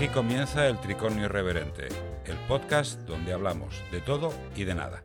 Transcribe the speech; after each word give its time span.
Aquí 0.00 0.08
comienza 0.08 0.66
el 0.66 0.80
Tricornio 0.80 1.26
Irreverente, 1.26 1.88
el 2.24 2.36
podcast 2.48 3.00
donde 3.00 3.34
hablamos 3.34 3.82
de 3.92 4.00
todo 4.00 4.32
y 4.56 4.64
de 4.64 4.74
nada. 4.74 5.02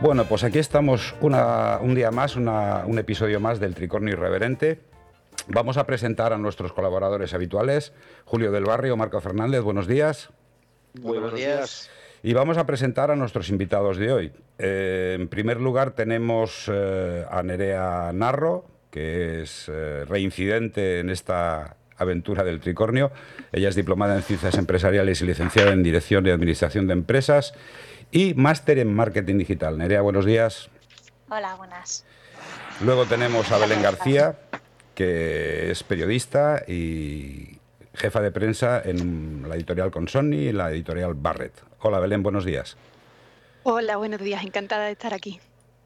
Bueno, 0.00 0.24
pues 0.26 0.44
aquí 0.44 0.60
estamos 0.60 1.16
un 1.20 1.94
día 1.96 2.12
más, 2.12 2.36
un 2.36 2.96
episodio 2.96 3.40
más 3.40 3.58
del 3.58 3.74
Tricornio 3.74 4.12
Irreverente. 4.12 4.78
Vamos 5.48 5.78
a 5.78 5.84
presentar 5.84 6.32
a 6.32 6.38
nuestros 6.38 6.72
colaboradores 6.72 7.34
habituales, 7.34 7.92
Julio 8.24 8.52
del 8.52 8.64
Barrio, 8.64 8.96
Marco 8.96 9.20
Fernández, 9.20 9.62
buenos 9.62 9.88
días. 9.88 10.30
Buenos 10.94 11.34
días. 11.34 11.90
Y 12.22 12.34
vamos 12.34 12.56
a 12.56 12.66
presentar 12.66 13.10
a 13.10 13.16
nuestros 13.16 13.48
invitados 13.48 13.96
de 13.96 14.12
hoy. 14.12 14.32
Eh, 14.60 15.16
en 15.18 15.26
primer 15.26 15.60
lugar 15.60 15.90
tenemos 15.90 16.70
eh, 16.72 17.26
a 17.28 17.42
Nerea 17.42 18.12
Narro, 18.14 18.70
que 18.92 19.42
es 19.42 19.68
eh, 19.68 20.04
reincidente 20.06 21.00
en 21.00 21.10
esta 21.10 21.76
aventura 21.96 22.44
del 22.44 22.60
tricornio. 22.60 23.10
Ella 23.50 23.70
es 23.70 23.74
diplomada 23.74 24.14
en 24.14 24.22
Ciencias 24.22 24.56
Empresariales 24.58 25.22
y 25.22 25.24
licenciada 25.24 25.72
en 25.72 25.82
Dirección 25.82 26.26
y 26.26 26.30
Administración 26.30 26.86
de 26.86 26.92
Empresas 26.92 27.54
y 28.12 28.34
máster 28.34 28.78
en 28.78 28.94
Marketing 28.94 29.38
Digital. 29.38 29.78
Nerea, 29.78 30.02
buenos 30.02 30.26
días. 30.26 30.68
Hola, 31.30 31.54
buenas. 31.54 32.04
Luego 32.84 33.06
tenemos 33.06 33.50
a 33.50 33.58
Belén 33.58 33.82
García, 33.82 34.38
que 34.94 35.70
es 35.70 35.82
periodista 35.82 36.62
y 36.68 37.58
jefa 37.94 38.20
de 38.20 38.30
prensa 38.30 38.82
en 38.84 39.48
la 39.48 39.54
editorial 39.54 39.90
Consonni 39.90 40.36
y 40.36 40.52
la 40.52 40.70
editorial 40.70 41.14
Barrett. 41.14 41.54
Hola, 41.80 41.98
Belén, 41.98 42.22
buenos 42.22 42.44
días. 42.44 42.76
Hola, 43.62 43.96
buenos 43.96 44.20
días, 44.20 44.44
encantada 44.44 44.86
de 44.86 44.92
estar 44.92 45.14
aquí. 45.14 45.40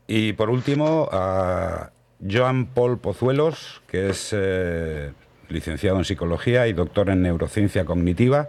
Y 0.09 0.33
por 0.33 0.51
último, 0.51 1.09
a 1.13 1.91
Joan 2.21 2.67
Paul 2.67 2.99
Pozuelos, 2.99 3.83
que 3.87 4.11
es 4.11 4.31
eh, 4.33 5.13
licenciado 5.49 5.99
en 5.99 6.05
psicología 6.05 6.67
y 6.67 6.73
doctor 6.73 7.11
en 7.11 7.23
neurociencia 7.23 7.85
cognitiva 7.85 8.49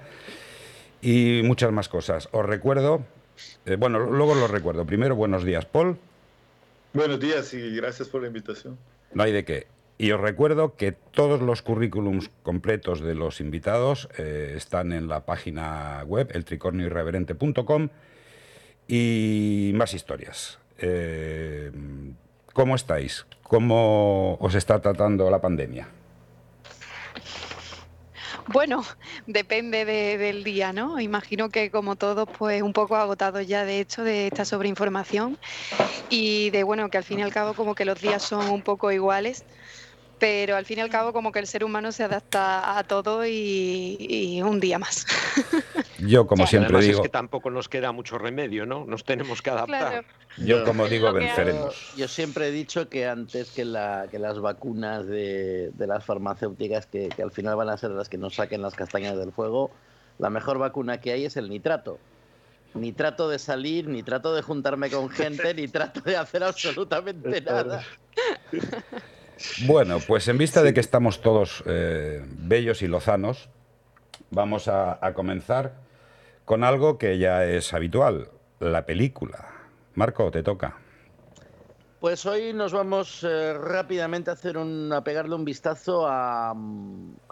y 1.01 1.41
muchas 1.43 1.71
más 1.71 1.89
cosas. 1.89 2.29
Os 2.31 2.45
recuerdo, 2.45 3.03
eh, 3.65 3.75
bueno, 3.75 3.99
luego 3.99 4.35
lo 4.35 4.47
recuerdo. 4.47 4.85
Primero, 4.85 5.15
buenos 5.15 5.43
días, 5.43 5.65
Paul. 5.65 5.97
Buenos 6.93 7.19
días 7.19 7.53
y 7.53 7.75
gracias 7.75 8.07
por 8.07 8.21
la 8.21 8.27
invitación. 8.27 8.77
No 9.13 9.23
hay 9.23 9.31
de 9.31 9.43
qué. 9.43 9.67
Y 9.99 10.11
os 10.11 10.21
recuerdo 10.21 10.75
que 10.75 10.91
todos 10.91 11.41
los 11.41 11.63
currículums 11.63 12.29
completos 12.43 13.01
de 13.01 13.15
los 13.15 13.41
invitados 13.41 14.07
eh, 14.17 14.53
están 14.55 14.93
en 14.93 15.07
la 15.07 15.25
página 15.25 16.03
web, 16.05 16.29
eltricornioirreverente.com 16.33 17.89
y 18.87 19.71
más 19.73 19.93
historias. 19.93 20.59
¿Cómo 22.53 22.75
estáis? 22.75 23.25
¿Cómo 23.47 24.35
os 24.41 24.55
está 24.55 24.81
tratando 24.81 25.29
la 25.29 25.39
pandemia? 25.39 25.87
Bueno, 28.49 28.83
depende 29.25 29.85
del 29.85 30.43
día, 30.43 30.71
¿no? 30.71 30.99
Imagino 30.99 31.49
que 31.49 31.69
como 31.69 31.97
todos, 31.97 32.27
pues 32.37 32.61
un 32.61 32.71
poco 32.71 32.95
agotados 32.95 33.45
ya 33.45 33.65
de 33.65 33.81
hecho 33.81 34.03
de 34.03 34.27
esta 34.27 34.45
sobreinformación 34.45 35.37
y 36.09 36.49
de 36.51 36.63
bueno, 36.63 36.89
que 36.89 36.97
al 36.97 37.03
fin 37.03 37.19
y 37.19 37.23
al 37.23 37.33
cabo 37.33 37.53
como 37.53 37.75
que 37.75 37.83
los 37.83 37.99
días 37.99 38.23
son 38.23 38.49
un 38.49 38.61
poco 38.61 38.91
iguales 38.91 39.43
pero 40.19 40.55
al 40.55 40.65
fin 40.65 40.79
y 40.79 40.81
al 40.81 40.89
cabo 40.89 41.13
como 41.13 41.31
que 41.31 41.39
el 41.39 41.47
ser 41.47 41.63
humano 41.63 41.91
se 41.91 42.03
adapta 42.03 42.77
a 42.77 42.83
todo 42.83 43.25
y, 43.25 44.41
un 44.43 44.59
día 44.59 44.79
más. 44.79 45.05
Yo 45.99 46.27
como 46.27 46.47
siempre 46.47 46.79
digo... 46.79 46.97
Es 46.97 47.01
que 47.01 47.09
tampoco 47.09 47.49
nos 47.49 47.69
queda 47.69 47.91
mucho 47.91 48.17
remedio, 48.17 48.65
¿no? 48.65 48.85
Nos 48.85 49.03
tenemos 49.03 49.41
que 49.41 49.49
adaptar. 49.49 50.05
Yo 50.37 50.63
como 50.63 50.87
digo, 50.87 51.11
venceremos. 51.11 51.93
Yo, 51.95 52.07
siempre 52.07 52.47
he 52.47 52.51
dicho 52.51 52.89
que 52.89 53.07
antes 53.07 53.51
que, 53.51 53.65
la, 53.65 54.07
que 54.09 54.19
las 54.19 54.39
vacunas 54.39 55.07
de, 55.07 55.71
las 55.77 56.05
farmacéuticas, 56.05 56.85
que, 56.85 57.09
que 57.09 57.23
al 57.23 57.31
final 57.31 57.55
van 57.55 57.69
a 57.69 57.77
ser 57.77 57.91
las 57.91 58.09
que 58.09 58.17
nos 58.17 58.35
saquen 58.35 58.61
las 58.61 58.75
castañas 58.75 59.17
del 59.17 59.31
fuego, 59.31 59.71
la 60.19 60.29
mejor 60.29 60.59
vacuna 60.59 60.99
que 60.99 61.11
hay 61.11 61.25
es 61.25 61.37
el 61.37 61.49
nitrato 61.49 61.99
ni 62.73 62.91
trato 62.91 63.27
de 63.29 63.39
salir, 63.39 63.87
ni 63.87 64.03
trato 64.03 64.33
de 64.33 64.41
juntarme 64.41 64.89
con 64.89 65.09
gente, 65.09 65.53
ni 65.55 65.67
trato 65.67 66.01
de 66.01 66.15
hacer 66.15 66.43
absolutamente 66.43 67.41
nada. 67.41 67.83
Bueno, 69.65 69.99
pues 70.05 70.27
en 70.27 70.37
vista 70.37 70.63
de 70.63 70.73
que 70.73 70.79
estamos 70.79 71.21
todos 71.21 71.63
eh, 71.65 72.23
bellos 72.27 72.81
y 72.81 72.87
lozanos, 72.87 73.49
vamos 74.31 74.67
a, 74.67 74.99
comenzar 75.13 75.75
con 76.45 76.63
algo 76.63 76.97
que 76.97 77.17
ya 77.17 77.45
es 77.45 77.73
habitual, 77.73 78.29
la 78.59 78.85
película. 78.85 79.47
Marco, 79.95 80.31
te 80.31 80.43
toca. 80.43 80.77
Pues 81.99 82.25
hoy 82.27 82.53
nos 82.53 82.73
vamos 82.73 83.23
eh, 83.23 83.53
rápidamente 83.53 84.29
a 84.29 84.33
hacer 84.33 84.57
un, 84.57 84.93
a 84.93 85.03
pegarle 85.03 85.33
un 85.33 85.43
vistazo 85.43 86.05
a, 86.07 86.53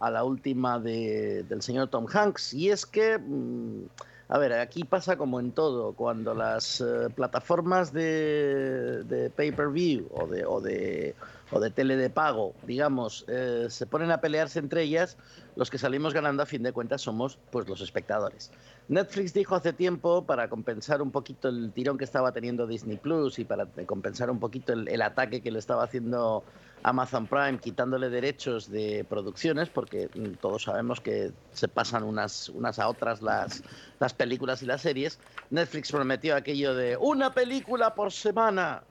la 0.01 0.23
última 0.23 0.79
del 0.79 1.61
señor 1.61 1.89
Tom 1.89 2.07
Hanks. 2.11 2.53
Y 2.53 2.71
es 2.71 2.85
que, 2.85 3.19
mm, 3.19 3.85
a 4.29 4.39
ver, 4.39 4.53
aquí 4.53 4.83
pasa 4.83 5.17
como 5.17 5.39
en 5.39 5.51
todo, 5.51 5.93
cuando 5.93 6.33
las 6.33 6.81
eh, 6.81 7.09
plataformas 7.15 7.93
de, 7.93 9.03
de 9.03 9.29
pay-per-view 9.29 10.07
o 10.11 10.25
de, 10.25 10.45
o 10.45 10.59
de 10.59 11.13
o 11.55 11.59
de 11.61 11.69
tele 11.69 11.95
de 11.95 12.09
pago, 12.09 12.53
digamos, 12.67 13.23
eh, 13.29 13.67
se 13.69 13.85
ponen 13.85 14.11
a 14.11 14.19
pelearse 14.19 14.59
entre 14.59 14.83
ellas, 14.83 15.15
los 15.55 15.69
que 15.69 15.77
salimos 15.77 16.13
ganando 16.13 16.43
a 16.43 16.45
fin 16.45 16.61
de 16.63 16.73
cuentas 16.73 17.01
somos 17.01 17.39
pues 17.49 17.65
los 17.69 17.79
espectadores. 17.79 18.51
Netflix 18.89 19.33
dijo 19.33 19.55
hace 19.55 19.71
tiempo, 19.71 20.25
para 20.25 20.49
compensar 20.49 21.01
un 21.01 21.11
poquito 21.11 21.47
el 21.47 21.71
tirón 21.71 21.97
que 21.97 22.03
estaba 22.03 22.33
teniendo 22.33 22.67
Disney 22.67 22.97
Plus 22.97 23.39
y 23.39 23.45
para 23.45 23.67
compensar 23.85 24.29
un 24.29 24.41
poquito 24.41 24.73
el 24.73 25.01
ataque 25.01 25.39
que 25.39 25.49
le 25.49 25.59
estaba 25.59 25.85
haciendo 25.85 26.43
Amazon 26.85 27.25
Prime 27.25 27.57
quitándole 27.57 28.09
derechos 28.09 28.69
de 28.69 29.03
producciones, 29.09 29.69
porque 29.69 30.07
mm, 30.13 30.35
todos 30.39 30.63
sabemos 30.63 31.01
que 31.01 31.31
se 31.51 31.67
pasan 31.67 32.03
unas, 32.03 32.49
unas 32.49 32.77
a 32.77 32.87
otras 32.87 33.23
las, 33.23 33.63
las 33.99 34.13
películas 34.13 34.61
y 34.61 34.67
las 34.67 34.81
series, 34.81 35.19
Netflix 35.49 35.91
prometió 35.91 36.35
aquello 36.35 36.75
de 36.75 36.95
una 36.97 37.33
película 37.33 37.95
por 37.95 38.11
semana 38.11 38.83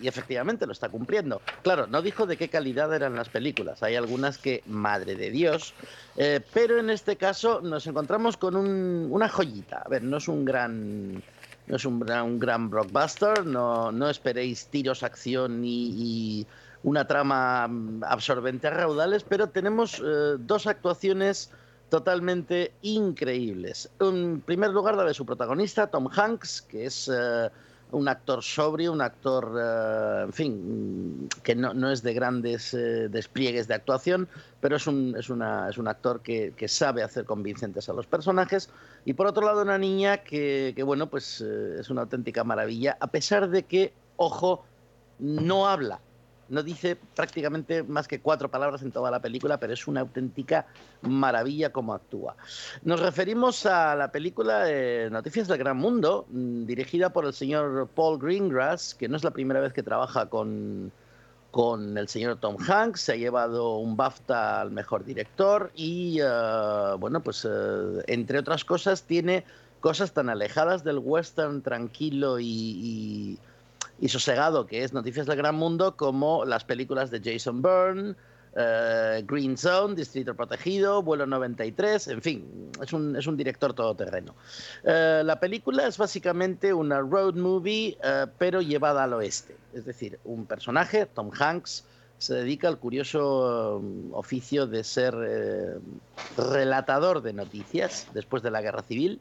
y 0.00 0.08
efectivamente 0.08 0.66
lo 0.66 0.72
está 0.72 0.88
cumpliendo. 0.88 1.42
Claro, 1.62 1.86
no 1.86 2.00
dijo 2.00 2.24
de 2.26 2.38
qué 2.38 2.48
calidad 2.48 2.94
eran 2.94 3.14
las 3.16 3.28
películas, 3.28 3.82
hay 3.82 3.96
algunas 3.96 4.38
que, 4.38 4.62
madre 4.66 5.14
de 5.14 5.30
Dios, 5.30 5.74
eh, 6.16 6.40
pero 6.54 6.78
en 6.78 6.88
este 6.88 7.16
caso 7.16 7.60
nos 7.60 7.86
encontramos 7.86 8.38
con 8.38 8.56
una 8.56 9.28
joyita. 9.28 9.82
A 9.84 9.88
ver, 9.90 10.02
no 10.02 10.16
es 10.16 10.28
un 10.28 10.44
gran 10.44 11.22
no 11.66 11.74
es 11.74 11.84
un, 11.84 11.98
gran 12.38 12.70
blockbuster, 12.70 13.44
no, 13.44 13.90
no 13.90 14.08
esperéis 14.08 14.68
tiros, 14.68 15.02
acción 15.02 15.62
y 15.64 16.46
una 16.86 17.04
trama 17.04 17.66
mm, 17.66 18.04
absorbente 18.04 18.68
a 18.68 18.70
raudales, 18.70 19.24
pero 19.24 19.48
tenemos 19.48 19.98
eh, 19.98 20.36
dos 20.38 20.68
actuaciones 20.68 21.50
totalmente 21.90 22.72
increíbles. 22.82 23.90
En 24.00 24.40
primer 24.40 24.70
lugar, 24.70 24.94
la 24.94 25.04
de 25.04 25.12
su 25.12 25.26
protagonista, 25.26 25.88
Tom 25.88 26.08
Hanks, 26.08 26.62
que 26.62 26.86
es 26.86 27.10
eh, 27.12 27.50
un 27.90 28.06
actor 28.06 28.40
sobrio, 28.40 28.92
un 28.92 29.00
actor, 29.00 29.52
eh, 29.60 30.22
en 30.26 30.32
fin, 30.32 31.28
que 31.42 31.56
no, 31.56 31.90
es 31.90 32.04
de 32.04 32.14
grandes 32.14 32.70
despliegues 32.70 33.66
de 33.66 33.74
actuación, 33.74 34.28
pero 34.60 34.76
es 34.76 34.86
un, 34.86 35.16
es 35.18 35.28
una, 35.28 35.68
es 35.68 35.78
un 35.78 35.88
actor 35.88 36.20
que, 36.20 36.54
sabe 36.68 37.02
hacer 37.02 37.24
convincentes 37.24 37.88
a 37.88 37.94
los 37.94 38.06
personajes. 38.06 38.70
Y 39.04 39.14
por 39.14 39.26
otro 39.26 39.44
lado, 39.44 39.62
una 39.62 39.78
niña 39.78 40.18
que, 40.18 40.72
que 40.76 40.84
bueno, 40.84 41.08
pues 41.08 41.40
es 41.40 41.90
una 41.90 42.02
auténtica 42.02 42.44
maravilla, 42.44 42.96
a 43.00 43.08
pesar 43.08 43.50
de 43.50 43.64
que, 43.64 43.92
ojo, 44.16 44.64
no 45.18 45.66
habla 45.66 46.00
no 46.48 46.62
dice 46.62 46.96
prácticamente 47.14 47.82
más 47.82 48.06
que 48.08 48.20
cuatro 48.20 48.50
palabras 48.50 48.82
en 48.82 48.92
toda 48.92 49.10
la 49.10 49.20
película, 49.20 49.58
pero 49.58 49.72
es 49.72 49.86
una 49.86 50.00
auténtica 50.00 50.66
maravilla 51.02 51.72
como 51.72 51.94
actúa. 51.94 52.36
Nos 52.82 53.00
referimos 53.00 53.66
a 53.66 53.94
la 53.96 54.12
película 54.12 54.66
Noticias 55.10 55.48
del 55.48 55.58
Gran 55.58 55.76
Mundo, 55.76 56.26
mm, 56.30 56.66
dirigida 56.66 57.10
por 57.10 57.24
el 57.24 57.32
señor 57.32 57.88
Paul 57.94 58.18
Greengrass, 58.18 58.94
que 58.94 59.08
no 59.08 59.16
es 59.16 59.24
la 59.24 59.30
primera 59.30 59.60
vez 59.60 59.72
que 59.72 59.82
trabaja 59.82 60.26
con, 60.26 60.92
con 61.50 61.96
el 61.98 62.08
señor 62.08 62.36
Tom 62.36 62.56
Hanks, 62.60 63.00
se 63.00 63.12
ha 63.12 63.16
llevado 63.16 63.76
un 63.78 63.96
BAFTA 63.96 64.60
al 64.60 64.70
mejor 64.70 65.04
director 65.04 65.70
y, 65.74 66.18
eh, 66.20 66.94
bueno, 66.98 67.20
pues 67.20 67.46
eh, 67.48 68.02
entre 68.06 68.38
otras 68.38 68.64
cosas 68.64 69.02
tiene 69.02 69.44
cosas 69.80 70.12
tan 70.12 70.28
alejadas 70.28 70.84
del 70.84 70.98
western 70.98 71.62
tranquilo 71.62 72.38
y 72.40 73.38
sosegado 74.08 74.66
que 74.66 74.84
es 74.84 74.92
Noticias 74.92 75.26
del 75.26 75.36
Gran 75.36 75.54
Mundo, 75.56 75.96
como 75.96 76.44
las 76.44 76.64
películas 76.64 77.10
de 77.10 77.20
Jason 77.24 77.62
Byrne, 77.62 78.14
eh, 78.58 79.22
Green 79.26 79.58
Zone, 79.58 79.94
Distrito 79.94 80.34
Protegido, 80.34 81.02
Vuelo 81.02 81.26
93, 81.26 82.08
en 82.08 82.22
fin, 82.22 82.70
es 82.82 82.90
un, 82.94 83.14
es 83.14 83.26
un 83.26 83.36
director 83.36 83.74
todoterreno. 83.74 84.34
Eh, 84.82 85.20
la 85.22 85.38
película 85.38 85.86
es 85.86 85.98
básicamente 85.98 86.72
una 86.72 87.00
road 87.00 87.34
movie, 87.34 87.98
eh, 88.02 88.26
pero 88.38 88.62
llevada 88.62 89.04
al 89.04 89.12
oeste. 89.12 89.54
Es 89.74 89.84
decir, 89.84 90.18
un 90.24 90.46
personaje, 90.46 91.04
Tom 91.04 91.30
Hanks, 91.38 91.84
se 92.16 92.32
dedica 92.32 92.68
al 92.68 92.78
curioso 92.78 93.82
oficio 94.12 94.66
de 94.66 94.84
ser 94.84 95.14
relatador 96.38 97.20
de 97.20 97.34
noticias 97.34 98.06
después 98.14 98.42
de 98.42 98.50
la 98.50 98.62
Guerra 98.62 98.80
Civil, 98.80 99.20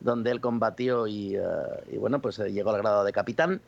donde 0.00 0.30
él 0.30 0.42
combatió 0.42 1.06
y, 1.06 1.38
y 1.90 1.96
bueno, 1.96 2.20
pues 2.20 2.36
llegó 2.36 2.68
al 2.68 2.82
grado 2.82 3.02
de 3.02 3.12
capitán 3.12 3.62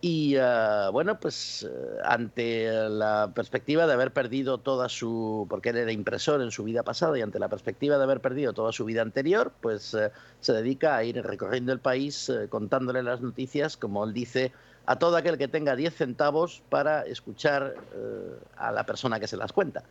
Y 0.00 0.36
uh, 0.36 0.92
bueno, 0.92 1.18
pues 1.18 1.62
uh, 1.62 2.00
ante 2.04 2.70
la 2.90 3.32
perspectiva 3.34 3.86
de 3.86 3.94
haber 3.94 4.12
perdido 4.12 4.58
toda 4.58 4.88
su, 4.88 5.46
porque 5.48 5.70
él 5.70 5.76
era 5.78 5.90
impresor 5.90 6.42
en 6.42 6.50
su 6.50 6.64
vida 6.64 6.82
pasada 6.82 7.18
y 7.18 7.22
ante 7.22 7.38
la 7.38 7.48
perspectiva 7.48 7.96
de 7.96 8.04
haber 8.04 8.20
perdido 8.20 8.52
toda 8.52 8.72
su 8.72 8.84
vida 8.84 9.00
anterior, 9.00 9.52
pues 9.60 9.94
uh, 9.94 10.10
se 10.40 10.52
dedica 10.52 10.96
a 10.96 11.04
ir 11.04 11.22
recorriendo 11.24 11.72
el 11.72 11.80
país 11.80 12.30
contándole 12.50 13.02
las 13.02 13.22
noticias, 13.22 13.76
como 13.76 14.04
él 14.04 14.12
dice, 14.12 14.52
a 14.84 14.96
todo 14.96 15.16
aquel 15.16 15.38
que 15.38 15.48
tenga 15.48 15.74
10 15.74 15.94
centavos 15.94 16.62
para 16.68 17.02
escuchar 17.02 17.74
a 18.56 18.70
la 18.70 18.84
persona 18.84 19.18
que 19.18 19.26
se 19.26 19.36
las 19.36 19.52
cuenta. 19.52 19.82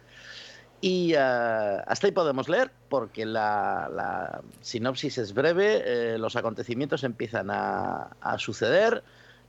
Y 0.79 1.15
hasta 1.15 2.07
ahí 2.07 2.11
podemos 2.11 2.47
leer, 2.47 2.71
porque 2.89 3.25
la, 3.25 3.89
la 3.93 4.41
sinopsis 4.61 5.17
es 5.17 5.33
breve, 5.33 5.83
eh, 5.85 6.17
los 6.17 6.35
acontecimientos 6.35 7.03
empiezan 7.03 7.49
a, 7.49 8.15
a 8.21 8.37
suceder 8.37 9.03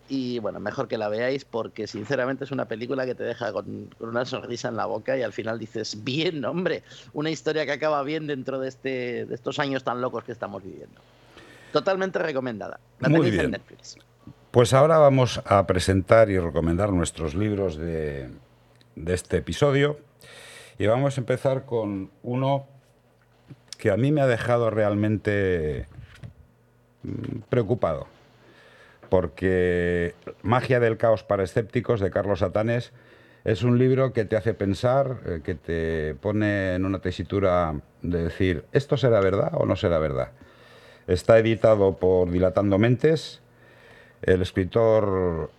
y 0.08 0.38
bueno, 0.38 0.60
mejor 0.60 0.88
que 0.88 0.98
la 0.98 1.08
veáis 1.08 1.44
porque 1.44 1.86
sinceramente 1.86 2.44
es 2.44 2.50
una 2.50 2.66
película 2.66 3.06
que 3.06 3.14
te 3.14 3.24
deja 3.24 3.52
con, 3.52 3.94
una 4.00 4.24
sonrisa 4.24 4.68
en 4.68 4.76
la 4.76 4.86
boca 4.86 5.16
y 5.16 5.22
al 5.22 5.32
final 5.32 5.58
dices, 5.58 6.04
bien, 6.04 6.44
hombre, 6.44 6.82
una 7.12 7.30
historia 7.30 7.66
que 7.66 7.72
acaba 7.72 8.02
bien 8.02 8.26
dentro 8.26 8.58
de, 8.60 8.68
este, 8.68 9.26
de 9.26 9.34
estos 9.34 9.58
años 9.58 9.84
tan 9.84 10.00
locos 10.00 10.24
que 10.24 10.32
estamos 10.32 10.62
viviendo. 10.62 11.00
Totalmente 11.72 12.18
recomendada. 12.18 12.78
La 13.00 13.08
Muy 13.08 13.30
bien. 13.30 13.46
En 13.46 13.50
Netflix. 13.52 13.98
Pues 14.50 14.72
ahora 14.72 14.98
vamos 14.98 15.40
a 15.44 15.66
presentar 15.66 16.30
y 16.30 16.38
recomendar 16.38 16.92
nuestros 16.92 17.34
libros 17.34 17.76
de, 17.76 18.30
de 18.94 19.14
este 19.14 19.38
episodio 19.38 19.98
y 20.78 20.86
vamos 20.86 21.18
a 21.18 21.20
empezar 21.20 21.66
con 21.66 22.10
uno 22.22 22.66
que 23.76 23.90
a 23.90 23.96
mí 23.96 24.12
me 24.12 24.22
ha 24.22 24.26
dejado 24.26 24.70
realmente 24.70 25.86
mm, 27.02 27.40
preocupado 27.50 28.06
porque 29.08 30.14
Magia 30.42 30.80
del 30.80 30.96
Caos 30.96 31.22
para 31.22 31.44
Escépticos 31.44 32.00
de 32.00 32.10
Carlos 32.10 32.40
Satanes 32.40 32.92
es 33.44 33.62
un 33.62 33.78
libro 33.78 34.12
que 34.12 34.24
te 34.24 34.36
hace 34.36 34.54
pensar, 34.54 35.20
eh, 35.24 35.40
que 35.44 35.54
te 35.54 36.14
pone 36.16 36.74
en 36.74 36.84
una 36.84 36.98
tesitura 36.98 37.74
de 38.02 38.24
decir, 38.24 38.64
¿esto 38.72 38.96
será 38.96 39.20
verdad 39.20 39.52
o 39.54 39.66
no 39.66 39.76
será 39.76 39.98
verdad? 39.98 40.32
Está 41.06 41.38
editado 41.38 41.96
por 41.96 42.30
Dilatando 42.30 42.78
Mentes. 42.78 43.40
El 44.22 44.42
escritor 44.42 45.50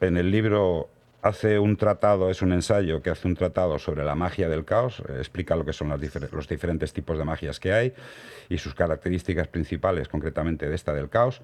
en 0.00 0.16
el 0.16 0.30
libro 0.30 0.88
hace 1.22 1.58
un 1.58 1.76
tratado, 1.76 2.30
es 2.30 2.42
un 2.42 2.52
ensayo 2.52 3.02
que 3.02 3.10
hace 3.10 3.26
un 3.26 3.34
tratado 3.34 3.78
sobre 3.78 4.04
la 4.04 4.14
magia 4.14 4.48
del 4.48 4.64
caos, 4.64 5.02
eh, 5.08 5.14
explica 5.18 5.56
lo 5.56 5.64
que 5.64 5.72
son 5.72 5.88
los 5.88 6.48
diferentes 6.48 6.92
tipos 6.92 7.18
de 7.18 7.24
magias 7.24 7.58
que 7.58 7.72
hay 7.72 7.94
y 8.48 8.58
sus 8.58 8.74
características 8.74 9.48
principales, 9.48 10.08
concretamente 10.08 10.68
de 10.68 10.74
esta 10.74 10.92
del 10.92 11.08
caos. 11.08 11.40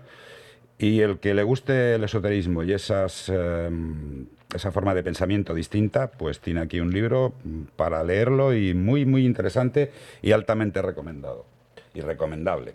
Y 0.78 1.00
el 1.00 1.18
que 1.18 1.34
le 1.34 1.42
guste 1.42 1.96
el 1.96 2.04
esoterismo 2.04 2.62
y 2.62 2.72
esas, 2.72 3.28
em, 3.28 4.26
esa 4.54 4.70
forma 4.70 4.94
de 4.94 5.02
pensamiento 5.02 5.52
distinta, 5.52 6.12
pues 6.12 6.38
tiene 6.38 6.60
aquí 6.60 6.78
un 6.78 6.92
libro 6.92 7.34
para 7.74 8.04
leerlo 8.04 8.54
y 8.54 8.74
muy, 8.74 9.04
muy 9.04 9.26
interesante 9.26 9.90
y 10.22 10.30
altamente 10.30 10.80
recomendado 10.80 11.46
y 11.94 12.00
recomendable. 12.00 12.74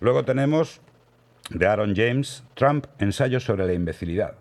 Luego 0.00 0.24
tenemos 0.24 0.80
de 1.50 1.66
Aaron 1.66 1.94
James, 1.94 2.42
Trump, 2.54 2.86
ensayo 2.98 3.38
sobre 3.38 3.66
la 3.66 3.72
imbecilidad. 3.72 4.34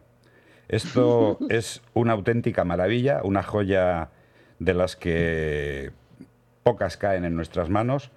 Esto 0.68 1.38
es 1.50 1.84
una 1.94 2.14
auténtica 2.14 2.64
maravilla, 2.64 3.22
una 3.24 3.44
joya 3.44 4.10
de 4.58 4.74
las 4.74 4.96
que 4.96 5.92
pocas 6.64 6.98
caen 6.98 7.26
en 7.26 7.36
nuestras 7.36 7.70
manos 7.70 8.12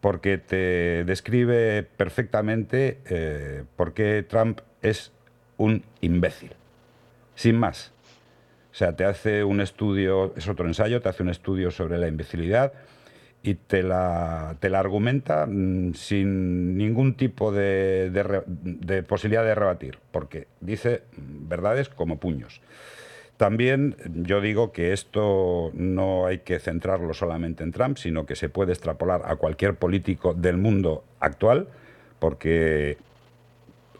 porque 0.00 0.38
te 0.38 1.04
describe 1.04 1.82
perfectamente 1.82 2.98
eh, 3.06 3.64
por 3.76 3.94
qué 3.94 4.24
Trump 4.28 4.60
es 4.82 5.12
un 5.56 5.82
imbécil. 6.00 6.52
Sin 7.34 7.58
más. 7.58 7.92
O 8.72 8.74
sea, 8.74 8.94
te 8.94 9.04
hace 9.04 9.42
un 9.42 9.60
estudio, 9.60 10.34
es 10.36 10.48
otro 10.48 10.66
ensayo, 10.66 11.00
te 11.00 11.08
hace 11.08 11.22
un 11.22 11.30
estudio 11.30 11.70
sobre 11.70 11.98
la 11.98 12.08
imbecilidad 12.08 12.72
y 13.42 13.54
te 13.54 13.82
la, 13.82 14.56
te 14.60 14.68
la 14.68 14.80
argumenta 14.80 15.46
mm, 15.46 15.94
sin 15.94 16.76
ningún 16.76 17.16
tipo 17.16 17.52
de, 17.52 18.10
de 18.10 19.02
posibilidad 19.02 19.44
de 19.44 19.54
rebatir, 19.54 19.98
porque 20.10 20.48
dice 20.60 21.04
verdades 21.16 21.88
como 21.88 22.18
puños. 22.18 22.60
También 23.36 23.96
yo 24.24 24.40
digo 24.40 24.72
que 24.72 24.92
esto 24.92 25.70
no 25.74 26.26
hay 26.26 26.38
que 26.38 26.58
centrarlo 26.58 27.12
solamente 27.12 27.62
en 27.64 27.72
Trump, 27.72 27.98
sino 27.98 28.24
que 28.24 28.34
se 28.34 28.48
puede 28.48 28.72
extrapolar 28.72 29.22
a 29.26 29.36
cualquier 29.36 29.74
político 29.74 30.32
del 30.32 30.56
mundo 30.56 31.04
actual, 31.20 31.68
porque 32.18 32.96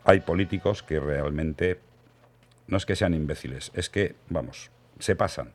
hay 0.05 0.21
políticos 0.21 0.83
que 0.83 1.00
realmente 1.00 1.81
no 2.67 2.79
es 2.79 2.87
que 2.87 2.97
sean 2.97 3.12
imbéciles, 3.12 3.71
es 3.75 3.91
que, 3.91 4.15
vamos, 4.31 4.71
se 4.99 5.17
pasan. 5.17 5.53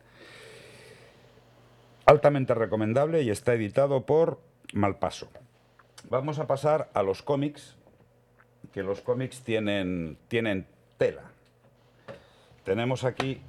Altamente 2.05 2.53
recomendable 2.53 3.23
y 3.23 3.31
está 3.31 3.53
editado 3.53 4.05
por 4.05 4.39
Malpaso. 4.73 5.29
Vamos 6.09 6.37
a 6.39 6.45
pasar 6.47 6.89
a 6.93 7.01
los 7.01 7.23
cómics, 7.23 7.75
que 8.73 8.83
los 8.83 9.01
cómics 9.01 9.41
tienen, 9.41 10.17
tienen 10.27 10.67
tela. 10.97 11.31
Tenemos 12.63 13.03
aquí 13.03 13.41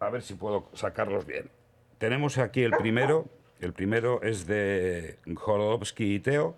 a 0.00 0.10
ver 0.10 0.22
si 0.22 0.34
puedo 0.34 0.68
sacarlos 0.74 1.26
bien. 1.26 1.50
Tenemos 1.98 2.38
aquí 2.38 2.62
el 2.62 2.72
primero, 2.72 3.26
el 3.60 3.72
primero 3.72 4.22
es 4.22 4.46
de 4.46 5.18
Jodorowsky 5.34 6.14
y 6.14 6.20
Teo, 6.20 6.56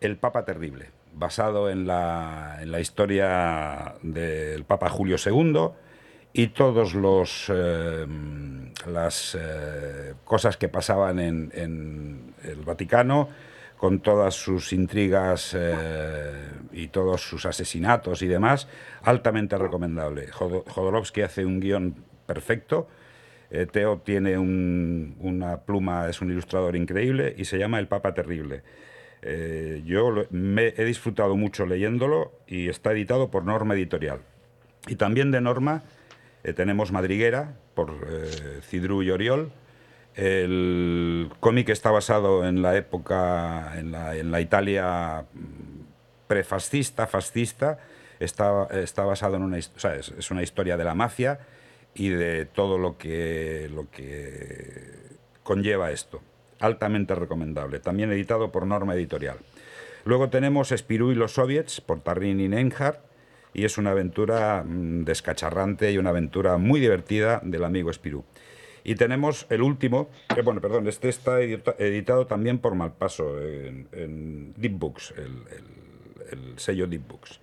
El 0.00 0.16
Papa 0.16 0.44
Terrible, 0.44 0.90
basado 1.12 1.68
en 1.68 1.86
la, 1.86 2.60
historia 2.80 3.96
del 4.02 4.64
Papa 4.64 4.88
Julio 4.88 5.16
II 5.24 5.70
y 6.32 6.48
todos 6.48 6.94
los 6.94 7.50
eh, 7.52 8.06
las 8.86 9.36
eh, 9.40 10.14
cosas 10.24 10.56
que 10.56 10.68
pasaban 10.68 11.18
en, 11.18 11.50
en, 11.54 12.34
el 12.44 12.62
Vaticano 12.62 13.28
con 13.76 14.00
todas 14.00 14.34
sus 14.34 14.72
intrigas 14.72 15.54
eh, 15.58 16.50
y 16.72 16.88
todos 16.88 17.22
sus 17.22 17.46
asesinatos 17.46 18.22
y 18.22 18.26
demás, 18.26 18.68
altamente 19.02 19.58
recomendable. 19.58 20.28
Jodorowsky 20.30 21.22
hace 21.22 21.44
un 21.44 21.60
guion 21.60 21.96
perfecto. 22.26 22.88
Eh, 23.50 23.66
Teo 23.66 23.98
tiene 23.98 24.38
una 24.38 25.60
pluma, 25.60 26.08
es 26.08 26.20
un 26.20 26.30
ilustrador 26.30 26.74
increíble 26.76 27.34
y 27.36 27.44
se 27.44 27.58
llama 27.58 27.78
El 27.78 27.86
Papa 27.86 28.14
Terrible. 28.14 28.62
Eh, 29.22 29.82
yo 29.84 30.26
me 30.30 30.74
he 30.76 30.84
disfrutado 30.84 31.36
mucho 31.36 31.66
leyéndolo 31.66 32.32
y 32.46 32.68
está 32.68 32.92
editado 32.92 33.30
por 33.30 33.44
Norma 33.44 33.74
Editorial. 33.74 34.20
Y 34.88 34.96
también 34.96 35.30
de 35.30 35.40
Norma 35.40 35.82
eh, 36.44 36.52
tenemos 36.52 36.92
Madriguera 36.92 37.54
por 37.74 38.06
Cidru 38.62 39.02
y 39.02 39.10
Oriol. 39.10 39.52
El 40.14 41.30
cómic 41.40 41.68
está 41.68 41.90
basado 41.90 42.48
en 42.48 42.62
la 42.62 42.76
época, 42.76 43.74
en 43.76 43.92
la, 43.92 44.40
Italia 44.40 45.26
mm, 45.32 46.26
prefascista, 46.26 47.06
fascista. 47.06 47.78
Está, 48.18 48.66
está 48.72 49.04
basado 49.04 49.36
en 49.36 49.42
una, 49.42 49.58
es 49.58 50.30
una 50.30 50.42
historia 50.42 50.78
de 50.78 50.84
la 50.84 50.94
mafia 50.94 51.38
y 51.96 52.10
de 52.10 52.44
todo 52.44 52.78
lo 52.78 52.98
que, 52.98 53.70
lo 53.74 53.90
que 53.90 54.92
conlleva 55.42 55.90
esto. 55.90 56.20
Altamente 56.60 57.14
recomendable. 57.14 57.80
También 57.80 58.12
editado 58.12 58.52
por 58.52 58.66
Norma 58.66 58.94
Editorial. 58.94 59.38
Luego 60.04 60.28
tenemos 60.28 60.68
Spirú 60.68 61.10
y 61.10 61.14
los 61.14 61.32
Soviets 61.32 61.80
por 61.80 62.00
Tarrin 62.00 62.38
y 62.40 62.48
Nenhard 62.48 62.98
y 63.54 63.64
es 63.64 63.78
una 63.78 63.92
aventura 63.92 64.62
mm, 64.62 65.04
descacharrante 65.04 65.90
y 65.90 65.98
una 65.98 66.10
aventura 66.10 66.58
muy 66.58 66.80
divertida 66.80 67.40
del 67.42 67.64
amigo 67.64 67.92
Spirú. 67.92 68.24
Y 68.84 68.94
tenemos 68.94 69.46
el 69.50 69.62
último, 69.62 70.10
que 70.32 70.42
bueno, 70.42 70.60
perdón, 70.60 70.86
este 70.86 71.08
está 71.08 71.40
editado 71.40 72.26
también 72.26 72.58
por 72.58 72.76
Malpaso 72.76 73.42
en, 73.42 74.54
Deep 74.56 74.78
Books, 74.78 75.12
el, 75.16 75.42
el 76.30 76.58
sello 76.58 76.86
Deep 76.86 77.08
Books. 77.08 77.40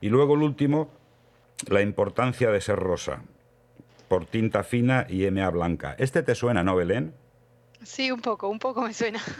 Y 0.00 0.08
luego 0.08 0.34
el 0.34 0.42
último, 0.42 0.90
La 1.68 1.82
importancia 1.82 2.52
de 2.52 2.60
ser 2.60 2.76
rosa, 2.76 3.24
por 4.08 4.26
tinta 4.26 4.64
fina 4.64 5.06
y 5.08 5.30
MA 5.30 5.48
blanca. 5.50 5.94
¿Este 5.98 6.22
te 6.22 6.34
suena, 6.34 6.64
no, 6.64 6.74
Belén? 6.76 7.14
Sí, 7.82 8.10
un 8.10 8.20
poco, 8.20 8.48
un 8.48 8.58
poco 8.58 8.82
me 8.82 8.92
suena. 8.92 9.20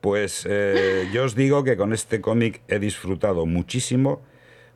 Pues 0.00 0.46
eh, 0.48 1.08
yo 1.12 1.24
os 1.24 1.34
digo 1.34 1.64
que 1.64 1.76
con 1.76 1.92
este 1.92 2.20
cómic 2.20 2.62
he 2.68 2.78
disfrutado 2.78 3.46
muchísimo 3.46 4.22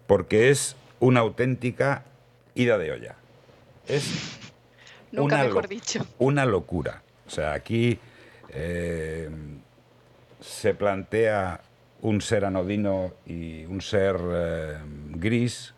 porque 0.09 0.51
es 0.51 0.75
una 0.99 1.21
auténtica 1.21 2.05
ida 2.57 2.77
de 2.77 2.91
olla. 2.91 3.15
Es 3.87 4.39
Nunca 5.13 5.37
una 5.37 5.45
mejor 5.45 5.69
dicho. 5.69 6.05
Una 6.19 6.45
locura. 6.45 7.03
O 7.25 7.31
sea, 7.31 7.53
aquí 7.53 8.01
eh, 8.49 9.31
se 10.41 10.75
plantea 10.75 11.61
un 12.01 12.21
ser 12.21 12.45
anodino 12.45 13.15
y 13.25 13.65
un 13.67 13.81
ser 13.81 14.17
eh, 14.21 14.79
gris 15.11 15.73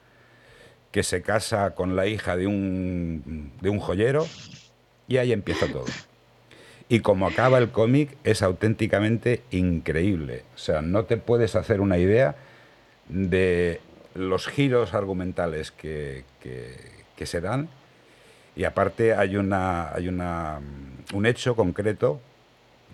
que 0.95 1.03
se 1.03 1.23
casa 1.23 1.75
con 1.75 1.97
la 1.97 2.07
hija 2.07 2.37
de 2.37 2.47
un, 2.47 3.51
de 3.61 3.69
un 3.69 3.81
joyero 3.81 4.29
y 5.09 5.17
ahí 5.17 5.33
empieza 5.33 5.67
todo. 5.67 5.87
Y 6.89 7.01
como 7.01 7.27
acaba 7.27 7.59
el 7.59 7.71
cómic 7.71 8.17
es 8.23 8.43
auténticamente 8.43 9.43
increíble. 9.51 10.45
O 10.55 10.59
sea, 10.59 10.83
no 10.83 11.05
te 11.05 11.17
puedes 11.17 11.57
hacer 11.57 11.81
una 11.81 11.99
idea 11.99 12.37
de 13.09 13.81
los 14.15 14.47
giros 14.47 14.95
argumentales 14.95 15.73
que, 15.73 16.23
que, 16.41 17.27
se 17.27 17.41
dan. 17.41 17.69
Y 18.55 18.63
aparte 18.63 19.15
hay, 19.15 19.35
una, 19.35 19.93
hay 19.93 20.07
una, 20.07 20.61
un 21.13 21.27
hecho 21.27 21.57
concreto 21.57 22.21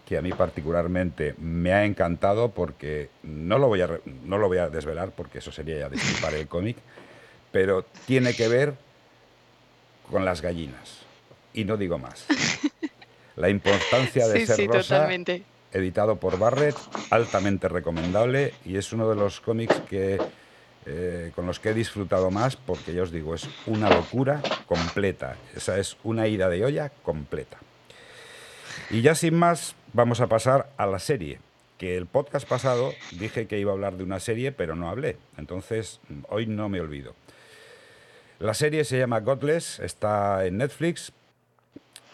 que 0.07 0.17
a 0.17 0.23
mí 0.23 0.33
particularmente 0.33 1.35
me 1.37 1.75
ha 1.75 1.85
encantado 1.85 2.53
porque 2.53 3.11
no 3.23 3.59
lo 3.59 3.69
voy 3.69 3.83
a, 3.83 3.91
no 4.25 4.39
lo 4.39 4.49
voy 4.49 4.57
a 4.57 4.71
desvelar 4.71 5.11
porque 5.15 5.41
eso 5.41 5.53
sería 5.53 5.81
ya 5.81 5.91
disculpar 5.91 6.33
el 6.33 6.49
cómic, 6.49 6.79
pero 7.53 7.85
tiene 8.07 8.35
que 8.35 8.49
ver 8.49 8.75
con 10.11 10.25
las 10.25 10.41
gallinas. 10.41 11.01
Y 11.53 11.65
no 11.65 11.77
digo 11.77 11.99
más. 11.99 12.27
La 13.37 13.49
importancia 13.49 14.29
de 14.29 14.47
ser 14.47 14.69
rosa, 14.69 15.09
editado 15.73 16.17
por 16.17 16.39
Barrett, 16.39 16.77
altamente 17.11 17.69
recomendable 17.69 18.53
y 18.65 18.77
es 18.77 18.93
uno 18.93 19.09
de 19.09 19.17
los 19.17 19.41
cómics 19.41 19.75
que 19.89 20.19
eh, 20.87 21.31
con 21.35 21.47
los 21.47 21.61
que 21.61 21.71
he 21.71 21.75
disfrutado 21.75 22.31
más 22.31 22.57
porque 22.57 22.93
ya 22.93 23.03
os 23.03 23.13
digo, 23.13 23.35
es 23.35 23.49
una 23.67 23.91
locura 23.91 24.43
completa. 24.67 25.37
Esa 25.55 25.79
es 25.79 25.97
una 26.05 26.27
ida 26.27 26.49
de 26.49 26.65
olla 26.65 26.91
completa. 27.03 27.59
Y 28.91 29.03
ya 29.03 29.15
sin 29.15 29.35
más, 29.35 29.75
vamos 29.93 30.21
a 30.21 30.27
pasar 30.27 30.71
a 30.77 30.87
la 30.87 30.99
serie. 30.99 31.39
Que 31.79 31.97
el 31.97 32.07
podcast 32.07 32.47
pasado 32.47 32.93
dije 33.13 33.47
que 33.47 33.59
iba 33.59 33.71
a 33.71 33.75
hablar 33.75 33.97
de 33.97 34.05
una 34.05 34.21
serie, 34.21 34.53
pero 34.53 34.75
no 34.75 34.91
hablé. 34.91 35.17
Entonces, 35.39 36.01
hoy 36.29 36.47
no 36.47 36.69
me 36.69 36.81
olvido. 36.81 37.15
La 38.41 38.55
serie 38.55 38.85
se 38.85 38.99
llama 38.99 39.21
Godless, 39.21 39.81
está 39.81 40.47
en 40.47 40.57
Netflix, 40.57 41.13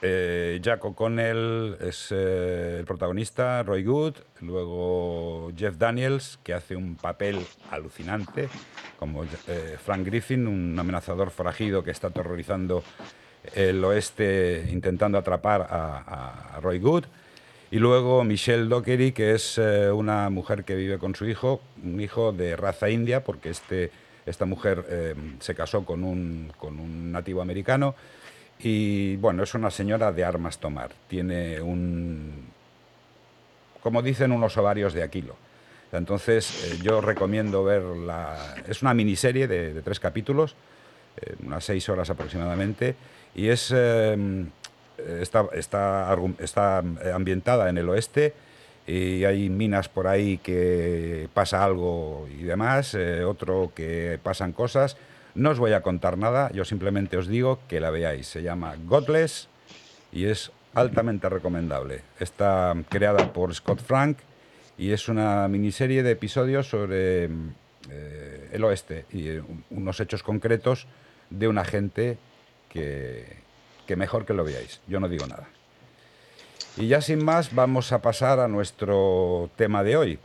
eh, 0.03 0.59
Jack 0.61 0.85
O'Connell 0.85 1.77
es 1.81 2.09
eh, 2.11 2.79
el 2.81 2.85
protagonista, 2.85 3.63
Roy 3.63 3.85
Good, 3.85 4.15
luego 4.41 5.53
Jeff 5.57 5.77
Daniels, 5.79 6.39
que 6.43 6.53
hace 6.53 6.75
un 6.75 6.97
papel 6.97 7.39
alucinante, 7.71 8.49
como 8.99 9.23
eh, 9.23 9.77
Frank 9.83 10.05
Griffin, 10.05 10.49
un 10.49 10.77
amenazador 10.77 11.31
forajido 11.31 11.85
que 11.85 11.93
está 11.93 12.09
aterrorizando 12.09 12.83
el 13.55 13.83
oeste 13.85 14.69
intentando 14.73 15.19
atrapar 15.19 15.67
a, 15.71 16.59
Roy 16.61 16.81
Good. 16.81 17.05
Y 17.71 17.79
luego 17.79 18.25
Michelle 18.25 18.67
Dockery, 18.67 19.13
que 19.13 19.35
es 19.35 19.59
una 19.59 20.29
mujer 20.31 20.65
que 20.65 20.75
vive 20.75 20.99
con 20.99 21.15
su 21.15 21.27
hijo, 21.27 21.61
un 21.83 22.01
hijo 22.01 22.33
de 22.33 22.57
raza 22.57 22.91
india, 22.91 23.25
porque 23.25 23.51
este, 23.51 23.91
esta 24.27 24.45
mujer 24.45 25.15
se 25.41 25.55
casó 25.55 25.85
con 25.85 26.03
un, 26.05 26.53
con 26.59 26.79
un 26.79 27.13
nativo 27.13 27.41
americano 27.41 27.95
y 28.59 29.17
bueno, 29.17 29.43
es 29.43 29.55
una 29.55 29.71
señora 29.71 30.13
de 30.13 30.25
armas 30.25 30.59
tomar. 30.59 30.91
Tiene 31.09 31.61
un, 31.61 32.47
como 33.83 34.03
dicen, 34.03 34.33
unos 34.33 34.57
ovarios 34.57 34.95
de 34.95 35.03
Aquilo. 35.03 35.37
Entonces 35.93 36.65
eh, 36.65 36.79
yo 36.83 37.01
recomiendo 37.01 37.63
ver 37.65 37.83
la... 37.83 38.57
Es 38.67 38.83
una 38.83 38.95
miniserie 38.95 39.47
de, 39.47 39.81
tres 39.83 40.01
capítulos, 40.01 40.57
eh, 41.21 41.37
unas 41.45 41.65
seis 41.65 41.89
horas 41.89 42.11
aproximadamente, 42.11 42.97
y 43.35 43.49
es, 43.49 43.71
está, 43.71 45.47
está, 45.53 46.17
está 46.39 46.79
ambientada 47.15 47.69
en 47.69 47.77
el 47.77 47.89
oeste 47.91 48.33
y 48.87 49.25
hay 49.25 49.51
minas 49.51 49.89
por 49.89 50.07
ahí 50.07 50.39
que 50.39 51.29
pasa 51.35 51.65
algo 51.65 52.29
y 52.39 52.45
demás, 52.45 52.95
eh, 52.95 53.25
otro 53.25 53.73
que 53.75 54.19
pasan 54.23 54.53
cosas. 54.53 54.97
No 55.35 55.51
os 55.51 55.59
voy 55.59 55.73
a 55.73 55.83
contar 55.83 56.17
nada, 56.17 56.51
yo 56.53 56.65
simplemente 56.65 57.17
os 57.17 57.27
digo 57.27 57.59
que 57.69 57.81
la 57.81 57.91
veáis. 57.91 58.27
Se 58.27 58.43
llama 58.43 58.77
Godless 58.87 59.49
y 60.13 60.27
es 60.27 60.53
altamente 60.75 61.29
recomendable. 61.29 62.03
Está 62.21 62.75
creada 62.89 63.33
por 63.33 63.55
Scott 63.55 63.81
Frank 63.81 64.19
y 64.79 64.93
es 64.93 65.09
una 65.09 65.49
miniserie 65.49 66.03
de 66.03 66.13
episodios 66.13 66.69
sobre 66.69 67.25
eh, 67.91 68.51
el 68.53 68.65
oeste 68.65 69.05
y 69.13 69.29
eh, 69.29 69.43
unos 69.71 70.01
hechos 70.01 70.23
concretos 70.23 70.87
de 71.31 71.49
una 71.49 71.65
gente 71.65 72.19
que, 72.69 73.37
que 73.87 73.97
mejor 73.97 74.25
que 74.27 74.35
lo 74.35 74.45
veáis. 74.45 74.81
Yo 74.87 75.01
no 75.01 75.09
digo 75.09 75.27
nada. 75.27 75.49
Y 76.77 76.89
ya 76.89 77.01
sin 77.01 77.25
más 77.25 77.55
vamos 77.55 77.93
a 77.93 78.03
pasar 78.03 78.39
a 78.39 78.49
nuestro 78.49 79.51
tema 79.57 79.83
de 79.83 79.97
hoy. 79.97 80.19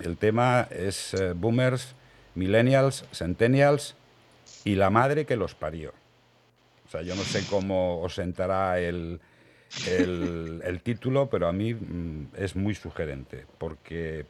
El 0.00 0.16
tema 0.16 0.68
es 0.70 1.14
eh, 1.14 1.32
boomers, 1.32 1.94
millennials, 2.34 3.04
centennials 3.12 3.94
y 4.64 4.74
la 4.74 4.90
madre 4.90 5.24
que 5.26 5.36
los 5.36 5.54
parió. 5.54 5.92
O 6.86 6.90
sea, 6.90 7.02
yo 7.02 7.14
no 7.14 7.22
sé 7.22 7.44
cómo 7.48 8.00
os 8.00 8.14
sentará 8.14 8.80
el, 8.80 9.20
el, 9.86 10.80
título, 10.82 11.30
pero 11.30 11.48
a 11.48 11.52
mí 11.52 11.74
mm, 11.74 12.28
es 12.36 12.56
muy 12.56 12.74
sugerente, 12.74 13.46
porque 13.58 14.26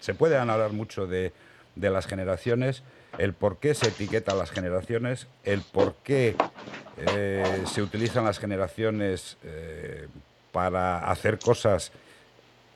se 0.00 0.14
puede 0.14 0.36
hablar 0.36 0.72
mucho 0.72 1.06
de, 1.06 1.32
de, 1.76 1.90
las 1.90 2.06
generaciones, 2.06 2.82
el 3.18 3.34
por 3.34 3.58
qué 3.58 3.74
se 3.74 3.88
etiqueta 3.88 4.32
a 4.32 4.36
las 4.36 4.50
generaciones, 4.50 5.26
el 5.44 5.60
por 5.60 5.94
qué 6.02 6.36
eh, 7.08 7.62
se 7.66 7.82
utilizan 7.82 8.24
las 8.24 8.38
generaciones 8.38 9.36
eh, 9.44 10.06
para 10.52 11.10
hacer 11.10 11.38
cosas 11.38 11.92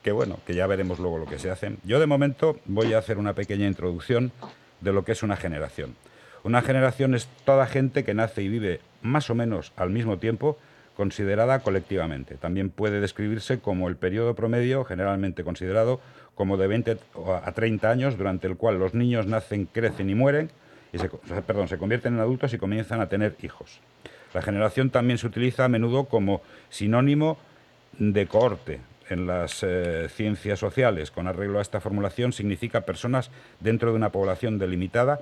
que, 0.03 0.13
bueno, 0.13 0.39
que 0.47 0.55
ya 0.55 0.67
veremos 0.67 0.99
luego 0.99 1.19
lo 1.19 1.27
que 1.27 1.39
se 1.39 1.51
hacen. 1.51 1.79
Yo 1.85 2.01
de 2.01 2.07
momento 2.07 2.59
voy 2.65 2.93
a 2.93 2.99
hacer 2.99 3.19
una 3.19 3.35
pequeña 3.35 3.67
introducción 3.67 4.33
de 4.81 4.93
lo 4.93 5.05
que 5.05 5.13
es 5.13 5.23
una 5.23 5.37
generación. 5.37 5.97
Una 6.45 6.63
generación 6.63 7.15
es 7.15 7.29
toda 7.45 7.67
gente 7.67 8.05
que 8.05 8.15
nace 8.15 8.43
y 8.43 8.49
vive 8.49 8.81
más 9.03 9.31
o 9.31 9.35
menos 9.35 9.73
al 9.77 9.91
mismo 9.91 10.19
tiempo, 10.19 10.59
considerada 10.97 11.59
colectivamente. 11.61 12.37
También 12.37 12.71
puede 12.71 13.01
describirse 13.01 13.59
como 13.59 13.89
el 13.89 13.97
periodo 13.97 14.35
promedio, 14.35 14.85
generalmente 14.85 15.45
considerado 15.45 16.01
como 16.35 16.57
de 16.57 16.69
20 16.69 16.99
a 17.45 17.53
30 17.53 17.91
años, 17.91 18.17
durante 18.17 18.47
el 18.47 18.57
cual 18.57 18.79
los 18.79 18.95
niños 18.95 19.27
nacen, 19.27 19.67
crecen 19.67 20.09
y 20.09 20.15
mueren, 20.15 20.51
y 20.93 20.99
se, 20.99 21.09
perdón, 21.09 21.69
se 21.69 21.79
convierten 21.79 22.15
en 22.15 22.21
adultos 22.21 22.53
y 22.55 22.59
comienzan 22.59 23.01
a 23.01 23.09
tener 23.09 23.37
hijos. 23.43 23.81
La 24.37 24.43
generación 24.43 24.91
también 24.91 25.17
se 25.17 25.27
utiliza 25.27 25.65
a 25.65 25.69
menudo 25.69 26.05
como 26.05 26.43
sinónimo 26.69 27.39
de 27.99 28.27
cohorte. 28.27 28.81
En 29.09 29.27
las 29.27 29.63
eh, 29.63 30.09
ciencias 30.11 30.59
sociales, 30.59 31.11
con 31.11 31.27
arreglo 31.27 31.59
a 31.59 31.63
esta 31.63 31.81
formulación, 31.81 32.35
significa 32.35 32.83
personas 32.83 33.31
dentro 33.61 33.89
de 33.89 33.97
una 33.97 34.13
población 34.13 34.59
delimitada 34.59 35.21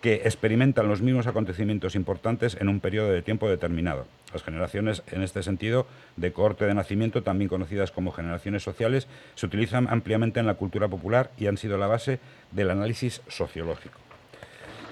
que 0.00 0.22
experimentan 0.26 0.86
los 0.86 1.02
mismos 1.02 1.26
acontecimientos 1.26 1.96
importantes 1.96 2.56
en 2.60 2.68
un 2.68 2.78
periodo 2.78 3.10
de 3.10 3.22
tiempo 3.22 3.48
determinado. 3.48 4.06
Las 4.32 4.44
generaciones, 4.44 5.02
en 5.10 5.24
este 5.24 5.42
sentido, 5.42 5.88
de 6.14 6.32
cohorte 6.32 6.66
de 6.66 6.74
nacimiento, 6.74 7.24
también 7.24 7.48
conocidas 7.48 7.90
como 7.90 8.12
generaciones 8.12 8.62
sociales, 8.62 9.08
se 9.34 9.46
utilizan 9.46 9.88
ampliamente 9.90 10.38
en 10.38 10.46
la 10.46 10.54
cultura 10.54 10.86
popular 10.86 11.32
y 11.36 11.48
han 11.48 11.56
sido 11.56 11.78
la 11.78 11.88
base 11.88 12.20
del 12.52 12.70
análisis 12.70 13.22
sociológico. 13.26 13.98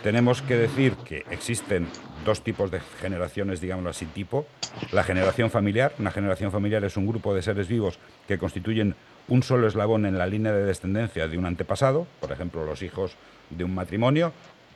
Tenemos 0.02 0.42
que 0.42 0.56
decir 0.56 0.94
que 1.04 1.24
existen 1.30 1.88
dos 2.24 2.42
tipos 2.42 2.70
de 2.70 2.80
generaciones, 3.00 3.60
digámoslo 3.60 3.90
así, 3.90 4.06
tipo. 4.06 4.46
La 4.92 5.02
generación 5.02 5.50
familiar. 5.50 5.92
Una 5.98 6.12
generación 6.12 6.52
familiar 6.52 6.84
es 6.84 6.96
un 6.96 7.06
grupo 7.06 7.34
de 7.34 7.42
seres 7.42 7.66
vivos 7.66 7.98
que 8.28 8.38
constituyen 8.38 8.94
un 9.26 9.42
solo 9.42 9.66
eslabón 9.66 10.06
en 10.06 10.16
la 10.16 10.26
línea 10.26 10.52
de 10.52 10.64
descendencia 10.64 11.26
de 11.26 11.36
un 11.36 11.46
antepasado, 11.46 12.06
por 12.20 12.32
ejemplo, 12.32 12.64
los 12.64 12.82
hijos 12.82 13.16
de 13.50 13.64
un 13.64 13.74
matrimonio, 13.74 14.32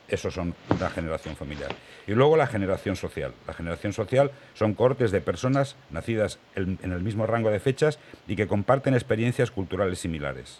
esos 0.07 0.33
son 0.33 0.53
una 0.69 0.89
generación 0.89 1.35
familiar. 1.35 1.71
Y 2.05 2.11
luego 2.11 2.35
la 2.35 2.47
generación 2.47 2.95
social. 2.95 3.33
La 3.47 3.53
generación 3.53 3.93
social 3.93 4.31
son 4.53 4.73
cortes 4.73 5.11
de 5.11 5.21
personas 5.21 5.77
nacidas 5.89 6.39
en 6.55 6.77
el 6.83 7.01
mismo 7.01 7.25
rango 7.25 7.49
de 7.49 7.59
fechas 7.59 7.97
y 8.27 8.35
que 8.35 8.47
comparten 8.47 8.93
experiencias 8.93 9.51
culturales 9.51 9.99
similares. 9.99 10.59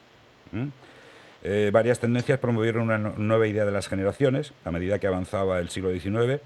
Eh, 1.46 1.72
varias 1.74 2.00
tendencias 2.00 2.40
promovieron 2.40 2.84
una 2.84 2.98
nueva 2.98 3.48
idea 3.48 3.66
de 3.66 3.72
las 3.72 3.90
generaciones, 3.90 4.54
a 4.64 4.72
medida 4.72 5.00
que 5.00 5.08
avanzaba 5.08 5.60
el 5.60 5.68
siglo 5.68 5.92
XIX, 5.92 6.42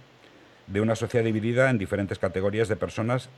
de 0.65 0.81
una 0.81 0.95
sociedad 0.95 1.23
dividida 1.23 1.69
en 1.69 1.77
diferentes 1.77 2.17
categorías 2.17 2.67
de 2.67 2.77
personas 2.77 3.29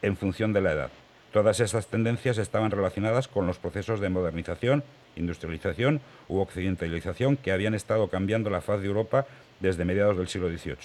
en 0.00 0.16
función 0.16 0.52
de 0.52 0.60
la 0.60 0.72
edad. 0.72 0.90
Todas 1.32 1.58
esas 1.58 1.88
tendencias 1.88 2.38
estaban 2.38 2.70
relacionadas 2.70 3.26
con 3.26 3.48
los 3.48 3.58
procesos 3.58 3.98
de 3.98 4.08
modernización, 4.10 4.84
industrialización 5.16 6.00
u 6.28 6.38
occidentalización 6.38 7.36
que 7.36 7.50
habían 7.50 7.74
estado 7.74 8.08
cambiando 8.08 8.48
la 8.48 8.60
faz 8.60 8.80
de 8.80 8.86
Europa 8.86 9.26
desde 9.58 9.84
mediados 9.84 10.16
del 10.16 10.28
siglo 10.28 10.48
XVIII. 10.48 10.76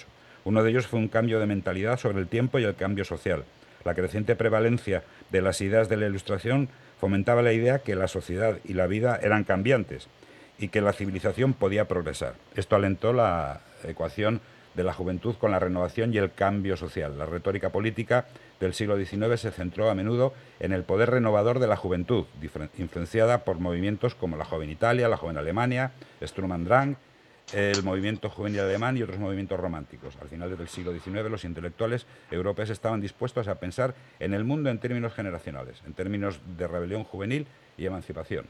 Uno 0.42 0.64
de 0.64 0.70
ellos 0.70 0.88
fue 0.88 0.98
un 0.98 1.08
cambio 1.08 1.38
de 1.38 1.46
mentalidad 1.46 1.96
sobre 1.96 2.18
el 2.18 2.26
tiempo 2.26 2.58
y 2.58 2.64
el 2.64 2.74
cambio 2.74 3.04
social. 3.04 3.44
La 3.84 3.94
creciente 3.94 4.34
prevalencia 4.34 5.04
de 5.30 5.42
las 5.42 5.60
ideas 5.60 5.88
de 5.88 5.96
la 5.96 6.06
Ilustración 6.06 6.68
fomentaba 6.98 7.40
la 7.40 7.52
idea 7.52 7.78
que 7.78 7.94
la 7.94 8.08
sociedad 8.08 8.58
y 8.64 8.72
la 8.74 8.88
vida 8.88 9.18
eran 9.22 9.44
cambiantes 9.44 10.08
y 10.58 10.68
que 10.68 10.80
la 10.80 10.92
civilización 10.92 11.52
podía 11.54 11.86
progresar. 11.86 12.34
Esto 12.54 12.76
alentó 12.76 13.12
la 13.12 13.60
ecuación 13.84 14.40
de 14.74 14.84
la 14.84 14.92
juventud 14.92 15.36
con 15.36 15.50
la 15.50 15.58
renovación 15.58 16.12
y 16.12 16.18
el 16.18 16.32
cambio 16.32 16.76
social. 16.76 17.16
La 17.18 17.26
retórica 17.26 17.70
política 17.70 18.26
del 18.60 18.74
siglo 18.74 18.96
XIX 18.96 19.40
se 19.40 19.50
centró 19.50 19.88
a 19.88 19.94
menudo 19.94 20.34
en 20.60 20.72
el 20.72 20.82
poder 20.82 21.10
renovador 21.10 21.58
de 21.58 21.66
la 21.66 21.76
juventud, 21.76 22.26
influenciada 22.78 23.44
por 23.44 23.60
movimientos 23.60 24.14
como 24.14 24.36
la 24.36 24.44
Joven 24.44 24.70
Italia, 24.70 25.08
la 25.08 25.16
Joven 25.16 25.38
Alemania, 25.38 25.92
Sturm 26.22 26.50
el 27.52 27.82
movimiento 27.82 28.30
juvenil 28.30 28.60
alemán 28.60 28.96
y 28.96 29.02
otros 29.02 29.18
movimientos 29.18 29.60
románticos. 29.60 30.16
Al 30.20 30.28
final 30.28 30.56
del 30.56 30.68
siglo 30.68 30.92
XIX, 30.92 31.30
los 31.30 31.44
intelectuales 31.44 32.06
europeos 32.30 32.70
estaban 32.70 33.00
dispuestos 33.00 33.48
a 33.48 33.56
pensar 33.56 33.94
en 34.18 34.32
el 34.32 34.44
mundo 34.44 34.70
en 34.70 34.78
términos 34.78 35.12
generacionales, 35.12 35.82
en 35.86 35.92
términos 35.92 36.40
de 36.56 36.66
rebelión 36.66 37.04
juvenil 37.04 37.46
y 37.76 37.86
emancipación. 37.86 38.46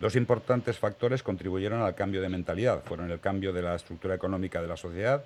Dos 0.00 0.16
importantes 0.16 0.78
factores 0.78 1.22
contribuyeron 1.22 1.82
al 1.82 1.94
cambio 1.94 2.20
de 2.20 2.28
mentalidad. 2.28 2.82
Fueron 2.84 3.10
el 3.10 3.20
cambio 3.20 3.52
de 3.52 3.62
la 3.62 3.74
estructura 3.74 4.14
económica 4.14 4.60
de 4.60 4.68
la 4.68 4.76
sociedad. 4.76 5.24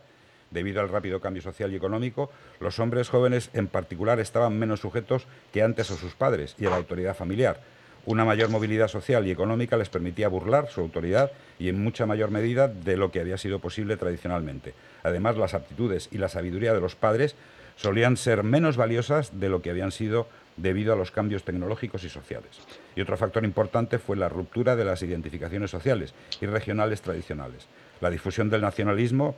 Debido 0.50 0.80
al 0.80 0.88
rápido 0.88 1.20
cambio 1.20 1.42
social 1.42 1.72
y 1.72 1.76
económico, 1.76 2.30
los 2.60 2.78
hombres 2.78 3.08
jóvenes 3.08 3.50
en 3.52 3.66
particular 3.66 4.18
estaban 4.18 4.58
menos 4.58 4.80
sujetos 4.80 5.26
que 5.52 5.62
antes 5.62 5.90
a 5.90 5.96
sus 5.96 6.14
padres 6.14 6.54
y 6.58 6.66
a 6.66 6.70
la 6.70 6.76
autoridad 6.76 7.16
familiar. 7.16 7.60
Una 8.06 8.24
mayor 8.24 8.48
movilidad 8.48 8.88
social 8.88 9.26
y 9.26 9.30
económica 9.30 9.76
les 9.76 9.90
permitía 9.90 10.28
burlar 10.28 10.68
su 10.70 10.80
autoridad 10.80 11.30
y 11.58 11.68
en 11.68 11.82
mucha 11.82 12.06
mayor 12.06 12.30
medida 12.30 12.66
de 12.66 12.96
lo 12.96 13.10
que 13.10 13.20
había 13.20 13.36
sido 13.36 13.58
posible 13.58 13.98
tradicionalmente. 13.98 14.72
Además, 15.02 15.36
las 15.36 15.52
aptitudes 15.52 16.08
y 16.10 16.16
la 16.16 16.30
sabiduría 16.30 16.72
de 16.72 16.80
los 16.80 16.96
padres 16.96 17.34
solían 17.76 18.16
ser 18.16 18.44
menos 18.44 18.78
valiosas 18.78 19.38
de 19.38 19.50
lo 19.50 19.60
que 19.60 19.70
habían 19.70 19.92
sido 19.92 20.26
debido 20.58 20.92
a 20.92 20.96
los 20.96 21.10
cambios 21.10 21.44
tecnológicos 21.44 22.04
y 22.04 22.08
sociales. 22.08 22.60
Y 22.94 23.00
otro 23.00 23.16
factor 23.16 23.44
importante 23.44 23.98
fue 23.98 24.16
la 24.16 24.28
ruptura 24.28 24.76
de 24.76 24.84
las 24.84 25.02
identificaciones 25.02 25.70
sociales 25.70 26.14
y 26.40 26.46
regionales 26.46 27.00
tradicionales. 27.00 27.66
La 28.00 28.10
difusión 28.10 28.50
del 28.50 28.60
nacionalismo 28.60 29.36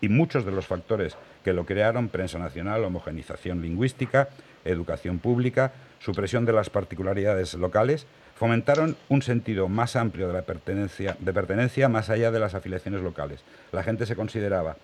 y 0.00 0.08
muchos 0.08 0.44
de 0.44 0.52
los 0.52 0.66
factores 0.66 1.16
que 1.44 1.52
lo 1.52 1.64
crearon, 1.64 2.08
prensa 2.08 2.38
nacional, 2.38 2.84
homogenización 2.84 3.62
lingüística, 3.62 4.28
educación 4.64 5.18
pública, 5.18 5.72
supresión 6.00 6.44
de 6.44 6.52
las 6.52 6.70
particularidades 6.70 7.54
locales, 7.54 8.06
fomentaron 8.34 8.96
un 9.08 9.22
sentido 9.22 9.68
más 9.68 9.96
amplio 9.96 10.26
de 10.26 10.34
la 10.34 10.42
pertenencia, 10.42 11.16
de 11.18 11.32
pertenencia 11.32 11.88
más 11.88 12.10
allá 12.10 12.30
de 12.30 12.40
las 12.40 12.54
afiliaciones 12.54 13.02
locales. 13.02 13.40
La 13.72 13.82
gente 13.82 14.06
se 14.06 14.16
consideraba 14.16 14.76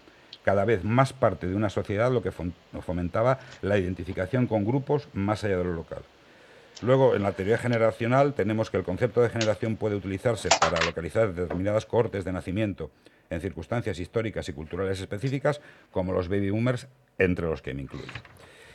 cada 0.45 0.65
vez 0.65 0.85
más 0.85 1.13
parte 1.13 1.47
de 1.47 1.55
una 1.55 1.71
sociedad, 1.71 2.11
lo 2.11 2.23
que 2.23 2.33
fomentaba 2.81 3.39
la 3.63 3.79
identificación 3.79 4.47
con 4.47 4.65
grupos 4.65 5.09
más 5.13 5.45
allá 5.45 5.59
de 5.59 5.65
lo 5.65 5.75
local. 5.75 6.03
Luego, 6.83 7.15
en 7.15 7.23
la 7.23 7.33
teoría 7.33 7.59
generacional, 7.59 8.33
tenemos 8.33 8.71
que 8.71 8.79
el 8.79 8.85
concepto 8.85 9.21
de 9.21 9.29
generación 9.29 9.77
puede 9.77 9.97
utilizarse 9.97 10.49
para 10.61 10.83
localizar 10.85 11.35
determinadas 11.35 11.85
cohortes 11.85 12.25
de 12.25 12.33
nacimiento 12.33 12.91
en 13.29 13.41
circunstancias 13.41 13.99
históricas 13.99 14.49
y 14.49 14.53
culturales 14.53 14.99
específicas, 15.01 15.61
como 15.91 16.13
los 16.13 16.29
baby 16.29 16.51
boomers, 16.51 16.89
entre 17.19 17.47
los 17.47 17.61
que 17.61 17.75
me 17.75 17.83
incluyo. 17.83 18.13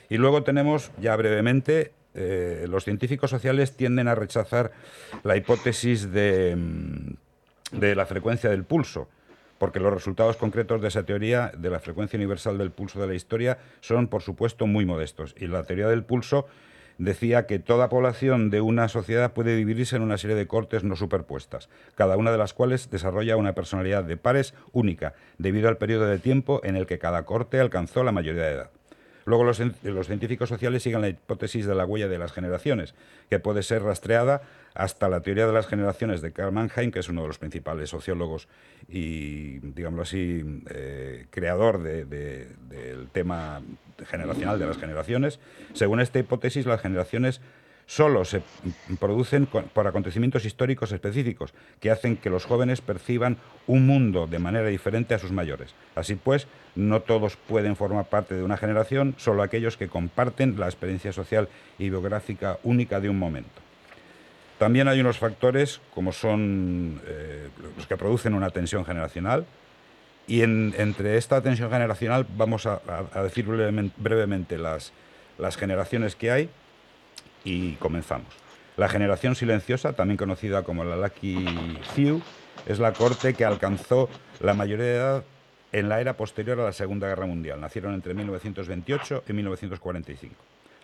Y 0.07 0.17
luego 0.17 0.43
tenemos, 0.43 0.91
ya 0.99 1.15
brevemente, 1.15 1.93
eh, 2.13 2.67
los 2.69 2.83
científicos 2.83 3.31
sociales 3.31 3.75
tienden 3.75 4.07
a 4.07 4.15
rechazar 4.15 4.71
la 5.23 5.35
hipótesis 5.35 6.11
de, 6.11 6.55
mm, 6.55 7.79
de 7.79 7.95
la 7.95 8.05
frecuencia 8.05 8.49
del 8.49 8.63
pulso, 8.63 9.09
porque 9.57 9.79
los 9.79 9.93
resultados 9.93 10.37
concretos 10.37 10.81
de 10.81 10.87
esa 10.89 11.03
teoría 11.03 11.51
de 11.57 11.69
la 11.69 11.79
frecuencia 11.79 12.17
universal 12.17 12.57
del 12.57 12.71
pulso 12.71 12.99
de 12.99 13.07
la 13.07 13.15
historia 13.15 13.57
son, 13.81 14.07
por 14.07 14.21
supuesto, 14.21 14.67
muy 14.67 14.85
modestos. 14.85 15.35
Y 15.37 15.47
la 15.47 15.63
teoría 15.63 15.87
del 15.87 16.03
pulso 16.03 16.47
decía 16.97 17.45
que 17.45 17.59
toda 17.59 17.89
población 17.89 18.49
de 18.49 18.61
una 18.61 18.87
sociedad 18.87 19.33
puede 19.33 19.55
dividirse 19.55 19.95
en 19.95 20.01
una 20.01 20.17
serie 20.17 20.35
de 20.35 20.47
cortes 20.47 20.83
no 20.83 20.95
superpuestas, 20.95 21.69
cada 21.95 22.17
una 22.17 22.31
de 22.31 22.37
las 22.37 22.53
cuales 22.53 22.89
desarrolla 22.89 23.37
una 23.37 23.53
personalidad 23.53 24.03
de 24.03 24.17
pares 24.17 24.53
única, 24.71 25.13
debido 25.37 25.67
al 25.67 25.77
periodo 25.77 26.05
de 26.05 26.19
tiempo 26.19 26.61
en 26.63 26.75
el 26.75 26.85
que 26.85 26.99
cada 26.99 27.23
corte 27.23 27.59
alcanzó 27.59 28.03
la 28.03 28.11
mayoría 28.11 28.43
de 28.43 28.53
edad. 28.53 28.69
Luego 29.25 29.43
los, 29.43 29.57
científicos 29.57 30.49
sociales 30.49 30.83
siguen 30.83 31.01
la 31.01 31.09
hipótesis 31.09 31.65
de 31.65 31.73
la 31.73 31.85
huella 31.85 32.07
de 32.07 32.19
las 32.19 32.31
generaciones, 32.31 32.93
que 33.27 33.39
puede 33.39 33.63
ser 33.63 33.81
rastreada 33.81 34.43
hasta 34.75 35.09
la 35.09 35.21
teoría 35.21 35.47
de 35.47 35.53
las 35.53 35.65
generaciones 35.65 36.21
de 36.21 36.31
Karl 36.31 36.51
Mannheim, 36.51 36.91
que 36.91 36.99
es 36.99 37.09
uno 37.09 37.23
de 37.23 37.29
los 37.29 37.39
principales 37.39 37.89
sociólogos 37.89 38.47
y, 38.87 39.59
digámoslo 39.59 40.03
así, 40.03 40.61
eh, 40.69 41.25
creador 41.31 41.81
del 41.81 43.07
tema 43.13 43.63
generacional 44.05 44.59
de 44.59 44.67
las 44.67 44.77
generaciones. 44.77 45.39
Según 45.73 46.01
esta 46.01 46.19
hipótesis, 46.19 46.67
las 46.67 46.81
generaciones 46.81 47.41
solo 47.85 48.25
se 48.25 48.41
producen 48.99 49.45
por 49.45 49.87
acontecimientos 49.87 50.45
históricos 50.45 50.91
específicos 50.91 51.53
que 51.79 51.91
hacen 51.91 52.17
que 52.17 52.29
los 52.29 52.45
jóvenes 52.45 52.81
perciban 52.81 53.37
un 53.67 53.85
mundo 53.85 54.27
de 54.27 54.39
manera 54.39 54.67
diferente 54.67 55.13
a 55.13 55.19
sus 55.19 55.31
mayores. 55.31 55.73
Así 55.95 56.15
pues, 56.15 56.47
no 56.75 57.01
todos 57.01 57.37
pueden 57.37 57.75
formar 57.75 58.05
parte 58.05 58.35
de 58.35 58.43
una 58.43 58.57
generación, 58.57 59.15
solo 59.17 59.43
aquellos 59.43 59.77
que 59.77 59.87
comparten 59.87 60.59
la 60.59 60.65
experiencia 60.65 61.13
social 61.13 61.47
y 61.77 61.89
biográfica 61.89 62.59
única 62.63 62.99
de 62.99 63.09
un 63.09 63.19
momento. 63.19 63.61
También 64.57 64.87
hay 64.87 65.01
unos 65.01 65.17
factores 65.17 65.81
como 65.93 66.11
son 66.11 67.01
eh, 67.05 67.49
los 67.75 67.87
que 67.87 67.97
producen 67.97 68.33
una 68.33 68.49
tensión 68.49 68.85
generacional, 68.85 69.45
y 70.27 70.41
entre 70.41 71.17
esta 71.17 71.41
tensión 71.41 71.69
generacional 71.69 72.25
vamos 72.35 72.65
a, 72.65 72.81
decir 73.21 73.45
brevemente, 73.45 74.57
las, 74.57 74.91
las 75.37 75.55
generaciones 75.55 76.15
que 76.15 76.31
hay 76.31 76.49
y 77.45 77.73
comenzamos. 77.75 78.27
La 78.75 78.89
generación 78.89 79.35
silenciosa, 79.35 79.93
también 79.93 80.17
conocida 80.17 80.63
como 80.63 80.83
la 80.83 80.97
Lucky 80.97 81.79
Few, 81.93 82.21
es 82.65 82.79
la 82.79 82.91
corte 82.91 83.33
que 83.33 83.45
alcanzó 83.45 84.09
la 84.41 84.53
mayoría 84.53 84.85
de 84.85 84.95
edad 84.95 85.23
en 85.71 85.87
la 85.87 86.01
era 86.01 86.17
posterior 86.17 86.59
a 86.59 86.65
la 86.65 86.73
Segunda 86.73 87.07
Guerra 87.07 87.25
Mundial. 87.25 87.61
Nacieron 87.61 87.93
entre 87.93 88.13
1928 88.13 89.23
y 89.29 89.33
1945. 89.33 90.35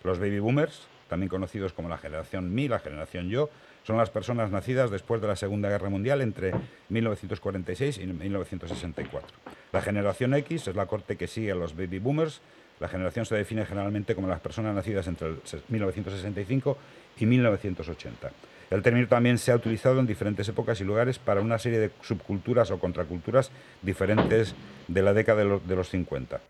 Los 0.04 0.18
baby 0.18 0.38
boomers, 0.38 0.86
también 1.08 1.28
conocidos 1.28 1.72
como 1.72 1.88
la 1.88 1.98
generación 1.98 2.54
Mi, 2.54 2.68
la 2.68 2.78
generación 2.78 3.28
Yo, 3.28 3.50
son 3.84 3.96
las 3.96 4.10
personas 4.10 4.50
nacidas 4.50 4.90
después 4.90 5.20
de 5.20 5.28
la 5.28 5.36
Segunda 5.36 5.68
Guerra 5.68 5.90
Mundial 5.90 6.20
entre 6.20 6.52
1946 6.88 7.98
y 7.98 8.06
1964. 8.06 9.36
La 9.72 9.82
generación 9.82 10.34
X 10.34 10.68
es 10.68 10.76
la 10.76 10.86
corte 10.86 11.16
que 11.16 11.26
sigue 11.26 11.52
a 11.52 11.56
los 11.56 11.76
baby 11.76 11.98
boomers 11.98 12.40
la 12.82 12.88
generación 12.88 13.24
se 13.24 13.36
define 13.36 13.64
generalmente 13.64 14.16
como 14.16 14.26
las 14.26 14.40
personas 14.40 14.74
nacidas 14.74 15.06
entre 15.06 15.36
1965 15.68 16.76
y 17.20 17.26
1980. 17.26 18.32
El 18.70 18.82
término 18.82 19.06
también 19.06 19.38
se 19.38 19.52
ha 19.52 19.54
utilizado 19.54 20.00
en 20.00 20.06
diferentes 20.08 20.48
épocas 20.48 20.80
y 20.80 20.84
lugares 20.84 21.20
para 21.20 21.40
una 21.42 21.60
serie 21.60 21.78
de 21.78 21.90
subculturas 22.02 22.72
o 22.72 22.80
contraculturas 22.80 23.52
diferentes 23.82 24.56
de 24.88 25.02
la 25.02 25.14
década 25.14 25.44
de 25.44 25.76
los, 25.76 25.90
50. 25.90 26.40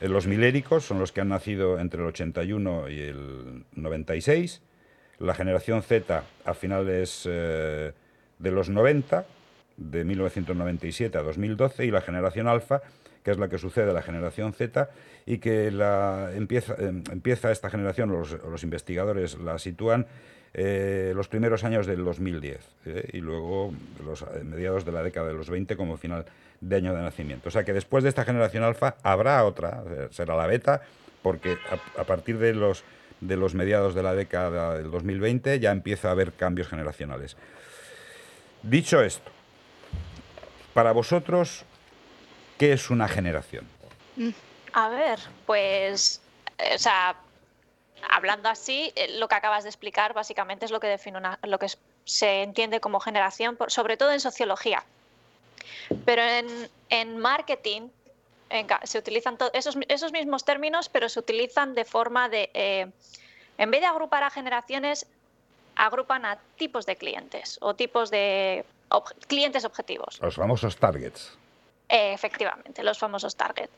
Eh, 0.00 0.08
los 0.08 0.28
miléricos 0.28 0.84
son 0.84 1.00
los 1.00 1.10
que 1.10 1.20
han 1.20 1.30
nacido 1.30 1.80
entre 1.80 2.00
el 2.00 2.06
81 2.06 2.88
y 2.88 3.00
el 3.00 3.64
96. 3.74 4.62
La 5.18 5.34
generación 5.34 5.82
Z 5.82 6.22
a 6.44 6.54
finales 6.54 7.26
eh, 7.28 7.90
de 8.38 8.50
los 8.52 8.68
90, 8.68 9.26
de 9.78 10.04
1997 10.04 11.18
a 11.18 11.22
2012, 11.22 11.86
y 11.86 11.90
la 11.90 12.02
generación 12.02 12.46
alfa 12.46 12.82
que 13.22 13.30
es 13.30 13.38
la 13.38 13.48
que 13.48 13.58
sucede 13.58 13.90
a 13.90 13.94
la 13.94 14.02
generación 14.02 14.52
Z, 14.52 14.90
y 15.26 15.38
que 15.38 15.70
la, 15.70 16.30
empieza, 16.34 16.74
em, 16.78 17.02
empieza 17.10 17.52
esta 17.52 17.70
generación, 17.70 18.10
los, 18.10 18.32
los 18.32 18.62
investigadores 18.62 19.38
la 19.38 19.58
sitúan 19.58 20.06
eh, 20.54 21.12
los 21.16 21.28
primeros 21.28 21.64
años 21.64 21.86
del 21.86 22.04
2010 22.04 22.60
eh, 22.84 23.08
y 23.14 23.20
luego 23.20 23.72
los 24.04 24.20
eh, 24.20 24.44
mediados 24.44 24.84
de 24.84 24.92
la 24.92 25.02
década 25.02 25.28
de 25.28 25.32
los 25.32 25.48
20 25.48 25.76
como 25.78 25.96
final 25.96 26.26
de 26.60 26.76
año 26.76 26.94
de 26.94 27.00
nacimiento. 27.00 27.48
O 27.48 27.52
sea 27.52 27.64
que 27.64 27.72
después 27.72 28.02
de 28.02 28.10
esta 28.10 28.26
generación 28.26 28.62
alfa 28.62 28.96
habrá 29.02 29.42
otra, 29.46 29.82
será 30.10 30.36
la 30.36 30.46
beta, 30.46 30.82
porque 31.22 31.56
a, 31.96 32.04
partir 32.04 32.36
de 32.36 32.52
los, 32.52 32.84
de 33.22 33.36
los 33.36 33.54
mediados 33.54 33.94
de 33.94 34.02
la 34.02 34.14
década 34.14 34.76
del 34.76 34.90
2020 34.90 35.58
ya 35.58 35.72
empieza 35.72 36.08
a 36.08 36.10
haber 36.10 36.34
cambios 36.34 36.68
generacionales. 36.68 37.38
Dicho 38.62 39.02
esto, 39.02 39.30
para 40.74 40.92
vosotros, 40.92 41.64
¿Qué 42.62 42.72
es 42.72 42.90
una 42.90 43.08
generación? 43.08 43.66
Mm, 44.14 44.28
a 44.74 44.88
ver, 44.88 45.18
pues, 45.46 46.22
eh, 46.58 46.76
o 46.76 46.78
sea, 46.78 47.16
hablando 48.08 48.48
así, 48.48 48.92
eh, 48.94 49.18
lo 49.18 49.26
que 49.26 49.34
acabas 49.34 49.64
de 49.64 49.68
explicar 49.68 50.14
básicamente 50.14 50.66
es 50.66 50.70
lo 50.70 50.78
que 50.78 50.86
define 50.86 51.18
una, 51.18 51.40
lo 51.42 51.58
que 51.58 51.66
se 52.04 52.44
entiende 52.44 52.78
como 52.78 53.00
generación, 53.00 53.58
sobre 53.66 53.96
todo 53.96 54.12
en 54.12 54.20
sociología. 54.20 54.84
Pero 56.04 56.22
en, 56.88 57.18
marketing 57.18 57.88
se 58.84 58.96
utilizan 58.96 59.38
esos, 59.54 59.76
esos, 59.88 60.12
mismos 60.12 60.44
términos, 60.44 60.88
pero 60.88 61.08
se 61.08 61.18
utilizan 61.18 61.74
de 61.74 61.84
forma 61.84 62.28
de, 62.28 62.48
eh, 62.54 62.86
en 63.58 63.70
vez 63.72 63.80
de 63.80 63.88
agrupar 63.88 64.22
a 64.22 64.30
generaciones, 64.30 65.08
agrupan 65.74 66.24
a 66.24 66.38
tipos 66.58 66.86
de 66.86 66.94
clientes 66.94 67.58
o 67.60 67.74
tipos 67.74 68.12
de 68.12 68.64
clientes 69.26 69.64
objetivos. 69.64 70.20
Los 70.22 70.36
famosos 70.36 70.76
targets. 70.76 71.41
Eh, 71.92 72.14
efectivamente, 72.14 72.82
los 72.82 72.98
famosos 72.98 73.36
target. 73.36 73.68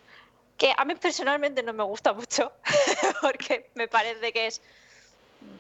Que 0.57 0.73
a 0.77 0.85
mí 0.85 0.95
personalmente 0.95 1.65
no 1.65 1.73
me 1.73 1.83
gusta 1.83 2.13
mucho, 2.13 2.53
porque 3.21 3.71
me 3.75 3.89
parece 3.89 4.33
que 4.33 4.47
es 4.47 4.63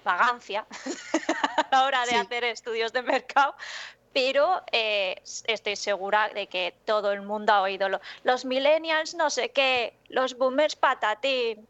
vagancia 0.04 0.64
a 1.56 1.66
la 1.72 1.84
hora 1.84 2.06
de 2.06 2.14
hacer 2.14 2.44
estudios 2.44 2.92
de 2.92 3.02
mercado, 3.02 3.56
pero 4.12 4.62
eh, 4.70 5.20
estoy 5.48 5.74
segura 5.74 6.28
de 6.28 6.46
que 6.46 6.72
todo 6.84 7.10
el 7.10 7.22
mundo 7.22 7.52
ha 7.52 7.62
oído 7.62 7.88
los 8.22 8.44
millennials 8.44 9.16
no 9.16 9.30
sé 9.30 9.48
qué, 9.48 9.94
los 10.08 10.38
boomers 10.38 10.76
patatín, 10.76 11.66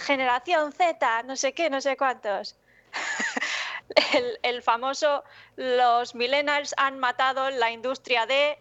generación 0.00 0.72
Z, 0.72 1.22
no 1.22 1.36
sé 1.36 1.52
qué, 1.52 1.70
no 1.70 1.80
sé 1.80 1.96
cuántos. 1.96 2.56
el, 4.14 4.40
el 4.42 4.62
famoso 4.64 5.22
los 5.54 6.16
millennials 6.16 6.74
han 6.76 6.98
matado 6.98 7.50
la 7.50 7.70
industria 7.70 8.26
de 8.26 8.58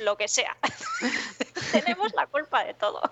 lo 0.00 0.16
que 0.16 0.28
sea. 0.28 0.56
Tenemos 1.72 2.12
la 2.14 2.26
culpa 2.26 2.64
de 2.64 2.74
todo. 2.74 3.02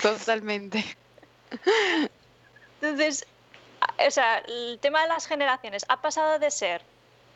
Totalmente. 0.00 0.84
Entonces, 2.80 3.26
o 4.06 4.10
sea, 4.10 4.38
el 4.38 4.78
tema 4.80 5.02
de 5.02 5.08
las 5.08 5.26
generaciones 5.26 5.84
ha 5.88 6.00
pasado 6.00 6.38
de 6.38 6.50
ser 6.50 6.82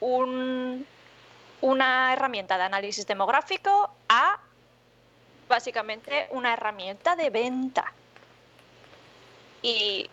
un, 0.00 0.86
una 1.60 2.12
herramienta 2.12 2.56
de 2.58 2.64
análisis 2.64 3.06
demográfico 3.06 3.90
a 4.08 4.38
básicamente 5.48 6.28
una 6.30 6.52
herramienta 6.52 7.16
de 7.16 7.30
venta. 7.30 7.92
Y 9.62 10.08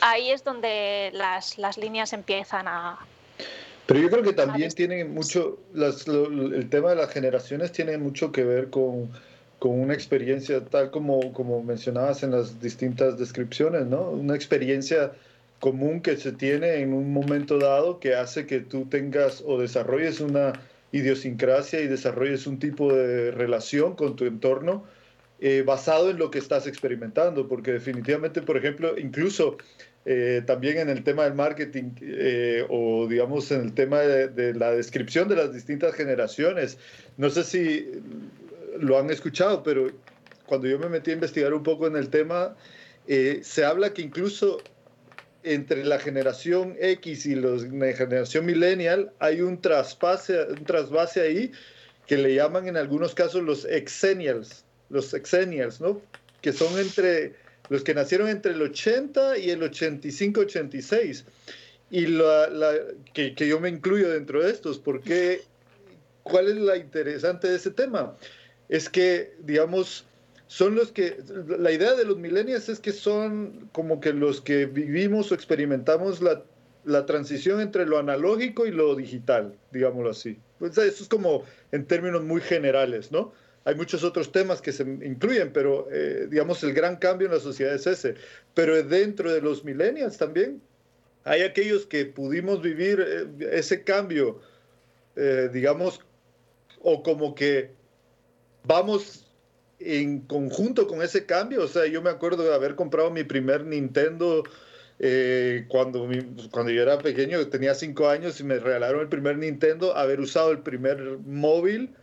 ahí 0.00 0.30
es 0.30 0.44
donde 0.44 1.10
las, 1.12 1.58
las 1.58 1.76
líneas 1.78 2.12
empiezan 2.12 2.68
a... 2.68 2.98
Pero 3.86 4.00
yo 4.00 4.10
creo 4.10 4.22
que 4.22 4.32
también 4.32 4.70
tiene 4.70 5.04
mucho, 5.04 5.58
las, 5.74 6.08
el 6.08 6.68
tema 6.70 6.90
de 6.90 6.96
las 6.96 7.10
generaciones 7.10 7.72
tiene 7.72 7.98
mucho 7.98 8.32
que 8.32 8.42
ver 8.42 8.70
con, 8.70 9.10
con 9.58 9.78
una 9.78 9.94
experiencia 9.94 10.64
tal 10.64 10.90
como, 10.90 11.32
como 11.32 11.62
mencionabas 11.62 12.22
en 12.22 12.30
las 12.30 12.60
distintas 12.60 13.18
descripciones, 13.18 13.86
¿no? 13.86 14.10
Una 14.10 14.34
experiencia 14.34 15.12
común 15.60 16.00
que 16.00 16.16
se 16.16 16.32
tiene 16.32 16.76
en 16.76 16.92
un 16.92 17.12
momento 17.12 17.58
dado 17.58 18.00
que 18.00 18.14
hace 18.14 18.46
que 18.46 18.60
tú 18.60 18.86
tengas 18.86 19.42
o 19.46 19.58
desarrolles 19.58 20.20
una 20.20 20.52
idiosincrasia 20.92 21.80
y 21.80 21.86
desarrolles 21.86 22.46
un 22.46 22.58
tipo 22.58 22.92
de 22.92 23.30
relación 23.32 23.96
con 23.96 24.16
tu 24.16 24.26
entorno 24.26 24.84
eh, 25.40 25.62
basado 25.66 26.10
en 26.10 26.18
lo 26.18 26.30
que 26.30 26.38
estás 26.38 26.66
experimentando, 26.66 27.48
porque 27.48 27.72
definitivamente, 27.72 28.40
por 28.40 28.56
ejemplo, 28.56 28.96
incluso 28.98 29.58
eh, 30.04 30.42
también 30.46 30.78
en 30.78 30.88
el 30.88 31.02
tema 31.02 31.24
del 31.24 31.34
marketing 31.34 31.92
eh, 32.02 32.64
o 32.68 33.06
digamos 33.06 33.50
en 33.50 33.62
el 33.62 33.74
tema 33.74 34.00
de, 34.00 34.28
de, 34.28 34.54
la 34.54 34.70
descripción 34.72 35.28
de 35.28 35.36
las 35.36 35.52
distintas 35.52 35.94
generaciones, 35.94 36.78
no 37.16 37.30
sé 37.30 37.44
si 37.44 37.90
lo 38.78 38.98
han 38.98 39.10
escuchado, 39.10 39.62
pero 39.62 39.90
cuando 40.46 40.66
yo 40.68 40.78
me 40.78 40.88
metí 40.88 41.10
a 41.10 41.14
investigar 41.14 41.54
un 41.54 41.62
poco 41.62 41.86
en 41.86 41.96
el 41.96 42.10
tema, 42.10 42.54
se 43.06 43.64
habla 43.64 43.92
que 43.92 44.02
incluso 44.02 44.58
entre 45.44 45.84
la 45.84 45.98
generación 45.98 46.74
X 46.80 47.26
y 47.26 47.34
los, 47.34 47.64
la 47.64 47.92
generación 47.92 48.46
millennial 48.46 49.12
hay 49.20 49.42
un 49.42 49.60
traspase, 49.60 50.42
un 50.44 50.64
trasvase 50.64 51.20
ahí 51.20 51.52
que 52.06 52.16
le 52.16 52.34
llaman 52.34 52.66
en 52.66 52.76
algunos 52.76 53.14
casos 53.14 53.42
los 53.42 53.64
exennials, 53.66 54.64
los 54.88 55.12
exennials, 55.14 55.80
¿no? 55.80 56.00
Que 56.40 56.52
son 56.52 56.78
entre 56.78 57.34
los 57.68 57.82
que 57.82 57.94
nacieron 57.94 58.28
entre 58.28 58.52
el 58.52 58.62
80 58.62 59.38
y 59.38 59.50
el 59.50 59.62
85-86. 59.62 61.24
Y 61.90 62.06
la, 62.06 62.48
la, 62.48 62.72
que, 63.12 63.34
que, 63.34 63.46
yo 63.46 63.60
me 63.60 63.68
incluyo 63.68 64.10
dentro 64.10 64.42
de 64.42 64.50
estos, 64.50 64.78
porque 64.78 65.42
¿cuál 66.22 66.48
es 66.48 66.56
la 66.56 66.76
interesante 66.76 67.48
de 67.48 67.56
ese 67.56 67.70
tema? 67.70 68.16
Es 68.68 68.88
que, 68.88 69.34
digamos, 69.40 70.06
son 70.46 70.74
los 70.74 70.92
que, 70.92 71.18
la 71.58 71.72
idea 71.72 71.94
de 71.94 72.04
los 72.04 72.18
millennials 72.18 72.68
es 72.68 72.80
que 72.80 72.92
son 72.92 73.68
como 73.72 74.00
que 74.00 74.12
los 74.12 74.40
que 74.40 74.66
vivimos 74.66 75.30
o 75.30 75.34
experimentamos 75.34 76.20
la, 76.20 76.42
la 76.84 77.06
transición 77.06 77.60
entre 77.60 77.86
lo 77.86 77.98
analógico 77.98 78.66
y 78.66 78.70
lo 78.70 78.94
digital, 78.94 79.54
digámoslo 79.72 80.10
así. 80.10 80.38
Pues 80.58 80.76
eso 80.78 81.02
es 81.02 81.08
como 81.08 81.44
en 81.72 81.86
términos 81.86 82.24
muy 82.24 82.40
generales, 82.40 83.10
¿no? 83.12 83.32
Hay 83.64 83.74
muchos 83.74 84.04
otros 84.04 84.30
temas 84.30 84.60
que 84.60 84.72
se 84.72 84.82
incluyen, 84.82 85.52
pero 85.52 85.88
eh, 85.90 86.26
digamos 86.30 86.62
el 86.62 86.74
gran 86.74 86.96
cambio 86.96 87.28
en 87.28 87.34
la 87.34 87.40
sociedad 87.40 87.74
es 87.74 87.86
ese. 87.86 88.14
Pero 88.52 88.82
dentro 88.82 89.32
de 89.32 89.40
los 89.40 89.64
millennials 89.64 90.18
también 90.18 90.60
hay 91.24 91.42
aquellos 91.42 91.86
que 91.86 92.04
pudimos 92.04 92.60
vivir 92.60 93.02
eh, 93.06 93.26
ese 93.52 93.82
cambio, 93.82 94.40
eh, 95.16 95.48
digamos, 95.52 96.00
o 96.82 97.02
como 97.02 97.34
que 97.34 97.70
vamos 98.64 99.26
en 99.78 100.20
conjunto 100.20 100.86
con 100.86 101.02
ese 101.02 101.24
cambio. 101.24 101.62
O 101.62 101.68
sea, 101.68 101.86
yo 101.86 102.02
me 102.02 102.10
acuerdo 102.10 102.42
de 102.44 102.54
haber 102.54 102.74
comprado 102.74 103.10
mi 103.10 103.24
primer 103.24 103.64
Nintendo 103.64 104.44
eh, 104.98 105.64
cuando, 105.68 106.06
mi, 106.06 106.22
cuando 106.50 106.70
yo 106.70 106.82
era 106.82 106.98
pequeño, 106.98 107.48
tenía 107.48 107.74
cinco 107.74 108.08
años 108.08 108.38
y 108.40 108.44
me 108.44 108.58
regalaron 108.58 109.00
el 109.00 109.08
primer 109.08 109.38
Nintendo, 109.38 109.96
haber 109.96 110.20
usado 110.20 110.50
el 110.50 110.60
primer 110.60 111.18
móvil 111.24 111.94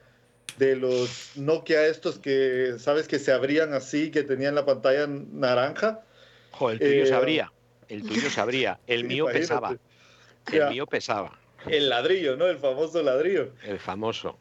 de 0.58 0.76
los 0.76 1.32
Nokia 1.36 1.88
estos 1.88 2.20
que, 2.20 2.76
¿sabes? 2.78 3.08
Que 3.08 3.20
se 3.20 3.32
abrían 3.32 3.74
así, 3.74 4.12
que 4.12 4.24
tenían 4.24 4.56
la 4.56 4.66
pantalla 4.66 5.08
naranja. 5.08 6.02
Jo, 6.52 6.72
el 6.72 6.80
tuyo 6.80 7.04
eh, 7.04 7.08
se 7.08 7.14
abría, 7.14 7.52
el 7.90 8.04
tuyo 8.04 8.30
se 8.30 8.42
abría, 8.42 8.80
el 8.88 9.04
mío 9.06 9.26
imagínate. 9.26 9.40
pesaba. 9.42 9.78
El 10.52 10.60
ya. 10.60 10.70
mío 10.70 10.88
pesaba. 10.88 11.40
El 11.68 11.90
ladrillo, 11.90 12.38
¿no? 12.38 12.48
El 12.48 12.58
famoso 12.58 13.04
ladrillo. 13.04 13.52
El 13.64 13.80
famoso. 13.80 14.38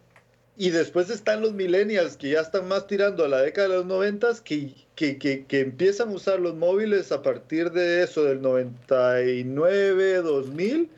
Y 0.57 0.71
después 0.71 1.09
están 1.09 1.41
los 1.41 1.53
millennials 1.53 2.17
que 2.17 2.31
ya 2.31 2.41
están 2.41 2.69
más 2.69 2.87
tirando 2.87 3.25
a 3.25 3.29
la 3.29 3.41
década 3.41 3.69
de 3.69 3.75
los 3.77 3.87
noventas, 3.87 4.41
que, 4.41 4.75
que, 4.95 5.17
que, 5.19 5.47
que, 5.47 5.61
empiezan 5.61 6.11
a 6.11 6.13
usar 6.13 6.39
los 6.39 6.55
móviles 6.55 7.13
a 7.13 7.23
partir 7.23 7.71
de 7.71 8.03
eso, 8.03 8.25
del 8.25 8.43
99, 8.43 10.17
2000. 10.17 10.91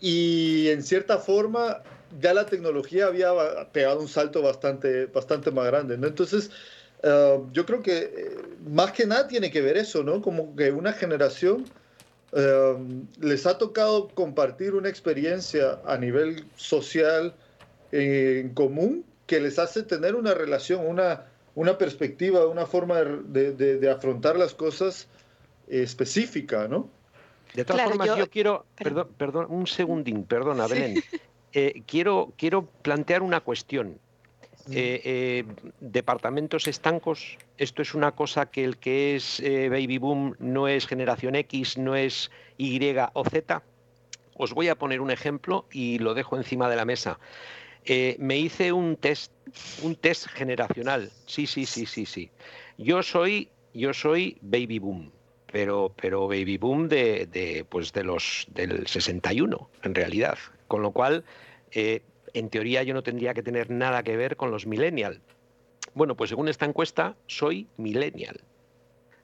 Y 0.00 0.68
en 0.70 0.82
cierta 0.82 1.18
forma 1.18 1.82
ya 2.20 2.34
la 2.34 2.46
tecnología 2.46 3.06
había 3.06 3.32
pegado 3.72 4.00
un 4.00 4.08
salto 4.08 4.42
bastante, 4.42 5.06
bastante 5.06 5.50
más 5.50 5.66
grande. 5.66 5.96
¿no? 5.98 6.06
Entonces, 6.06 6.50
uh, 7.02 7.50
yo 7.52 7.66
creo 7.66 7.82
que 7.82 7.98
eh, 7.98 8.36
más 8.66 8.92
que 8.92 9.06
nada 9.06 9.28
tiene 9.28 9.50
que 9.50 9.60
ver 9.60 9.76
eso, 9.76 10.02
¿no? 10.02 10.20
Como 10.22 10.54
que 10.56 10.70
una 10.70 10.92
generación 10.92 11.64
uh, 12.32 13.04
les 13.20 13.46
ha 13.46 13.58
tocado 13.58 14.08
compartir 14.08 14.74
una 14.74 14.88
experiencia 14.88 15.80
a 15.84 15.96
nivel 15.98 16.44
social, 16.56 17.34
en 17.94 18.48
común 18.54 19.04
que 19.26 19.40
les 19.40 19.58
hace 19.58 19.84
tener 19.84 20.16
una 20.16 20.34
relación, 20.34 20.84
una, 20.86 21.26
una 21.54 21.78
perspectiva, 21.78 22.46
una 22.46 22.66
forma 22.66 23.00
de, 23.00 23.52
de, 23.52 23.78
de 23.78 23.90
afrontar 23.90 24.36
las 24.36 24.52
cosas 24.54 25.06
específica, 25.68 26.66
¿no? 26.68 26.90
De 27.54 27.64
todas 27.64 27.82
claro, 27.82 27.90
formas, 27.90 28.08
yo, 28.08 28.16
yo 28.16 28.30
quiero, 28.30 28.66
perdón, 28.74 29.08
perdón, 29.16 29.46
un 29.48 29.66
segundín, 29.66 30.24
perdona, 30.24 30.66
Belén. 30.66 31.02
Eh, 31.54 31.82
quiero, 31.86 32.32
quiero 32.36 32.66
plantear 32.82 33.22
una 33.22 33.40
cuestión. 33.40 33.98
Eh, 34.70 35.02
eh, 35.04 35.44
departamentos 35.80 36.66
estancos, 36.66 37.36
esto 37.58 37.82
es 37.82 37.94
una 37.94 38.12
cosa 38.12 38.46
que 38.46 38.64
el 38.64 38.78
que 38.78 39.14
es 39.14 39.42
baby 39.42 39.98
boom 39.98 40.36
no 40.38 40.68
es 40.68 40.86
generación 40.86 41.34
X, 41.36 41.76
no 41.76 41.94
es 41.94 42.30
Y 42.56 42.80
o 43.12 43.24
Z. 43.24 43.62
Os 44.36 44.54
voy 44.54 44.68
a 44.68 44.74
poner 44.74 45.02
un 45.02 45.10
ejemplo 45.10 45.66
y 45.70 45.98
lo 45.98 46.14
dejo 46.14 46.36
encima 46.36 46.70
de 46.70 46.76
la 46.76 46.86
mesa. 46.86 47.20
Me 48.18 48.38
hice 48.38 48.72
un 48.72 48.96
test, 48.96 49.32
un 49.82 49.96
test 49.96 50.28
generacional. 50.28 51.12
Sí, 51.26 51.46
sí, 51.46 51.66
sí, 51.66 51.84
sí, 51.84 52.06
sí. 52.06 52.30
Yo 52.78 53.02
soy, 53.02 53.50
yo 53.74 53.92
soy 53.92 54.38
baby 54.40 54.78
boom, 54.78 55.12
pero, 55.52 55.92
pero 55.94 56.26
baby 56.26 56.56
boom 56.56 56.88
de, 56.88 57.26
de, 57.26 57.66
pues 57.68 57.92
de 57.92 58.02
los 58.02 58.46
del 58.48 58.86
61, 58.86 59.68
en 59.82 59.94
realidad. 59.94 60.38
Con 60.74 60.82
lo 60.82 60.90
cual, 60.90 61.22
eh, 61.70 62.02
en 62.32 62.50
teoría, 62.50 62.82
yo 62.82 62.94
no 62.94 63.04
tendría 63.04 63.32
que 63.32 63.44
tener 63.44 63.70
nada 63.70 64.02
que 64.02 64.16
ver 64.16 64.36
con 64.36 64.50
los 64.50 64.66
millennial. 64.66 65.20
Bueno, 65.94 66.16
pues 66.16 66.30
según 66.30 66.48
esta 66.48 66.64
encuesta, 66.64 67.14
soy 67.28 67.68
millennial. 67.76 68.40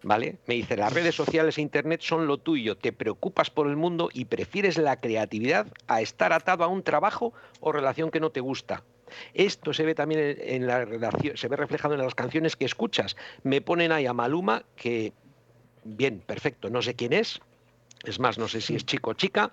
¿Vale? 0.05 0.39
Me 0.47 0.55
dice, 0.55 0.77
las 0.77 0.93
redes 0.93 1.17
sociales 1.17 1.59
e 1.59 1.63
Internet 1.63 2.03
son 2.03 2.29
lo 2.29 2.39
tuyo, 2.39 2.77
te 2.77 2.93
preocupas 2.93 3.51
por 3.51 3.67
el 3.67 3.75
mundo 3.75 4.11
y 4.13 4.27
prefieres 4.27 4.79
la 4.79 5.01
creatividad 5.01 5.67
a 5.89 6.01
estar 6.01 6.33
atado 6.33 6.63
a 6.63 6.69
un 6.69 6.85
trabajo 6.85 7.33
o 7.59 7.73
relación 7.73 8.13
que 8.13 8.21
no 8.21 8.31
te 8.31 8.39
gusta. 8.39 8.85
Esto 9.35 9.73
se 9.73 9.85
ve 9.85 9.97
también 9.97 10.37
en 10.39 10.69
la 10.69 10.85
relación, 10.85 11.37
se 11.37 11.49
ve 11.49 11.57
reflejado 11.57 11.95
en 11.95 12.01
las 12.01 12.15
canciones 12.15 12.55
que 12.55 12.65
escuchas. 12.65 13.17
Me 13.43 13.61
ponen 13.61 13.91
ahí 13.91 14.07
a 14.07 14.13
Maluma, 14.13 14.63
que, 14.77 15.15
bien, 15.83 16.21
perfecto, 16.21 16.71
no 16.71 16.81
sé 16.81 16.95
quién 16.95 17.13
es, 17.13 17.41
es 18.05 18.19
más, 18.19 18.39
no 18.39 18.49
sé 18.49 18.61
si 18.61 18.77
es 18.77 18.87
chico 18.87 19.11
o 19.11 19.15
chica, 19.15 19.51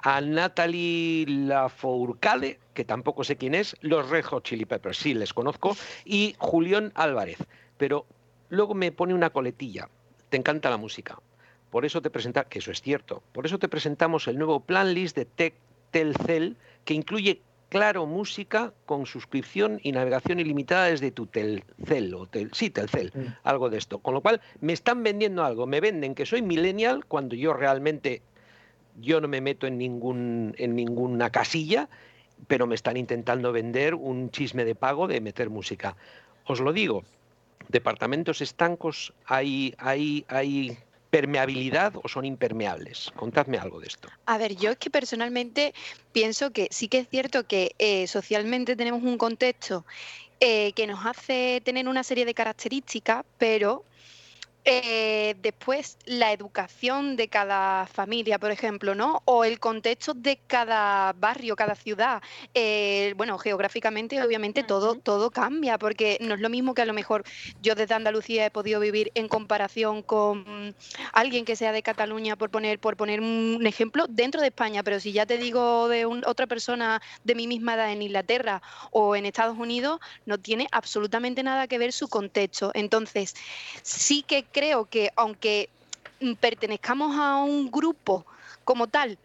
a 0.00 0.20
Natalie 0.20 1.26
Lafourcade, 1.26 2.58
que 2.74 2.84
tampoco 2.84 3.24
sé 3.24 3.36
quién 3.36 3.54
es, 3.54 3.76
los 3.80 4.08
Red 4.08 4.24
Hot 4.26 4.44
Chili 4.44 4.64
Peppers, 4.64 4.98
sí 4.98 5.14
les 5.14 5.32
conozco, 5.32 5.76
y 6.04 6.34
Julián 6.38 6.92
Álvarez. 6.94 7.38
Pero 7.76 8.06
Luego 8.50 8.74
me 8.74 8.92
pone 8.92 9.14
una 9.14 9.30
coletilla. 9.30 9.88
Te 10.30 10.36
encanta 10.36 10.70
la 10.70 10.76
música. 10.76 11.18
Por 11.70 11.84
eso 11.84 12.00
te 12.00 12.10
presenta, 12.10 12.44
que 12.44 12.60
eso 12.60 12.70
es 12.70 12.80
cierto. 12.80 13.22
Por 13.32 13.44
eso 13.46 13.58
te 13.58 13.68
presentamos 13.68 14.26
el 14.26 14.38
nuevo 14.38 14.60
plan 14.60 14.94
list 14.94 15.16
de 15.16 15.26
Tech 15.26 15.54
Telcel 15.90 16.56
que 16.84 16.94
incluye 16.94 17.42
Claro 17.68 18.06
Música 18.06 18.72
con 18.86 19.04
suscripción 19.04 19.78
y 19.82 19.92
navegación 19.92 20.40
ilimitada 20.40 20.86
desde 20.86 21.10
tu 21.10 21.26
Telcel 21.26 22.14
o 22.14 22.26
tel, 22.26 22.50
sí, 22.54 22.70
Telcel, 22.70 23.12
mm. 23.14 23.26
algo 23.42 23.68
de 23.68 23.76
esto. 23.76 23.98
Con 23.98 24.14
lo 24.14 24.22
cual 24.22 24.40
me 24.62 24.72
están 24.72 25.02
vendiendo 25.02 25.44
algo, 25.44 25.66
me 25.66 25.82
venden 25.82 26.14
que 26.14 26.24
soy 26.24 26.40
millennial 26.40 27.04
cuando 27.04 27.36
yo 27.36 27.52
realmente 27.52 28.22
yo 29.00 29.20
no 29.20 29.28
me 29.28 29.40
meto 29.40 29.66
en 29.66 29.78
ningún 29.78 30.54
en 30.58 30.74
ninguna 30.74 31.30
casilla, 31.30 31.88
pero 32.46 32.66
me 32.66 32.74
están 32.74 32.96
intentando 32.96 33.52
vender 33.52 33.94
un 33.94 34.30
chisme 34.30 34.64
de 34.64 34.74
pago 34.74 35.08
de 35.08 35.20
meter 35.20 35.50
música. 35.50 35.96
Os 36.44 36.60
lo 36.60 36.72
digo, 36.72 37.04
departamentos 37.68 38.40
estancos 38.40 39.12
hay, 39.26 39.74
hay, 39.78 40.24
hay 40.28 40.78
permeabilidad 41.10 41.94
o 42.02 42.08
son 42.08 42.24
impermeables? 42.24 43.12
Contadme 43.16 43.58
algo 43.58 43.80
de 43.80 43.88
esto. 43.88 44.08
A 44.26 44.38
ver, 44.38 44.56
yo 44.56 44.70
es 44.70 44.76
que 44.76 44.90
personalmente 44.90 45.74
pienso 46.12 46.50
que 46.52 46.68
sí 46.70 46.88
que 46.88 46.98
es 46.98 47.08
cierto 47.08 47.46
que 47.46 47.74
eh, 47.78 48.06
socialmente 48.06 48.76
tenemos 48.76 49.02
un 49.02 49.18
contexto 49.18 49.84
eh, 50.40 50.72
que 50.72 50.86
nos 50.86 51.04
hace 51.04 51.60
tener 51.64 51.88
una 51.88 52.04
serie 52.04 52.24
de 52.24 52.34
características, 52.34 53.24
pero 53.38 53.84
Eh, 54.70 55.34
después, 55.40 55.96
la 56.04 56.30
educación 56.30 57.16
de 57.16 57.28
cada 57.28 57.86
familia, 57.86 58.38
por 58.38 58.50
ejemplo, 58.50 58.94
¿no? 58.94 59.22
O 59.24 59.44
el 59.44 59.58
contexto 59.60 60.12
de 60.12 60.38
cada 60.46 61.14
barrio, 61.14 61.56
cada 61.56 61.74
ciudad. 61.74 62.22
Eh, 62.52 63.14
bueno, 63.16 63.38
geográficamente, 63.38 64.22
obviamente, 64.22 64.64
todo, 64.64 64.96
todo 64.96 65.30
cambia, 65.30 65.78
porque 65.78 66.18
no 66.20 66.34
es 66.34 66.40
lo 66.40 66.50
mismo 66.50 66.74
que 66.74 66.82
a 66.82 66.84
lo 66.84 66.92
mejor 66.92 67.24
yo 67.62 67.74
desde 67.74 67.94
Andalucía 67.94 68.44
he 68.44 68.50
podido 68.50 68.78
vivir 68.78 69.10
en 69.14 69.26
comparación 69.26 70.02
con 70.02 70.74
alguien 71.14 71.46
que 71.46 71.56
sea 71.56 71.72
de 71.72 71.82
Cataluña, 71.82 72.36
por 72.36 72.50
poner, 72.50 72.78
por 72.78 72.98
poner 72.98 73.22
un 73.22 73.66
ejemplo, 73.66 74.04
dentro 74.06 74.42
de 74.42 74.48
España. 74.48 74.82
Pero 74.82 75.00
si 75.00 75.12
ya 75.12 75.24
te 75.24 75.38
digo 75.38 75.88
de 75.88 76.04
otra 76.04 76.46
persona 76.46 77.00
de 77.24 77.34
mi 77.34 77.46
misma 77.46 77.72
edad 77.72 77.90
en 77.90 78.02
Inglaterra 78.02 78.60
o 78.90 79.16
en 79.16 79.24
Estados 79.24 79.56
Unidos, 79.56 79.98
no 80.26 80.36
tiene 80.36 80.68
absolutamente 80.72 81.42
nada 81.42 81.68
que 81.68 81.78
ver 81.78 81.94
su 81.94 82.08
contexto. 82.08 82.70
Entonces, 82.74 83.34
sí 83.82 84.22
que 84.22 84.44
creo 84.58 84.86
que 84.86 85.12
aunque 85.14 85.68
pertenezcamos 86.40 87.16
a 87.16 87.36
un 87.36 87.70
grupo 87.70 88.26
como 88.64 88.88
tal, 88.88 89.16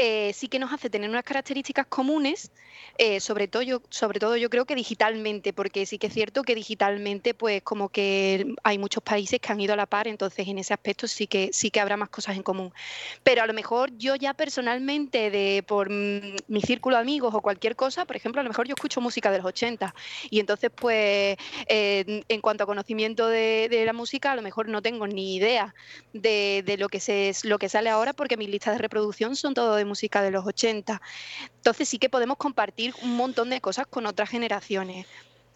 eh, 0.00 0.32
sí 0.32 0.46
que 0.46 0.60
nos 0.60 0.72
hace 0.72 0.88
tener 0.88 1.10
unas 1.10 1.24
características 1.24 1.84
comunes, 1.86 2.52
eh, 2.98 3.18
sobre, 3.18 3.48
todo 3.48 3.62
yo, 3.62 3.82
sobre 3.90 4.20
todo 4.20 4.36
yo 4.36 4.48
creo 4.48 4.64
que 4.64 4.76
digitalmente, 4.76 5.52
porque 5.52 5.86
sí 5.86 5.98
que 5.98 6.06
es 6.06 6.14
cierto 6.14 6.44
que 6.44 6.54
digitalmente 6.54 7.34
pues 7.34 7.62
como 7.62 7.88
que 7.88 8.54
hay 8.62 8.78
muchos 8.78 9.02
países 9.02 9.40
que 9.40 9.50
han 9.50 9.60
ido 9.60 9.72
a 9.72 9.76
la 9.76 9.86
par, 9.86 10.06
entonces 10.06 10.46
en 10.46 10.58
ese 10.58 10.72
aspecto 10.72 11.08
sí 11.08 11.26
que, 11.26 11.50
sí 11.52 11.72
que 11.72 11.80
habrá 11.80 11.96
más 11.96 12.10
cosas 12.10 12.36
en 12.36 12.44
común. 12.44 12.72
Pero 13.24 13.42
a 13.42 13.46
lo 13.48 13.52
mejor 13.52 13.90
yo 13.98 14.14
ya 14.14 14.34
personalmente, 14.34 15.32
de 15.32 15.64
por 15.66 15.90
mi 15.90 16.60
círculo 16.64 16.94
de 16.94 17.02
amigos 17.02 17.34
o 17.34 17.40
cualquier 17.40 17.74
cosa, 17.74 18.04
por 18.04 18.14
ejemplo, 18.14 18.40
a 18.40 18.44
lo 18.44 18.50
mejor 18.50 18.68
yo 18.68 18.74
escucho 18.76 19.00
música 19.00 19.32
de 19.32 19.38
los 19.38 19.46
80 19.46 19.92
y 20.30 20.38
entonces 20.38 20.70
pues 20.72 21.36
en 21.66 22.40
cuanto 22.40 22.62
a 22.62 22.66
conocimiento 22.66 23.26
de, 23.26 23.82
la 23.84 23.92
música, 23.92 24.30
a 24.30 24.36
lo 24.36 24.42
mejor 24.42 24.68
no 24.68 24.80
tengo 24.80 25.08
ni 25.08 25.34
idea 25.34 25.74
de, 26.12 26.62
de 26.64 26.76
lo, 26.76 26.88
que 26.88 27.00
lo 27.42 27.58
que 27.58 27.68
sale 27.68 27.90
ahora 27.90 28.12
porque 28.12 28.36
mis 28.36 28.48
listas 28.48 28.74
de 28.74 28.78
reproducción 28.78 29.34
son 29.34 29.54
todo 29.54 29.74
de 29.74 29.87
música 29.88 30.22
de 30.22 30.30
los 30.30 30.46
80. 30.46 31.00
Entonces 31.56 31.88
sí 31.88 31.98
que 31.98 32.08
podemos 32.08 32.36
compartir 32.36 32.94
un 33.02 33.16
montón 33.16 33.50
de 33.50 33.60
cosas 33.60 33.86
con 33.86 34.06
otras 34.06 34.28
generaciones. 34.28 35.06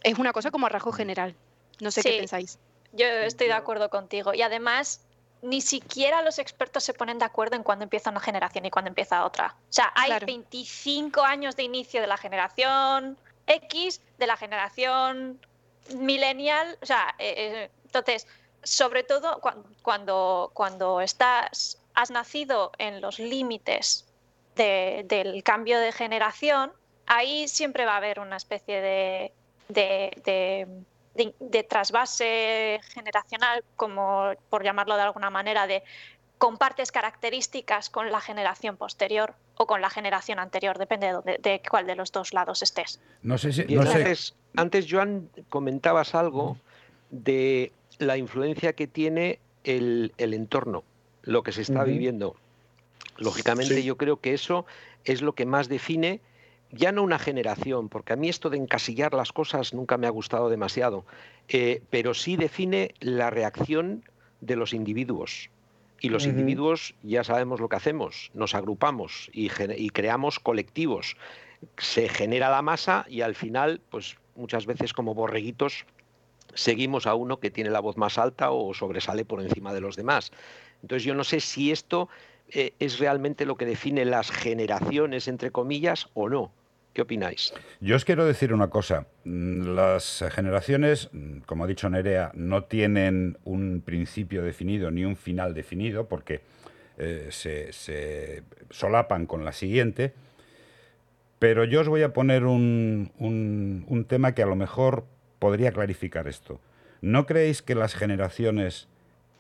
Es 0.03 0.19
una 0.19 0.33
cosa 0.33 0.51
como 0.51 0.67
a 0.67 0.69
rasgo 0.69 0.93
general. 0.93 1.35
No 1.81 1.91
sé 1.91 2.03
qué 2.03 2.19
pensáis. 2.19 2.59
Yo 2.93 3.07
estoy 3.07 3.47
de 3.47 3.55
acuerdo 3.55 3.89
contigo. 3.89 4.35
Y 4.35 4.43
además, 4.43 5.01
ni 5.43 5.61
siquiera 5.61 6.23
los 6.23 6.39
expertos 6.39 6.85
se 6.85 6.95
ponen 6.95 7.19
de 7.19 7.25
acuerdo 7.25 7.57
en 7.57 7.63
cuándo 7.63 7.83
empieza 7.85 8.11
una 8.11 8.21
generación 8.21 8.65
y 8.65 8.71
cuándo 8.71 8.89
empieza 8.89 9.25
otra. 9.25 9.57
O 9.71 9.73
sea, 9.73 9.93
hay 9.95 10.13
25 10.25 11.23
años 11.23 11.57
de 11.57 11.65
inicio 11.65 12.01
de 12.01 12.07
la 12.07 12.17
generación 12.17 13.17
X, 13.47 14.01
de 14.19 14.27
la 14.27 14.37
generación 14.37 15.41
millennial. 15.95 16.79
O 16.81 16.87
sea, 16.87 17.15
eh, 17.19 17.35
eh, 17.37 17.71
entonces, 17.85 18.27
sobre 18.63 19.03
todo 19.03 19.41
cuando, 19.83 20.51
cuando 20.55 21.01
estás, 21.01 21.79
has 21.95 22.11
nacido 22.11 22.73
en 22.79 23.01
los 23.01 23.19
límites 23.19 24.07
del 24.57 25.43
cambio 25.43 25.79
de 25.79 25.93
generación, 25.93 26.73
ahí 27.07 27.49
siempre 27.49 27.85
va 27.85 27.95
a 27.95 27.97
haber 27.99 28.21
una 28.21 28.37
especie 28.37 28.81
de, 28.81 29.33
de, 29.69 31.67
trasvase 31.69 32.81
generacional, 32.93 33.65
como 33.77 34.33
por 34.51 34.65
llamarlo 34.65 34.97
de 34.97 35.03
alguna 35.03 35.31
manera, 35.31 35.67
de 35.67 35.83
compartes 36.39 36.91
características 36.91 37.89
con 37.89 38.11
la 38.11 38.21
generación 38.21 38.77
posterior 38.77 39.35
o 39.57 39.67
con 39.67 39.81
la 39.81 39.91
generación 39.91 40.39
anterior, 40.39 40.77
depende 40.77 41.13
de, 41.41 41.63
cuál 41.69 41.87
de 41.87 41.95
los 41.95 42.11
dos 42.11 42.33
lados 42.33 42.63
estés. 42.63 43.01
No 43.23 43.39
sé 43.39 43.53
si, 43.53 43.77
Antes, 43.77 44.35
antes, 44.57 44.87
Joan, 44.91 45.29
comentabas 45.49 46.15
algo 46.15 46.57
de 47.11 47.71
la 47.99 48.17
influencia 48.17 48.73
que 48.73 48.87
tiene 48.87 49.39
el, 49.65 50.13
entorno, 50.19 50.83
lo 51.23 51.43
que 51.43 51.53
se 51.53 51.63
está 51.63 51.85
viviendo. 51.85 52.35
Lógicamente 53.19 53.83
yo 53.83 53.97
creo 53.97 54.21
que 54.21 54.35
eso 54.35 54.67
es 55.05 55.23
lo 55.23 55.35
que 55.35 55.47
más 55.47 55.69
define 55.69 56.21
ya 56.73 56.91
no 56.91 57.03
una 57.03 57.19
generación, 57.19 57.89
porque 57.89 58.15
a 58.15 58.17
mí 58.17 58.29
esto 58.29 58.49
de 58.49 58.57
encasillar 58.57 59.13
las 59.13 59.33
cosas 59.33 59.75
nunca 59.75 59.99
me 59.99 60.07
ha 60.07 60.11
gustado 60.11 60.49
demasiado, 60.49 61.05
eh, 61.49 61.83
pero 61.91 62.15
sí 62.15 62.37
define 62.37 62.95
la 63.01 63.29
reacción 63.31 64.05
de 64.41 64.57
los 64.57 64.73
individuos. 64.73 65.51
Y 66.01 66.09
los 66.09 66.27
individuos 66.27 66.97
ya 67.05 67.23
sabemos 67.23 67.61
lo 67.61 67.69
que 67.69 67.77
hacemos, 67.77 68.33
nos 68.35 68.57
agrupamos 68.57 69.31
y, 69.33 69.51
y, 69.77 69.91
creamos 69.91 70.41
colectivos. 70.41 71.17
Se 71.79 72.09
genera 72.09 72.51
la 72.51 72.61
masa 72.61 73.07
y 73.09 73.21
al 73.21 73.37
final, 73.37 73.81
pues 73.89 74.17
muchas 74.35 74.67
veces 74.67 74.93
como 74.93 75.15
borreguitos, 75.15 75.85
seguimos 76.55 77.07
a 77.07 77.15
uno 77.15 77.39
que 77.39 77.53
tiene 77.53 77.71
la 77.71 77.79
voz 77.79 77.97
más 77.97 78.19
alta 78.19 78.51
o 78.51 78.75
sobresale 78.75 79.25
por 79.25 79.41
encima 79.43 79.73
de 79.73 79.81
los 79.81 79.95
demás. 79.95 80.33
Entonces 80.83 81.05
yo 81.05 81.15
no 81.15 81.23
sé 81.23 81.39
si 81.39 81.71
esto 81.71 82.09
eh, 82.49 82.75
es 82.79 82.99
realmente 82.99 83.47
lo 83.47 83.57
que 83.57 83.67
define 83.67 84.05
las 84.05 84.31
generaciones, 84.31 85.29
entre 85.29 85.51
comillas, 85.51 86.09
o 86.15 86.29
no. 86.29 86.53
¿Qué 86.93 87.03
opináis? 87.03 87.55
Yo 87.81 87.97
os 87.97 88.05
quiero 88.05 88.27
decir 88.27 88.53
una 88.53 88.69
cosa. 88.69 89.07
Mm, 89.25 89.75
las 89.75 90.25
generaciones, 90.31 91.09
mm, 91.13 91.39
como 91.47 91.65
ha 91.65 91.67
dicho 91.67 91.89
Nerea, 91.89 92.31
no 92.35 92.65
tienen 92.65 93.39
un 93.45 93.83
principio 93.85 94.43
definido 94.43 94.91
ni 94.91 95.05
un 95.05 95.17
final 95.17 95.55
definido 95.55 96.07
porque 96.07 96.43
eh, 96.99 97.29
se, 97.31 98.43
solapan 98.71 99.27
con 99.27 99.45
la 99.45 99.53
siguiente. 99.53 100.13
Pero 101.39 101.65
yo 101.65 101.81
os 101.81 101.89
voy 101.89 102.03
a 102.03 102.13
poner 102.13 102.45
un 102.45 104.07
tema 104.09 104.33
que 104.33 104.43
a 104.43 104.47
lo 104.47 104.55
mejor 104.55 105.07
podría 105.39 105.73
clarificar 105.73 106.29
esto. 106.29 106.61
¿No 107.01 107.27
creéis 107.27 107.63
que 107.63 107.75
las 107.75 107.97
generaciones 107.97 108.87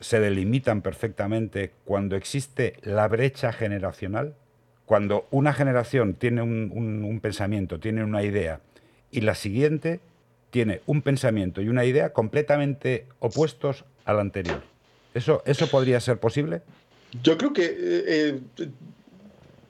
se 0.03 0.21
delimitan 0.21 0.83
perfectamente 0.83 1.73
cuando 1.85 2.17
existe 2.17 2.75
la 2.83 3.09
brecha 3.09 3.53
generacional, 3.53 4.35
cuando 4.85 5.27
una 5.31 5.53
generación 5.53 6.15
tiene 6.15 6.43
un, 6.43 7.21
pensamiento, 7.23 7.79
tiene 7.81 8.05
una 8.05 8.23
idea, 8.23 8.61
y 9.11 9.21
la 9.23 9.35
siguiente 9.35 10.01
tiene 10.51 10.83
un 10.87 11.03
pensamiento 11.03 11.63
y 11.63 11.69
una 11.69 11.85
idea 11.85 12.13
completamente 12.13 13.07
opuestos 13.21 13.85
al 14.05 14.21
anterior. 14.21 14.63
¿Eso, 15.15 15.43
eso 15.47 15.69
podría 15.69 16.01
ser 16.01 16.19
posible? 16.19 16.63
Yo 17.23 17.39
creo 17.39 17.53
que 17.53 17.65
eh, 17.65 18.05
eh, 18.59 18.69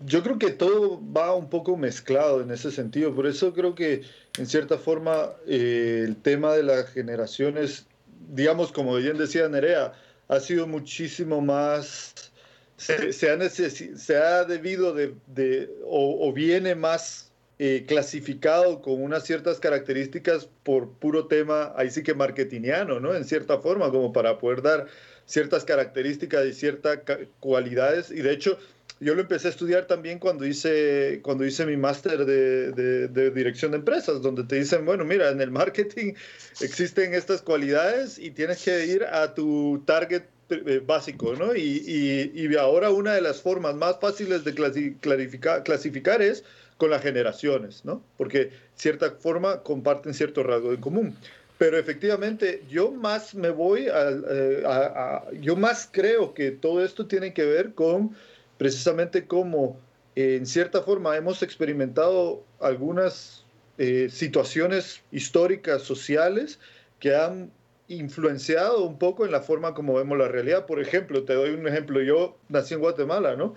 yo 0.07 0.23
creo 0.23 0.39
que 0.39 0.51
todo 0.51 1.01
va 1.13 1.35
un 1.35 1.49
poco 1.49 1.77
mezclado 1.77 2.41
en 2.41 2.51
ese 2.51 2.71
sentido. 2.71 3.15
Por 3.15 3.27
eso 3.27 3.53
creo 3.53 3.75
que 3.75 4.03
en 4.39 4.47
cierta 4.47 4.79
forma 4.79 5.31
eh, 5.47 6.05
el 6.07 6.17
tema 6.17 6.55
de 6.55 6.63
las 6.63 6.89
generaciones, 6.91 7.87
digamos 8.31 8.73
como 8.73 8.97
bien 8.97 9.19
decía 9.19 9.49
Nerea, 9.49 9.93
ha 10.33 10.41
sido 10.41 10.67
muchísimo 10.67 11.43
más, 11.43 12.33
se, 12.79 12.95
ha, 12.95 13.51
se 13.51 14.17
ha, 14.17 14.45
debido 14.45 14.95
de, 14.95 15.15
de 15.27 15.71
o, 15.85 16.33
viene 16.33 16.75
más 16.75 17.31
eh, 17.59 17.85
clasificado 17.87 18.81
con 18.81 19.03
unas 19.03 19.25
ciertas 19.25 19.61
características 19.61 20.49
por 20.63 20.91
puro 20.95 21.27
tema, 21.27 21.75
ahí 21.77 21.91
sí 21.91 22.03
que 22.03 22.15
marketingiano, 22.15 22.99
¿no? 22.99 23.15
En 23.15 23.27
cierta 23.27 23.59
forma, 23.59 23.91
como 23.91 24.15
para 24.15 24.39
poder 24.39 24.63
dar 24.63 24.87
ciertas 25.27 25.67
características 25.67 26.47
y 26.47 26.55
ciertas 26.55 27.01
cualidades. 27.39 28.11
Y 28.11 28.23
de 28.23 28.33
hecho, 28.33 28.59
yo 29.03 29.17
lo 29.17 29.23
empecé 29.23 29.49
a 29.49 29.51
estudiar 29.51 29.87
también 29.87 30.21
cuando 30.21 30.47
hice, 30.47 31.21
cuando 31.23 31.45
hice 31.45 31.67
mi 31.67 31.77
máster 31.77 32.25
de, 32.25 33.31
dirección 33.31 33.73
de 33.73 33.79
empresas, 33.79 34.23
donde 34.23 34.45
te 34.45 34.57
dicen, 34.57 34.87
bueno, 34.87 35.05
mira, 35.05 35.31
en 35.31 35.41
el 35.41 35.51
marketing 35.51 36.15
existen 36.61 37.13
estas 37.13 37.43
cualidades 37.43 38.19
y 38.19 38.31
tienes 38.31 38.63
que 38.63 38.87
ir 38.87 39.03
a 39.05 39.35
tu 39.35 39.83
target 39.87 40.23
eh, 40.51 40.81
básico, 40.87 41.35
¿no? 41.35 41.57
Y, 41.57 42.31
y, 42.33 42.57
ahora 42.57 42.91
una 42.91 43.15
de 43.15 43.23
las 43.23 43.43
formas 43.43 43.75
más 43.75 43.99
fáciles 44.01 44.45
de 44.45 44.55
clasificar, 45.01 45.65
clasificar 45.65 46.23
es 46.23 46.45
con 46.77 46.91
las 46.91 47.03
generaciones, 47.03 47.85
¿no? 47.85 48.05
Porque 48.17 48.51
cierta 48.77 49.11
forma 49.11 49.63
comparten 49.65 50.15
cierto 50.15 50.45
rasgo 50.45 50.73
en 50.73 50.81
común. 50.81 51.17
Pero 51.59 51.77
efectivamente, 51.77 52.63
yo 52.69 52.93
más 52.93 53.35
me 53.35 53.51
voy 53.51 53.87
eh, 53.87 54.63
a, 54.65 55.25
a, 55.25 55.33
yo 55.41 55.57
más 55.57 55.89
creo 55.91 56.35
que 56.35 56.53
todo 56.53 56.85
esto 56.85 57.07
tiene 57.07 57.33
que 57.33 57.45
ver 57.45 57.75
con 57.75 58.15
precisamente 58.63 59.27
como 59.27 59.77
eh, 60.15 60.37
en 60.37 60.47
cierta 60.47 60.83
forma 60.83 61.17
hemos 61.17 61.43
experimentado 61.43 62.45
algunas 62.61 63.45
eh, 63.77 64.09
situaciones 64.09 65.03
históricas, 65.11 65.83
sociales, 65.83 66.61
que 67.01 67.13
han 67.13 67.51
influenciado 67.89 68.85
un 68.85 69.01
poco 69.01 69.25
en 69.27 69.33
la 69.33 69.41
forma 69.41 69.75
como 69.75 69.95
vemos 69.95 70.17
la 70.17 70.29
realidad. 70.29 70.67
Por 70.67 70.81
ejemplo, 70.81 71.25
te 71.25 71.35
doy 71.35 71.51
un 71.51 71.67
ejemplo, 71.67 72.01
yo 72.03 72.39
nací 72.49 72.75
en 72.75 72.81
Guatemala, 72.81 73.35
¿no? 73.35 73.57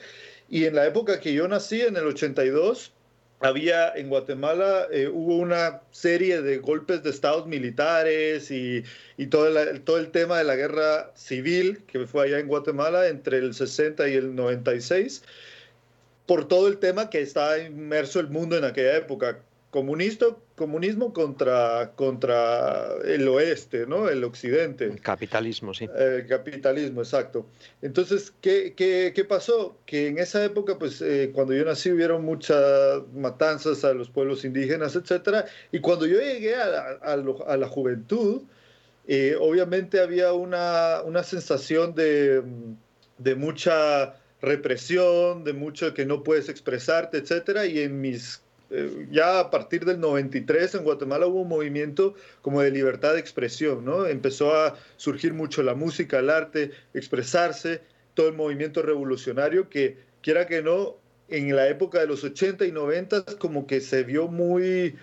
Y 0.49 0.65
en 0.65 0.73
la 0.73 0.87
época 0.87 1.19
que 1.19 1.35
yo 1.35 1.47
nací, 1.47 1.81
en 1.81 1.97
el 1.97 2.07
82, 2.07 2.91
había 3.39 3.93
en 3.95 4.09
Guatemala, 4.09 4.87
eh, 4.91 5.07
hubo 5.07 5.37
una 5.37 5.81
serie 5.91 6.41
de 6.41 6.57
golpes 6.57 7.03
de 7.03 7.09
estados 7.09 7.47
militares 7.47 8.49
y, 8.51 8.83
y 9.17 9.27
todo, 9.27 9.47
el, 9.47 9.81
todo 9.81 9.97
el 9.97 10.11
tema 10.11 10.37
de 10.37 10.45
la 10.45 10.55
guerra 10.55 11.11
civil 11.15 11.83
que 11.87 12.05
fue 12.07 12.25
allá 12.25 12.39
en 12.39 12.47
Guatemala 12.47 13.07
entre 13.07 13.37
el 13.37 13.53
60 13.53 14.07
y 14.07 14.13
el 14.13 14.35
96, 14.35 15.23
por 16.25 16.47
todo 16.47 16.67
el 16.67 16.77
tema 16.77 17.09
que 17.09 17.21
estaba 17.21 17.57
inmerso 17.59 18.19
el 18.19 18.29
mundo 18.29 18.57
en 18.57 18.63
aquella 18.63 18.97
época, 18.97 19.39
comunista, 19.75 20.27
comunismo 20.55 21.11
contra, 21.11 21.91
contra 21.97 22.95
el 23.03 23.27
oeste, 23.27 23.85
¿no? 23.85 24.07
El 24.07 24.23
occidente. 24.23 24.85
El 24.85 25.01
capitalismo, 25.01 25.73
sí. 25.73 25.89
El 25.97 26.25
capitalismo, 26.27 27.01
exacto. 27.01 27.45
Entonces, 27.81 28.31
¿qué, 28.39 28.73
qué, 28.73 29.11
qué 29.13 29.25
pasó? 29.25 29.77
Que 29.85 30.07
en 30.07 30.17
esa 30.17 30.45
época, 30.45 30.79
pues, 30.79 31.01
eh, 31.01 31.31
cuando 31.33 31.53
yo 31.53 31.65
nací, 31.65 31.91
hubieron 31.91 32.23
muchas 32.23 33.01
matanzas 33.13 33.83
a 33.83 33.93
los 33.93 34.09
pueblos 34.09 34.45
indígenas, 34.45 34.95
etcétera. 34.95 35.43
Y 35.73 35.79
cuando 35.79 36.05
yo 36.05 36.21
llegué 36.21 36.55
a 36.55 36.67
la, 36.67 37.35
a 37.45 37.57
la 37.57 37.67
juventud, 37.67 38.43
eh, 39.09 39.35
obviamente 39.37 39.99
había 39.99 40.31
una, 40.31 41.01
una 41.03 41.23
sensación 41.23 41.93
de, 41.95 42.41
de 43.17 43.35
mucha 43.35 44.15
represión, 44.41 45.43
de 45.43 45.51
mucho 45.51 45.93
que 45.93 46.05
no 46.05 46.23
puedes 46.23 46.47
expresarte, 46.47 47.17
etcétera. 47.17 47.65
Y 47.65 47.79
en 47.81 47.99
mis 47.99 48.44
eh, 48.71 49.07
ya 49.11 49.39
a 49.39 49.51
partir 49.51 49.85
del 49.85 49.99
93 49.99 50.75
en 50.75 50.83
Guatemala 50.83 51.27
hubo 51.27 51.41
un 51.41 51.49
movimiento 51.49 52.15
como 52.41 52.61
de 52.61 52.71
libertad 52.71 53.13
de 53.13 53.19
expresión, 53.19 53.85
¿no? 53.85 54.07
Empezó 54.07 54.55
a 54.55 54.75
surgir 54.97 55.33
mucho 55.33 55.61
la 55.61 55.75
música, 55.75 56.19
el 56.19 56.29
arte, 56.29 56.71
expresarse, 56.93 57.81
todo 58.15 58.27
el 58.29 58.35
movimiento 58.35 58.81
revolucionario 58.81 59.69
que, 59.69 59.97
quiera 60.21 60.47
que 60.47 60.63
no, 60.63 60.95
en 61.29 61.55
la 61.55 61.67
época 61.67 61.99
de 61.99 62.07
los 62.07 62.23
80 62.23 62.65
y 62.65 62.71
90 62.71 63.25
como 63.37 63.67
que 63.67 63.81
se 63.81 64.03
vio 64.03 64.27
muy, 64.27 64.95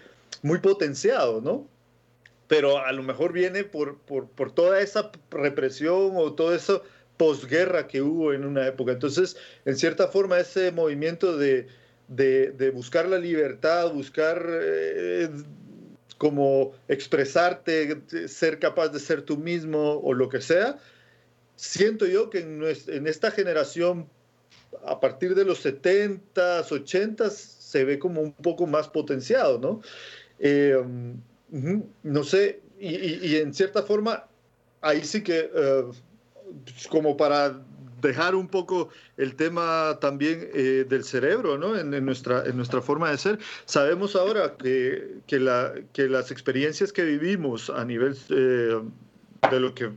muy 0.42 0.58
potenciado, 0.58 1.40
¿no? 1.40 1.68
Pero 2.48 2.78
a 2.78 2.92
lo 2.92 3.02
mejor 3.02 3.32
viene 3.32 3.64
por, 3.64 3.98
por, 3.98 4.28
por 4.28 4.52
toda 4.52 4.80
esa 4.80 5.10
represión 5.30 6.12
o 6.16 6.32
todo 6.34 6.54
eso 6.54 6.82
posguerra 7.16 7.86
que 7.86 8.02
hubo 8.02 8.32
en 8.32 8.44
una 8.44 8.66
época. 8.66 8.92
Entonces, 8.92 9.36
en 9.64 9.76
cierta 9.76 10.08
forma, 10.08 10.40
ese 10.40 10.72
movimiento 10.72 11.36
de, 11.36 11.68
de, 12.16 12.70
buscar 12.74 13.08
la 13.08 13.18
libertad, 13.18 13.92
buscar 13.92 14.44
eh, 14.48 15.30
como 16.18 16.72
expresarte, 16.88 18.02
ser 18.28 18.58
capaz 18.58 18.88
de 18.88 19.00
ser 19.00 19.22
tú 19.22 19.36
mismo 19.36 20.00
o 20.00 20.14
lo 20.14 20.28
que 20.28 20.40
sea, 20.40 20.78
siento 21.56 22.06
yo 22.06 22.30
que 22.30 22.40
en, 22.40 23.06
esta 23.06 23.30
generación, 23.30 24.08
a 24.84 25.00
partir 25.00 25.34
de 25.34 25.44
los 25.44 25.64
70s, 25.64 26.68
80s, 26.68 27.30
se 27.30 27.84
ve 27.84 27.98
como 27.98 28.20
un 28.20 28.32
poco 28.32 28.66
más 28.66 28.88
potenciado, 28.88 29.58
¿no? 29.58 29.80
Eh, 30.38 30.76
no 32.02 32.24
sé, 32.24 32.60
y, 32.78 33.36
en 33.36 33.54
cierta 33.54 33.82
forma, 33.82 34.26
ahí 34.80 35.04
sí 35.04 35.22
que, 35.22 35.50
eh, 35.54 35.84
como 36.90 37.16
para 37.16 37.62
dejar 38.02 38.34
un 38.34 38.48
poco 38.48 38.90
el 39.16 39.34
tema 39.36 39.98
también 40.00 40.50
eh, 40.52 40.84
del 40.86 41.04
cerebro, 41.04 41.56
¿no? 41.56 41.76
En, 41.76 42.04
nuestra, 42.04 42.44
en 42.44 42.56
nuestra 42.56 42.82
forma 42.82 43.10
de 43.10 43.16
ser. 43.16 43.38
Sabemos 43.64 44.16
ahora 44.16 44.56
que, 44.56 45.20
que, 45.26 45.38
la, 45.40 45.72
que 45.92 46.08
las 46.08 46.30
experiencias 46.30 46.92
que 46.92 47.04
vivimos 47.04 47.70
a 47.70 47.84
nivel 47.84 48.16
eh, 48.28 48.80
de 49.50 49.60
lo 49.60 49.74
que, 49.74 49.92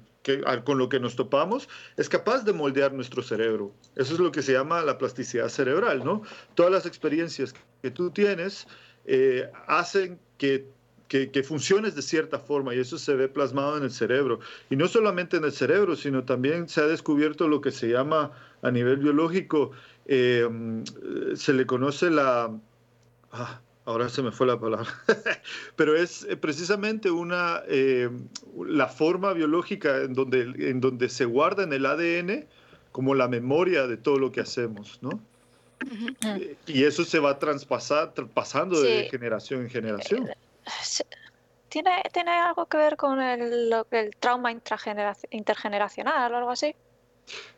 con 0.63 0.78
lo 0.78 0.88
que 0.88 1.00
nos 1.00 1.15
topamos 1.15 1.68
es 1.98 2.08
capaz 2.08 2.44
de 2.46 2.54
moldear 2.54 2.94
nuestro 2.94 3.22
cerebro. 3.22 3.74
Eso 3.96 4.13
es 4.13 4.20
lo 4.20 4.32
que 4.32 4.41
se 4.41 4.54
llama 4.54 4.82
la 4.82 4.98
plasticidad 4.98 5.50
cerebral, 5.50 6.04
¿no? 6.04 6.22
Todas 6.54 6.72
las 6.72 6.86
experiencias 6.86 7.54
que 7.82 7.91
tú 7.91 8.12
tienes 8.12 8.68
eh, 9.06 9.50
hacen 9.68 10.20
que 10.38 10.68
que, 11.08 11.44
funciones 11.44 11.96
de 11.96 12.02
cierta 12.02 12.39
forma 12.39 12.74
y 12.74 12.80
eso 12.80 12.98
se 12.98 13.15
ve 13.15 13.28
plasmado 13.28 13.78
en 13.78 13.84
el 13.84 13.91
cerebro. 13.91 14.39
Y 14.70 14.76
no 14.76 14.88
solamente 14.88 15.38
en 15.38 15.44
el 15.46 15.52
cerebro, 15.52 15.96
sino 15.96 16.24
también 16.24 16.68
se 16.68 16.82
ha 16.82 16.88
descubierto 16.88 17.48
lo 17.48 17.62
que 17.62 17.72
se 17.72 17.89
llama 17.89 18.32
a 18.62 18.72
nivel 18.72 18.98
biológico, 18.98 19.72
eh, 20.08 20.48
se 21.36 21.54
le 21.54 21.65
conoce 21.65 22.10
la... 22.10 22.52
Ah, 23.32 23.62
ahora 23.86 24.10
se 24.10 24.24
me 24.24 24.32
fue 24.32 24.48
la 24.48 24.60
palabra, 24.60 24.88
pero 25.76 25.96
es 25.96 26.24
eh, 26.24 26.38
precisamente 26.38 27.12
una, 27.12 27.62
eh, 27.68 28.10
la 28.65 28.88
forma 28.88 29.34
biológica 29.34 30.02
en 30.02 30.13
donde, 30.13 30.41
en 30.58 30.82
donde 30.82 31.10
se 31.10 31.26
guarda 31.26 31.63
en 31.63 31.74
el 31.74 31.86
ADN 31.86 32.46
como 32.91 33.13
la 33.13 33.28
memoria 33.28 33.88
de 33.88 33.98
todo 33.98 34.18
lo 34.18 34.32
que 34.32 34.41
hacemos, 34.41 35.00
¿no? 35.02 35.20
Y 36.65 36.84
eso 36.84 37.04
se 37.04 37.20
va 37.20 37.38
traspasar, 37.38 38.13
pasando 38.34 38.82
de 38.82 39.10
generación 39.10 39.62
en 39.62 39.70
generación. 39.70 40.30
¿Tiene, 41.69 42.04
¿Tiene 42.13 42.32
algo 42.32 42.67
que 42.67 42.78
ver 42.78 42.95
con 42.95 43.21
el, 43.21 43.73
el 43.91 44.15
trauma 44.17 44.51
intergeneracional 44.51 46.34
o 46.34 46.38
algo 46.38 46.51
así? 46.51 46.73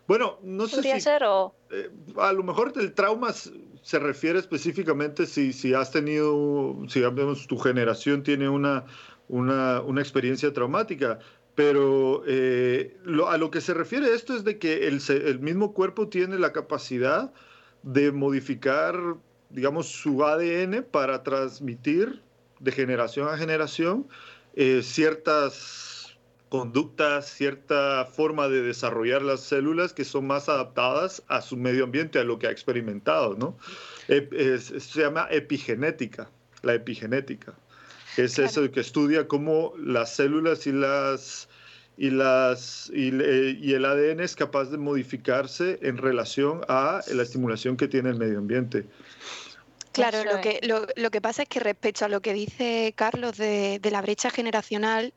Bueno, 0.08 0.40
no 0.42 0.68
sé 0.68 0.82
si... 0.82 1.02
Ser, 1.02 1.24
o... 1.24 1.54
Eh, 1.70 1.90
a 2.18 2.32
lo 2.32 2.44
mejor 2.44 2.74
el 2.78 2.94
trauma 2.94 3.34
se 3.34 4.00
refiere 4.00 4.40
específicamente 4.40 5.26
si, 5.26 5.52
si 5.54 5.74
has 5.74 5.92
tenido, 5.92 6.78
si 6.88 7.00
digamos, 7.00 7.46
tu 7.48 7.58
generación 7.58 8.24
tiene 8.24 8.48
una, 8.48 8.86
una, 9.28 9.82
una 9.82 10.02
experiencia 10.02 10.54
traumática, 10.54 11.20
pero 11.56 12.24
eh, 12.28 12.98
a 13.28 13.38
lo 13.38 13.52
que 13.52 13.62
se 13.62 13.74
refiere 13.74 14.14
esto 14.14 14.36
es 14.36 14.44
de 14.44 14.58
que 14.60 14.88
el, 14.88 15.02
el, 15.10 15.40
mismo 15.40 15.74
cuerpo 15.74 16.08
tiene 16.08 16.40
la 16.40 16.54
capacidad 16.54 17.34
de 17.84 18.12
modificar, 18.12 18.96
digamos, 19.50 19.88
su 19.88 20.24
ADN 20.24 20.86
para 20.90 21.24
transmitir 21.24 22.22
de 22.60 22.72
generación 22.72 23.28
a 23.28 23.38
generación 23.38 24.08
eh, 24.56 24.82
ciertas 24.84 26.18
conductas, 26.50 27.30
cierta 27.30 28.06
forma 28.06 28.48
de 28.48 28.62
desarrollar 28.62 29.22
las 29.22 29.42
células 29.42 29.94
que 29.94 30.06
son 30.06 30.28
más 30.28 30.48
adaptadas 30.50 31.22
a 31.28 31.42
su 31.42 31.58
medio 31.58 31.84
ambiente, 31.84 32.20
a 32.20 32.24
lo 32.24 32.40
que 32.40 32.48
ha 32.48 32.52
experimentado, 32.52 33.36
¿no? 33.36 33.58
se 34.08 35.02
llama 35.02 35.28
epigenética, 35.30 36.30
la 36.62 36.74
epigenética. 36.74 37.54
Es 38.16 38.40
eso 38.40 38.72
que 38.72 38.80
estudia 38.80 39.28
cómo 39.28 39.74
las 39.78 40.16
células 40.16 40.66
y 40.66 40.72
las 40.72 41.50
y 41.98 42.12
las 42.12 42.92
y, 42.94 43.10
y, 43.10 43.74
el 43.74 43.86
ADN 43.86 44.22
es 44.22 44.36
capaz 44.36 44.66
de 44.66 44.78
modificarse 44.78 45.80
en 45.82 45.98
relación 45.98 46.62
a 46.68 47.02
la 47.12 47.24
estimulación 47.24 47.76
que 47.76 47.88
tiene 47.88 48.10
el 48.10 48.18
medio 48.18 48.38
ambiente. 48.38 48.86
Claro, 49.98 50.24
lo 50.24 50.42
que, 50.42 50.60
lo, 50.96 51.12
que 51.12 51.22
pasa 51.22 51.44
es 51.44 51.50
que 51.50 51.60
respecto 51.60 52.06
a 52.06 52.08
lo 52.08 52.22
que 52.22 52.34
dice 52.34 52.94
Carlos 52.96 53.38
de, 53.38 53.80
la 53.92 54.02
brecha 54.02 54.30
generacional, 54.30 55.14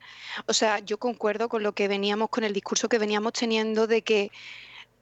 o 0.47 0.53
sea, 0.53 0.79
yo 0.79 0.99
concuerdo 0.99 1.49
con 1.49 1.63
lo 1.63 1.73
que 1.73 1.89
veníamos, 1.89 2.31
con 2.31 2.45
el 2.45 2.53
discurso 2.53 2.89
que 2.89 2.99
veníamos 2.99 3.33
teniendo 3.35 3.87
de 3.87 4.03
que 4.03 4.31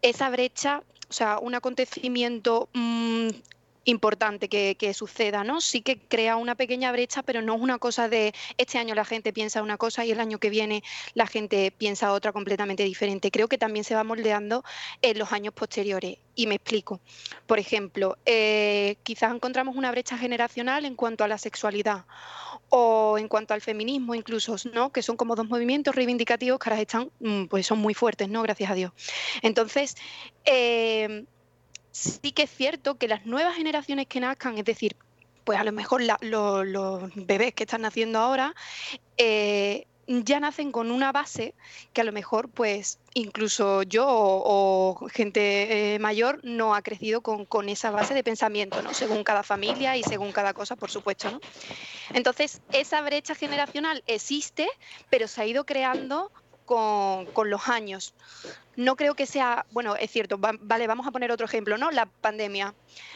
esa 0.03 0.31
brecha, 0.31 0.83
o 1.09 1.13
sea, 1.13 1.39
un 1.39 1.55
acontecimiento 1.55 2.69
mm, 2.73 3.29
importante 3.89 4.49
que, 4.49 4.95
suceda, 4.95 5.45
¿no? 5.45 5.61
Sí 5.61 5.81
que 5.81 5.99
crea 5.99 6.37
una 6.37 6.55
pequeña 6.55 6.93
brecha, 6.93 7.23
pero 7.23 7.43
no 7.43 7.55
es 7.55 7.61
una 7.61 7.79
cosa 7.79 8.09
de 8.09 8.35
este 8.57 8.79
año 8.79 8.95
la 8.95 9.05
gente 9.05 9.33
piensa 9.33 9.63
una 9.63 9.77
cosa 9.77 10.05
y 10.05 10.11
el 10.11 10.21
año 10.21 10.39
que 10.39 10.51
viene 10.51 10.83
la 11.15 11.27
gente 11.27 11.71
piensa 11.71 12.13
otra 12.13 12.33
completamente 12.33 12.85
diferente. 12.85 13.31
Creo 13.31 13.49
que 13.49 13.59
también 13.59 13.85
se 13.85 13.95
va 13.95 14.05
moldeando 14.05 14.65
en 15.03 15.19
los 15.19 15.33
años 15.33 15.55
posteriores. 15.55 16.19
Y 16.35 16.47
me 16.47 16.57
explico. 16.57 17.01
Por 17.47 17.59
ejemplo, 17.59 18.17
eh, 18.25 18.97
quizás 19.03 19.35
encontramos 19.35 19.75
una 19.75 19.91
brecha 19.91 20.17
generacional 20.17 20.85
en 20.85 20.95
cuanto 20.95 21.25
a 21.25 21.29
la 21.29 21.39
sexualidad 21.39 22.05
o 22.69 23.19
en 23.19 23.27
cuanto 23.27 23.55
al 23.55 23.61
feminismo 23.61 24.15
incluso, 24.15 24.55
¿no? 24.73 24.93
Que 24.93 25.03
son 25.03 25.17
como 25.17 25.35
dos 25.35 25.49
movimientos 25.49 25.95
reivindicativos 25.95 26.59
que 26.61 26.71
ahora 26.71 26.81
están, 26.81 27.11
mm, 27.21 27.47
pues 27.47 27.67
son 27.67 27.79
muy 27.79 27.95
fuertes, 27.95 28.29
¿no? 28.29 28.43
Gracias 28.43 28.71
a 28.71 28.75
Dios. 28.75 28.93
Entonces, 29.43 29.97
eh, 30.45 31.25
sí 31.99 32.33
que 32.33 32.45
es 32.45 32.51
cierto 32.51 32.97
que 32.97 33.09
las 33.09 33.27
nuevas 33.27 33.57
generaciones 33.57 34.07
que 34.07 34.21
nazcan, 34.21 34.57
es 34.59 34.65
decir, 34.65 34.97
pues 35.45 35.59
a 35.59 35.65
lo 35.65 35.73
mejor 35.73 36.03
los 36.03 37.11
bebés 37.15 37.55
que 37.55 37.65
están 37.65 37.83
naciendo 37.83 38.19
ahora, 38.19 38.55
eh, 39.17 39.87
ya 40.07 40.41
nacen 40.41 40.73
con 40.73 40.91
una 40.91 41.13
base 41.13 41.55
que 41.93 42.01
a 42.01 42.05
lo 42.05 42.13
mejor, 42.13 42.49
pues, 42.49 42.99
incluso 43.13 43.83
yo 43.83 44.07
o, 44.09 45.09
gente 45.13 45.95
eh, 45.95 45.99
mayor 45.99 46.41
no 46.45 46.75
ha 46.75 46.83
crecido 46.83 47.21
con, 47.21 47.45
con, 47.45 47.69
esa 47.69 47.91
base 47.91 48.15
de 48.15 48.25
pensamiento, 48.25 48.81
¿no? 48.83 48.95
Según 48.95 49.23
cada 49.23 49.43
familia 49.43 49.97
y 49.97 50.03
según 50.03 50.33
cada 50.33 50.55
cosa, 50.55 50.77
por 50.77 50.91
supuesto, 50.91 51.31
¿no? 51.31 51.41
Entonces, 52.15 52.63
esa 52.73 53.03
brecha 53.03 53.35
generacional 53.35 54.03
existe, 54.07 54.67
pero 55.11 55.29
se 55.29 55.43
ha 55.43 55.47
ido 55.47 55.65
creando 55.67 56.33
con, 56.69 57.51
los 57.51 57.69
años. 57.69 58.15
No 58.77 58.95
creo 58.95 59.15
que 59.15 59.27
sea, 59.27 59.67
bueno, 59.73 59.97
es 59.97 60.11
cierto, 60.11 60.39
vale, 60.39 60.87
vamos 60.87 61.07
a 61.07 61.11
poner 61.11 61.33
otro 61.33 61.47
ejemplo, 61.47 61.79
¿no? 61.79 61.91
La 61.91 62.07
pandemia. 62.07 62.75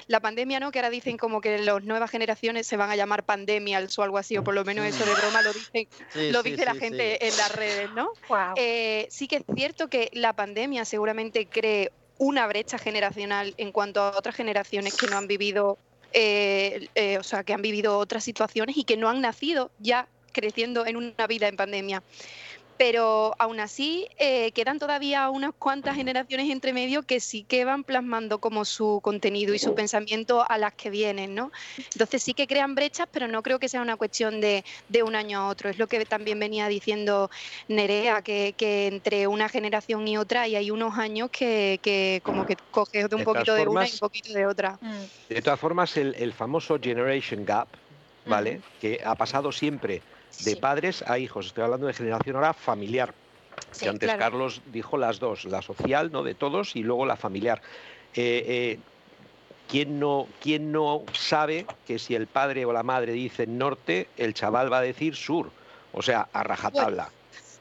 La 0.08 0.18
pandemia, 0.18 0.58
¿no? 0.58 0.72
Que 0.72 0.80
ahora 0.80 0.90
dicen 0.90 1.16
como 1.16 1.40
que 1.40 1.58
las 1.58 1.84
nuevas 1.84 2.10
generaciones 2.10 2.66
se 2.66 2.76
van 2.76 2.90
a 2.90 2.96
llamar 2.96 3.24
pandemials 3.24 3.96
o 3.98 4.02
algo 4.02 4.18
así, 4.18 4.36
o 4.36 4.42
por 4.42 4.54
lo 4.54 4.64
menos 4.64 4.86
eso 4.86 5.04
de 5.04 5.14
broma 5.14 5.42
lo, 5.42 5.52
dicen, 5.52 5.86
lo 6.32 6.42
dice 6.42 6.64
la 6.64 6.74
gente 6.74 7.24
en 7.24 7.36
las 7.36 7.54
redes, 7.54 7.90
¿no? 7.92 8.10
Eh, 8.56 9.06
sí 9.10 9.28
que 9.28 9.36
es 9.36 9.44
cierto 9.54 9.88
que 9.88 10.10
la 10.12 10.32
pandemia 10.32 10.84
seguramente 10.84 11.46
cree 11.46 11.92
una 12.18 12.46
brecha 12.46 12.78
generacional 12.78 13.54
en 13.58 13.70
cuanto 13.70 14.00
a 14.00 14.16
otras 14.16 14.34
generaciones 14.34 14.96
que 14.96 15.06
no 15.06 15.18
han 15.18 15.28
vivido, 15.28 15.78
eh, 16.12 16.88
eh, 16.94 17.18
o 17.18 17.22
sea, 17.22 17.44
que 17.44 17.52
han 17.52 17.62
vivido 17.62 17.98
otras 17.98 18.24
situaciones 18.24 18.76
y 18.76 18.84
que 18.84 18.96
no 18.96 19.08
han 19.08 19.20
nacido 19.20 19.70
ya 19.78 20.08
creciendo 20.32 20.86
en 20.86 20.96
una 20.96 21.26
vida 21.28 21.48
en 21.48 21.56
pandemia 21.56 22.02
pero 22.76 23.34
aún 23.38 23.60
así 23.60 24.08
eh, 24.18 24.52
quedan 24.52 24.78
todavía 24.78 25.28
unas 25.30 25.52
cuantas 25.58 25.96
generaciones 25.96 26.50
entre 26.50 26.72
medio 26.72 27.02
que 27.02 27.20
sí 27.20 27.44
que 27.44 27.64
van 27.64 27.84
plasmando 27.84 28.38
como 28.38 28.64
su 28.64 29.00
contenido 29.02 29.54
y 29.54 29.58
su 29.58 29.74
pensamiento 29.74 30.44
a 30.48 30.58
las 30.58 30.74
que 30.74 30.90
vienen, 30.90 31.34
¿no? 31.34 31.52
Entonces 31.92 32.22
sí 32.22 32.34
que 32.34 32.46
crean 32.46 32.74
brechas, 32.74 33.08
pero 33.10 33.28
no 33.28 33.42
creo 33.42 33.58
que 33.58 33.68
sea 33.68 33.82
una 33.82 33.96
cuestión 33.96 34.40
de, 34.40 34.64
un 35.04 35.16
año 35.16 35.40
a 35.40 35.48
otro. 35.48 35.68
Es 35.70 35.78
lo 35.78 35.86
que 35.86 36.04
también 36.04 36.38
venía 36.38 36.68
diciendo 36.68 37.30
Nerea, 37.68 38.22
que, 38.22 38.54
entre 38.86 39.26
una 39.26 39.48
generación 39.48 40.06
y 40.06 40.16
otra 40.16 40.48
y 40.48 40.56
hay 40.56 40.70
unos 40.70 40.98
años 40.98 41.30
que, 41.30 42.20
como 42.24 42.46
que 42.46 42.56
coges 42.70 43.08
de 43.08 43.16
un 43.16 43.24
poquito 43.24 43.54
de 43.54 43.66
una 43.66 43.86
y 43.86 43.92
un 43.92 43.98
poquito 43.98 44.32
de 44.32 44.46
otra. 44.46 44.78
Mm. 44.80 45.34
De 45.34 45.42
todas 45.42 45.58
formas, 45.58 45.96
el, 45.96 46.32
famoso 46.32 46.78
Generation 46.80 47.44
Gap, 47.44 47.68
¿vale? 48.26 48.58
Mm. 48.58 48.80
Que 48.80 49.00
ha 49.04 49.14
pasado 49.14 49.52
siempre 49.52 50.02
de 50.40 50.56
padres 50.56 51.02
a 51.06 51.18
hijos. 51.18 51.46
Estoy 51.46 51.64
hablando 51.64 51.86
de 51.86 51.92
generación 51.92 52.36
ahora 52.36 52.52
familiar. 52.52 53.14
que 53.78 53.88
antes 53.88 54.12
Carlos 54.14 54.62
dijo 54.66 54.96
las 54.96 55.18
dos, 55.18 55.44
la 55.44 55.62
social, 55.62 56.10
¿no? 56.10 56.22
De 56.22 56.34
todos, 56.34 56.76
y 56.76 56.82
luego 56.82 57.06
la 57.06 57.16
familiar. 57.16 57.62
Eh, 58.14 58.44
eh, 58.46 58.78
¿quién, 59.68 59.98
no, 59.98 60.26
¿Quién 60.40 60.72
no 60.72 61.04
sabe 61.12 61.66
que 61.86 61.98
si 61.98 62.14
el 62.14 62.26
padre 62.26 62.64
o 62.64 62.72
la 62.72 62.82
madre 62.82 63.12
dicen 63.12 63.58
norte, 63.58 64.08
el 64.16 64.34
chaval 64.34 64.72
va 64.72 64.78
a 64.78 64.82
decir 64.82 65.16
sur? 65.16 65.50
O 65.92 66.02
sea, 66.02 66.28
a 66.32 66.42
rajatabla. 66.42 67.10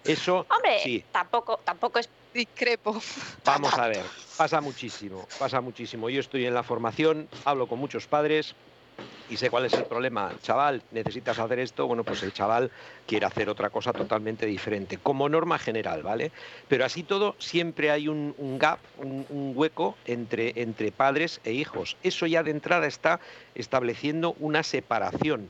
Eso 0.03 0.45
Hombre, 0.49 0.79
sí. 0.83 1.03
tampoco, 1.11 1.59
tampoco 1.63 1.99
es 1.99 2.09
discrepo. 2.33 2.99
Vamos 3.45 3.73
a 3.77 3.87
ver, 3.89 4.03
pasa 4.37 4.59
muchísimo, 4.61 5.27
pasa 5.37 5.61
muchísimo. 5.61 6.09
Yo 6.09 6.19
estoy 6.19 6.45
en 6.45 6.53
la 6.53 6.63
formación, 6.63 7.27
hablo 7.45 7.67
con 7.67 7.79
muchos 7.79 8.07
padres 8.07 8.55
y 9.31 9.37
sé 9.37 9.49
cuál 9.49 9.65
es 9.65 9.75
el 9.75 9.85
problema. 9.85 10.35
Chaval, 10.41 10.83
necesitas 10.91 11.39
hacer 11.39 11.59
esto, 11.59 11.87
bueno, 11.87 12.03
pues 12.03 12.21
el 12.23 12.33
chaval 12.33 12.69
quiere 13.05 13.25
hacer 13.25 13.49
otra 13.49 13.69
cosa 13.69 13.93
totalmente 13.93 14.45
diferente, 14.45 14.97
como 14.97 15.29
norma 15.29 15.57
general, 15.57 16.03
¿vale? 16.03 16.33
Pero 16.67 16.83
así 16.83 17.03
todo, 17.03 17.35
siempre 17.39 17.91
hay 17.91 18.09
un, 18.09 18.35
gap, 18.59 18.79
un, 18.97 19.25
un, 19.29 19.53
hueco 19.55 19.97
entre, 20.03 20.61
entre 20.61 20.91
padres 20.91 21.39
e 21.45 21.53
hijos. 21.53 21.97
Eso 22.03 22.27
ya 22.27 22.43
de 22.43 22.51
entrada 22.51 22.87
está 22.87 23.21
estableciendo 23.55 24.33
una 24.33 24.63
separación. 24.63 25.49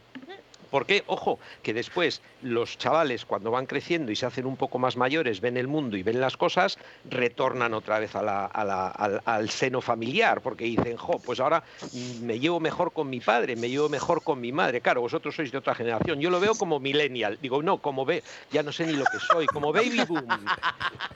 Porque, 0.71 1.03
ojo, 1.07 1.37
que 1.61 1.73
después 1.73 2.21
los 2.41 2.77
chavales 2.77 3.25
cuando 3.25 3.51
van 3.51 3.65
creciendo 3.65 4.11
y 4.11 4.15
se 4.15 4.25
hacen 4.25 4.45
un 4.45 4.55
poco 4.55 4.79
más 4.79 4.97
mayores, 4.97 5.41
ven 5.41 5.57
el 5.57 5.67
mundo 5.67 5.97
y 5.97 6.03
ven 6.03 6.21
las 6.21 6.37
cosas, 6.37 6.77
retornan 7.09 7.73
otra 7.73 7.99
vez 7.99 8.15
al, 8.15 9.49
seno 9.49 9.81
familiar, 9.81 10.41
porque 10.41 10.65
dicen, 10.65 10.95
jo, 10.95 11.19
pues 11.19 11.39
ahora 11.39 11.63
me 12.21 12.39
llevo 12.39 12.59
mejor 12.59 12.93
con 12.93 13.09
mi 13.09 13.19
padre, 13.19 13.55
me 13.55 13.69
llevo 13.69 13.89
mejor 13.89 14.23
con 14.23 14.39
mi 14.39 14.51
madre. 14.51 14.81
Claro, 14.81 15.01
vosotros 15.01 15.35
sois 15.35 15.51
de 15.51 15.57
otra 15.57 15.75
generación. 15.75 16.19
Yo 16.19 16.29
lo 16.29 16.39
veo 16.39 16.55
como 16.55 16.79
millennial. 16.79 17.37
Digo, 17.41 17.61
no, 17.61 17.79
como 17.79 18.05
ve, 18.05 18.23
ya 18.51 18.63
no 18.63 18.71
sé 18.71 18.87
ni 18.87 18.93
lo 18.93 19.05
que 19.05 19.19
soy, 19.19 19.45
como 19.47 19.73
baby 19.73 20.03
boom. 20.07 20.27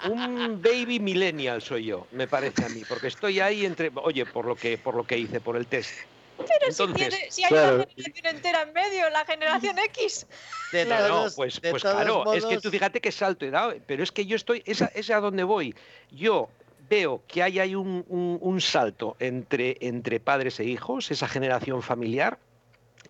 Un 0.09 0.61
baby 0.61 0.99
millennial 0.99 1.61
soy 1.61 1.85
yo, 1.85 2.07
me 2.11 2.27
parece 2.27 2.65
a 2.65 2.69
mí, 2.69 2.81
porque 2.87 3.07
estoy 3.07 3.39
ahí 3.39 3.65
entre, 3.65 3.91
oye, 3.95 4.25
por 4.25 4.45
lo 4.45 4.55
que, 4.55 4.77
por 4.77 4.95
lo 4.95 5.05
que 5.05 5.17
hice, 5.17 5.39
por 5.39 5.55
el 5.55 5.65
test. 5.67 5.93
Pero 6.37 6.71
si, 6.71 6.93
tiene, 6.93 7.17
si, 7.29 7.43
hay 7.43 7.53
una 7.53 7.85
generación 7.85 8.25
entera 8.25 8.61
en 8.63 8.73
medio, 8.73 9.09
la 9.09 9.25
generación 9.25 9.77
X. 9.85 10.27
no, 10.73 11.27
pues, 11.35 11.59
pues 11.59 11.81
claro, 11.81 12.33
es 12.33 12.45
que 12.45 12.59
tú 12.59 12.69
fíjate 12.69 13.01
que 13.01 13.11
salto 13.11 13.45
he 13.45 13.51
dado, 13.51 13.73
pero 13.85 14.03
es 14.03 14.11
que 14.11 14.25
yo 14.25 14.35
estoy, 14.35 14.61
esa 14.65 14.87
es 14.93 15.09
a 15.09 15.19
donde 15.19 15.43
voy. 15.43 15.75
Yo 16.11 16.49
veo 16.89 17.21
que 17.27 17.43
hay, 17.43 17.59
hay 17.59 17.75
un, 17.75 18.05
un, 18.07 18.61
salto 18.61 19.15
entre, 19.19 19.77
entre 19.79 20.19
padres 20.19 20.59
e 20.59 20.65
hijos, 20.65 21.09
esa 21.11 21.27
generación 21.27 21.81
familiar, 21.81 22.37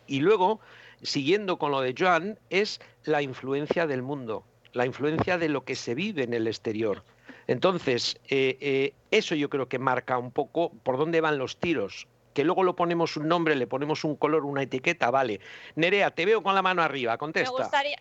y 0.07 0.19
luego, 0.19 0.59
siguiendo 1.01 1.57
con 1.57 1.71
lo 1.71 1.81
de 1.81 1.95
Joan, 1.97 2.39
es 2.49 2.79
la 3.03 3.21
influencia 3.21 3.87
del 3.87 4.01
mundo, 4.01 4.43
la 4.73 4.85
influencia 4.85 5.37
de 5.37 5.49
lo 5.49 5.65
que 5.65 5.75
se 5.75 5.95
vive 5.95 6.23
en 6.23 6.33
el 6.33 6.47
exterior. 6.47 7.03
Entonces, 7.47 8.17
eh, 8.27 8.57
eh, 8.59 8.93
eso 9.11 9.35
yo 9.35 9.49
creo 9.49 9.67
que 9.67 9.77
marca 9.77 10.17
un 10.17 10.31
poco 10.31 10.71
por 10.83 10.97
dónde 10.97 11.21
van 11.21 11.37
los 11.37 11.57
tiros 11.57 12.07
que 12.35 12.43
luego 12.43 12.63
lo 12.63 12.75
ponemos 12.75 13.15
un 13.15 13.29
nombre, 13.29 13.55
le 13.55 13.65
ponemos 13.65 14.03
un 14.03 14.17
color, 14.17 14.43
una 14.43 14.61
etiqueta, 14.61 15.09
vale. 15.09 15.39
Nerea, 15.75 16.11
te 16.11 16.25
veo 16.25 16.43
con 16.43 16.53
la 16.53 16.61
mano 16.61 16.83
arriba, 16.83 17.17
contesta. 17.17 17.49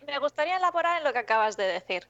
Me 0.05 0.19
gustaría, 0.19 0.57
elaborar 0.57 0.97
en 0.97 1.05
lo 1.05 1.13
que 1.13 1.19
acabas 1.19 1.55
de 1.55 1.63
decir. 1.63 2.05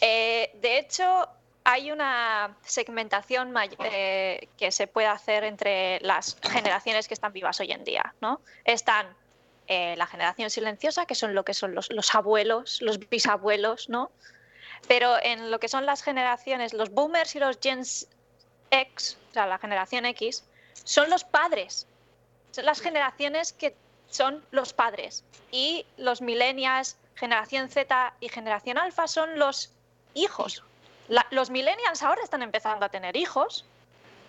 Eh, 0.00 0.50
de 0.60 0.78
hecho, 0.78 1.28
hay 1.62 1.92
una 1.92 2.56
segmentación 2.62 3.54
eh, 3.84 4.48
que 4.58 4.72
se 4.72 4.88
puede 4.88 5.06
hacer 5.06 5.44
entre 5.44 6.00
las 6.00 6.36
generaciones 6.42 7.06
que 7.06 7.14
están 7.14 7.32
vivas 7.32 7.60
hoy 7.60 7.70
en 7.70 7.84
día. 7.84 8.12
¿no? 8.20 8.40
Están 8.64 9.06
eh, 9.68 9.94
la 9.96 10.08
generación 10.08 10.50
silenciosa, 10.50 11.06
que 11.06 11.14
son 11.14 11.36
lo 11.36 11.44
que 11.44 11.54
son 11.54 11.76
los, 11.76 11.92
los, 11.92 12.12
abuelos, 12.12 12.82
los 12.82 12.98
bisabuelos, 13.08 13.88
¿no? 13.88 14.10
Pero 14.88 15.16
en 15.22 15.52
lo 15.52 15.60
que 15.60 15.68
son 15.68 15.86
las 15.86 16.02
generaciones, 16.02 16.72
los 16.72 16.90
boomers 16.90 17.36
y 17.36 17.38
los 17.38 17.58
Gen 17.62 17.84
X, 18.70 19.18
o 19.30 19.34
sea, 19.34 19.46
la 19.46 19.58
generación 19.58 20.06
X, 20.06 20.44
son 20.84 21.10
los 21.10 21.24
padres, 21.24 21.86
son 22.50 22.64
las 22.64 22.80
generaciones 22.80 23.52
que 23.52 23.74
son 24.08 24.44
los 24.50 24.72
padres. 24.72 25.24
Y 25.50 25.86
los 25.96 26.20
millennials, 26.20 26.96
generación 27.14 27.68
Z 27.68 28.14
y 28.20 28.28
generación 28.28 28.78
alfa 28.78 29.06
son 29.06 29.38
los 29.38 29.72
hijos. 30.14 30.62
los 31.30 31.50
millennials 31.50 32.02
ahora 32.02 32.22
están 32.22 32.42
empezando 32.42 32.84
a 32.84 32.88
tener 32.90 33.16
hijos, 33.16 33.64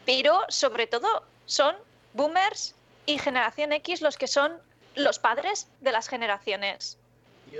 pero 0.05 0.45
sobre 0.49 0.87
todo 0.87 1.23
son 1.45 1.75
boomers 2.13 2.75
y 3.05 3.17
generación 3.17 3.73
X 3.73 4.01
los 4.01 4.17
que 4.17 4.27
son 4.27 4.57
los 4.95 5.19
padres 5.19 5.67
de 5.81 5.91
las 5.91 6.07
generaciones 6.07 6.97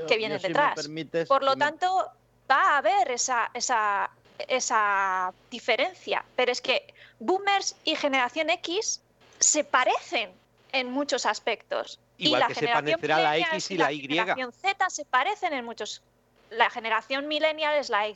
que 0.07 0.17
vienen 0.17 0.41
detrás. 0.41 0.87
Por 1.27 1.43
lo 1.43 1.55
tanto, 1.55 2.11
va 2.49 2.75
a 2.75 2.77
haber 2.77 3.11
esa, 3.11 3.49
esa, 3.53 4.09
esa 4.47 5.33
diferencia. 5.49 6.23
Pero 6.35 6.51
es 6.51 6.61
que 6.61 6.93
boomers 7.19 7.75
y 7.83 7.95
generación 7.95 8.49
X 8.49 9.01
se 9.39 9.63
parecen 9.63 10.31
en 10.71 10.91
muchos 10.91 11.25
aspectos. 11.25 11.99
y 12.17 12.29
la 12.29 12.47
que 12.47 12.55
generación 12.55 12.99
se 12.99 13.07
la 13.07 13.37
X 13.37 13.71
y 13.71 13.77
la, 13.77 13.91
Y. 13.91 14.07
La 14.07 14.23
generación 14.23 14.51
Z 14.53 14.89
se 14.89 15.05
parecen 15.05 15.53
en 15.53 15.65
muchos. 15.65 16.01
La 16.49 16.69
generación 16.69 17.27
millennial 17.27 17.75
es 17.75 17.89
la 17.89 18.07
Y. 18.07 18.15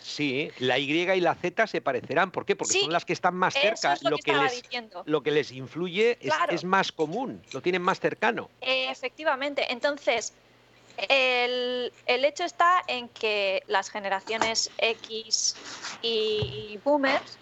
Sí, 0.00 0.50
la 0.58 0.78
Y 0.78 0.90
y 0.90 1.20
la 1.20 1.34
Z 1.34 1.66
se 1.66 1.80
parecerán. 1.80 2.32
¿Por 2.32 2.44
qué? 2.44 2.56
Porque 2.56 2.80
son 2.80 2.92
las 2.92 3.04
que 3.04 3.12
están 3.12 3.36
más 3.36 3.54
cerca. 3.54 3.96
lo, 4.02 4.16
que, 4.18 4.32
les, 4.32 4.62
lo 5.04 5.22
que 5.22 5.30
les 5.30 5.52
influye 5.52 6.18
es, 6.50 6.64
más 6.64 6.90
común, 6.90 7.42
lo 7.52 7.62
tienen 7.62 7.82
más 7.82 8.00
cercano. 8.00 8.50
efectivamente. 8.60 9.70
Entonces, 9.70 10.32
el, 10.96 11.92
hecho 12.06 12.44
está 12.44 12.82
en 12.88 13.08
que 13.10 13.62
las 13.68 13.90
generaciones 13.90 14.70
X 14.78 15.56
y 16.02 16.78
boomers 16.84 17.38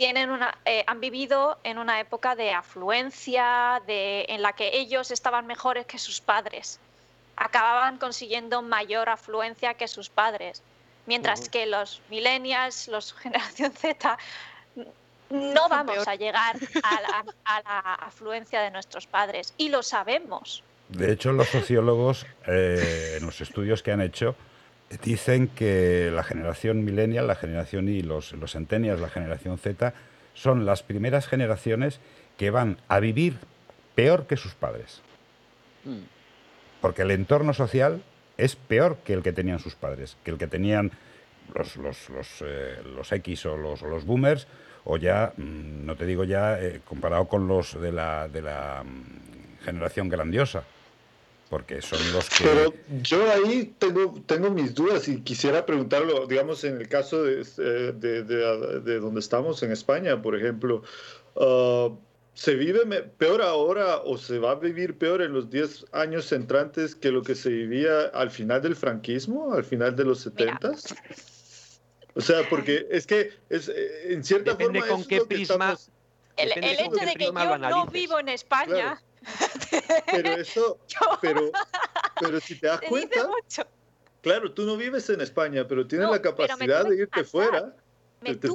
tienen 0.00 0.30
una, 0.30 0.56
eh, 0.64 0.82
han 0.86 0.98
vivido 0.98 1.58
en 1.62 1.76
una 1.76 2.00
época 2.00 2.34
de 2.34 2.52
afluencia, 2.52 3.82
de, 3.86 4.24
en 4.30 4.40
la 4.40 4.54
que 4.54 4.70
ellos 4.78 5.10
estaban 5.10 5.46
mejores 5.46 5.84
que 5.84 5.98
sus 5.98 6.22
padres. 6.22 6.80
Acababan 7.36 7.98
consiguiendo 7.98 8.62
mayor 8.62 9.10
afluencia 9.10 9.74
que 9.74 9.86
sus 9.88 10.08
padres. 10.08 10.62
Mientras 11.04 11.50
que 11.50 11.66
los 11.66 12.00
millennials, 12.08 12.88
los 12.88 13.12
generación 13.22 13.72
Z, 13.72 14.16
no 15.28 15.68
vamos 15.68 16.08
a 16.08 16.14
llegar 16.14 16.56
a 16.82 17.60
la 17.62 17.94
afluencia 17.96 18.62
de 18.62 18.70
nuestros 18.70 19.06
padres. 19.06 19.52
Y 19.58 19.68
lo 19.68 19.82
sabemos. 19.82 20.64
De 20.88 21.12
hecho, 21.12 21.30
los 21.32 21.48
sociólogos, 21.48 22.24
eh, 22.46 23.16
en 23.18 23.26
los 23.26 23.42
estudios 23.42 23.82
que 23.82 23.92
han 23.92 24.00
hecho, 24.00 24.34
dicen 25.02 25.48
que 25.48 26.10
la 26.12 26.22
generación 26.22 26.84
millennial, 26.84 27.26
la 27.26 27.36
generación 27.36 27.88
Y, 27.88 28.02
los, 28.02 28.32
los 28.32 28.52
centennials, 28.52 29.00
la 29.00 29.08
generación 29.08 29.58
Z, 29.58 29.94
son 30.34 30.66
las 30.66 30.82
primeras 30.82 31.26
generaciones 31.28 32.00
que 32.36 32.50
van 32.50 32.78
a 32.88 33.00
vivir 33.00 33.36
peor 33.94 34.26
que 34.26 34.36
sus 34.36 34.54
padres. 34.54 35.02
Hmm. 35.84 36.04
Porque 36.80 37.02
el 37.02 37.10
entorno 37.10 37.52
social 37.54 38.02
es 38.36 38.56
peor 38.56 38.98
que 39.04 39.12
el 39.12 39.22
que 39.22 39.32
tenían 39.32 39.58
sus 39.58 39.74
padres, 39.74 40.16
que 40.24 40.30
el 40.30 40.38
que 40.38 40.46
tenían 40.46 40.90
los, 41.54 41.76
los, 41.76 42.08
los, 42.10 42.42
eh, 42.42 42.78
los 42.96 43.12
X 43.12 43.46
o 43.46 43.56
los, 43.56 43.82
los 43.82 44.04
boomers, 44.04 44.46
o 44.84 44.96
ya, 44.96 45.32
mm, 45.36 45.84
no 45.84 45.94
te 45.96 46.06
digo 46.06 46.24
ya, 46.24 46.60
eh, 46.60 46.80
comparado 46.84 47.28
con 47.28 47.46
los 47.46 47.80
de 47.80 47.92
la, 47.92 48.28
de 48.28 48.42
la 48.42 48.82
mm, 48.82 49.64
generación 49.64 50.08
grandiosa 50.08 50.64
porque 51.50 51.82
son 51.82 51.98
los 52.12 52.30
que... 52.30 52.44
Pero 52.44 52.72
yo 53.02 53.28
ahí 53.32 53.74
tengo, 53.78 54.14
tengo 54.24 54.50
mis 54.50 54.72
dudas 54.72 55.08
y 55.08 55.20
quisiera 55.20 55.66
preguntarlo, 55.66 56.28
digamos, 56.28 56.62
en 56.62 56.76
el 56.76 56.88
caso 56.88 57.24
de, 57.24 57.42
eh, 57.42 57.92
de, 57.92 58.22
de, 58.22 59.00
donde 59.00 59.18
estamos, 59.18 59.60
en 59.64 59.72
España, 59.72 60.22
por 60.22 60.36
ejemplo, 60.36 60.84
uh, 61.34 61.90
¿se 62.34 62.54
vive 62.54 62.86
peor 63.18 63.42
ahora 63.42 63.96
o 63.98 64.16
se 64.16 64.38
va 64.38 64.52
a 64.52 64.54
vivir 64.54 64.96
peor 64.96 65.22
en 65.22 65.32
los 65.32 65.50
10 65.50 65.86
años 65.90 66.30
entrantes 66.30 66.94
que 66.94 67.10
lo 67.10 67.22
que 67.22 67.34
se 67.34 67.50
vivía 67.50 68.02
al 68.14 68.30
final 68.30 68.62
del 68.62 68.76
franquismo, 68.76 69.52
al 69.52 69.64
final 69.64 69.96
de 69.96 70.04
los 70.04 70.20
70? 70.20 70.70
O 72.14 72.20
sea, 72.20 72.48
porque 72.48 72.86
es 72.92 73.08
que 73.08 73.32
es, 73.48 73.68
eh, 73.68 74.12
en 74.12 74.22
cierta 74.22 74.52
Depende 74.52 74.80
forma... 74.82 74.94
con 74.94 75.04
qué 75.04 75.20
prisma... 75.22 75.76
El, 76.36 76.52
el, 76.52 76.64
hecho 76.64 77.04
de 77.04 77.14
que 77.16 77.24
yo 77.24 77.58
no 77.58 77.86
vivo 77.86 78.20
en 78.20 78.28
España... 78.28 79.02
Pero 80.10 80.30
eso, 80.40 80.78
pero, 81.20 81.50
pero 82.20 82.40
si 82.40 82.58
te 82.58 82.66
das 82.66 82.80
cuenta, 82.88 83.28
claro, 84.22 84.52
tú 84.52 84.64
no 84.64 84.76
vives 84.76 85.08
en 85.10 85.20
España, 85.20 85.66
pero 85.66 85.86
tienes 85.86 86.10
la 86.10 86.22
capacidad 86.22 86.84
de 86.84 86.96
irte 86.96 87.24
fuera. 87.24 87.74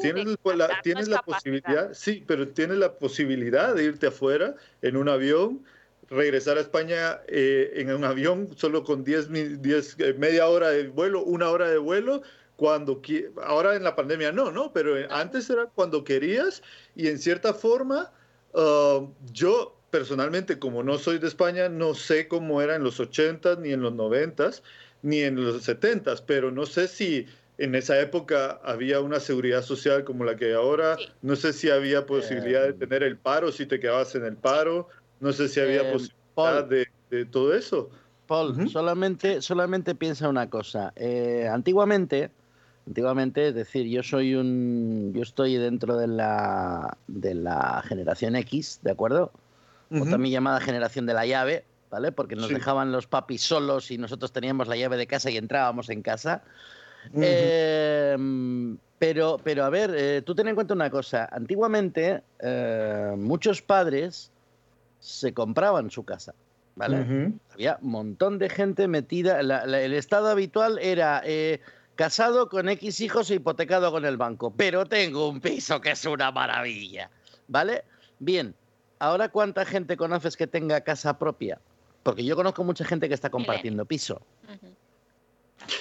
tienes, 0.02 0.38
la, 0.44 0.82
tienes 0.82 1.08
la 1.08 1.22
posibilidad, 1.22 1.94
sí, 1.94 2.24
pero 2.26 2.48
tienes 2.50 2.78
la 2.78 2.94
posibilidad 2.94 3.74
de 3.74 3.86
irte 3.86 4.08
afuera 4.08 4.56
en 4.82 4.98
un 4.98 5.10
avión, 5.10 5.66
regresar 6.10 6.58
a 6.58 6.62
España 6.62 7.20
eh, 7.28 7.72
en 7.76 7.92
un 7.92 8.04
avión 8.04 8.50
solo 8.56 8.84
con 8.84 9.04
10, 9.04 9.62
10, 9.62 9.96
eh, 10.00 10.14
media 10.14 10.48
hora 10.48 10.70
de 10.70 10.88
vuelo, 10.88 11.24
una 11.24 11.50
hora 11.50 11.70
de 11.70 11.80
vuelo, 11.80 12.22
cuando 12.56 13.02
ahora 13.44 13.76
en 13.76 13.84
la 13.84 13.96
pandemia 13.96 14.32
no, 14.32 14.52
¿no? 14.52 14.72
Pero 14.72 14.96
antes 15.10 15.50
era 15.50 15.66
cuando 15.66 16.04
querías 16.04 16.62
y 16.96 17.08
en 17.08 17.20
cierta 17.20 17.54
forma 17.54 18.12
uh, 18.54 19.10
yo 19.34 19.76
personalmente 19.96 20.60
como 20.60 20.84
no 20.84 20.98
soy 20.98 21.20
de 21.20 21.28
España 21.28 21.70
no 21.70 21.94
sé 21.94 22.28
cómo 22.28 22.62
era 22.62 22.76
en 22.76 22.84
los 22.84 23.00
80 23.00 23.56
ni 23.62 23.72
en 23.72 23.82
los 23.82 23.94
90 23.94 24.52
ni 25.04 25.22
en 25.22 25.42
los 25.42 25.64
70 25.64 26.14
pero 26.28 26.52
no 26.52 26.66
sé 26.66 26.90
si 26.90 27.26
en 27.58 27.76
esa 27.76 27.98
época 28.02 28.60
había 28.66 29.00
una 29.00 29.22
seguridad 29.22 29.62
social 29.62 30.04
como 30.04 30.26
la 30.26 30.36
que 30.36 30.48
hay 30.48 30.52
ahora, 30.52 30.98
no 31.22 31.38
sé 31.38 31.54
si 31.54 31.70
había 31.70 32.06
posibilidad 32.06 32.64
de 32.64 32.72
em. 32.72 32.80
tener 32.80 33.04
el 33.04 33.16
paro 33.16 33.54
si 33.54 33.66
te 33.66 33.80
quedabas 33.80 34.14
en 34.16 34.26
el 34.26 34.36
paro, 34.36 34.90
no 35.22 35.32
sé 35.32 35.48
si 35.48 35.62
había 35.62 35.90
em, 35.90 35.94
posibilidad 35.94 36.66
de, 37.10 37.26
todo 37.28 37.54
eso. 37.54 37.90
Paul, 38.28 38.70
solamente, 38.70 39.42
solamente 39.42 39.96
piensa 39.96 40.28
una 40.28 40.50
cosa. 40.50 40.92
Eh, 40.98 41.48
antiguamente, 41.50 42.30
Antiguamente, 42.88 43.48
es 43.48 43.56
decir, 43.56 43.88
yo 43.88 44.04
soy 44.04 44.36
un, 44.36 45.12
yo 45.16 45.24
estoy 45.24 45.56
dentro 45.56 45.98
de 45.98 46.08
la, 46.08 46.98
de 47.08 47.34
la 47.34 47.82
generación 47.88 48.36
X, 48.36 48.80
¿de 48.84 48.92
acuerdo? 48.92 49.32
O 49.92 50.06
también 50.06 50.34
llamada 50.34 50.60
generación 50.60 51.06
de 51.06 51.14
la 51.14 51.26
llave, 51.26 51.64
¿vale? 51.90 52.12
Porque 52.12 52.36
nos 52.36 52.50
dejaban 52.50 52.92
los 52.92 53.08
papis 53.08 53.42
solos 53.42 53.92
y 53.92 53.98
nosotros 53.98 54.32
teníamos 54.32 54.68
la 54.68 54.76
llave 54.76 54.98
de 54.98 55.08
casa 55.08 55.30
y 55.30 55.38
entrábamos 55.38 55.90
en 55.90 56.02
casa. 56.02 56.44
Em, 57.14 58.78
pero, 58.98 59.40
pero 59.44 59.64
a 59.64 59.70
ver, 59.70 59.94
eh, 59.96 60.22
tú 60.26 60.34
ten 60.34 60.48
en 60.48 60.56
cuenta 60.56 60.74
una 60.74 60.90
cosa. 60.90 61.30
Antiguamente, 61.32 62.24
eh, 62.40 63.14
muchos 63.18 63.62
padres 63.62 64.32
se 65.00 65.34
compraban 65.34 65.92
su 65.92 66.04
casa, 66.04 66.34
¿vale? 66.76 67.32
Había 67.54 67.78
un 67.82 67.92
montón 67.92 68.40
de 68.40 68.50
gente 68.50 68.88
metida. 68.88 69.40
el 69.40 69.94
estado 69.94 70.30
habitual 70.30 70.80
era 70.82 71.22
eh, 71.24 71.60
casado 71.96 72.50
con 72.50 72.70
X 72.70 73.02
hijos 73.02 73.30
e 73.30 73.36
hipotecado 73.36 73.92
con 73.92 74.06
el 74.06 74.18
banco, 74.18 74.52
pero 74.56 74.86
tengo 74.86 75.30
un 75.30 75.42
piso 75.42 75.80
que 75.80 75.92
es 75.92 76.06
una 76.06 76.32
maravilla, 76.32 77.10
¿vale? 77.48 77.84
Bien, 78.20 78.56
ahora 79.00 79.30
cuánta 79.30 79.66
gente 79.66 79.98
conoces 79.98 80.38
que 80.38 80.48
tenga 80.48 80.82
casa 80.82 81.18
propia? 81.18 81.60
Porque 82.04 82.24
yo 82.24 82.36
conozco 82.36 82.64
mucha 82.64 82.86
gente 82.86 83.08
que 83.08 83.16
está 83.16 83.30
compartiendo 83.30 83.86
piso. 83.86 84.22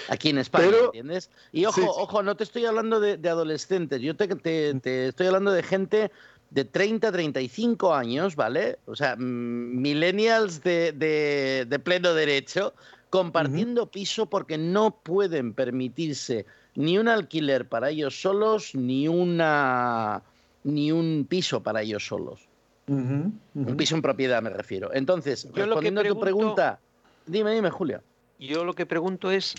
Aquí 0.09 0.31
en 0.31 0.39
España, 0.39 0.71
¿entiendes? 0.87 1.31
Y 1.53 1.67
ojo, 1.67 1.83
ojo, 1.83 2.23
no 2.23 2.37
te 2.37 2.45
estoy 2.45 2.65
hablando 2.65 3.01
de, 3.01 3.29
adolescentes, 3.29 4.01
yo 4.01 4.17
te, 4.17 4.29
te, 4.29 5.09
estoy 5.09 5.27
hablando 5.27 5.53
de 5.53 5.63
gente 5.63 6.11
de 6.51 6.65
30, 6.65 7.13
35 7.13 7.95
años, 7.95 8.37
¿vale? 8.37 8.79
O 8.87 8.97
sea, 8.97 9.17
millennials 9.17 10.63
de, 10.63 10.93
de 10.93 11.79
pleno 11.79 12.15
derecho, 12.15 12.73
compartiendo 13.11 13.91
piso 13.91 14.27
porque 14.27 14.57
no 14.57 14.91
pueden 15.03 15.53
permitirse 15.53 16.47
ni 16.75 16.99
un 16.99 17.09
alquiler 17.09 17.69
para 17.69 17.91
ellos 17.91 18.21
solos, 18.21 18.75
ni 18.75 19.09
una 19.09 20.23
ni 20.65 20.91
un 20.91 21.27
piso 21.29 21.63
para 21.63 21.83
ellos 21.83 22.07
solos. 22.07 22.49
Un 22.87 23.77
piso 23.77 23.95
en 23.95 24.03
propiedad 24.03 24.43
me 24.43 24.51
refiero. 24.51 24.93
Entonces, 24.93 25.49
respondiendo 25.53 26.01
a 26.01 26.05
tu 26.05 26.21
pregunta, 26.21 26.81
dime, 27.27 27.55
dime, 27.55 27.71
Julia. 27.71 28.03
Yo 28.39 28.65
lo 28.65 28.75
que 28.75 28.85
pregunto 28.85 29.31
es, 29.31 29.55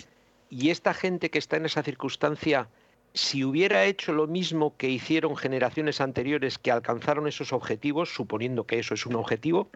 ¿y 0.50 0.70
esta 0.70 0.94
gente 0.94 1.30
que 1.30 1.38
está 1.38 1.56
en 1.56 1.66
esa 1.66 1.82
circunstancia, 1.82 2.68
si 3.14 3.44
hubiera 3.44 3.84
hecho 3.84 4.12
lo 4.12 4.26
mismo 4.26 4.76
que 4.76 4.88
hicieron 4.88 5.36
generaciones 5.36 6.00
anteriores 6.00 6.58
que 6.58 6.70
alcanzaron 6.70 7.26
esos 7.26 7.52
objetivos, 7.52 8.14
suponiendo 8.14 8.64
que 8.64 8.78
eso 8.78 8.94
es 8.94 9.06
un 9.06 9.16
objetivo, 9.16 9.70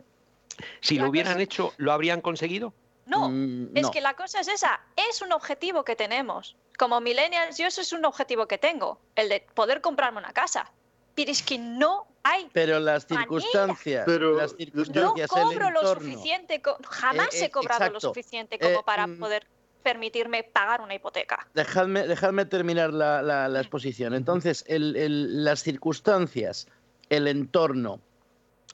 si 0.80 0.98
lo 0.98 1.08
hubieran 1.08 1.40
hecho, 1.40 1.72
¿lo 1.78 1.92
habrían 1.92 2.20
conseguido? 2.20 2.74
No, 3.06 3.28
mm, 3.28 3.76
es 3.76 3.90
que 3.90 4.00
la 4.00 4.14
cosa 4.14 4.40
es 4.40 4.48
esa, 4.48 4.80
es 4.94 5.22
un 5.22 5.32
objetivo 5.32 5.84
que 5.84 5.96
tenemos. 5.96 6.56
Como 6.78 7.00
millennials, 7.00 7.58
yo 7.58 7.66
eso 7.66 7.80
es 7.80 7.92
un 7.92 8.04
objetivo 8.04 8.46
que 8.46 8.58
tengo, 8.58 9.00
el 9.16 9.28
de 9.28 9.46
poder 9.54 9.80
comprarme 9.80 10.18
una 10.18 10.32
casa. 10.32 10.70
Pero 11.14 11.30
es 11.30 11.42
que 11.42 11.58
no 11.58 12.06
hay. 12.22 12.48
Pero 12.52 12.80
las 12.80 13.06
circunstancias. 13.06 14.04
Pero 14.06 14.36
las 14.36 14.54
circunstancias 14.56 15.30
no 15.34 15.42
cobro 15.42 15.70
lo 15.70 15.94
suficiente, 15.94 16.62
jamás 16.88 17.34
eh, 17.34 17.46
he 17.46 17.50
cobrado 17.50 17.90
lo 17.90 18.00
suficiente 18.00 18.58
como 18.58 18.80
eh, 18.80 18.82
para 18.84 19.06
mm, 19.06 19.18
poder 19.18 19.46
permitirme 19.82 20.44
pagar 20.44 20.80
una 20.80 20.94
hipoteca. 20.94 21.46
Dejadme, 21.54 22.06
dejadme 22.06 22.44
terminar 22.44 22.92
la, 22.92 23.48
mm. 23.48 23.56
exposición. 23.56 24.14
Entonces, 24.14 24.64
las 24.68 25.62
circunstancias, 25.62 26.68
el 27.08 27.26
entorno, 27.26 28.00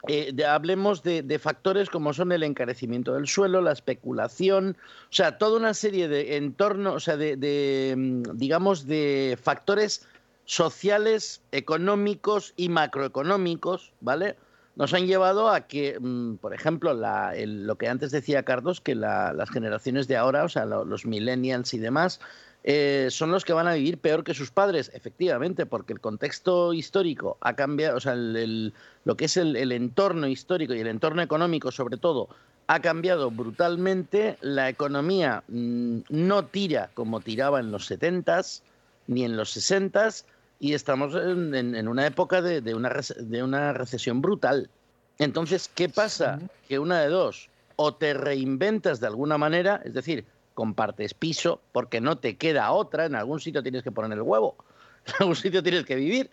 eh, 0.08 0.34
hablemos 0.46 1.02
de, 1.02 1.38
factores 1.38 1.90
como 1.90 2.12
son 2.12 2.32
el 2.32 2.42
encarecimiento 2.42 3.14
del 3.14 3.26
suelo, 3.26 3.60
la 3.60 3.72
especulación, 3.72 4.76
o 5.10 5.12
sea, 5.12 5.38
toda 5.38 5.58
una 5.58 5.74
serie 5.74 6.08
de 6.08 6.36
entornos, 6.36 6.94
o 6.94 7.00
sea, 7.00 7.16
de, 7.16 7.94
mm, 7.96 8.36
digamos, 8.36 8.86
de 8.86 9.38
factores 9.42 10.06
sociales, 10.46 11.42
económicos 11.52 12.54
y 12.56 12.68
macroeconómicos, 12.70 13.92
¿vale? 14.00 14.36
Nos 14.76 14.94
han 14.94 15.06
llevado 15.06 15.50
a 15.50 15.62
que, 15.62 15.98
mm, 16.00 16.36
por 16.36 16.54
ejemplo, 16.54 16.94
lo 16.94 17.78
que 17.78 17.88
antes 17.88 18.10
decía 18.10 18.44
Carlos, 18.44 18.80
que 18.80 18.94
las 18.94 19.50
generaciones 19.50 20.08
de 20.08 20.16
ahora, 20.16 20.44
o 20.44 20.48
sea, 20.48 20.64
los 20.64 21.04
millennials 21.04 21.74
y 21.74 21.78
demás, 21.78 22.20
eh, 22.68 23.06
son 23.10 23.30
los 23.30 23.44
que 23.44 23.52
van 23.52 23.68
a 23.68 23.74
vivir 23.74 23.98
peor 23.98 24.24
que 24.24 24.34
sus 24.34 24.50
padres, 24.50 24.90
efectivamente, 24.92 25.66
porque 25.66 25.92
el 25.92 26.00
contexto 26.00 26.72
histórico 26.72 27.38
ha 27.40 27.54
cambiado, 27.54 27.96
o 27.96 28.00
sea, 28.00 28.16
lo 28.16 29.16
que 29.16 29.26
es 29.26 29.36
el, 29.36 29.70
entorno 29.70 30.26
histórico 30.26 30.74
y 30.74 30.80
el 30.80 30.88
entorno 30.88 31.22
económico, 31.22 31.70
sobre 31.70 31.96
todo, 31.96 32.28
ha 32.66 32.80
cambiado 32.80 33.30
brutalmente. 33.30 34.36
La 34.40 34.68
economía 34.68 35.44
mm, 35.46 35.98
no 36.08 36.44
tira 36.46 36.90
como 36.94 37.20
tiraba 37.20 37.60
en 37.60 37.70
los 37.70 37.88
70s 37.88 38.62
ni 39.06 39.24
en 39.24 39.36
los 39.36 39.56
60s 39.56 40.24
y 40.58 40.74
estamos 40.74 41.14
en, 41.14 41.88
una 41.88 42.06
época 42.06 42.40
de, 42.42 42.74
una, 42.74 42.90
de 43.18 43.42
una 43.42 43.72
recesión 43.72 44.22
brutal. 44.22 44.70
Entonces, 45.18 45.70
¿qué 45.74 45.88
pasa? 45.88 46.40
Que 46.68 46.78
una 46.78 47.00
de 47.00 47.08
dos, 47.08 47.48
o 47.76 47.94
te 47.94 48.14
reinventas 48.14 49.00
de 49.00 49.06
alguna 49.06 49.38
manera, 49.38 49.80
es 49.84 49.94
decir, 49.94 50.24
compartes 50.54 51.14
piso 51.14 51.60
porque 51.72 52.00
no 52.00 52.18
te 52.18 52.36
queda 52.36 52.72
otra, 52.72 53.04
en 53.04 53.14
algún 53.14 53.40
sitio 53.40 53.62
tienes 53.62 53.82
que 53.82 53.92
poner 53.92 54.12
el 54.12 54.22
huevo, 54.22 54.56
en 55.06 55.14
algún 55.20 55.36
sitio 55.36 55.62
tienes 55.62 55.84
que 55.84 55.94
vivir, 55.94 56.30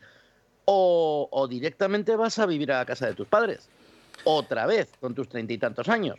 o, 0.65 1.47
directamente 1.49 2.15
vas 2.15 2.39
a 2.39 2.45
vivir 2.45 2.71
a 2.71 2.80
la 2.80 2.86
casa 2.86 3.05
de 3.05 3.13
tus 3.13 3.28
padres, 3.28 3.67
otra 4.24 4.65
vez, 4.65 4.89
con 5.01 5.13
tus 5.13 5.28
treinta 5.28 5.51
y 5.51 5.57
tantos 5.57 5.89
años. 5.89 6.17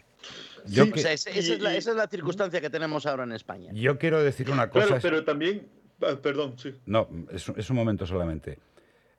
esa, 0.67 1.13
es 1.13 1.87
la, 1.87 2.07
circunstancia 2.09 2.61
que 2.61 2.69
tenemos 2.69 3.07
ahora 3.07 3.25
en 3.25 3.33
España. 3.33 3.73
Yo 3.73 3.99
quiero 3.99 4.23
decir 4.23 4.51
una 4.51 4.69
cosa. 4.69 4.99
pero 5.01 5.25
también, 5.25 5.67
perdón, 6.23 6.55
sí. 6.59 6.75
No, 6.87 7.09
es, 7.31 7.71
un 7.71 7.77
momento 7.77 8.07
solamente. 8.07 8.59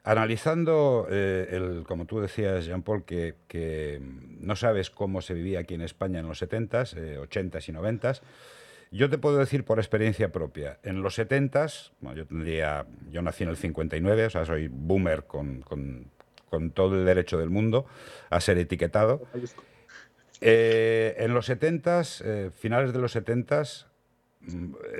Analizando, 0.04 1.08
eh, 1.10 1.48
el, 1.52 1.84
como 1.84 2.06
tú 2.06 2.20
decías, 2.20 2.66
Jean-Paul, 2.66 3.06
que, 3.06 4.02
no 4.40 4.56
sabes 4.56 4.90
cómo 4.90 5.22
se 5.22 5.34
vivía 5.34 5.60
aquí 5.60 5.74
en 5.74 5.82
España 5.82 6.20
en 6.20 6.28
los 6.28 6.42
70s, 6.42 6.96
80s 7.28 7.70
y 7.70 7.72
90s, 7.72 8.22
yo 8.92 9.10
te 9.10 9.18
puedo 9.18 9.38
decir 9.38 9.66
por 9.66 9.80
experiencia 9.80 10.32
propia, 10.32 10.80
en 10.84 11.02
los 11.02 11.18
70s, 11.20 11.92
bueno, 12.00 12.18
yo 12.18 12.26
tendría, 12.26 12.86
yo 13.10 13.22
nací 13.22 13.44
en 13.44 13.50
el 13.50 13.58
59, 13.58 14.26
o 14.26 14.30
sea, 14.30 14.46
soy 14.46 14.70
boomer 14.70 15.26
con, 15.26 15.64
todo 16.74 16.96
el 16.96 17.06
derecho 17.06 17.38
del 17.38 17.50
mundo 17.50 17.86
a 18.30 18.40
ser 18.40 18.58
etiquetado. 18.58 19.22
Eh, 20.40 21.16
en 21.18 21.34
los 21.34 21.50
70s, 21.50 22.22
eh, 22.24 22.52
finales 22.56 22.94
de 22.94 23.00
los 23.00 23.14
70s, 23.14 23.86
mm, 23.86 23.95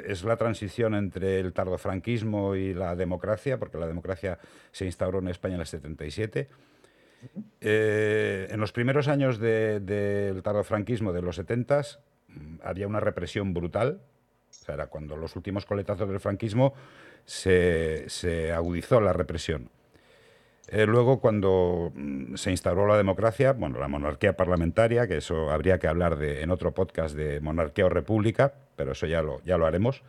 es 0.06 0.24
la 0.24 0.38
transición 0.38 0.96
entre 0.96 1.40
el 1.40 1.54
tardofranquismo 1.54 2.56
y 2.56 2.74
la 2.74 2.96
democracia, 2.96 3.58
porque 3.58 3.78
la 3.78 3.88
democracia 3.88 4.40
se 4.72 4.86
instauró 4.86 5.20
en 5.20 5.28
España 5.28 5.56
en 5.56 5.62
el 5.62 5.68
77. 5.68 6.50
Eh, 7.62 8.48
en 8.50 8.60
los 8.60 8.72
primeros 8.72 9.08
años 9.08 9.40
del 9.40 10.42
tardofranquismo 10.44 11.14
de 11.14 11.22
los 11.22 11.40
70s, 11.40 12.00
había 12.64 12.88
una 12.88 13.00
represión 13.00 13.54
brutal. 13.54 14.02
O 14.50 14.54
sea, 14.54 14.76
era 14.76 14.88
cuando 14.88 15.18
los 15.18 15.36
últimos 15.36 15.66
coletazos 15.66 16.08
del 16.10 16.20
franquismo 16.20 16.74
se, 17.26 18.52
agudizó 18.54 19.02
la 19.02 19.14
represión. 19.14 19.70
Eh, 20.68 20.86
luego, 20.86 21.20
cuando 21.20 21.92
mm, 21.96 22.36
se 22.36 22.52
instauró 22.52 22.88
la 22.88 22.98
democracia, 22.98 23.54
bueno, 23.54 23.80
la 23.80 23.88
monarquía 23.88 24.36
parlamentaria, 24.36 25.08
que 25.08 25.18
eso 25.18 25.52
habría 25.52 25.78
que 25.78 25.88
hablar 25.88 26.18
de, 26.18 26.42
en 26.42 26.52
otro 26.52 26.74
podcast 26.74 27.16
de 27.16 27.40
monarquía 27.40 27.86
o 27.86 27.90
república, 27.90 28.54
pero 28.76 28.94
eso 28.94 29.06
ya 29.06 29.22
lo, 29.22 29.44
ya 29.44 29.58
lo 29.58 29.66
haremos. 29.68 30.04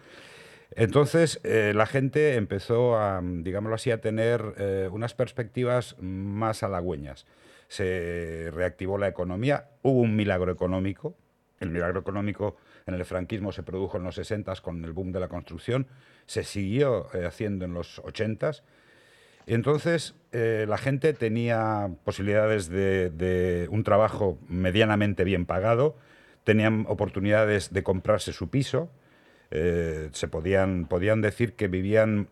Entonces, 0.70 1.40
eh, 1.44 1.72
la 1.74 1.86
gente 1.86 2.34
empezó 2.34 2.96
a, 2.96 3.20
digámoslo 3.22 3.74
así, 3.74 3.90
a 3.90 4.00
tener 4.00 4.54
eh, 4.58 4.88
unas 4.90 5.14
perspectivas 5.14 5.96
más 6.00 6.62
halagüeñas. 6.62 7.26
Se 7.68 8.50
reactivó 8.52 8.98
la 8.98 9.08
economía, 9.08 9.68
hubo 9.82 10.00
un 10.00 10.16
milagro 10.16 10.50
económico, 10.52 11.16
el 11.60 11.70
milagro 11.70 12.00
económico 12.00 12.56
en 12.86 12.94
el 12.94 13.04
franquismo 13.04 13.52
se 13.52 13.62
produjo 13.62 13.96
en 13.96 14.04
los 14.04 14.14
60 14.14 14.54
con 14.62 14.84
el 14.84 14.92
boom 14.92 15.12
de 15.12 15.20
la 15.20 15.28
construcción, 15.28 15.86
se 16.26 16.44
siguió 16.44 17.08
haciendo 17.26 17.64
en 17.64 17.74
los 17.74 17.98
80 18.00 18.52
y 18.52 18.54
entonces 19.54 20.14
eh, 20.32 20.66
la 20.68 20.76
gente 20.76 21.12
tenía 21.12 21.90
posibilidades 22.04 22.68
de, 22.68 23.68
un 23.70 23.84
trabajo 23.84 24.38
medianamente 24.48 25.24
bien 25.24 25.46
pagado, 25.46 25.96
tenían 26.44 26.84
oportunidades 26.88 27.72
de 27.72 27.82
comprarse 27.82 28.32
su 28.32 28.50
piso, 28.50 28.90
eh, 29.50 30.08
se 30.12 30.28
podían, 30.28 30.86
podían 30.86 31.20
decir 31.20 31.54
que 31.54 31.68
vivían 31.68 32.28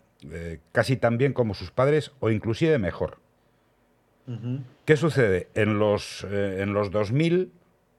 casi 0.72 0.96
tan 0.96 1.18
bien 1.18 1.34
como 1.34 1.52
sus 1.52 1.70
padres 1.70 2.12
o 2.20 2.30
inclusive 2.30 2.78
mejor. 2.78 3.18
¿Qué 4.86 4.96
sucede? 4.96 5.48
En 5.54 5.78
los, 5.78 6.24
en 6.24 6.72
los 6.72 6.90
2000 6.90 7.52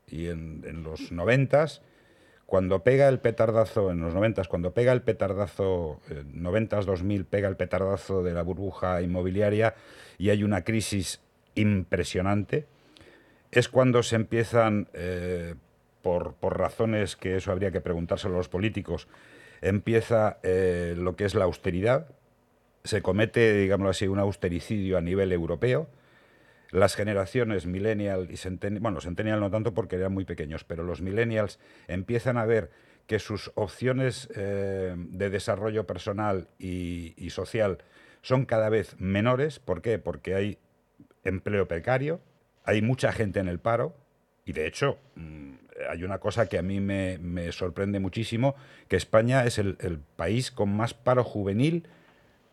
y 0.08 0.28
en, 0.28 0.64
en 0.66 0.82
los 0.82 1.12
90 1.12 1.66
cuando 2.46 2.84
pega 2.84 3.08
el 3.10 3.20
petardazo, 3.20 3.92
en 3.92 4.02
los 4.02 4.14
90, 4.14 4.44
cuando 4.46 4.74
pega 4.74 4.94
el 4.94 5.02
petardazo, 5.02 6.00
90-2000 6.10 7.22
eh, 7.22 7.26
pega 7.30 7.48
el 7.48 7.56
petardazo 7.56 8.24
de 8.24 8.34
la 8.34 8.44
burbuja 8.44 9.02
inmobiliaria 9.02 9.76
y 10.18 10.30
hay 10.30 10.44
una 10.44 10.64
crisis 10.64 11.22
impresionante, 11.56 12.68
es 13.52 13.70
cuando 13.70 14.04
se 14.04 14.16
empiezan, 14.16 14.90
eh, 14.94 15.56
por, 16.02 16.36
razones 16.42 17.16
que 17.16 17.38
eso 17.38 17.52
habría 17.52 17.72
que 17.72 17.82
preguntárselo 17.82 18.36
a 18.36 18.38
los 18.38 18.50
políticos, 18.50 19.08
empieza 19.62 20.38
eh, 20.44 20.94
lo 20.96 21.16
que 21.16 21.26
es 21.26 21.34
la 21.34 21.46
austeridad, 21.46 22.08
se 22.84 23.02
comete, 23.02 23.54
digámoslo 23.54 23.90
así, 23.90 24.08
un 24.08 24.20
austericidio 24.20 25.00
a 25.00 25.02
nivel 25.02 25.32
europeo, 25.32 25.88
las 26.76 26.96
generaciones 26.96 27.66
millennial 27.66 28.28
y 28.30 28.38
centennial, 28.38 28.82
bueno, 28.82 29.00
centennial 29.00 29.40
no 29.40 29.50
tanto 29.50 29.74
porque 29.74 29.96
eran 29.96 30.14
muy 30.14 30.26
pequeños, 30.26 30.66
pero 30.66 30.84
los 30.84 31.02
millennials 31.02 31.58
empiezan 31.88 32.38
a 32.38 32.46
ver 32.46 32.70
que 33.08 33.20
sus 33.20 33.52
opciones 33.56 34.28
eh, 34.36 34.94
de 34.98 35.30
desarrollo 35.30 35.88
personal 35.88 36.50
y, 36.60 37.14
social 37.30 37.78
son 38.22 38.46
cada 38.46 38.70
vez 38.70 39.00
menores. 39.00 39.60
¿Por 39.60 39.82
qué? 39.82 40.00
Porque 40.00 40.36
hay 40.36 40.58
empleo 41.24 41.68
precario, 41.68 42.20
hay 42.66 42.82
mucha 42.82 43.14
gente 43.14 43.40
en 43.40 43.48
el 43.48 43.60
paro 43.60 43.96
y 44.44 44.52
de 44.52 44.68
hecho 44.68 44.98
mm, 45.16 45.54
hay 45.90 46.04
una 46.04 46.20
cosa 46.20 46.48
que 46.48 46.58
a 46.58 46.62
mí 46.62 46.82
me, 46.82 47.52
sorprende 47.54 48.00
muchísimo, 48.00 48.56
que 48.90 48.98
España 48.98 49.46
es 49.46 49.60
el 49.60 50.00
país 50.18 50.52
con 50.52 50.76
más 50.76 50.94
paro 50.94 51.24
juvenil 51.24 51.88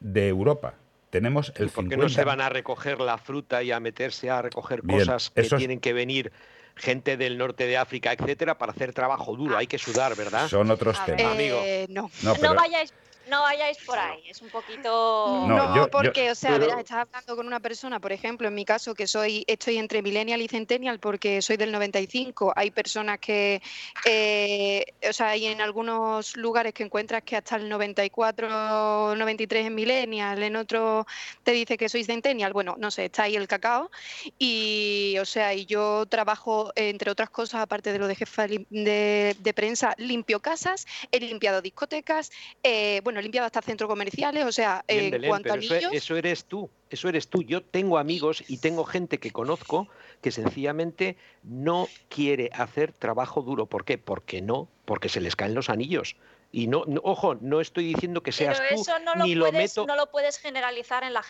de 0.00 0.28
Europa 0.28 0.76
tenemos 1.12 1.52
el 1.56 1.68
¿Por 1.68 1.90
qué 1.90 1.98
no 1.98 2.08
se 2.08 2.24
van 2.24 2.40
a 2.40 2.48
recoger 2.48 2.98
la 2.98 3.18
fruta 3.18 3.62
y 3.62 3.70
a 3.70 3.78
meterse 3.80 4.30
a 4.30 4.40
recoger 4.40 4.82
cosas 4.82 5.28
que 5.28 5.42
tienen 5.42 5.78
que 5.78 5.92
venir 5.92 6.32
gente 6.74 7.18
del 7.18 7.36
norte 7.36 7.66
de 7.66 7.76
África, 7.76 8.14
etcétera, 8.14 8.56
para 8.56 8.72
hacer 8.72 8.94
trabajo 8.94 9.36
duro? 9.36 9.58
Hay 9.58 9.66
que 9.66 9.76
sudar, 9.76 10.16
¿verdad? 10.16 10.48
Son 10.48 10.70
otros 10.70 11.04
temas. 11.04 11.36
Eh, 11.38 11.86
no. 11.90 12.10
no, 12.22 12.54
vayáis 12.54 12.94
no 13.28 13.42
vayáis 13.42 13.78
por 13.84 13.98
ahí, 13.98 14.22
es 14.28 14.40
un 14.42 14.50
poquito... 14.50 15.46
No, 15.48 15.88
porque, 15.90 16.30
o 16.30 16.34
sea, 16.34 16.56
estás 16.56 17.06
hablando 17.06 17.36
con 17.36 17.46
una 17.46 17.60
persona, 17.60 18.00
por 18.00 18.12
ejemplo, 18.12 18.48
en 18.48 18.54
mi 18.54 18.64
caso, 18.64 18.94
que 18.94 19.06
soy 19.06 19.44
estoy 19.46 19.78
entre 19.78 20.02
millennial 20.02 20.40
y 20.40 20.48
centennial 20.48 20.98
porque 20.98 21.42
soy 21.42 21.56
del 21.56 21.72
95, 21.72 22.52
hay 22.54 22.70
personas 22.70 23.18
que, 23.18 23.62
eh, 24.04 24.84
o 25.08 25.12
sea, 25.12 25.28
hay 25.28 25.46
en 25.46 25.60
algunos 25.60 26.36
lugares 26.36 26.74
que 26.74 26.82
encuentras 26.82 27.22
que 27.22 27.36
hasta 27.36 27.56
el 27.56 27.68
94, 27.68 29.14
93 29.16 29.66
es 29.66 29.72
millennial, 29.72 30.42
en 30.42 30.56
otros 30.56 31.06
te 31.42 31.52
dice 31.52 31.76
que 31.76 31.88
soy 31.88 32.04
centennial, 32.04 32.52
bueno, 32.52 32.76
no 32.78 32.90
sé, 32.90 33.06
está 33.06 33.24
ahí 33.24 33.36
el 33.36 33.48
cacao. 33.48 33.90
Y, 34.38 35.16
o 35.20 35.24
sea, 35.24 35.54
y 35.54 35.66
yo 35.66 36.06
trabajo, 36.06 36.72
entre 36.76 37.10
otras 37.10 37.30
cosas, 37.30 37.60
aparte 37.60 37.92
de 37.92 37.98
lo 37.98 38.06
de 38.06 38.14
jefa 38.14 38.46
de, 38.46 39.36
de 39.38 39.54
prensa, 39.54 39.94
limpio 39.98 40.40
casas, 40.40 40.86
he 41.10 41.20
limpiado 41.20 41.62
discotecas, 41.62 42.30
eh, 42.62 43.00
bueno, 43.04 43.11
he 43.20 43.22
limpiado 43.22 43.46
hasta 43.46 43.62
centros 43.62 43.88
comerciales, 43.88 44.44
o 44.44 44.52
sea, 44.52 44.84
en 44.88 45.26
cuanto 45.26 45.52
a 45.52 45.56
niños... 45.56 45.84
Eso, 45.92 46.16
eres 46.16 46.44
tú, 46.44 46.70
eso 46.90 47.08
eres 47.08 47.28
tú. 47.28 47.42
Yo 47.42 47.62
tengo 47.62 47.98
amigos 47.98 48.44
y 48.48 48.58
tengo 48.58 48.84
gente 48.84 49.18
que 49.18 49.30
conozco 49.30 49.88
que 50.20 50.30
sencillamente 50.30 51.16
no 51.42 51.88
quiere 52.08 52.50
hacer 52.54 52.92
trabajo 52.92 53.42
duro. 53.42 53.66
¿Por 53.66 53.84
qué? 53.84 53.98
Porque 53.98 54.42
no, 54.42 54.68
porque 54.84 55.08
se 55.08 55.20
les 55.20 55.36
caen 55.36 55.54
los 55.54 55.68
anillos. 55.68 56.16
Y 56.54 56.66
no, 56.66 56.84
ojo, 57.02 57.34
no 57.36 57.62
estoy 57.62 57.84
diciendo 57.84 58.22
que 58.22 58.30
seas 58.30 58.60
Pero 58.60 58.78
eso 58.78 58.98
no 58.98 59.14
lo 59.14 59.24
ni 59.24 59.34
puedes, 59.34 59.76
No 59.78 59.96
lo 59.96 60.10
puedes 60.10 60.38
generalizar 60.38 61.02
en 61.02 61.14
la 61.14 61.22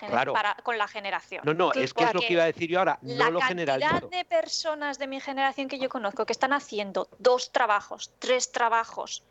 con 0.65 0.77
la 0.77 0.89
generación. 0.89 1.43
No, 1.45 1.55
no, 1.55 1.73
es 1.73 1.95
que 1.95 2.03
es 2.03 2.13
lo 2.13 2.21
que 2.21 2.33
iba 2.33 2.43
a 2.43 2.47
decir 2.47 2.69
yo 2.69 2.81
ahora. 2.81 2.99
No 3.03 3.31
lo 3.31 3.41
generalizo. 3.41 3.89
La 3.89 4.01
cantidad 4.01 4.19
de 4.19 4.25
personas 4.25 4.99
de 4.99 5.07
mi 5.07 5.21
generación 5.21 5.69
que 5.69 5.79
yo 5.79 5.89
conozco 5.89 6.27
que 6.27 6.33
están 6.33 6.53
haciendo 6.53 7.09
dos 7.21 7.53
trabajos, 7.53 8.11
tres 8.19 8.51
trabajos, 8.51 9.23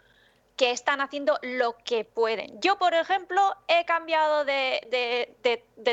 que 0.62 0.70
están 0.70 1.02
haciendo 1.02 1.40
lo 1.42 1.76
que 1.78 2.06
pueden. 2.06 2.62
Yo, 2.62 2.78
por 2.78 2.94
ejemplo, 2.94 3.56
he 3.68 3.84
cambiado 3.84 4.46
de, 4.46 5.34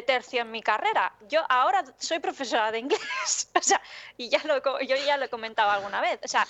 tercio 0.07 0.43
en 0.43 0.51
mi 0.51 0.61
carrera. 0.61 1.15
Yo 1.27 1.41
ahora 1.49 1.87
soy 1.97 2.19
profesora 2.19 2.71
de 2.71 2.81
inglés. 2.81 3.49
o 3.59 3.63
sea, 3.63 3.81
y 4.19 4.29
ya 4.29 4.43
lo, 4.45 4.61
yo 4.83 4.95
ya 4.95 5.17
lo 5.17 5.25
he 5.25 5.31
comentado 5.31 5.71
alguna 5.71 6.03
vez. 6.03 6.21
O 6.23 6.29
sea, 6.29 6.47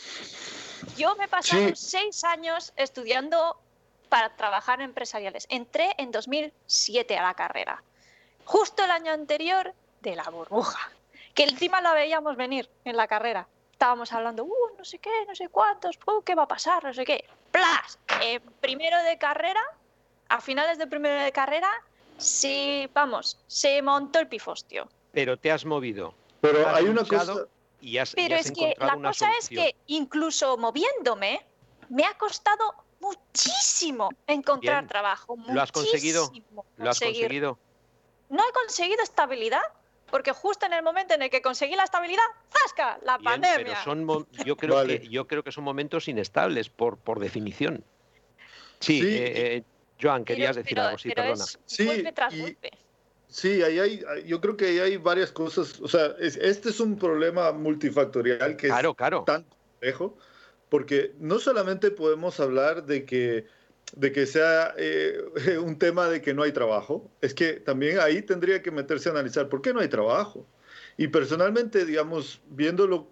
yo 0.96 1.14
me 1.14 1.26
he 1.26 1.28
pasado 1.28 1.62
seis 1.76 2.24
años 2.24 2.72
estudiando 2.74 3.56
para 4.08 4.34
trabajar 4.34 4.80
en 4.80 4.86
empresariales. 4.86 5.46
Entré 5.48 5.94
en 5.96 6.10
2007 6.10 7.16
a 7.16 7.22
la 7.22 7.34
carrera. 7.34 7.84
Justo 8.44 8.82
el 8.82 8.90
año 8.90 9.12
anterior 9.12 9.74
de 10.00 10.16
la 10.16 10.24
burbuja. 10.24 10.90
Que 11.34 11.44
encima 11.44 11.80
lo 11.80 11.92
veíamos 11.92 12.36
venir 12.36 12.68
en 12.84 12.96
la 12.96 13.06
carrera 13.06 13.46
estábamos 13.78 14.12
hablando, 14.12 14.42
uh, 14.42 14.76
no 14.76 14.84
sé 14.84 14.98
qué, 14.98 15.24
no 15.28 15.36
sé 15.36 15.48
cuántos, 15.50 16.00
uh, 16.04 16.20
qué 16.24 16.34
va 16.34 16.42
a 16.42 16.48
pasar, 16.48 16.82
no 16.82 16.92
sé 16.92 17.04
qué. 17.04 17.24
¡Plas! 17.52 17.96
Primero 18.60 19.02
de 19.02 19.18
carrera, 19.18 19.60
a 20.28 20.40
finales 20.40 20.78
de 20.78 20.86
primero 20.86 21.22
de 21.22 21.32
carrera, 21.32 21.70
sí, 22.16 22.88
vamos, 22.94 23.38
se 23.46 23.80
montó 23.82 24.18
el 24.18 24.28
pifostio. 24.28 24.88
Pero 25.12 25.36
te 25.36 25.50
has 25.50 25.64
movido. 25.64 26.14
Pero 26.40 26.68
hay 26.68 26.84
una 26.84 27.04
cosa... 27.04 27.46
Y 27.80 27.98
has, 27.98 28.12
Pero 28.12 28.34
es 28.34 28.50
que 28.50 28.74
la 28.78 28.96
cosa 28.96 29.30
es 29.38 29.48
que 29.48 29.76
incluso 29.86 30.56
moviéndome, 30.56 31.46
me 31.88 32.04
ha 32.04 32.14
costado 32.14 32.74
muchísimo 32.98 34.10
encontrar 34.26 34.88
trabajo. 34.88 35.36
¿Lo 35.48 35.62
has 35.62 35.70
conseguido? 35.70 36.32
¿Lo 36.76 36.90
has 36.90 36.98
conseguido? 36.98 37.56
No 38.30 38.42
he 38.42 38.52
conseguido 38.52 39.00
estabilidad 39.04 39.62
porque 40.10 40.32
justo 40.32 40.66
en 40.66 40.72
el 40.72 40.82
momento 40.82 41.14
en 41.14 41.22
el 41.22 41.30
que 41.30 41.42
conseguí 41.42 41.76
la 41.76 41.84
estabilidad, 41.84 42.24
¡zasca! 42.50 42.98
La 43.02 43.18
pandemia. 43.18 43.56
Pero 43.56 43.76
son, 43.84 44.26
yo, 44.44 44.56
creo 44.56 44.84
que, 44.86 45.08
yo 45.08 45.26
creo 45.26 45.42
que 45.44 45.52
son 45.52 45.64
momentos 45.64 46.08
inestables, 46.08 46.68
por, 46.68 46.96
por 46.96 47.20
definición. 47.20 47.84
Sí, 48.80 49.00
eh, 49.02 49.56
eh, 49.56 49.62
Joan, 50.00 50.24
querías 50.24 50.56
decir 50.56 50.78
algo, 50.78 50.98
sí, 50.98 51.10
perdona. 51.10 51.44
sí, 51.66 52.04
Sí, 53.30 53.62
ahí 53.62 53.78
hay, 53.78 54.02
yo 54.26 54.40
creo 54.40 54.56
que 54.56 54.66
ahí 54.66 54.78
hay 54.78 54.96
varias 54.96 55.30
cosas. 55.30 55.78
O 55.80 55.88
sea, 55.88 56.14
este 56.18 56.70
es 56.70 56.80
un 56.80 56.98
problema 56.98 57.52
multifactorial 57.52 58.56
que 58.56 58.68
es 58.68 58.74
tan 59.26 59.44
complejo, 59.44 60.16
porque 60.70 61.12
no 61.18 61.38
solamente 61.38 61.90
podemos 61.90 62.40
hablar 62.40 62.84
de 62.84 63.04
que 63.04 63.46
de 63.96 64.12
que 64.12 64.26
sea 64.26 64.74
eh, 64.76 65.18
un 65.62 65.78
tema 65.78 66.08
de 66.08 66.20
que 66.20 66.34
no 66.34 66.42
hay 66.42 66.52
trabajo, 66.52 67.10
es 67.20 67.34
que 67.34 67.54
también 67.54 67.98
ahí 68.00 68.22
tendría 68.22 68.62
que 68.62 68.70
meterse 68.70 69.08
a 69.08 69.12
analizar 69.12 69.48
por 69.48 69.62
qué 69.62 69.72
no 69.72 69.80
hay 69.80 69.88
trabajo. 69.88 70.46
Y 70.96 71.08
personalmente, 71.08 71.84
digamos, 71.84 72.40
viéndolo 72.48 73.08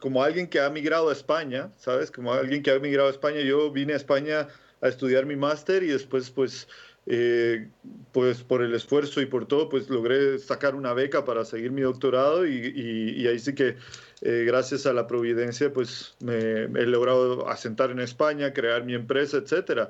como 0.00 0.22
alguien 0.22 0.46
que 0.46 0.60
ha 0.60 0.70
migrado 0.70 1.08
a 1.08 1.12
España, 1.12 1.72
¿sabes? 1.76 2.10
Como 2.10 2.32
alguien 2.32 2.62
que 2.62 2.70
ha 2.70 2.78
migrado 2.78 3.08
a 3.08 3.10
España, 3.10 3.40
yo 3.40 3.70
vine 3.70 3.94
a 3.94 3.96
España 3.96 4.48
a 4.80 4.88
estudiar 4.88 5.26
mi 5.26 5.36
máster 5.36 5.82
y 5.82 5.88
después, 5.88 6.30
pues, 6.30 6.68
eh, 7.06 7.68
pues 8.12 8.42
por 8.42 8.62
el 8.62 8.74
esfuerzo 8.74 9.20
y 9.20 9.26
por 9.26 9.46
todo, 9.46 9.68
pues 9.68 9.88
logré 9.88 10.38
sacar 10.38 10.74
una 10.74 10.92
beca 10.92 11.24
para 11.24 11.44
seguir 11.44 11.70
mi 11.70 11.82
doctorado 11.82 12.46
y, 12.46 13.26
ahí 13.26 13.38
sí 13.38 13.54
que 13.54 13.76
eh, 14.20 14.44
gracias 14.46 14.84
a 14.86 14.92
la 14.92 15.06
providencia 15.06 15.72
pues 15.72 16.16
me, 16.20 16.64
he 16.64 16.86
logrado 16.86 17.48
asentar 17.48 17.90
en 17.90 18.00
España, 18.00 18.52
crear 18.52 18.84
mi 18.84 18.94
empresa, 18.94 19.38
etcétera. 19.38 19.88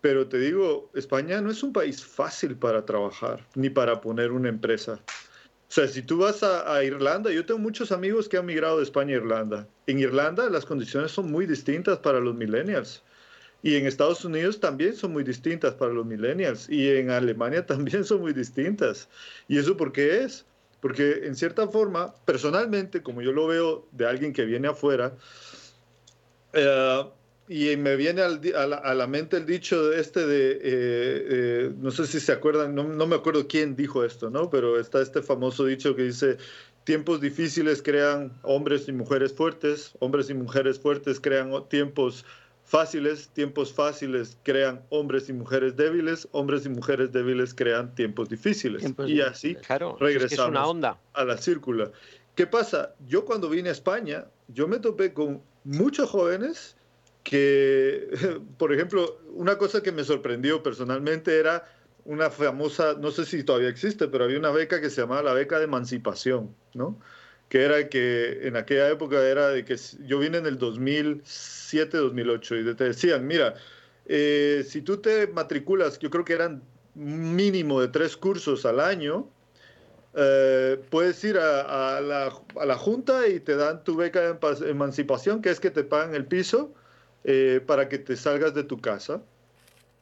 Pero 0.00 0.28
te 0.28 0.38
digo, 0.38 0.90
España 0.94 1.40
no 1.40 1.50
es 1.50 1.62
un 1.62 1.72
país 1.72 2.04
fácil 2.04 2.56
para 2.56 2.84
trabajar 2.84 3.46
ni 3.54 3.70
para 3.70 4.00
poner 4.00 4.32
una 4.32 4.48
empresa. 4.48 5.00
O 5.68 5.74
sea, 5.74 5.88
si 5.88 6.02
tú 6.02 6.18
vas 6.18 6.42
a, 6.42 6.74
a, 6.74 6.84
Irlanda, 6.84 7.30
yo 7.30 7.46
tengo 7.46 7.60
muchos 7.60 7.92
amigos 7.92 8.28
que 8.28 8.36
han 8.36 8.46
migrado 8.46 8.78
de 8.78 8.82
España 8.82 9.14
a 9.14 9.18
Irlanda. 9.18 9.68
En 9.86 10.00
Irlanda 10.00 10.50
las 10.50 10.66
condiciones 10.66 11.12
son 11.12 11.30
muy 11.30 11.46
distintas 11.46 11.98
para 11.98 12.20
los 12.20 12.34
millennials. 12.34 13.02
Y 13.62 13.76
en 13.76 13.86
Estados 13.86 14.24
Unidos 14.24 14.58
también 14.58 14.96
son 14.96 15.12
muy 15.12 15.22
distintas 15.22 15.74
para 15.74 15.92
los 15.92 16.04
millennials. 16.04 16.68
Y 16.68 16.90
en 16.90 17.10
Alemania 17.10 17.64
también 17.66 18.04
son 18.04 18.20
muy 18.20 18.32
distintas. 18.32 19.08
¿Y 19.48 19.58
eso 19.58 19.76
por 19.76 19.92
qué 19.92 20.24
es? 20.24 20.44
Porque 20.80 21.26
en 21.26 21.36
cierta 21.36 21.68
forma, 21.68 22.12
personalmente, 22.24 23.02
como 23.02 23.22
yo 23.22 23.32
lo 23.32 23.46
veo 23.46 23.86
de 23.92 24.06
alguien 24.06 24.32
que 24.32 24.44
viene 24.44 24.68
afuera, 24.68 25.14
eh, 26.52 27.04
y 27.48 27.76
me 27.76 27.96
viene 27.96 28.22
a, 28.22 28.94
la, 28.94 29.06
mente 29.06 29.36
el 29.36 29.46
dicho 29.46 29.92
este 29.92 30.26
de, 30.26 30.52
eh, 30.52 30.60
eh, 30.62 31.72
no 31.80 31.90
sé 31.90 32.06
si 32.06 32.18
se 32.18 32.32
acuerdan, 32.32 32.74
no, 32.74 32.84
no, 32.84 33.06
me 33.06 33.16
acuerdo 33.16 33.46
quién 33.46 33.76
dijo 33.76 34.04
esto, 34.04 34.30
¿no? 34.30 34.48
Pero 34.48 34.80
está 34.80 35.02
este 35.02 35.22
famoso 35.22 35.66
dicho 35.66 35.94
que 35.94 36.04
dice, 36.04 36.38
tiempos 36.84 37.20
difíciles 37.20 37.82
crean 37.82 38.32
hombres 38.42 38.88
y 38.88 38.92
mujeres 38.92 39.32
fuertes, 39.34 39.92
hombres 39.98 40.30
y 40.30 40.34
mujeres 40.34 40.78
fuertes 40.78 41.20
crean 41.20 41.52
tiempos 41.68 42.24
fáciles, 42.72 43.28
tiempos 43.28 43.70
fáciles 43.70 44.38
crean 44.42 44.82
hombres 44.88 45.28
y 45.28 45.34
mujeres 45.34 45.76
débiles, 45.76 46.26
hombres 46.32 46.64
y 46.64 46.70
mujeres 46.70 47.12
débiles 47.12 47.52
crean 47.52 47.94
tiempos 47.94 48.30
difíciles. 48.30 48.82
y 49.06 49.20
así 49.20 49.58
regresamos 50.00 50.82
a 51.12 51.24
la 51.24 51.36
círcula. 51.36 51.90
¿Qué 52.34 52.46
pasa? 52.46 52.94
Yo 53.06 53.26
cuando 53.26 53.50
vine 53.50 53.68
a 53.68 53.72
España, 53.72 54.24
yo 54.48 54.66
me 54.68 54.78
topé 54.78 55.12
con 55.12 55.42
muchos 55.64 56.08
jóvenes 56.08 56.74
que, 57.24 58.08
por 58.56 58.72
ejemplo, 58.72 59.18
una 59.34 59.58
cosa 59.58 59.82
que 59.82 59.92
me 59.92 60.02
sorprendió 60.02 60.62
personalmente 60.62 61.38
era 61.38 61.68
una 62.06 62.30
famosa, 62.30 62.94
no 62.98 63.10
sé 63.10 63.26
si 63.26 63.44
todavía 63.44 63.68
existe, 63.68 64.08
pero 64.08 64.24
había 64.24 64.38
una 64.38 64.50
beca 64.50 64.80
que 64.80 64.88
se 64.88 65.02
llamaba 65.02 65.22
la 65.22 65.34
beca 65.34 65.58
de 65.58 65.64
emancipación, 65.64 66.56
¿no? 66.72 66.98
Que 67.52 67.64
era 67.64 67.86
que 67.90 68.48
en 68.48 68.56
aquella 68.56 68.88
época 68.88 69.22
era 69.22 69.48
de 69.48 69.62
que 69.62 69.76
yo 70.06 70.18
vine 70.20 70.38
en 70.38 70.46
el 70.46 70.56
2007, 70.56 71.98
2008 71.98 72.56
y 72.56 72.74
te 72.74 72.84
decían, 72.84 73.26
mira, 73.26 73.56
eh, 74.06 74.64
si 74.66 74.80
tú 74.80 74.96
te 74.96 75.26
matriculas, 75.26 75.98
yo 75.98 76.08
creo 76.08 76.24
que 76.24 76.32
eran 76.32 76.62
mínimo 76.94 77.78
de 77.82 77.88
tres 77.88 78.16
cursos 78.16 78.64
al 78.64 78.80
año, 78.80 79.28
eh, 80.14 80.80
puedes 80.88 81.22
ir 81.24 81.36
a, 81.36 82.00
la, 82.00 82.32
a, 82.58 82.64
la, 82.64 82.76
Junta 82.78 83.28
y 83.28 83.38
te 83.38 83.54
dan 83.54 83.84
tu 83.84 83.96
beca 83.96 84.32
de 84.32 84.70
emancipación, 84.70 85.42
que 85.42 85.50
es 85.50 85.60
que 85.60 85.70
te 85.70 85.84
pagan 85.84 86.14
el 86.14 86.24
piso 86.24 86.72
eh, 87.24 87.60
para 87.66 87.86
que 87.90 87.98
te 87.98 88.16
salgas 88.16 88.54
de 88.54 88.64
tu 88.64 88.80
casa, 88.80 89.20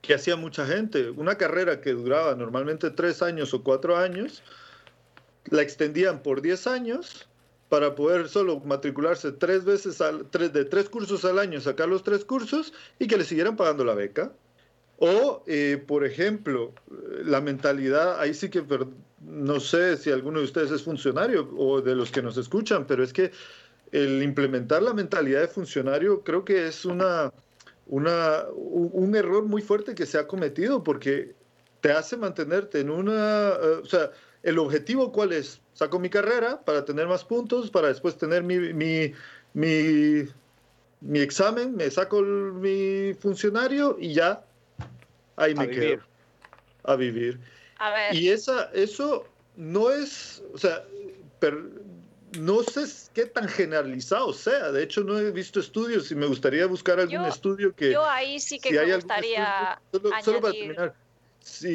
que 0.02 0.14
hacía 0.14 0.36
mucha 0.36 0.66
gente. 0.66 1.10
Una 1.10 1.36
carrera 1.36 1.80
que 1.80 1.94
duraba 1.94 2.32
normalmente 2.36 2.92
tres 2.92 3.22
años 3.22 3.52
o 3.54 3.64
cuatro 3.64 3.96
años, 3.96 4.40
la 5.46 5.62
extendían 5.62 6.22
por 6.22 6.42
diez 6.42 6.68
años 6.68 7.26
para 7.70 7.94
poder 7.94 8.28
solo 8.28 8.60
matricularse 8.60 9.30
tres 9.30 9.64
veces, 9.64 9.98
de 9.98 10.64
tres 10.64 10.88
cursos 10.90 11.24
al 11.24 11.38
año, 11.38 11.60
sacar 11.60 11.88
los 11.88 12.02
tres 12.02 12.24
cursos 12.24 12.74
y 12.98 13.06
que 13.06 13.16
le 13.16 13.24
siguieran 13.24 13.56
pagando 13.56 13.84
la 13.84 13.94
beca. 13.94 14.32
O, 14.98 15.44
eh, 15.46 15.82
por 15.86 16.04
ejemplo, 16.04 16.74
la 17.24 17.40
mentalidad, 17.40 18.20
ahí 18.20 18.34
sí 18.34 18.50
que 18.50 18.62
no 19.20 19.60
sé 19.60 19.96
si 19.96 20.10
alguno 20.10 20.40
de 20.40 20.46
ustedes 20.46 20.72
es 20.72 20.82
funcionario 20.82 21.48
o 21.56 21.80
de 21.80 21.94
los 21.94 22.10
que 22.10 22.20
nos 22.20 22.36
escuchan, 22.36 22.86
pero 22.86 23.04
es 23.04 23.12
que 23.12 23.30
el 23.92 24.20
implementar 24.22 24.82
la 24.82 24.92
mentalidad 24.92 25.40
de 25.40 25.48
funcionario 25.48 26.22
creo 26.22 26.44
que 26.44 26.66
es 26.66 26.84
una, 26.84 27.32
una, 27.86 28.46
un 28.52 29.14
error 29.14 29.44
muy 29.44 29.62
fuerte 29.62 29.94
que 29.94 30.06
se 30.06 30.18
ha 30.18 30.26
cometido 30.26 30.82
porque 30.82 31.34
te 31.80 31.92
hace 31.92 32.16
mantenerte 32.16 32.80
en 32.80 32.90
una... 32.90 33.50
Eh, 33.50 33.80
o 33.82 33.86
sea, 33.86 34.10
el 34.42 34.58
objetivo 34.58 35.12
cuál 35.12 35.32
es? 35.32 35.60
Saco 35.80 35.98
mi 35.98 36.10
carrera 36.10 36.60
para 36.60 36.84
tener 36.84 37.06
más 37.06 37.24
puntos, 37.24 37.70
para 37.70 37.88
después 37.88 38.18
tener 38.18 38.42
mi, 38.42 38.58
mi, 38.58 39.14
mi, 39.54 40.28
mi 41.00 41.20
examen, 41.20 41.74
me 41.74 41.90
saco 41.90 42.20
mi 42.20 43.14
funcionario 43.14 43.96
y 43.98 44.12
ya 44.12 44.44
ahí 45.36 45.54
me 45.54 45.70
quedo. 45.70 46.02
A 46.84 46.96
vivir. 46.96 47.40
A 47.78 47.88
ver. 47.94 48.14
Y 48.14 48.28
esa, 48.28 48.70
eso 48.74 49.24
no 49.56 49.90
es, 49.90 50.42
o 50.52 50.58
sea, 50.58 50.84
no 52.36 52.62
sé 52.62 52.84
qué 53.14 53.24
tan 53.24 53.48
generalizado 53.48 54.34
sea. 54.34 54.72
De 54.72 54.82
hecho, 54.82 55.02
no 55.02 55.18
he 55.18 55.30
visto 55.30 55.60
estudios 55.60 56.10
y 56.10 56.14
me 56.14 56.26
gustaría 56.26 56.66
buscar 56.66 57.00
algún 57.00 57.24
estudio 57.24 57.74
que. 57.74 57.92
Yo 57.92 58.04
ahí 58.04 58.38
sí 58.38 58.60
que 58.60 58.70
me 58.70 58.96
gustaría. 58.96 59.80
solo, 60.22 60.42
para 60.42 60.52
terminar. 60.52 60.94
Si, 61.40 61.74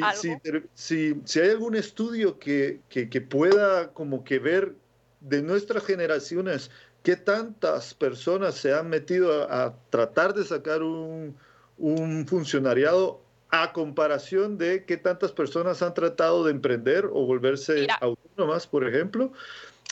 si, 0.74 1.40
hay 1.40 1.50
algún 1.50 1.74
estudio 1.74 2.38
que, 2.38 2.80
que, 2.88 3.20
pueda 3.20 3.92
como 3.92 4.24
que 4.24 4.38
ver 4.38 4.74
de 5.20 5.42
nuestras 5.42 5.84
generaciones 5.84 6.70
qué 7.02 7.16
tantas 7.16 7.92
personas 7.94 8.54
se 8.54 8.72
han 8.72 8.88
metido 8.88 9.50
a, 9.50 9.74
tratar 9.90 10.34
de 10.34 10.44
sacar 10.44 10.82
un, 10.82 11.36
un, 11.78 12.26
funcionariado 12.26 13.20
a 13.50 13.72
comparación 13.72 14.58
de 14.58 14.84
qué 14.84 14.96
tantas 14.96 15.32
personas 15.32 15.82
han 15.82 15.94
tratado 15.94 16.44
de 16.44 16.52
emprender 16.52 17.06
o 17.06 17.26
volverse 17.26 17.86
autónomas, 18.00 18.66
por 18.66 18.86
ejemplo, 18.86 19.32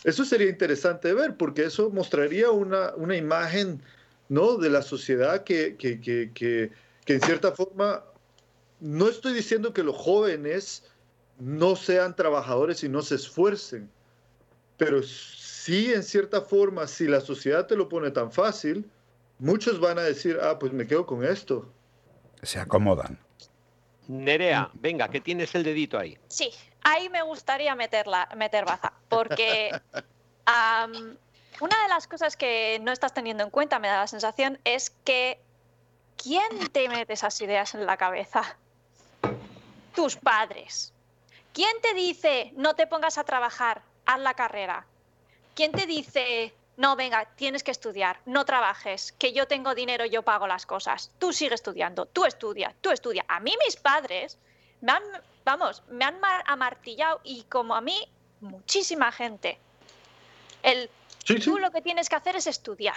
eso 0.05 0.25
sería 0.25 0.49
interesante 0.49 1.15
ver, 1.15 1.37
porque 1.37 1.65
eso 1.65 1.91
mostraría 1.91 2.51
una, 2.51 2.95
una 2.97 3.17
imagen 3.17 3.81
¿no? 4.29 4.57
de 4.57 4.71
la 4.71 4.83
sociedad 4.83 5.45
que, 5.45 5.77
que, 5.77 6.01
que, 6.01 6.31
que, 6.33 6.71
en 7.15 7.21
cierta 7.23 7.53
forma, 7.53 8.05
no 8.81 9.09
estoy 9.09 9.33
diciendo 9.33 9.73
que 9.73 9.83
los 9.83 9.97
jóvenes 9.97 10.85
no 11.39 11.77
sean 11.77 12.15
trabajadores 12.15 12.85
y 12.85 12.89
no 12.89 13.03
se 13.03 13.17
esfuercen, 13.17 13.91
pero 14.77 15.03
sí 15.03 15.93
en 15.93 16.03
cierta 16.03 16.43
forma, 16.43 16.87
si 16.87 17.07
la 17.07 17.21
sociedad 17.21 17.67
te 17.67 17.77
lo 17.77 17.89
pone 17.89 18.11
tan 18.11 18.31
fácil, 18.31 18.91
muchos 19.39 19.81
van 19.81 19.99
a 19.99 20.03
decir, 20.03 20.39
ah, 20.43 20.59
pues 20.59 20.73
me 20.73 20.87
quedo 20.87 21.07
con 21.07 21.25
esto. 21.25 21.73
Se 22.43 22.59
acomodan. 22.59 23.19
Nerea, 24.07 24.71
venga, 24.75 25.09
que 25.09 25.21
tienes 25.21 25.55
el 25.55 25.65
dedito 25.65 25.99
ahí. 25.99 26.19
Sí, 26.29 26.51
ahí 26.83 27.09
me 27.09 27.23
gustaría 27.23 27.75
meterla, 27.75 28.29
meter 28.37 28.65
baza, 28.65 28.93
porque 29.09 29.71
una 31.61 31.83
de 31.83 31.89
las 31.89 32.07
cosas 32.07 32.37
que 32.37 32.79
no 32.83 32.93
estás 32.93 33.15
teniendo 33.15 33.45
en 33.45 33.51
cuenta, 33.51 33.79
me 33.79 33.89
da 33.89 34.01
la 34.01 34.07
sensación, 34.07 34.59
es 34.65 34.91
que 35.05 35.41
¿quién 36.23 36.69
te 36.73 36.89
mete 36.89 37.15
esas 37.15 37.41
ideas 37.41 37.75
en 37.75 37.87
la 37.87 37.97
cabeza? 37.97 38.59
Tus 39.95 40.17
padres. 40.17 40.93
¿Quién 41.53 41.81
te 41.81 41.95
dice 41.95 42.53
no 42.57 42.75
te 42.75 42.87
pongas 42.87 43.19
a 43.19 43.25
trabajar, 43.25 43.83
haz 44.07 44.21
la 44.21 44.35
carrera? 44.35 44.87
¿Quién 45.55 45.73
te 45.73 45.87
dice 45.87 46.55
no, 46.77 46.97
venga, 46.97 47.25
tienes 47.37 47.63
que 47.63 47.71
estudiar, 47.71 48.19
no 48.27 48.45
trabajes, 48.45 49.13
que 49.13 49.33
yo 49.33 49.47
tengo 49.47 49.77
dinero, 49.77 50.05
yo 50.07 50.23
pago 50.23 50.49
las 50.49 50.67
cosas, 50.67 51.13
tú 51.21 51.33
sigue 51.33 51.55
estudiando, 51.55 52.07
tú 52.07 52.25
estudia, 52.25 52.75
tú 52.81 52.91
estudia. 52.91 53.25
A 53.29 53.39
mí 53.39 53.55
mis 53.65 53.77
padres 53.77 54.39
me 54.81 54.91
han 54.91 55.03
vamos, 55.45 55.83
me 55.89 56.05
han 56.05 56.19
amartillado 56.47 57.21
y 57.23 57.45
como 57.45 57.75
a 57.75 57.81
mí, 57.81 58.09
muchísima 58.41 59.13
gente. 59.13 59.59
El, 60.63 60.91
Tú 61.25 61.59
lo 61.59 61.71
que 61.71 61.81
tienes 61.81 62.09
que 62.09 62.17
hacer 62.17 62.37
es 62.37 62.47
estudiar. 62.47 62.97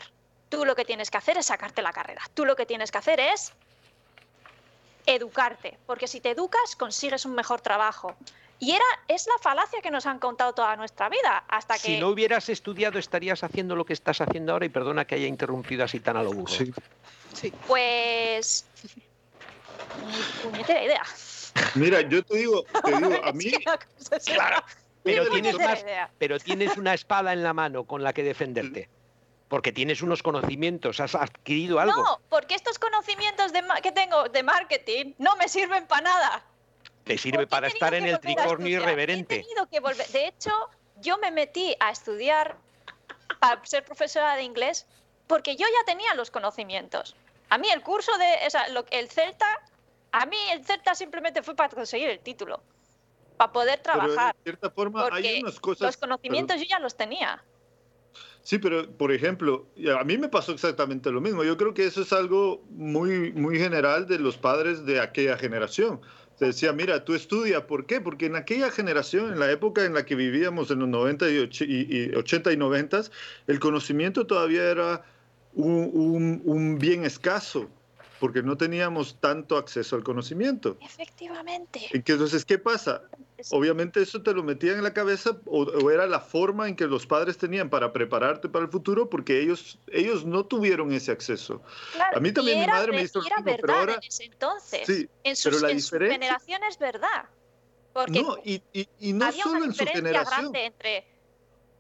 Tú 0.50 0.66
lo 0.66 0.76
que 0.76 0.86
tienes 0.86 1.10
que 1.10 1.18
hacer 1.18 1.38
es 1.38 1.46
sacarte 1.46 1.82
la 1.82 1.94
carrera. 1.94 2.22
Tú 2.34 2.46
lo 2.46 2.56
que 2.56 2.66
tienes 2.66 2.92
que 2.92 2.98
hacer 2.98 3.20
es 3.20 3.54
educarte, 5.08 5.78
porque 5.86 6.08
si 6.08 6.22
te 6.22 6.32
educas 6.32 6.76
consigues 6.76 7.26
un 7.26 7.34
mejor 7.34 7.62
trabajo. 7.62 8.16
Y 8.60 8.72
era, 8.72 8.86
es 9.08 9.28
la 9.28 9.38
falacia 9.40 9.82
que 9.82 9.92
nos 9.92 10.06
han 10.08 10.20
contado 10.20 10.54
toda 10.54 10.76
nuestra 10.76 11.10
vida, 11.10 11.44
hasta 11.48 11.76
que... 11.76 11.80
Si 11.80 12.00
no 12.00 12.10
hubieras 12.10 12.50
estudiado 12.50 12.98
estarías 12.98 13.44
haciendo 13.44 13.76
lo 13.76 13.86
que 13.86 13.94
estás 13.94 14.20
haciendo 14.20 14.54
ahora 14.54 14.66
y 14.66 14.70
perdona 14.70 15.06
que 15.06 15.16
haya 15.16 15.28
interrumpido 15.28 15.84
así 15.84 16.00
tan 16.00 16.18
a 16.18 16.24
lo 16.24 16.34
burro. 16.34 16.48
Sí. 17.34 17.54
Pues... 17.68 18.66
puñetera 20.44 20.84
idea. 20.84 21.04
Mira, 21.76 22.02
yo 22.02 22.24
te 22.24 22.38
digo, 22.38 22.64
te 22.84 22.96
digo, 22.96 23.24
a 23.24 23.32
mí. 23.32 23.52
claro, 24.26 24.64
pero 25.04 25.30
tienes, 25.30 25.56
pero 26.18 26.40
tienes 26.40 26.78
una 26.78 26.94
espada 26.94 27.34
en 27.34 27.44
la 27.44 27.54
mano 27.54 27.86
con 27.86 28.04
la 28.04 28.14
que 28.14 28.24
defenderte. 28.24 28.90
Porque 29.48 29.72
tienes 29.72 30.02
unos 30.02 30.22
conocimientos, 30.24 31.00
has 31.00 31.16
adquirido 31.16 31.80
algo. 31.80 32.04
No, 32.04 32.20
porque 32.30 32.56
estos 32.56 32.80
conocimientos 32.80 33.52
que 33.82 33.92
tengo 33.92 34.28
de 34.30 34.44
marketing 34.44 35.14
no 35.18 35.36
me 35.38 35.48
sirven 35.48 35.88
para 35.88 36.02
nada. 36.02 36.46
Te 37.06 37.18
sirve 37.18 37.48
para 37.48 37.68
estar 37.68 37.94
en 37.94 38.06
el 38.06 38.20
tricornio 38.20 38.82
irreverente. 38.82 39.46
que 39.72 39.80
volver. 39.80 40.08
De 40.08 40.28
hecho, 40.28 40.52
yo 40.98 41.18
me 41.18 41.32
metí 41.32 41.76
a 41.80 41.92
estudiar 41.92 42.58
para 43.40 43.66
ser 43.66 43.86
profesora 43.86 44.36
de 44.36 44.44
inglés 44.44 44.86
porque 45.28 45.56
yo 45.56 45.66
ya 45.66 45.86
tenía 45.86 46.14
los 46.16 46.32
conocimientos. 46.32 47.16
A 47.50 47.58
mí 47.58 47.70
el 47.70 47.82
curso 47.82 48.12
de, 48.18 48.48
o 48.48 48.50
sea, 48.50 48.66
el 48.92 49.10
Celta 49.10 49.48
a 50.12 50.26
mí 50.26 50.38
el 50.52 50.66
CERTA 50.66 50.96
simplemente 50.96 51.44
fue 51.44 51.56
para 51.56 51.70
conseguir 51.70 52.10
el 52.10 52.20
título, 52.20 52.62
para 53.38 53.52
poder 53.52 53.80
trabajar. 53.80 54.36
de 54.36 54.44
cierta 54.44 54.70
forma 54.70 55.08
hay 55.12 55.42
unas 55.42 55.60
cosas... 55.60 55.82
Los 55.82 55.98
conocimientos 55.98 56.58
yo 56.58 56.66
ya 56.68 56.80
los 56.80 56.96
tenía. 56.96 57.44
Sí, 58.48 58.60
pero 58.60 58.90
por 58.90 59.12
ejemplo, 59.12 59.68
a 60.00 60.06
mí 60.06 60.18
me 60.18 60.30
pasó 60.30 60.54
exactamente 60.54 61.12
lo 61.12 61.20
mismo. 61.20 61.44
Yo 61.44 61.58
creo 61.58 61.74
que 61.74 61.86
eso 61.86 62.02
es 62.02 62.14
algo 62.14 62.64
muy, 62.70 63.34
muy 63.34 63.60
general 63.60 64.08
de 64.08 64.20
los 64.20 64.38
padres 64.38 64.86
de 64.86 65.02
aquella 65.02 65.38
generación. 65.38 66.00
Se 66.40 66.46
decía, 66.46 66.72
mira, 66.72 67.04
tú 67.04 67.14
estudia, 67.14 67.68
¿por 67.68 67.86
qué? 67.86 68.00
Porque 68.00 68.28
en 68.28 68.38
aquella 68.38 68.72
generación, 68.72 69.34
en 69.34 69.40
la 69.40 69.52
época 69.52 69.84
en 69.84 69.94
la 69.94 70.06
que 70.06 70.16
vivíamos, 70.16 70.72
en 70.72 70.80
los 70.80 70.88
90 70.88 71.30
y, 71.30 72.16
80 72.16 72.54
y 72.54 72.56
90, 72.56 73.02
el 73.48 73.60
conocimiento 73.60 74.26
todavía 74.26 74.64
era 74.64 75.04
un 75.54 76.78
bien 76.80 77.04
escaso 77.04 77.70
porque 78.20 78.42
no 78.42 78.58
teníamos 78.58 79.20
tanto 79.20 79.58
acceso 79.58 79.96
al 79.96 80.04
conocimiento. 80.04 80.78
Efectivamente. 80.82 81.88
Entonces, 81.92 82.46
¿qué 82.46 82.58
pasa? 82.58 83.04
Obviamente 83.52 84.02
eso 84.02 84.22
te 84.22 84.34
lo 84.34 84.44
metían 84.44 84.78
en 84.78 84.84
la 84.84 84.94
cabeza 84.94 85.38
o, 85.46 85.92
era 85.92 86.08
la 86.08 86.20
forma 86.20 86.68
en 86.68 86.76
que 86.76 86.86
los 86.86 87.06
padres 87.06 87.38
tenían 87.38 87.70
para 87.70 87.94
prepararte 87.94 88.50
para 88.50 88.66
el 88.66 88.72
futuro 88.72 89.10
porque 89.10 89.40
ellos, 89.42 89.78
ellos 89.88 90.26
no 90.26 90.46
tuvieron 90.46 90.92
ese 90.92 91.12
acceso. 91.12 91.62
a 92.14 92.20
mí 92.20 92.32
también 92.32 92.62
mi 92.62 92.68
madre 92.68 92.92
me 92.92 93.02
hizo 93.04 93.20
lo 93.20 93.26
mismo, 93.26 93.58
pero 93.62 93.74
ahora... 93.74 93.94
En 93.94 94.00
ese 94.04 94.26
entonces, 94.26 94.82
sí, 94.86 95.10
en, 95.24 95.36
sus, 95.36 95.52
pero 95.52 95.68
la 95.68 95.72
en 95.72 95.82
su 95.82 95.98
generación 95.98 96.64
es 96.64 96.80
verdad. 96.80 97.26
Porque 97.94 98.22
no, 98.22 98.38
y, 98.44 98.62
y, 98.74 99.14
no 99.14 99.32
solo 99.32 99.66
en 99.66 99.74
su 99.74 99.86
generación. 99.86 100.52
grande 100.52 100.66
entre 100.66 101.08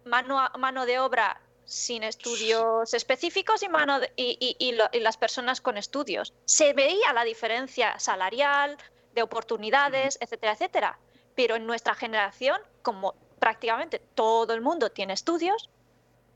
mano, 0.05 0.39
mano 0.57 0.85
de 0.85 0.99
obra 0.99 1.39
sin 1.67 2.03
estudios 2.03 2.93
específicos 2.93 3.61
y, 3.61 3.67
mano 3.67 3.99
y, 4.15 4.71
las 5.01 5.17
personas 5.17 5.61
con 5.61 5.77
estudios. 5.77 6.33
Se 6.45 6.73
veía 6.73 7.13
la 7.13 7.25
diferencia 7.25 7.99
salarial, 7.99 8.77
de 9.13 9.21
oportunidades, 9.21 10.17
etcétera, 10.21 10.53
etcétera. 10.53 10.99
Pero 11.35 11.55
en 11.55 11.67
nuestra 11.67 11.93
generación, 11.93 12.57
como 12.81 13.15
prácticamente 13.39 14.01
todo 14.15 14.53
el 14.53 14.61
mundo 14.61 14.89
tiene 14.89 15.13
estudios, 15.13 15.69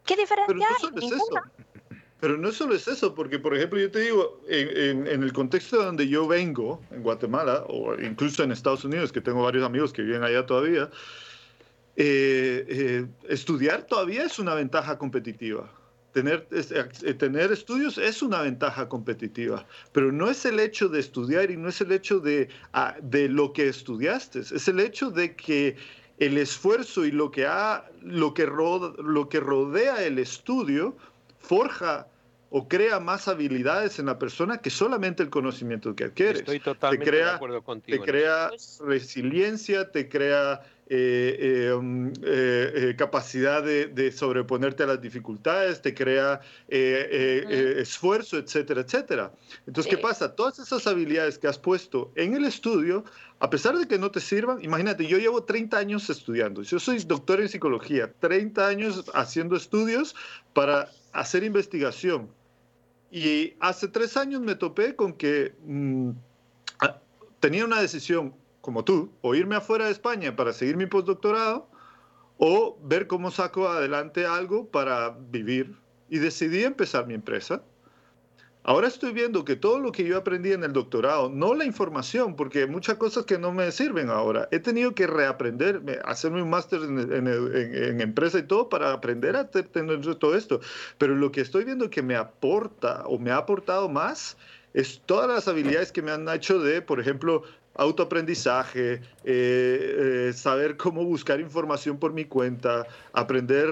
¿qué 0.06 0.18
diferencia 0.18 0.68
hay? 0.68 0.90
Pero 2.20 2.38
no 2.38 2.52
solo 2.52 2.76
es 2.76 2.88
eso, 2.88 3.16
porque 3.16 3.40
por 3.40 3.56
ejemplo 3.56 3.80
yo 3.80 3.90
te 3.90 4.00
digo, 4.00 4.42
en, 4.48 5.08
el 5.08 5.34
contexto 5.34 5.84
donde 5.84 6.08
yo 6.08 6.28
vengo, 6.28 6.80
en 6.92 7.02
Guatemala, 7.02 7.66
o 7.68 7.96
incluso 7.96 8.44
en 8.44 8.52
Estados 8.52 8.84
Unidos, 8.84 9.12
que 9.12 9.22
tengo 9.22 9.42
varios 9.42 9.66
amigos 9.66 9.92
que 9.92 10.04
viven 10.04 10.24
allá 10.24 10.46
todavía, 10.46 10.92
eh, 11.96 12.66
eh, 12.68 13.08
estudiar 13.28 13.84
todavía 13.84 14.24
es 14.24 14.40
una 14.40 14.56
ventaja 14.56 14.98
competitiva. 14.98 15.70
Tener, 16.14 16.46
eh, 16.52 17.14
tener 17.14 17.54
estudios 17.54 17.98
es 17.98 18.22
una 18.22 18.42
ventaja 18.42 18.90
competitiva, 18.90 19.66
pero 19.94 20.12
no 20.12 20.30
es 20.30 20.46
el 20.46 20.60
hecho 20.60 20.90
de 20.90 21.00
estudiar 21.00 21.52
y 21.52 21.58
no 21.58 21.70
es 21.70 21.80
el 21.80 21.94
hecho 21.94 22.20
de, 22.20 22.50
ah, 22.74 22.96
de 23.02 23.30
lo 23.30 23.54
que 23.54 23.70
estudiaste, 23.70 24.40
es 24.40 24.68
el 24.68 24.82
hecho 24.82 25.10
de 25.10 25.36
que 25.38 25.78
el 26.20 26.38
esfuerzo 26.38 27.06
y 27.06 27.12
lo 27.12 27.32
que, 27.32 27.46
ha, 27.46 27.90
lo 28.02 28.34
que, 28.34 28.46
lo 28.46 29.30
que 29.30 29.40
rodea 29.40 30.04
el 30.04 30.20
estudio 30.20 30.98
forja 31.40 32.08
o 32.52 32.68
crea 32.68 33.00
más 33.00 33.30
habilidades 33.30 33.98
en 33.98 34.08
la 34.08 34.20
persona 34.20 34.58
que 34.58 34.70
solamente 34.70 35.24
el 35.24 35.30
conocimiento 35.30 35.96
que 35.96 36.04
adquieres. 36.04 36.40
Estoy 36.40 36.60
totalmente 36.60 37.06
te 37.06 37.10
crea, 37.12 37.26
de 37.28 37.32
acuerdo 37.32 37.64
contigo. 37.64 38.04
Te 38.04 38.12
crea 38.12 38.50
pues 38.50 38.80
resiliencia, 38.84 39.90
te 39.90 40.10
crea 40.10 40.62
eh, 40.94 41.38
eh, 41.40 41.74
um, 41.74 42.12
eh, 42.22 42.96
capacidad 42.98 43.64
de, 43.64 44.12
sobreponerte 44.12 44.84
a 44.84 44.88
las 44.88 45.02
dificultades, 45.02 45.82
te 45.82 45.94
crea 45.94 46.42
esfuerzo, 46.68 48.38
etcétera, 48.38 48.82
etcétera. 48.82 49.32
Entonces, 49.66 49.90
¿qué 49.90 49.98
pasa? 49.98 50.36
Todas 50.36 50.60
esas 50.60 50.86
habilidades 50.88 51.40
que 51.40 51.48
has 51.48 51.58
puesto 51.58 52.12
en 52.16 52.34
el 52.36 52.44
estudio, 52.44 53.06
a 53.40 53.50
pesar 53.50 53.78
de 53.78 53.88
que 53.88 53.98
no 53.98 54.12
te 54.12 54.20
sirvan, 54.20 54.62
imagínate, 54.66 55.08
yo 55.08 55.18
llevo 55.18 55.46
30 55.46 55.78
años 55.78 56.10
estudiando, 56.10 56.62
yo 56.62 56.78
soy 56.78 57.00
doctor 57.00 57.40
en 57.40 57.48
psicología, 57.48 58.12
30 58.20 58.68
años 58.68 59.06
haciendo 59.14 59.56
estudios 59.56 60.14
para 60.52 60.90
hacer 61.14 61.46
investigación 61.46 62.28
y 63.10 63.54
hace 63.62 63.88
tres 63.88 64.18
años 64.18 64.42
me 64.42 64.56
topé 64.56 64.94
con 64.98 65.14
que 65.14 65.54
mm, 65.66 66.12
tenía 67.40 67.64
una 67.64 67.80
decisión, 67.80 68.34
como 68.62 68.84
tú, 68.84 69.12
o 69.22 69.36
irme 69.36 69.56
afuera 69.56 69.86
de 69.86 69.92
España 69.92 70.36
para 70.36 70.54
seguir 70.54 70.78
mi 70.78 70.86
postdoctorado, 70.86 71.68
o 72.38 72.78
ver 72.82 73.08
cómo 73.08 73.30
saco 73.30 73.68
adelante 73.68 74.26
algo 74.26 74.68
para 74.68 75.10
vivir. 75.10 75.76
Y 76.10 76.18
decidí 76.20 76.64
empezar 76.64 77.08
mi 77.08 77.14
empresa. 77.14 77.64
Ahora 78.64 78.88
estoy 78.88 79.12
viendo 79.12 79.44
que 79.44 79.56
todo 79.56 79.80
lo 79.80 79.92
que 79.92 80.04
yo 80.04 80.18
aprendí 80.18 80.52
en 80.52 80.64
el 80.64 80.72
doctorado, 80.72 81.30
no 81.30 81.56
la 81.56 81.66
información, 81.66 82.36
porque 82.36 82.68
muchas 82.68 82.98
cosas 82.98 83.26
que 83.26 83.40
no 83.40 83.52
me 83.52 83.72
sirven 83.72 84.12
ahora, 84.12 84.48
he 84.52 84.60
tenido 84.60 84.94
que 84.94 85.08
reaprender, 85.08 86.02
hacerme 86.06 86.44
un 86.44 86.52
máster 86.52 86.80
en, 86.82 88.02
empresa 88.02 88.38
y 88.38 88.44
todo 88.44 88.70
para 88.70 88.94
aprender 88.94 89.36
a 89.36 89.50
tener 89.50 90.02
todo 90.18 90.36
esto. 90.36 90.62
Pero 91.00 91.16
lo 91.16 91.32
que 91.32 91.42
estoy 91.42 91.64
viendo 91.64 91.90
que 91.90 92.04
me 92.04 92.16
aporta 92.16 93.04
o 93.08 93.18
me 93.18 93.32
ha 93.32 93.38
aportado 93.38 93.90
más 93.90 94.38
es 94.76 95.02
todas 95.08 95.28
las 95.28 95.48
habilidades 95.48 95.92
que 95.92 96.04
me 96.04 96.12
han 96.12 96.30
hecho 96.30 96.60
de, 96.60 96.84
por 96.84 97.00
ejemplo, 97.00 97.44
autoaprendizaje, 97.76 98.94
eh, 98.94 99.02
eh, 99.24 100.34
saber 100.34 100.78
cómo 100.78 101.06
buscar 101.06 101.40
información 101.40 101.98
por 101.98 102.14
mi 102.14 102.26
cuenta, 102.26 102.86
aprender, 103.14 103.70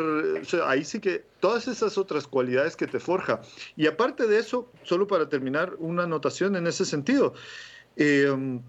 ahí 0.66 0.86
sí 0.86 1.00
que 1.00 1.26
todas 1.40 1.68
esas 1.68 1.98
otras 1.98 2.26
cualidades 2.26 2.76
que 2.76 2.88
te 2.88 3.00
forja. 3.00 3.42
Y 3.76 3.88
aparte 3.88 4.28
de 4.28 4.40
eso, 4.40 4.72
solo 4.84 5.08
para 5.08 5.28
terminar, 5.28 5.76
una 5.80 6.04
anotación 6.04 6.56
en 6.56 6.68
ese 6.68 6.86
sentido. 6.86 7.34
Em, 7.98 8.62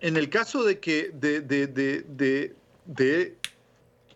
en 0.00 0.16
el 0.16 0.30
caso 0.30 0.64
de 0.64 0.80
que 0.80 1.10
de, 1.12 1.42
de, 1.42 1.66
de, 1.66 2.54
de, 2.86 3.36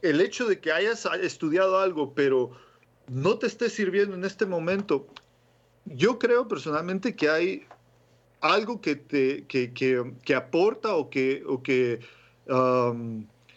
el 0.00 0.20
hecho 0.20 0.46
de 0.46 0.58
que 0.58 0.72
hayas 0.72 1.06
estudiado 1.20 1.78
algo, 1.78 2.14
pero 2.14 2.52
no 3.08 3.38
te 3.38 3.46
esté 3.46 3.68
sirviendo 3.68 4.14
en 4.14 4.24
este 4.24 4.46
momento, 4.46 5.06
yo 5.84 6.18
creo 6.18 6.48
personalmente 6.48 7.14
que 7.14 7.28
hay 7.28 7.66
algo 8.44 8.82
que, 8.82 8.94
te, 8.94 9.46
que, 9.46 9.72
que, 9.72 10.34
aporta 10.34 10.96
o 10.96 11.08
que, 11.08 11.42
o 11.46 11.62
que, 11.62 12.00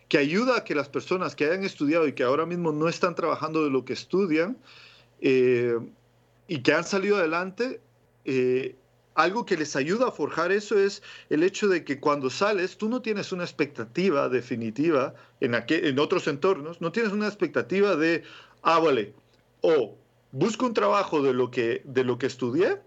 que 0.07 0.17
ayuda 0.17 0.57
a 0.57 0.63
que 0.63 0.75
las 0.75 0.87
personas 0.87 1.35
que 1.35 1.43
hayan 1.43 1.65
estudiado 1.65 2.07
y 2.07 2.13
que 2.13 2.23
ahora 2.23 2.45
mismo 2.45 2.71
no 2.71 2.87
están 2.87 3.13
trabajando 3.13 3.65
de 3.65 3.69
lo 3.69 3.83
que 3.83 3.91
estudian 3.91 4.57
eh, 5.19 5.77
y 6.47 6.63
que 6.63 6.73
han 6.73 6.85
salido 6.85 7.17
adelante, 7.17 7.81
eh, 8.23 8.77
algo 9.15 9.45
que 9.45 9.57
les 9.57 9.75
ayuda 9.75 10.07
a 10.07 10.11
forjar 10.11 10.53
eso 10.53 10.79
es 10.79 11.03
el 11.29 11.43
hecho 11.43 11.67
de 11.67 11.83
que 11.83 11.99
cuando 11.99 12.29
sales 12.29 12.77
tú 12.77 12.87
no 12.87 13.01
tienes 13.01 13.33
una 13.33 13.43
expectativa 13.43 14.29
definitiva 14.29 15.15
en, 15.41 15.53
en 15.67 15.99
otros 15.99 16.29
entornos, 16.29 16.79
no 16.79 16.93
tienes 16.93 17.11
una 17.11 17.27
expectativa 17.27 17.97
de, 17.97 18.23
ah, 18.61 18.79
vale, 18.79 19.13
o 19.59 19.97
busco 20.31 20.65
un 20.65 20.73
trabajo 20.73 21.21
de 21.21 21.33
lo 21.33 21.51
que, 21.51 21.81
de 21.83 22.05
lo 22.05 22.17
que 22.17 22.27
estudié 22.27 22.79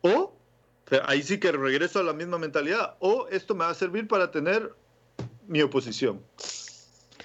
o 0.00 0.35
ahí 1.06 1.22
sí 1.22 1.38
que 1.38 1.52
regreso 1.52 2.00
a 2.00 2.02
la 2.02 2.12
misma 2.12 2.38
mentalidad. 2.38 2.96
O 3.00 3.26
esto 3.30 3.54
me 3.54 3.64
va 3.64 3.70
a 3.70 3.74
servir 3.74 4.06
para 4.06 4.30
tener 4.30 4.72
mi 5.46 5.62
oposición. 5.62 6.22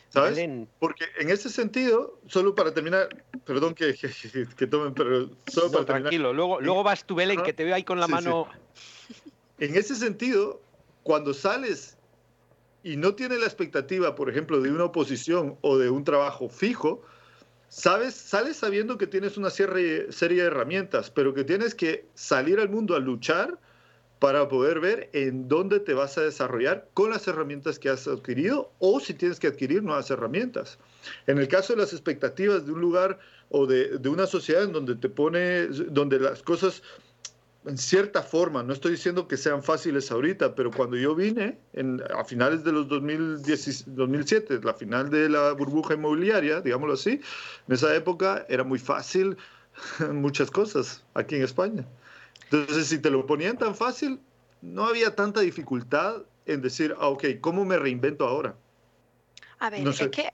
¿Sabes? 0.09 0.45
Porque 0.79 1.05
en 1.19 1.29
ese 1.29 1.49
sentido, 1.49 2.19
solo 2.27 2.53
para 2.53 2.73
terminar, 2.73 3.07
perdón 3.45 3.73
que, 3.73 3.95
que, 4.57 4.67
tomen, 4.67 4.93
pero 4.93 5.29
solo 5.47 5.71
para 5.71 5.85
tranquilo, 5.85 6.33
luego, 6.33 6.59
luego 6.59 6.83
vas 6.83 7.05
tú, 7.05 7.15
Belén, 7.15 7.41
que 7.43 7.53
te 7.53 7.63
veo 7.63 7.75
ahí 7.75 7.85
con 7.85 7.97
la 7.97 8.07
mano. 8.07 8.47
En 9.57 9.75
ese 9.77 9.95
sentido, 9.95 10.61
cuando 11.03 11.33
sales 11.33 11.97
y 12.83 12.97
no 12.97 13.15
tienes 13.15 13.39
la 13.39 13.45
expectativa, 13.45 14.15
por 14.15 14.29
ejemplo, 14.29 14.59
de 14.59 14.71
una 14.71 14.85
oposición 14.85 15.57
o 15.61 15.77
de 15.77 15.89
un 15.89 16.03
trabajo 16.03 16.49
fijo, 16.49 17.03
sabes, 17.71 18.13
sales 18.13 18.57
sabiendo 18.57 18.97
que 18.97 19.07
tienes 19.07 19.37
una 19.37 19.49
serie, 19.49 20.07
de 20.07 20.37
herramientas, 20.39 21.09
pero 21.09 21.33
que 21.33 21.45
tienes 21.45 21.73
que 21.73 22.05
salir 22.13 22.59
al 22.59 22.69
mundo 22.69 22.95
a 22.95 22.99
luchar 22.99 23.57
para 24.19 24.49
poder 24.49 24.81
ver 24.81 25.09
en 25.13 25.47
dónde 25.47 25.79
te 25.79 25.93
vas 25.93 26.17
a 26.17 26.21
desarrollar 26.21 26.89
con 26.93 27.09
las 27.09 27.27
herramientas 27.27 27.79
que 27.79 27.89
has 27.89 28.07
adquirido 28.07 28.71
o 28.77 28.99
si 28.99 29.13
tienes 29.13 29.39
que 29.39 29.47
adquirir 29.47 29.81
nuevas 29.81 30.11
herramientas. 30.11 30.77
En 31.27 31.39
el 31.39 31.47
caso 31.47 31.73
de 31.73 31.79
las 31.79 31.93
expectativas 31.93 32.65
de 32.65 32.73
un 32.73 32.81
lugar 32.81 33.17
o 33.49 33.65
de, 33.65 33.97
de 33.97 34.09
una 34.09 34.27
sociedad 34.27 34.63
en 34.63 34.73
donde 34.73 34.95
te 34.95 35.09
pone, 35.09 35.67
donde 35.67 36.19
las 36.19 36.43
cosas 36.43 36.83
en 37.65 37.77
cierta 37.77 38.23
forma, 38.23 38.63
no 38.63 38.73
estoy 38.73 38.91
diciendo 38.91 39.27
que 39.27 39.37
sean 39.37 39.61
fáciles 39.61 40.11
ahorita, 40.11 40.55
pero 40.55 40.71
cuando 40.71 40.97
yo 40.97 41.13
vine 41.13 41.59
en, 41.73 42.01
a 42.15 42.23
finales 42.23 42.63
de 42.63 42.71
los 42.71 42.87
2007, 42.87 44.61
la 44.63 44.73
final 44.73 45.09
de 45.09 45.29
la 45.29 45.51
burbuja 45.51 45.93
inmobiliaria, 45.93 46.61
digámoslo 46.61 46.95
así, 46.95 47.21
en 47.67 47.73
esa 47.73 47.95
época 47.95 48.45
era 48.49 48.63
muy 48.63 48.79
fácil 48.79 49.37
muchas 50.11 50.49
cosas 50.49 51.03
aquí 51.13 51.35
en 51.35 51.43
España. 51.43 51.85
Entonces, 52.45 52.87
si 52.87 52.97
te 52.97 53.11
lo 53.11 53.25
ponían 53.27 53.57
tan 53.57 53.75
fácil, 53.75 54.19
no 54.61 54.85
había 54.85 55.15
tanta 55.15 55.41
dificultad 55.41 56.23
en 56.47 56.61
decir, 56.61 56.95
ah, 56.99 57.07
ok, 57.07 57.25
¿cómo 57.41 57.63
me 57.63 57.77
reinvento 57.77 58.27
ahora? 58.27 58.55
A 59.59 59.69
ver, 59.69 59.87
es 59.87 60.07
que 60.07 60.29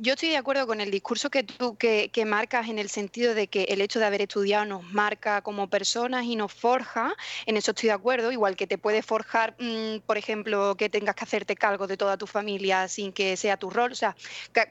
yo 0.00 0.14
estoy 0.14 0.30
de 0.30 0.38
acuerdo 0.38 0.66
con 0.66 0.80
el 0.80 0.90
discurso 0.90 1.28
que 1.28 1.42
tú 1.42 1.76
que, 1.76 2.10
marcas 2.26 2.68
en 2.68 2.78
el 2.78 2.88
sentido 2.88 3.34
de 3.34 3.48
que 3.48 3.64
el 3.64 3.82
hecho 3.82 3.98
de 3.98 4.06
haber 4.06 4.22
estudiado 4.22 4.64
nos 4.64 4.82
marca 4.84 5.42
como 5.42 5.68
personas 5.68 6.24
y 6.24 6.36
nos 6.36 6.52
forja. 6.52 7.14
En 7.44 7.58
eso 7.58 7.72
estoy 7.72 7.88
de 7.88 7.92
acuerdo, 7.92 8.32
igual 8.32 8.56
que 8.56 8.66
te 8.66 8.78
puede 8.78 9.02
forjar, 9.02 9.56
mm, 9.58 9.98
por 10.06 10.16
ejemplo, 10.16 10.74
que 10.76 10.88
tengas 10.88 11.14
que 11.14 11.24
hacerte 11.24 11.54
cargo 11.54 11.86
de 11.86 11.98
toda 11.98 12.16
tu 12.16 12.26
familia 12.26 12.88
sin 12.88 13.12
que 13.12 13.36
sea 13.36 13.58
tu 13.58 13.68
rol. 13.68 13.92
O 13.92 13.94
sea, 13.94 14.16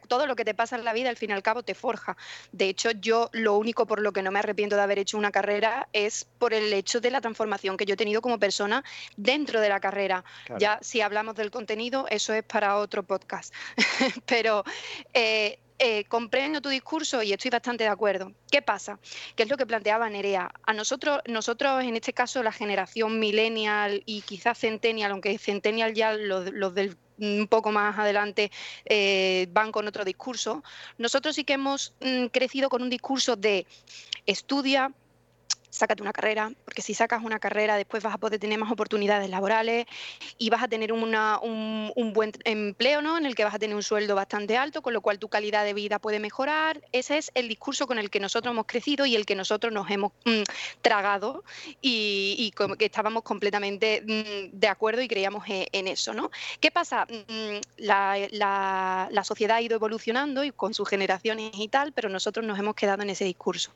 todo 0.08 0.26
lo 0.26 0.36
que 0.36 0.46
te 0.46 0.56
pasa 0.56 0.76
en 0.76 0.84
la 0.84 0.94
vida 0.94 1.10
al 1.10 1.18
fin 1.18 1.30
y 1.30 1.34
al 1.34 1.44
cabo 1.44 1.62
te 1.62 1.76
forja. 1.76 2.18
De 2.52 2.68
hecho, 2.68 2.90
yo 2.92 3.30
lo 3.32 3.56
único 3.56 3.86
por 3.86 4.02
lo 4.02 4.12
que 4.12 4.24
no 4.24 4.32
me 4.32 4.40
arrepiento 4.40 4.76
de 4.78 4.82
haber 4.82 4.98
hecho 4.98 5.18
una 5.18 5.32
carrera 5.32 5.90
es 5.94 6.26
por 6.40 6.56
el 6.56 6.74
hecho 6.74 7.02
de 7.02 7.12
la 7.12 7.22
transformación 7.22 7.78
que 7.78 7.86
yo 7.86 7.94
he 7.94 7.98
tenido 7.98 8.22
como 8.22 8.40
persona 8.40 8.84
dentro 9.16 9.62
de 9.62 9.70
la 9.70 9.80
carrera. 9.80 10.24
Ya 10.58 10.80
si 10.82 11.02
hablamos 11.02 11.36
del 11.36 11.52
contenido, 11.52 12.08
eso 12.10 12.34
es 12.34 12.44
para 12.44 12.78
otro 12.78 13.04
podcast. 13.04 13.54
Pero 14.26 14.64
eh, 15.20 15.60
eh, 15.80 16.06
comprendo 16.06 16.62
tu 16.62 16.70
discurso 16.70 17.22
y 17.24 17.34
estoy 17.34 17.52
bastante 17.52 17.84
de 17.84 17.90
acuerdo. 17.90 18.34
¿Qué 18.50 18.62
pasa? 18.62 19.00
¿Qué 19.36 19.44
es 19.44 19.50
lo 19.50 19.58
que 19.58 19.66
planteaba 19.66 20.10
Nerea? 20.10 20.50
A 20.66 20.74
nosotros, 20.74 21.20
nosotros 21.28 21.84
en 21.84 21.96
este 21.96 22.14
caso, 22.14 22.42
la 22.42 22.52
generación 22.52 23.20
millennial 23.20 24.02
y 24.06 24.22
quizás 24.22 24.58
centennial, 24.60 25.12
aunque 25.12 25.38
centennial 25.38 25.94
ya 25.94 26.14
los, 26.14 26.74
del 26.74 26.98
un 27.18 27.48
poco 27.50 27.74
más 27.74 27.98
adelante 28.00 28.50
eh, 28.86 29.48
van 29.52 29.74
con 29.74 29.88
otro 29.88 30.06
discurso. 30.06 30.64
Nosotros 30.98 31.36
sí 31.36 31.44
que 31.44 31.54
hemos 31.54 31.94
mm, 32.00 32.28
crecido 32.28 32.70
con 32.70 32.82
un 32.82 32.90
discurso 32.90 33.36
de 33.36 33.68
estudia, 34.26 34.94
sácate 35.70 36.02
una 36.02 36.14
carrera, 36.14 36.52
porque 36.66 36.82
si 36.82 36.94
sacas 36.94 37.24
una 37.24 37.40
carrera 37.40 37.78
después 37.78 38.04
vas 38.04 38.14
a 38.14 38.18
poder 38.18 38.40
tener 38.40 38.60
más 38.60 38.72
oportunidades 38.72 39.30
laborales 39.30 39.86
y 40.38 40.50
vas 40.50 40.64
a 40.64 40.68
tener 40.68 40.92
un, 40.94 42.14
buen 42.14 42.32
empleo, 42.44 43.02
¿no? 43.02 43.18
En 43.18 43.26
el 43.26 43.36
que 43.36 43.44
vas 43.44 43.54
a 43.54 43.60
tener 43.60 43.76
un 43.76 43.84
sueldo 43.84 44.16
bastante 44.16 44.58
alto, 44.58 44.82
con 44.82 44.94
lo 44.94 45.02
cual 45.02 45.20
tu 45.20 45.30
calidad 45.30 45.64
de 45.64 45.74
vida 45.74 46.00
puede 46.00 46.20
mejorar. 46.20 46.82
Ese 46.92 47.18
es 47.18 47.32
el 47.36 47.48
discurso 47.48 47.88
con 47.88 48.00
el 48.00 48.10
que 48.10 48.20
nosotros 48.20 48.52
hemos 48.52 48.66
crecido 48.66 49.06
y 49.06 49.16
el 49.16 49.26
que 49.26 49.36
nosotros 49.36 49.72
nos 49.72 49.90
hemos 49.90 50.12
mm, 50.26 50.44
tragado 50.82 51.44
y, 51.82 52.54
que 52.78 52.86
estábamos 52.86 53.24
completamente 53.24 54.02
mm, 54.02 54.58
de 54.58 54.68
acuerdo 54.68 55.02
y 55.02 55.08
creíamos 55.08 55.48
e, 55.48 55.68
en, 55.72 55.88
eso, 55.88 56.14
¿no? 56.14 56.32
¿Qué 56.60 56.72
pasa? 56.72 57.06
Mm, 57.06 57.60
la 57.78 59.24
sociedad 59.24 59.58
ha 59.58 59.62
ido 59.62 59.76
evolucionando 59.76 60.44
y 60.44 60.52
con 60.52 60.74
sus 60.74 60.88
generaciones 60.90 61.52
y 61.54 61.68
tal, 61.68 61.92
pero 61.94 62.10
nosotros 62.10 62.46
nos 62.46 62.58
hemos 62.60 62.76
quedado 62.76 63.04
en 63.04 63.10
ese 63.12 63.26
discurso 63.26 63.72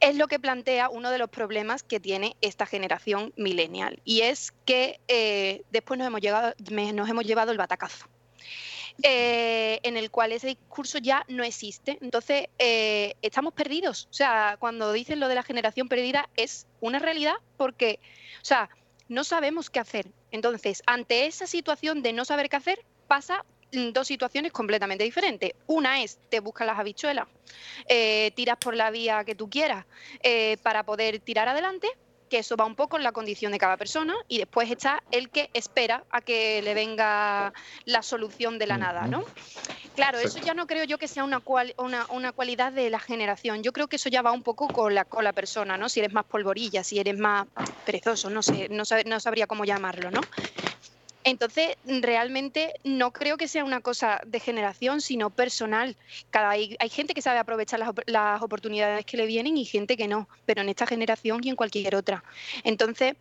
es 0.00 0.16
lo 0.16 0.28
que 0.28 0.38
plantea 0.38 0.88
uno 0.88 1.10
de 1.10 1.18
los 1.18 1.28
problemas 1.28 1.82
que 1.82 2.00
tiene 2.00 2.36
esta 2.40 2.66
generación 2.66 3.32
millennial 3.36 4.00
y 4.04 4.22
es 4.22 4.52
que 4.64 5.00
eh, 5.08 5.62
después 5.70 5.98
nos 5.98 6.06
hemos, 6.06 6.20
llegado, 6.20 6.54
nos 6.94 7.08
hemos 7.08 7.24
llevado 7.24 7.52
el 7.52 7.58
batacazo. 7.58 8.06
Eh, 9.02 9.80
en 9.82 9.96
el 9.96 10.10
cual 10.10 10.32
ese 10.32 10.48
discurso 10.48 10.98
ya 10.98 11.24
no 11.28 11.42
existe. 11.42 11.96
Entonces, 12.02 12.48
eh, 12.58 13.14
estamos 13.22 13.54
perdidos. 13.54 14.08
O 14.10 14.12
sea, 14.12 14.56
cuando 14.58 14.92
dicen 14.92 15.20
lo 15.20 15.28
de 15.28 15.36
la 15.36 15.42
generación 15.42 15.88
perdida, 15.88 16.28
es 16.36 16.66
una 16.80 16.98
realidad 16.98 17.34
porque, 17.56 17.98
o 18.42 18.44
sea, 18.44 18.68
no 19.08 19.24
sabemos 19.24 19.70
qué 19.70 19.80
hacer. 19.80 20.10
Entonces, 20.32 20.82
ante 20.86 21.26
esa 21.26 21.46
situación 21.46 22.02
de 22.02 22.12
no 22.12 22.26
saber 22.26 22.50
qué 22.50 22.56
hacer, 22.56 22.84
pasa 23.06 23.44
dos 23.72 24.06
situaciones 24.06 24.52
completamente 24.52 25.04
diferentes. 25.04 25.52
Una 25.66 26.02
es, 26.02 26.18
te 26.28 26.40
buscas 26.40 26.66
las 26.66 26.78
habichuelas, 26.78 27.26
eh, 27.88 28.32
tiras 28.34 28.56
por 28.58 28.74
la 28.74 28.90
vía 28.90 29.24
que 29.24 29.34
tú 29.34 29.48
quieras 29.48 29.86
eh, 30.22 30.56
para 30.62 30.84
poder 30.84 31.20
tirar 31.20 31.48
adelante, 31.48 31.88
que 32.28 32.38
eso 32.38 32.56
va 32.56 32.64
un 32.64 32.76
poco 32.76 32.96
en 32.96 33.02
la 33.02 33.12
condición 33.12 33.52
de 33.52 33.58
cada 33.58 33.76
persona, 33.76 34.14
y 34.28 34.38
después 34.38 34.70
está 34.70 35.02
el 35.10 35.30
que 35.30 35.50
espera 35.52 36.04
a 36.10 36.20
que 36.20 36.62
le 36.62 36.74
venga 36.74 37.52
la 37.84 38.02
solución 38.02 38.58
de 38.58 38.66
la 38.66 38.78
nada, 38.78 39.06
¿no? 39.06 39.24
Claro, 39.96 40.18
eso 40.18 40.38
ya 40.38 40.54
no 40.54 40.66
creo 40.66 40.84
yo 40.84 40.96
que 40.96 41.08
sea 41.08 41.24
una, 41.24 41.42
una, 41.76 42.32
cualidad 42.32 42.72
de 42.72 42.88
la 42.88 43.00
generación. 43.00 43.62
Yo 43.62 43.72
creo 43.72 43.88
que 43.88 43.96
eso 43.96 44.08
ya 44.08 44.22
va 44.22 44.30
un 44.30 44.42
poco 44.42 44.68
con 44.68 44.94
la, 44.94 45.04
con 45.04 45.24
la 45.24 45.32
persona, 45.32 45.76
¿no? 45.76 45.88
Si 45.88 45.98
eres 45.98 46.12
más 46.12 46.24
polvorilla, 46.24 46.84
si 46.84 47.00
eres 47.00 47.18
más 47.18 47.46
perezoso, 47.84 48.30
no 48.30 48.42
sé, 48.42 48.68
no, 48.70 48.84
no 49.06 49.20
sabría 49.20 49.48
cómo 49.48 49.64
llamarlo, 49.64 50.10
¿no? 50.10 50.20
Entonces, 51.22 51.76
realmente 51.84 52.74
no 52.82 53.12
creo 53.12 53.36
que 53.36 53.48
sea 53.48 53.64
una 53.64 53.80
cosa 53.80 54.20
de 54.26 54.40
generación, 54.40 55.00
sino 55.00 55.28
personal. 55.30 55.96
Cada, 56.30 56.50
hay, 56.50 56.76
gente 56.90 57.12
que 57.12 57.22
sabe 57.22 57.38
aprovechar 57.38 57.78
las, 57.78 57.90
las, 58.06 58.42
oportunidades 58.42 59.04
que 59.04 59.16
le 59.16 59.26
vienen 59.26 59.58
y 59.58 59.64
gente 59.64 59.96
que 59.96 60.08
no, 60.08 60.28
pero 60.46 60.62
en 60.62 60.70
esta 60.70 60.86
generación 60.86 61.40
y 61.42 61.50
en 61.50 61.56
cualquier 61.56 61.94
otra. 61.94 62.24
Entonces, 62.64 63.16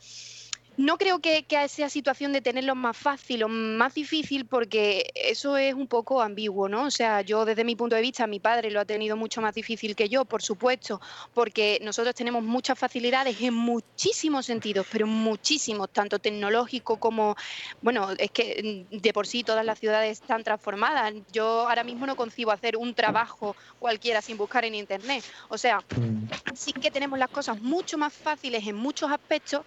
no 0.79 0.97
creo 0.97 1.19
que, 1.19 1.43
que 1.43 1.67
sea 1.67 1.89
situación 1.89 2.31
de 2.31 2.39
tenerlo 2.39 2.73
más 2.73 2.95
fácil 2.95 3.43
o 3.43 3.49
más 3.49 3.93
difícil 3.95 4.45
porque 4.45 5.11
eso 5.13 5.57
es 5.57 5.73
un 5.73 5.87
poco 5.87 6.21
ambiguo, 6.21 6.69
¿no? 6.69 6.85
O 6.85 6.89
sea, 6.91 7.19
yo 7.19 7.43
desde 7.43 7.65
mi 7.65 7.75
punto 7.75 7.97
de 7.97 8.01
vista, 8.01 8.25
mi 8.27 8.39
padre 8.39 8.71
lo 8.71 8.79
ha 8.79 8.85
tenido 8.85 9.17
mucho 9.17 9.41
más 9.41 9.53
difícil 9.53 9.93
que 9.93 10.07
yo, 10.07 10.23
por 10.23 10.41
supuesto, 10.41 11.01
porque 11.33 11.79
nosotros 11.83 12.15
tenemos 12.15 12.45
muchas 12.45 12.79
facilidades 12.79 13.41
en 13.41 13.55
muchísimos 13.55 14.45
sentidos, 14.45 14.87
pero 14.89 15.05
muchísimos, 15.05 15.89
tanto 15.89 16.17
tecnológico 16.17 16.95
como, 16.95 17.35
bueno, 17.81 18.11
es 18.17 18.31
que 18.31 18.85
de 18.89 19.13
por 19.13 19.27
sí 19.27 19.43
todas 19.43 19.65
las 19.65 19.79
ciudades 19.79 20.21
están 20.21 20.45
transformadas. 20.45 21.13
Yo 21.33 21.67
ahora 21.67 21.83
mismo 21.83 22.05
no 22.05 22.15
concibo 22.15 22.51
hacer 22.51 22.77
un 22.77 22.93
trabajo 22.93 23.53
cualquiera 23.79 24.21
sin 24.21 24.37
buscar 24.37 24.63
en 24.63 24.75
Internet. 24.75 25.25
O 25.49 25.57
sea, 25.57 25.79
mm. 25.79 26.29
sí 26.55 26.71
que 26.71 26.89
tenemos 26.89 27.19
las 27.19 27.29
cosas 27.29 27.59
mucho 27.59 27.97
más 27.97 28.13
fáciles 28.13 28.65
en 28.65 28.77
muchos 28.77 29.11
aspectos, 29.11 29.65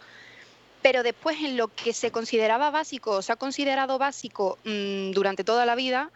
pero 0.82 1.02
después 1.02 1.38
en 1.40 1.56
lo 1.56 1.68
que 1.68 1.92
se 1.92 2.10
consideraba 2.10 2.70
básico, 2.70 3.12
o 3.12 3.22
se 3.22 3.32
ha 3.32 3.36
considerado 3.36 3.98
básico 3.98 4.58
mm, 4.64 5.12
durante 5.12 5.44
toda 5.44 5.64
la 5.64 5.76
vida, 5.76 6.10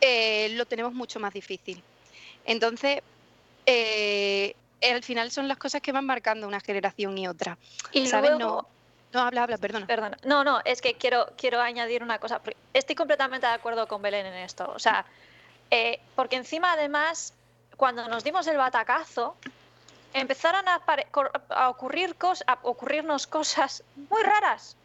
eh, 0.00 0.48
lo 0.56 0.64
tenemos 0.66 0.94
mucho 0.94 1.20
más 1.20 1.34
difícil. 1.34 1.82
Entonces, 2.44 3.00
eh, 3.66 4.56
al 4.82 5.02
final 5.02 5.30
son 5.30 5.46
las 5.46 5.58
cosas 5.58 5.80
que 5.80 5.92
van 5.92 6.06
marcando 6.06 6.48
una 6.48 6.60
generación 6.60 7.16
y 7.18 7.28
otra. 7.28 7.58
Y 7.92 8.06
¿Sabes? 8.06 8.32
no, 8.38 8.66
no, 9.12 9.20
habla, 9.20 9.44
habla, 9.44 9.58
perdona. 9.58 9.86
Perdona. 9.86 10.16
No, 10.24 10.42
no, 10.42 10.60
es 10.64 10.80
que 10.80 10.94
quiero, 10.94 11.26
quiero 11.36 11.60
añadir 11.60 12.02
una 12.02 12.18
cosa. 12.18 12.40
Estoy 12.72 12.96
completamente 12.96 13.46
de 13.46 13.52
acuerdo 13.52 13.86
con 13.86 14.00
Belén 14.00 14.26
en 14.26 14.34
esto. 14.34 14.72
O 14.74 14.78
sea, 14.78 15.04
eh, 15.70 16.00
porque 16.16 16.36
encima, 16.36 16.72
además, 16.72 17.34
cuando 17.76 18.08
nos 18.08 18.24
dimos 18.24 18.46
el 18.46 18.56
batacazo, 18.56 19.36
empezaron 20.12 20.66
a, 20.68 20.80
ocurrir 21.68 22.16
a 22.46 22.58
ocurrirnos 22.62 23.26
cosas 23.26 23.82
muy 24.10 24.22
raras. 24.22 24.76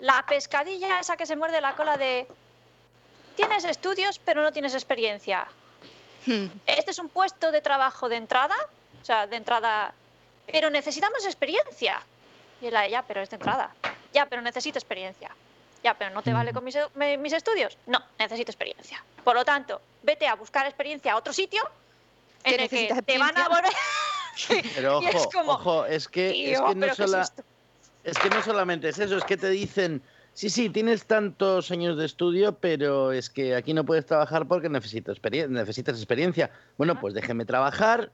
La 0.00 0.24
pescadilla 0.26 1.00
esa 1.00 1.16
que 1.16 1.26
se 1.26 1.36
muerde 1.36 1.60
la 1.60 1.76
cola 1.76 1.96
de 1.96 2.26
tienes 3.36 3.64
estudios 3.64 4.18
pero 4.18 4.42
no 4.42 4.52
tienes 4.52 4.74
experiencia. 4.74 5.46
Hmm. 6.26 6.46
Este 6.66 6.90
es 6.90 6.98
un 6.98 7.08
puesto 7.08 7.50
de 7.50 7.60
trabajo 7.60 8.08
de 8.08 8.16
entrada, 8.16 8.56
o 9.00 9.04
sea, 9.04 9.26
de 9.26 9.36
entrada, 9.36 9.94
pero 10.50 10.70
necesitamos 10.70 11.24
experiencia. 11.24 12.02
Y 12.60 12.70
la 12.70 12.86
ya, 12.88 13.02
pero 13.02 13.22
es 13.22 13.30
de 13.30 13.36
entrada. 13.36 13.74
Ya, 14.12 14.26
pero 14.26 14.42
necesito 14.42 14.78
experiencia. 14.78 15.30
Ya, 15.82 15.94
pero 15.94 16.10
no 16.10 16.22
te 16.22 16.32
vale 16.32 16.52
con 16.52 16.62
mis, 16.62 16.76
mis 17.18 17.32
estudios. 17.32 17.78
No, 17.86 18.02
necesito 18.18 18.50
experiencia. 18.50 19.02
Por 19.24 19.34
lo 19.34 19.46
tanto, 19.46 19.80
vete 20.02 20.26
a 20.26 20.34
buscar 20.34 20.66
experiencia 20.66 21.12
a 21.12 21.16
otro 21.16 21.32
sitio 21.32 21.62
en 22.44 22.60
el 22.60 22.68
que 22.68 23.02
te 23.06 23.18
van 23.18 23.36
a 23.36 23.48
volver. 23.48 23.72
Pero 24.74 24.98
ojo, 24.98 25.08
es 25.08 25.28
ojo, 25.46 25.86
es 25.86 26.08
que, 26.08 26.52
es, 26.52 26.60
que 26.60 26.74
no 26.74 26.86
es 26.86 28.18
que 28.18 28.30
no 28.30 28.42
solamente 28.42 28.88
es 28.88 28.98
eso, 28.98 29.16
es 29.16 29.24
que 29.24 29.36
te 29.36 29.50
dicen, 29.50 30.00
sí, 30.32 30.48
sí, 30.48 30.70
tienes 30.70 31.04
tantos 31.04 31.70
años 31.70 31.98
de 31.98 32.06
estudio, 32.06 32.54
pero 32.54 33.12
es 33.12 33.28
que 33.28 33.54
aquí 33.54 33.74
no 33.74 33.84
puedes 33.84 34.06
trabajar 34.06 34.46
porque 34.46 34.70
necesitas, 34.70 35.18
necesitas 35.48 35.96
experiencia. 35.96 36.50
Bueno, 36.78 36.98
pues 36.98 37.12
déjeme 37.12 37.44
trabajar, 37.44 38.10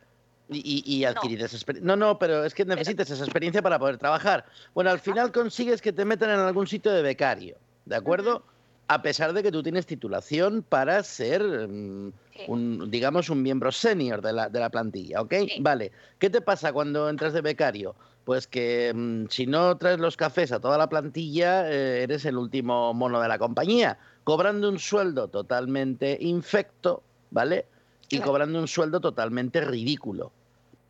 y, 0.49 1.05
adquirir 1.05 1.43
esa 1.43 1.57
experiencia. 1.57 1.87
No, 1.87 1.97
no, 1.97 2.19
pero 2.19 2.45
es 2.45 2.55
que 2.55 2.65
necesitas 2.65 3.11
esa 3.11 3.25
experiencia 3.25 3.63
para 3.63 3.79
poder 3.79 3.99
trabajar. 3.99 4.45
Bueno, 4.75 4.91
al 4.91 5.01
final 5.01 5.33
consigues 5.33 5.83
que 5.83 5.93
te 5.93 6.05
metan 6.05 6.31
en 6.31 6.39
algún 6.39 6.67
sitio 6.67 6.93
de 6.93 7.03
becario, 7.03 7.57
¿de 7.85 7.97
acuerdo? 7.97 8.45
A 8.89 9.03
pesar 9.03 9.33
de 9.33 9.43
que 9.43 9.51
tú 9.51 9.63
tienes 9.63 9.87
titulación 9.87 10.63
para 10.63 11.03
ser, 11.03 11.43
mm, 11.43 12.13
un, 12.47 12.91
digamos, 12.91 13.29
un 13.31 13.43
miembro 13.43 13.73
senior 13.73 14.23
de 14.23 14.33
la, 14.33 14.49
de 14.49 14.61
la 14.61 14.71
plantilla, 14.71 15.21
¿ok? 15.21 15.35
Vale. 15.61 15.93
¿Qué 16.19 16.31
te 16.31 16.41
pasa 16.41 16.73
cuando 16.73 17.09
entras 17.09 17.33
de 17.33 17.41
becario? 17.41 17.97
Pues 18.25 18.47
que 18.47 18.93
mm, 18.95 19.27
si 19.29 19.47
no 19.47 19.77
traes 19.77 19.99
los 19.99 20.17
cafés 20.17 20.53
a 20.53 20.61
toda 20.61 20.79
la 20.79 20.89
plantilla, 20.89 21.71
eh, 21.71 22.03
eres 22.03 22.25
el 22.25 22.37
último 22.37 22.95
mono 22.95 23.21
de 23.21 23.29
la 23.29 23.39
compañía, 23.39 23.99
cobrando 24.25 24.69
un 24.69 24.79
sueldo 24.79 25.29
totalmente 25.29 26.17
infecto, 26.21 27.03
¿vale? 27.31 27.67
Y 28.09 28.21
cobrando 28.21 28.61
un 28.61 28.69
sueldo 28.69 29.01
totalmente 29.01 29.61
ridículo. 29.61 30.31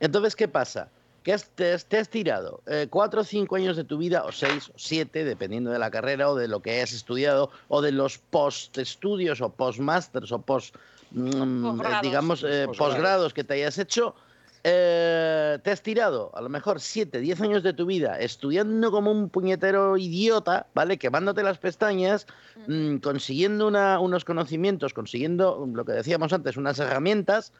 Entonces, 0.00 0.36
¿qué 0.36 0.48
pasa? 0.48 0.90
Que 1.26 1.36
te, 1.56 1.98
has 1.98 2.08
tirado 2.08 2.62
eh, 2.68 2.86
cuatro 2.88 3.22
o 3.22 3.24
cinco 3.24 3.56
años 3.56 3.76
de 3.76 3.82
tu 3.82 3.98
vida, 3.98 4.22
o 4.22 4.30
seis 4.30 4.68
o 4.68 4.78
siete, 4.78 5.24
dependiendo 5.24 5.72
de 5.72 5.78
la 5.80 5.90
carrera 5.90 6.30
o 6.30 6.36
de 6.36 6.46
lo 6.46 6.62
que 6.62 6.70
hayas 6.70 6.92
estudiado, 6.92 7.50
o 7.66 7.82
de 7.82 7.90
los 7.90 8.18
post-estudios 8.18 9.40
o 9.40 9.50
post-masters 9.50 10.30
o 10.30 10.38
post, 10.38 10.76
mm, 11.10 11.80
eh, 11.80 11.84
digamos, 12.00 12.44
eh, 12.46 12.68
posgrados 12.78 13.34
que 13.34 13.42
te 13.42 13.54
hayas 13.54 13.76
hecho, 13.78 14.14
te 14.62 15.70
has 15.70 15.82
tirado 15.82 16.30
a 16.34 16.40
lo 16.40 16.48
mejor 16.48 16.80
siete, 16.80 17.18
diez 17.18 17.40
años 17.40 17.64
de 17.64 17.72
tu 17.72 17.86
vida 17.86 18.18
estudiando 18.20 18.92
como 18.92 19.10
un 19.10 19.28
puñetero 19.28 19.96
idiota, 19.96 20.66
¿vale? 20.74 20.96
Quemándote 20.96 21.42
las 21.42 21.58
pestañas, 21.58 22.28
mm. 22.68 22.98
Consiguiendo 22.98 23.66
unos 23.66 24.24
conocimientos, 24.24 24.94
consiguiendo 24.94 25.68
lo 25.72 25.84
que 25.84 25.92
decíamos 25.92 26.32
antes, 26.32 26.56
unas 26.56 26.78
herramientas 26.78 27.52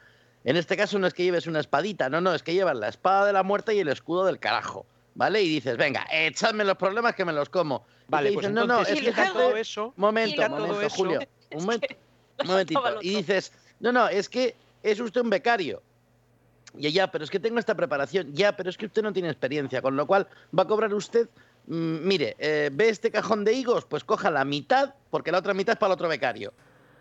en 0.47 0.55
este 0.55 0.77
caso 0.77 0.97
no 0.97 1.07
es 1.07 1.13
que 1.13 1.23
lleves 1.23 1.45
una 1.45 1.59
espadita, 1.59 2.07
no, 2.09 2.21
no, 2.21 2.33
es 2.33 2.41
que 2.41 2.53
llevas 2.53 2.77
la 2.77 2.87
espada 2.87 3.25
de 3.25 3.33
la 3.33 3.43
muerte 3.43 3.75
y 3.75 3.79
el 3.79 3.89
escudo 3.89 4.23
del 4.23 4.39
carajo. 4.39 4.85
¿Vale? 5.13 5.41
Y 5.41 5.49
dices, 5.49 5.75
venga, 5.75 6.07
echadme 6.09 6.63
los 6.63 6.77
problemas 6.77 7.15
que 7.15 7.25
me 7.25 7.33
los 7.33 7.49
como. 7.49 7.85
Vale, 8.07 8.31
pues 8.31 8.49
no, 8.49 8.65
no, 8.65 8.81
es 8.81 9.01
que 9.01 9.11
todo 9.11 9.57
eso. 9.57 9.93
Momento, 9.97 10.47
momento, 10.47 10.89
Julio. 10.91 11.19
Un, 11.53 11.65
momentito. 12.45 12.81
Y 13.01 13.15
dices, 13.15 13.51
no, 13.81 13.91
no, 13.91 14.07
es 14.07 14.29
que 14.29 14.55
es 14.83 14.99
usted 15.01 15.19
un 15.19 15.29
becario. 15.29 15.81
Ya, 16.75 16.91
ya, 16.91 17.11
pero 17.11 17.25
es 17.25 17.29
que 17.29 17.41
tengo 17.41 17.59
esta 17.59 17.75
preparación. 17.75 18.31
Ya, 18.31 18.55
pero 18.55 18.69
es 18.69 18.77
que 18.77 18.85
usted 18.85 19.01
no 19.01 19.11
tiene 19.11 19.27
experiencia, 19.29 19.81
con 19.81 19.97
lo 19.97 20.07
cual 20.07 20.27
va 20.57 20.63
a 20.63 20.67
cobrar 20.67 20.93
usted. 20.93 21.27
Mm, 21.65 22.07
mire, 22.07 22.37
eh, 22.39 22.69
ve 22.71 22.87
este 22.87 23.11
cajón 23.11 23.43
de 23.43 23.51
higos, 23.51 23.83
pues 23.83 24.05
coja 24.05 24.31
la 24.31 24.45
mitad, 24.45 24.93
porque 25.09 25.33
la 25.33 25.39
otra 25.39 25.53
mitad 25.53 25.73
es 25.73 25.79
para 25.79 25.89
el 25.89 25.95
otro 25.95 26.07
becario. 26.07 26.53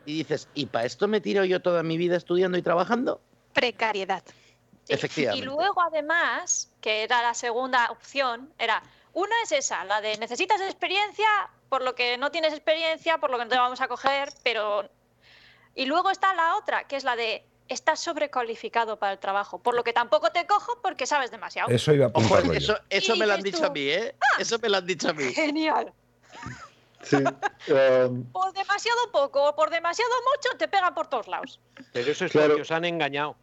Y 0.04 0.14
dices, 0.14 0.48
¿y 0.54 0.66
para 0.66 0.86
esto 0.86 1.06
me 1.06 1.20
tiro 1.20 1.44
yo 1.44 1.60
toda 1.60 1.84
mi 1.84 1.96
vida 1.96 2.16
estudiando 2.16 2.58
y 2.58 2.62
trabajando? 2.62 3.20
Precariedad. 3.56 4.22
Efectivamente. 4.88 5.44
Y 5.44 5.48
luego, 5.48 5.82
además, 5.82 6.70
que 6.80 7.02
era 7.02 7.22
la 7.22 7.34
segunda 7.34 7.90
opción, 7.90 8.52
era, 8.58 8.82
una 9.14 9.34
es 9.42 9.52
esa, 9.52 9.84
la 9.84 10.00
de 10.00 10.16
necesitas 10.18 10.60
experiencia, 10.60 11.26
por 11.68 11.82
lo 11.82 11.94
que 11.94 12.18
no 12.18 12.30
tienes 12.30 12.52
experiencia, 12.52 13.18
por 13.18 13.30
lo 13.30 13.38
que 13.38 13.44
no 13.44 13.50
te 13.50 13.56
vamos 13.56 13.80
a 13.80 13.88
coger, 13.88 14.28
pero... 14.44 14.88
Y 15.74 15.86
luego 15.86 16.10
está 16.10 16.34
la 16.34 16.56
otra, 16.56 16.84
que 16.84 16.96
es 16.96 17.04
la 17.04 17.16
de, 17.16 17.44
estás 17.68 18.00
sobrecualificado 18.00 18.98
para 18.98 19.12
el 19.12 19.18
trabajo, 19.18 19.58
por 19.58 19.74
lo 19.74 19.84
que 19.84 19.92
tampoco 19.92 20.30
te 20.30 20.46
cojo 20.46 20.78
porque 20.82 21.06
sabes 21.06 21.30
demasiado. 21.30 21.70
Eso 21.70 21.92
iba 21.92 22.06
a 22.06 22.10
Ojo, 22.12 22.52
eso, 22.52 22.78
eso 22.88 23.16
me 23.16 23.26
lo 23.26 23.34
han 23.34 23.42
dicho 23.42 23.66
a 23.66 23.70
mí, 23.70 23.88
¿eh? 23.88 24.14
Eso 24.38 24.58
me 24.58 24.68
lo 24.68 24.76
han 24.76 24.86
dicho 24.86 25.08
a 25.08 25.12
mí. 25.12 25.32
Genial. 25.32 25.92
Sí. 27.08 27.16
um, 27.16 28.24
Por 28.32 28.52
demasiado 28.52 28.98
poco 29.12 29.48
o 29.48 29.54
por 29.54 29.70
demasiado 29.70 30.10
mucho 30.34 30.56
te 30.58 30.66
pegan 30.68 30.92
por 30.94 31.06
todos 31.06 31.28
lados. 31.28 31.60
Pero 31.92 32.10
eso 32.10 32.24
es 32.24 32.32
Claro. 32.32 32.48
porque 32.48 32.62
os 32.62 32.70
han 32.70 32.84
engañado. 32.84 33.36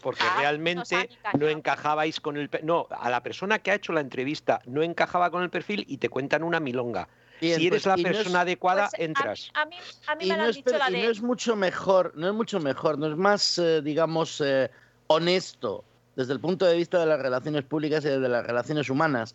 Porque 0.00 0.22
Ah, 0.22 0.36
realmente 0.38 1.10
no 1.38 1.48
encajabais 1.48 2.20
con 2.20 2.36
el... 2.38 2.48
No, 2.62 2.86
a 2.90 3.10
la 3.10 3.22
persona 3.22 3.58
que 3.58 3.70
ha 3.70 3.74
hecho 3.74 3.92
la 3.92 4.00
entrevista 4.00 4.60
no 4.64 4.82
encajaba 4.82 5.30
con 5.30 5.42
el 5.42 5.50
perfil 5.50 5.84
y 5.88 5.98
te 5.98 6.08
cuentan 6.08 6.42
una 6.42 6.58
milonga. 6.60 7.06
Bien, 7.40 7.58
si 7.58 7.66
eres 7.66 7.82
pues, 7.82 7.86
la 7.94 7.98
y 7.98 8.02
no 8.04 8.08
es- 8.10 8.16
persona 8.16 8.40
adecuada, 8.42 8.88
Pues, 8.90 9.00
entras. 9.08 9.50
A, 9.54 9.64
mí, 9.66 9.76
a 10.06 10.14
mí 10.14 10.24
y 10.24 10.28
me 10.28 10.34
lo 10.34 10.38
no 10.38 10.44
han 10.44 10.50
es 10.50 10.56
dicho 10.56 10.78
la 10.78 10.88
de... 10.90 11.02
no 11.02 11.10
es 11.10 11.20
mucho 11.22 11.56
mejor, 11.56 12.12
no 12.16 12.28
es 12.28 12.34
mucho 12.34 12.60
mejor, 12.60 12.98
no 12.98 13.08
es 13.08 13.16
más, 13.16 13.58
eh, 13.58 13.82
digamos, 13.82 14.40
eh, 14.42 14.70
honesto 15.08 15.84
desde 16.16 16.32
el 16.32 16.40
punto 16.40 16.64
de 16.64 16.76
vista 16.76 16.98
de 16.98 17.06
las 17.06 17.20
relaciones 17.20 17.64
públicas 17.64 18.04
y 18.04 18.08
de 18.08 18.18
las 18.28 18.46
relaciones 18.46 18.88
humanas. 18.88 19.34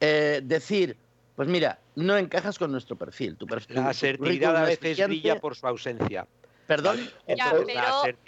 eh, 0.00 0.40
decir, 0.44 0.96
pues 1.36 1.48
mira, 1.48 1.78
no 1.96 2.16
encajas 2.16 2.58
con 2.58 2.70
nuestro 2.72 2.96
perfil. 2.96 3.36
Tu 3.36 3.46
perfil 3.46 3.76
La 3.76 3.88
asertividad 3.88 4.56
a 4.56 4.70
es 4.70 4.80
veces 4.80 5.06
brilla 5.06 5.40
por 5.40 5.56
su 5.56 5.66
ausencia. 5.66 6.26
Perdón. 6.66 6.98
Ya, 7.28 7.50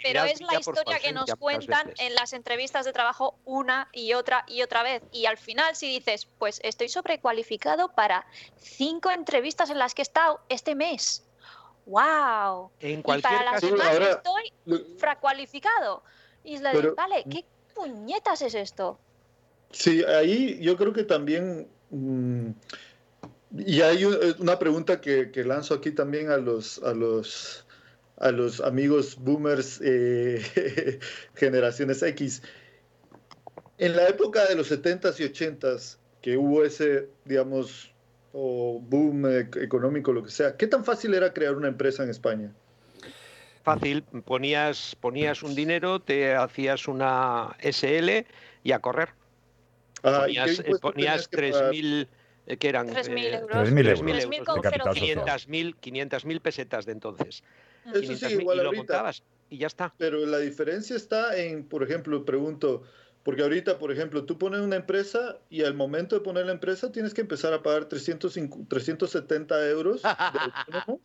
pero, 0.03 0.23
es 0.25 0.41
la 0.41 0.59
historia 0.59 0.99
que 0.99 1.11
nos 1.11 1.33
cuentan 1.39 1.91
en 1.97 2.13
las 2.13 2.33
entrevistas 2.33 2.85
de 2.85 2.93
trabajo 2.93 3.35
una 3.45 3.89
y 3.93 4.13
otra 4.13 4.43
y 4.47 4.61
otra 4.61 4.83
vez. 4.83 5.01
Y 5.11 5.25
al 5.25 5.37
final, 5.37 5.75
si 5.75 5.87
dices, 5.87 6.27
pues 6.37 6.59
estoy 6.63 6.87
sobrecualificado 6.89 7.89
para 7.95 8.27
cinco 8.59 9.09
entrevistas 9.09 9.71
en 9.71 9.79
las 9.79 9.95
que 9.95 10.01
he 10.01 10.03
estado 10.03 10.39
este 10.49 10.75
mes. 10.75 11.23
¡Wow! 11.87 12.69
En 12.79 12.99
Y 12.99 13.01
cualquier 13.01 13.33
para 13.33 13.43
las 13.45 13.53
caso, 13.61 13.67
demás 13.67 13.87
ahora- 13.87 14.11
estoy 14.11 14.97
fracualificado. 14.99 16.03
Y 16.43 16.55
es 16.55 16.61
la 16.61 16.71
de, 16.73 16.75
Pero- 16.81 16.95
vale, 16.95 17.23
¿qué 17.29 17.43
puñetas 17.73 18.41
es 18.41 18.53
esto? 18.53 18.99
Sí, 19.71 20.03
ahí 20.03 20.59
yo 20.61 20.77
creo 20.77 20.93
que 20.93 21.03
también, 21.03 21.67
mm, 21.89 22.49
y 23.55 23.81
hay 23.81 24.03
eh, 24.03 24.35
una 24.39 24.59
pregunta 24.59 25.01
que, 25.01 25.31
que 25.31 25.43
lanzo 25.43 25.73
aquí 25.73 25.91
también 25.91 26.29
a 26.29 26.37
los, 26.37 26.81
a 26.83 26.93
los, 26.93 27.65
a 28.17 28.31
los 28.31 28.61
amigos 28.61 29.17
boomers 29.17 29.79
eh, 29.83 30.99
generaciones 31.35 32.01
X. 32.03 32.41
En 33.77 33.95
la 33.95 34.07
época 34.07 34.45
de 34.47 34.55
los 34.55 34.71
70s 34.71 35.19
y 35.19 35.23
80s, 35.23 35.97
que 36.21 36.35
hubo 36.35 36.63
ese, 36.63 37.09
digamos, 37.25 37.91
o 38.33 38.79
boom 38.81 39.25
eh, 39.27 39.49
económico, 39.61 40.11
lo 40.11 40.23
que 40.23 40.31
sea, 40.31 40.57
¿qué 40.57 40.67
tan 40.67 40.83
fácil 40.83 41.13
era 41.13 41.33
crear 41.33 41.55
una 41.55 41.67
empresa 41.67 42.03
en 42.03 42.09
España? 42.09 42.51
fácil, 43.67 44.01
ponías, 44.23 44.95
ponías 45.01 45.43
un 45.43 45.53
dinero, 45.53 45.99
te 45.99 46.33
hacías 46.33 46.87
una 46.87 47.53
SL 47.59 48.25
y 48.63 48.71
a 48.71 48.79
correr. 48.79 49.09
Ah, 50.03 50.25
¿y 50.29 50.35
qué 50.35 50.39
Ponías, 50.39 50.59
eh, 50.59 50.63
ponías 50.81 50.81
tenías 50.81 51.27
que 51.27 51.51
pagar? 51.51 51.73
3.000, 51.73 52.07
eh, 52.47 52.57
que 52.57 52.69
eran 52.69 52.87
3.000 52.87 53.17
eh, 53.17 53.35
euros. 53.35 53.69
3.000 53.69 53.79
euros 53.89 54.01
3.000 54.03 54.45
con 54.45 54.55
de 54.55 54.61
capital 54.61 54.93
cero 54.93 54.93
cinco. 54.95 55.19
social. 55.21 55.41
500.000 55.47 55.75
500.000 56.09 56.41
pesetas 56.41 56.85
de 56.85 56.91
entonces. 56.93 57.43
Eso 57.85 58.01
500.000 58.01 58.15
sigue 58.15 58.41
igual 58.41 58.57
y 58.57 58.61
lo 58.61 58.65
ahorita. 58.67 58.81
montabas 58.81 59.23
y 59.49 59.57
ya 59.57 59.67
está. 59.67 59.93
Pero 59.97 60.25
la 60.25 60.39
diferencia 60.39 60.95
está 60.95 61.37
en, 61.37 61.63
por 61.63 61.83
ejemplo, 61.83 62.25
pregunto, 62.25 62.83
porque 63.23 63.43
ahorita, 63.43 63.77
por 63.77 63.91
ejemplo, 63.91 64.25
tú 64.25 64.37
pones 64.37 64.61
una 64.61 64.77
empresa 64.77 65.37
y 65.49 65.63
al 65.63 65.73
momento 65.73 66.15
de 66.15 66.21
poner 66.21 66.45
la 66.45 66.53
empresa 66.53 66.91
tienes 66.91 67.13
que 67.13 67.21
empezar 67.21 67.53
a 67.53 67.61
pagar 67.61 67.85
305 67.85 68.65
370 68.69 69.69
euros 69.69 70.01
de 70.01 70.09
autónomo. 70.65 71.01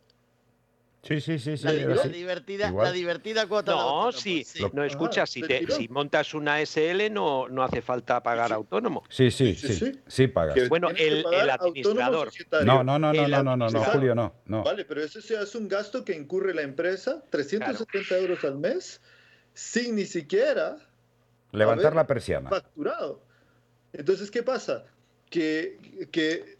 Sí, 1.03 1.19
sí, 1.19 1.37
sí, 1.37 1.57
sí. 1.57 1.65
La, 1.65 1.73
la 1.73 2.03
divertida, 2.05 2.69
Igual. 2.69 2.85
la 2.87 2.91
divertida 2.93 3.45
cuota. 3.45 3.73
No, 3.73 4.11
sí, 4.13 4.45
sí. 4.45 4.63
no 4.71 4.85
escucha, 4.85 5.25
si, 5.25 5.41
de 5.41 5.65
te, 5.65 5.71
si 5.73 5.89
montas 5.89 6.33
una 6.33 6.61
SL 6.65 7.09
no, 7.11 7.49
no 7.49 7.61
hace 7.61 7.81
falta 7.81 8.23
pagar 8.23 8.53
autónomo. 8.53 9.03
Sí, 9.09 9.29
sí, 9.29 9.53
Sí, 9.53 9.67
sí. 9.67 9.73
sí. 9.91 9.99
Sí, 10.07 10.27
pagas. 10.27 10.69
Bueno, 10.69 10.89
el- 10.91 11.25
el 11.29 11.49
autónomo 11.49 12.21
administrador. 12.21 12.31
No, 12.65 12.83
no, 12.85 12.97
no, 12.97 13.11
no, 13.11 13.27
no, 13.43 13.57
no, 13.57 13.69
no. 13.69 13.83
Julio, 13.83 14.15
no. 14.15 14.33
no. 14.45 14.63
Vale, 14.63 14.85
pero 14.85 15.05
sí 15.05 15.19
es 15.33 15.55
un 15.55 15.67
gasto 15.67 16.05
que 16.05 16.15
incurre 16.15 16.53
la 16.53 16.61
empresa, 16.61 17.21
370 17.29 18.17
euros 18.19 18.41
al 18.45 18.57
mes, 18.57 19.01
sin 19.53 19.95
ni 19.97 20.05
siquiera 20.05 20.77
Levantar 21.51 21.95
la 21.95 22.07
persiana. 22.07 22.49
facturado. 22.49 23.21
Entonces, 23.91 24.31
¿qué 24.31 24.41
pasa? 24.41 24.85
Que, 25.29 26.07
que 26.13 26.55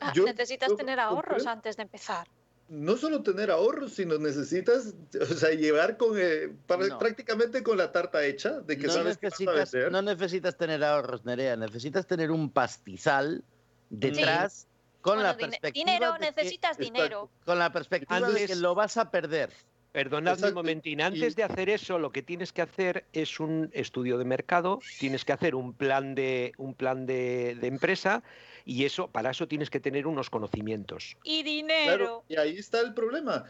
Ah, 0.00 0.12
yo- 0.14 0.26
necesitas 0.26 0.68
yo 0.68 0.76
tener 0.76 1.00
ahorros 1.00 1.42
compré- 1.44 1.50
antes 1.50 1.76
de 1.78 1.82
empezar. 1.84 2.28
No 2.68 2.96
solo 2.96 3.22
tener 3.22 3.50
ahorros, 3.50 3.92
sino 3.94 4.18
necesitas, 4.18 4.94
o 5.20 5.34
sea, 5.34 5.50
llevar 5.50 5.96
con 5.96 6.16
eh, 6.18 6.52
para- 6.66 6.86
No. 6.88 6.98
prácticamente 6.98 7.62
con 7.62 7.78
la 7.78 7.92
tarta 7.92 8.24
hecha 8.24 8.60
de 8.60 8.76
que 8.76 8.88
no, 8.88 8.92
sabes 8.92 9.18
que 9.18 9.28
vas 9.28 9.40
a 9.40 9.44
necesitas, 9.44 9.72
vender. 9.72 9.92
no 9.92 10.02
necesitas 10.02 10.56
tener 10.56 10.82
ahorros, 10.82 11.24
Nerea, 11.24 11.56
necesitas 11.56 12.06
tener 12.06 12.30
un 12.30 12.50
pastizal 12.50 13.44
detrás 13.90 14.66
con 15.00 15.16
Bueno, 15.16 15.28
la 15.30 15.36
perspectiva 15.36 15.92
dinero, 15.92 16.12
de 16.14 16.18
necesitas 16.18 16.76
dinero. 16.78 17.30
con 17.44 17.58
la 17.58 17.72
perspectiva 17.72 18.28
de 18.30 18.46
que 18.46 18.56
lo 18.56 18.74
vas 18.74 18.96
a 18.96 19.10
perder. 19.10 19.50
Perdonadme 19.92 20.48
un 20.48 20.54
momentín, 20.54 21.00
y- 21.00 21.02
antes 21.02 21.36
de 21.36 21.44
hacer 21.44 21.70
eso, 21.70 21.98
lo 21.98 22.10
que 22.12 22.22
tienes 22.22 22.52
que 22.52 22.60
hacer 22.62 23.06
es 23.12 23.40
un 23.40 23.70
estudio 23.72 24.18
de 24.18 24.24
mercado, 24.26 24.80
tienes 24.98 25.24
que 25.24 25.32
hacer 25.32 25.54
un 25.54 25.72
plan 25.72 26.14
de, 26.14 26.52
un 26.58 26.74
plan 26.74 27.06
de, 27.06 27.56
de 27.58 27.66
empresa 27.68 28.22
y 28.66 28.84
eso, 28.84 29.08
para 29.08 29.30
eso 29.30 29.46
tienes 29.48 29.70
que 29.70 29.80
tener 29.80 30.06
unos 30.06 30.28
conocimientos. 30.28 31.16
Y 31.24 31.42
Claro, 31.42 31.50
dinero. 31.54 32.24
y 32.28 32.36
ahí 32.36 32.58
está 32.58 32.80
el 32.80 32.92
problema. 32.92 33.44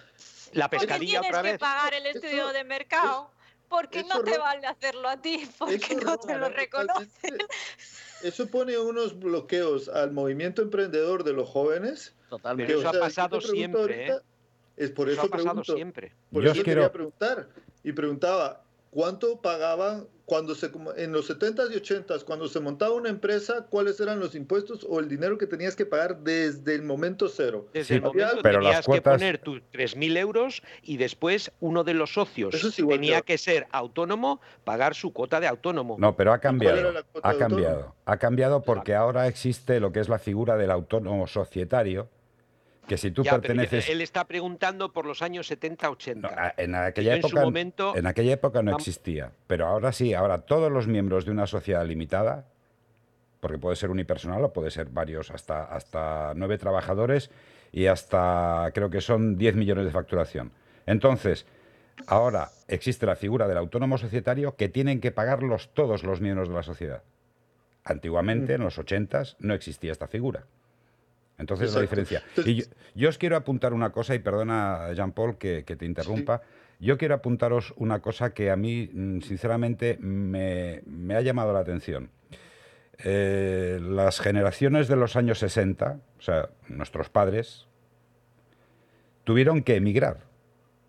La 0.53 0.69
Porque 0.69 0.87
pescadilla 0.87 1.21
tienes 1.23 1.39
otra 1.41 1.53
que 1.53 1.59
pagar 1.59 1.95
el 1.95 2.07
Eso- 2.07 2.19
estudio 2.19 2.49
de 2.53 2.63
mercado. 2.63 3.31
Porque 3.69 4.05
no 4.05 4.23
te 4.23 4.39
vale 4.39 4.65
hacerlo 4.65 5.09
a 5.09 5.17
ti, 5.21 5.49
porque 5.59 5.97
no 5.97 6.17
te 6.19 6.37
lo 6.39 6.49
reconocen. 6.51 7.37
Eso 8.23 8.47
pone 8.47 8.79
unos 8.79 9.19
bloqueos 9.19 9.89
al 9.89 10.13
movimiento 10.13 10.63
emprendedor 10.63 11.25
de 11.25 11.33
los 11.33 11.49
jóvenes. 11.49 12.15
Totalmente. 12.31 12.73
Pero 12.73 12.79
eso 12.81 12.87
o 12.87 12.91
ha 12.91 12.93
sea, 12.93 13.01
pasado 13.01 13.41
siempre, 13.41 13.81
¿eh? 14.07 14.11
ahorita, 14.13 14.23
Es 14.77 14.91
por 14.93 15.09
Eso 15.09 15.23
eso, 15.23 15.27
ha 15.27 15.31
pasado 15.31 15.45
pregunto. 15.63 15.75
siempre. 15.75 16.13
Por 16.31 16.45
Yo 16.45 16.51
eso 16.53 16.61
os 16.61 16.65
quería 16.65 16.75
quiero- 16.83 16.93
preguntar. 16.93 17.49
Y 17.83 17.93
preguntaba, 17.93 18.63
¿cuánto 19.01 19.43
pagaban 19.43 20.07
cuando 20.25 20.55
se 20.55 20.73
como- 20.73 20.95
en 20.95 21.13
los 21.13 21.29
70s 21.29 21.71
y 21.71 21.77
80s, 21.77 22.25
cuando 22.25 22.49
se 22.49 22.61
montaba 22.61 22.95
una 22.95 23.11
empresa, 23.11 23.67
cuáles 23.69 24.01
eran 24.01 24.19
los 24.21 24.35
impuestos 24.35 24.87
o 24.89 25.01
el 25.01 25.09
dinero 25.09 25.37
que 25.37 25.47
tenías 25.47 25.77
que 25.77 25.85
pagar 25.85 26.21
desde 26.21 26.75
el 26.75 26.83
momento 26.83 27.29
cero? 27.29 27.69
Desde 27.75 27.89
Sí, 27.89 27.95
el 27.97 28.01
momento 28.03 28.39
pero 28.43 28.61
las 28.63 28.87
tenías 28.87 28.87
que 28.87 29.03
poner 29.03 29.39
tus 29.39 29.61
3.000 29.71 30.17
euros 30.17 30.63
y 30.83 30.97
después 30.97 31.53
uno 31.61 31.85
de 31.85 31.93
los 31.93 32.15
socios 32.15 32.55
es 32.55 32.79
igual 32.79 32.97
tenía 32.97 33.21
que- 33.21 33.35
que 33.35 33.39
ser 33.39 33.67
autónomo, 33.71 34.41
pagar 34.65 34.95
su 34.95 35.13
cuota 35.13 35.41
de 35.41 35.47
autónomo. 35.47 35.97
No, 35.99 36.17
pero 36.17 36.33
ha 36.33 36.39
cambiado. 36.39 36.79
Ha 37.23 37.35
cambiado. 37.35 37.75
autónomo? 37.75 37.95
Ha 38.07 38.17
cambiado 38.17 38.63
porque 38.63 38.95
ahora 38.95 39.27
existe 39.29 39.79
lo 39.79 39.93
que 39.93 40.01
es 40.01 40.09
la 40.09 40.19
figura 40.19 40.57
del 40.57 40.71
autónomo 40.71 41.27
societario, 41.27 42.09
que 42.89 42.97
si 42.97 43.11
tú 43.11 43.23
Ya, 43.25 43.33
perteneces... 43.33 43.89
él 43.89 44.01
está 44.01 44.25
preguntando 44.27 44.93
por 44.93 45.07
los 45.07 45.23
años 45.23 45.51
70-80. 45.51 46.17
No, 46.17 46.29
a- 46.29 46.55
en 46.57 46.75
aquella 46.75 47.15
en 47.17 47.23
su 47.23 47.29
época, 47.29 47.43
momento- 47.45 47.97
en 47.97 48.07
aquella 48.07 48.33
época 48.33 48.63
no 48.63 48.77
existía, 48.77 49.33
pero 49.47 49.67
ahora 49.67 49.93
sí, 49.93 50.15
ahora 50.15 50.39
todos 50.43 50.71
los 50.71 50.87
miembros 50.87 51.25
de 51.25 51.33
una 51.33 51.47
sociedad 51.47 51.85
limitada, 51.87 52.47
porque 53.41 53.59
puede 53.59 53.77
ser 53.77 53.91
unipersonal 53.91 54.43
o 54.45 54.53
puede 54.53 54.71
ser 54.71 54.87
varios, 54.89 55.31
hasta, 55.31 55.65
hasta 55.65 56.33
nueve 56.37 56.59
trabajadores 56.59 57.31
y 57.73 57.87
hasta 57.87 58.71
creo 58.75 58.89
que 58.91 59.01
son 59.01 59.37
10 59.37 59.57
millones 59.57 59.85
de 59.85 59.91
facturación. 59.91 60.53
Entonces, 60.87 61.47
ahora 62.07 62.51
existe 62.69 63.05
la 63.07 63.17
figura 63.17 63.47
del 63.49 63.59
autónomo 63.59 63.99
societario 63.99 64.57
que 64.57 64.69
tienen 64.69 65.01
que 65.01 65.11
pagarlos 65.13 65.71
todos 65.75 66.03
los 66.05 66.21
miembros 66.21 66.49
de 66.49 66.55
la 66.55 66.63
sociedad. 66.63 67.03
Antiguamente, 67.85 68.55
en 68.55 68.63
los 68.63 68.79
80 68.79 69.23
no 69.41 69.55
existía 69.55 69.93
esta 69.93 70.09
figura. 70.09 70.45
Entonces, 71.39 71.75
la 71.75 71.83
Exacto. 71.83 72.03
diferencia. 72.03 72.23
Y 72.51 72.55
yo, 72.55 72.65
yo 72.95 73.09
os 73.09 73.19
quiero 73.19 73.37
apuntar 73.37 73.73
una 73.75 73.91
cosa, 73.91 74.15
y 74.15 74.19
perdona, 74.19 74.93
Jean-Paul, 74.95 75.37
que, 75.39 75.65
que 75.65 75.77
te 75.77 75.85
interrumpa. 75.85 76.43
Yo 76.79 76.99
quiero 76.99 77.15
apuntaros 77.15 77.73
una 77.77 78.01
cosa 78.01 78.35
que 78.35 78.51
a 78.51 78.57
mí, 78.57 78.91
mm, 78.93 79.21
sinceramente, 79.21 79.99
me, 80.01 80.83
me 80.87 81.15
ha 81.15 81.21
llamado 81.21 81.53
la 81.53 81.61
atención. 81.61 82.11
Eh, 83.05 83.79
las 83.83 84.21
generaciones 84.21 84.89
de 84.89 84.97
los 84.97 85.17
años 85.17 85.39
60, 85.39 86.01
o 86.19 86.23
sea, 86.23 86.49
nuestros 86.69 87.11
padres, 87.11 87.67
tuvieron 89.25 89.63
que 89.63 89.77
emigrar 89.77 90.21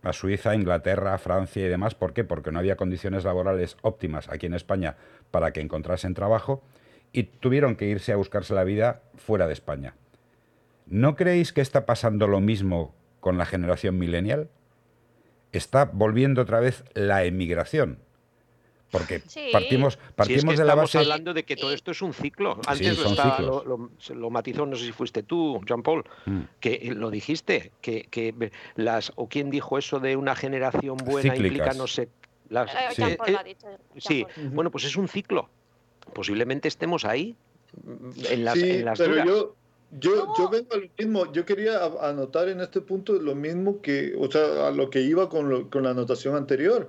a 0.03 0.13
Suiza, 0.13 0.55
Inglaterra, 0.55 1.17
Francia 1.17 1.65
y 1.65 1.69
demás. 1.69 1.95
¿Por 1.95 2.13
qué? 2.13 2.23
Porque 2.23 2.51
no 2.51 2.59
había 2.59 2.77
condiciones 2.77 3.25
laborales 3.25 3.77
óptimas 3.81 4.29
aquí 4.29 4.45
en 4.45 4.53
España 4.53 4.95
para 5.31 5.51
que 5.51 5.59
encontrasen 5.59 6.13
trabajo 6.13 6.63
y 7.11 7.23
tuvieron 7.23 7.75
que 7.75 7.85
irse 7.87 8.13
a 8.13 8.15
buscarse 8.15 8.53
la 8.53 8.63
vida 8.63 9.01
fuera 9.15 9.47
de 9.47 9.53
España. 9.53 9.95
¿No 10.89 11.15
creéis 11.15 11.53
que 11.53 11.61
está 11.61 11.85
pasando 11.85 12.27
lo 12.27 12.39
mismo 12.39 12.93
con 13.19 13.37
la 13.37 13.45
generación 13.45 13.97
millennial? 13.97 14.49
Está 15.51 15.85
volviendo 15.85 16.41
otra 16.41 16.59
vez 16.59 16.83
la 16.93 17.23
emigración. 17.23 17.99
Porque 18.91 19.19
Sí. 19.27 19.49
partimos, 19.51 19.93
Si 19.95 19.99
es 20.07 20.13
partimos 20.13 20.43
que 20.45 20.51
de 20.51 20.65
la 20.65 20.73
estamos 20.73 20.93
base... 20.93 20.97
hablando 20.99 21.33
de 21.33 21.43
que 21.43 21.55
todo 21.57 21.73
esto 21.73 21.91
es 21.91 22.01
un 22.01 22.13
ciclo. 22.13 22.59
Antes 22.67 22.97
lo, 22.99 23.09
estaba- 23.09 23.39
lo, 23.39 23.65
lo- 23.65 23.91
se 23.99 24.15
lo 24.15 24.29
matizó, 24.29 24.65
no 24.65 24.75
sé 24.77 24.85
si 24.85 24.91
fuiste 24.93 25.23
tú, 25.23 25.59
Jean 25.65 25.83
Paul, 25.83 26.03
Mm. 26.25 26.39
que 26.61 26.91
lo 26.95 27.09
dijiste, 27.11 27.71
que, 27.81 28.03
que 28.09 28.51
las 28.75 29.11
o 29.15 29.27
quién 29.27 29.49
dijo 29.49 29.77
eso 29.77 29.99
de 29.99 30.15
una 30.15 30.35
generación 30.35 30.95
buena 30.97 31.35
implica 31.35 31.73
no 31.73 31.87
sé 31.87 32.07
sí, 33.97 34.25
bueno, 34.51 34.71
pues 34.71 34.85
es 34.85 34.95
un 34.95 35.07
ciclo. 35.09 35.49
Posiblemente 36.13 36.69
estemos 36.69 37.03
ahí 37.03 37.35
en 38.29 38.45
las, 38.45 38.57
sí, 38.57 38.83
pero 38.97 39.25
yo 39.25 39.55
yo, 39.91 40.33
yo 40.37 40.49
vengo 40.49 40.73
a 40.73 40.77
lo 40.77 40.87
mismo, 40.97 41.31
yo 41.31 41.45
quería 41.45 41.85
anotar 42.01 42.49
en 42.49 42.59
este 42.59 42.81
punto 42.81 43.13
lo 43.13 43.35
mismo 43.35 43.81
que, 43.81 44.15
o 44.19 44.29
sea, 44.29 44.67
a 44.67 44.71
lo 44.71 44.89
que 44.89 45.01
iba 45.01 45.29
con, 45.29 45.69
con 45.69 45.83
la 45.83 45.91
anotación 45.91 46.35
anterior, 46.35 46.87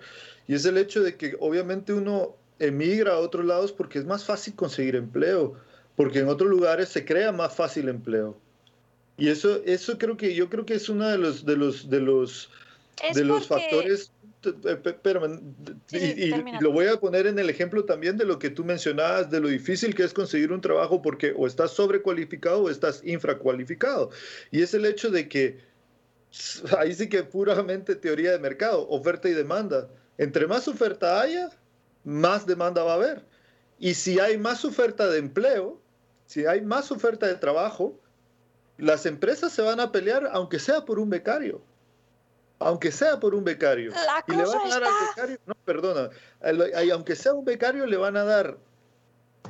y 0.48 0.54
es 0.54 0.64
el 0.64 0.78
hecho 0.78 1.02
de 1.02 1.16
que 1.16 1.36
obviamente 1.40 1.92
uno 1.92 2.34
emigra 2.58 3.12
a 3.12 3.18
otros 3.18 3.44
lados 3.44 3.72
porque 3.72 3.98
es 3.98 4.04
más 4.04 4.24
fácil 4.24 4.54
conseguir 4.54 4.96
empleo, 4.96 5.54
porque 5.94 6.20
en 6.20 6.28
otros 6.28 6.50
lugares 6.50 6.88
se 6.88 7.04
crea 7.04 7.32
más 7.32 7.54
fácil 7.54 7.88
empleo. 7.88 8.36
Y 9.16 9.28
eso, 9.28 9.60
eso 9.64 9.98
creo 9.98 10.16
que, 10.16 10.34
yo 10.34 10.48
creo 10.48 10.64
que 10.64 10.74
es 10.74 10.88
uno 10.88 11.08
de 11.08 11.18
los, 11.18 11.44
de 11.44 11.56
los, 11.56 11.90
de 11.90 12.00
los, 12.00 12.50
de 13.14 13.24
los 13.24 13.46
factores 13.48 14.12
pero 15.02 15.26
y, 15.90 16.30
lo 16.60 16.72
voy 16.72 16.86
a 16.86 16.98
poner 17.00 17.26
en 17.26 17.38
el 17.38 17.50
ejemplo 17.50 17.84
también 17.84 18.16
de 18.16 18.24
lo 18.24 18.38
que 18.38 18.50
tú 18.50 18.64
mencionabas, 18.64 19.30
de 19.30 19.40
lo 19.40 19.48
difícil 19.48 19.94
que 19.94 20.04
es 20.04 20.14
conseguir 20.14 20.52
un 20.52 20.60
trabajo 20.60 21.02
porque 21.02 21.34
o 21.36 21.46
estás 21.46 21.72
sobrecualificado 21.72 22.62
o 22.62 22.70
estás 22.70 23.02
infracualificado. 23.04 24.10
Y 24.50 24.62
es 24.62 24.74
el 24.74 24.86
hecho 24.86 25.10
de 25.10 25.28
que 25.28 25.58
ahí 26.78 26.94
sí 26.94 27.08
que 27.08 27.24
puramente 27.24 27.96
teoría 27.96 28.32
de 28.32 28.38
mercado, 28.38 28.88
oferta 28.88 29.28
y 29.28 29.32
demanda. 29.32 29.88
Entre 30.18 30.46
más 30.46 30.68
oferta 30.68 31.20
haya, 31.20 31.50
más 32.04 32.46
demanda 32.46 32.84
va 32.84 32.92
a 32.92 32.96
haber. 32.96 33.22
Y 33.78 33.94
si 33.94 34.18
hay 34.20 34.38
más 34.38 34.64
oferta 34.64 35.08
de 35.08 35.18
empleo, 35.18 35.80
si 36.26 36.46
hay 36.46 36.60
más 36.60 36.92
oferta 36.92 37.26
de 37.26 37.34
trabajo, 37.34 37.98
las 38.76 39.06
empresas 39.06 39.52
se 39.52 39.62
van 39.62 39.80
a 39.80 39.90
pelear 39.90 40.28
aunque 40.32 40.58
sea 40.60 40.84
por 40.84 41.00
un 41.00 41.10
becario 41.10 41.60
aunque 42.58 42.90
sea 42.92 43.20
por 43.20 43.34
un 43.34 43.44
becario. 43.44 43.92
y 44.26 44.32
le 44.32 44.44
van 44.44 44.66
a 44.66 44.68
dar 44.68 44.84
al 44.84 44.90
becario, 45.08 45.38
no, 45.46 45.54
perdona, 45.64 46.10
aunque 46.92 47.16
sea 47.16 47.34
un 47.34 47.44
becario, 47.44 47.86
le 47.86 47.96
van 47.96 48.16
a 48.16 48.24
dar 48.24 48.58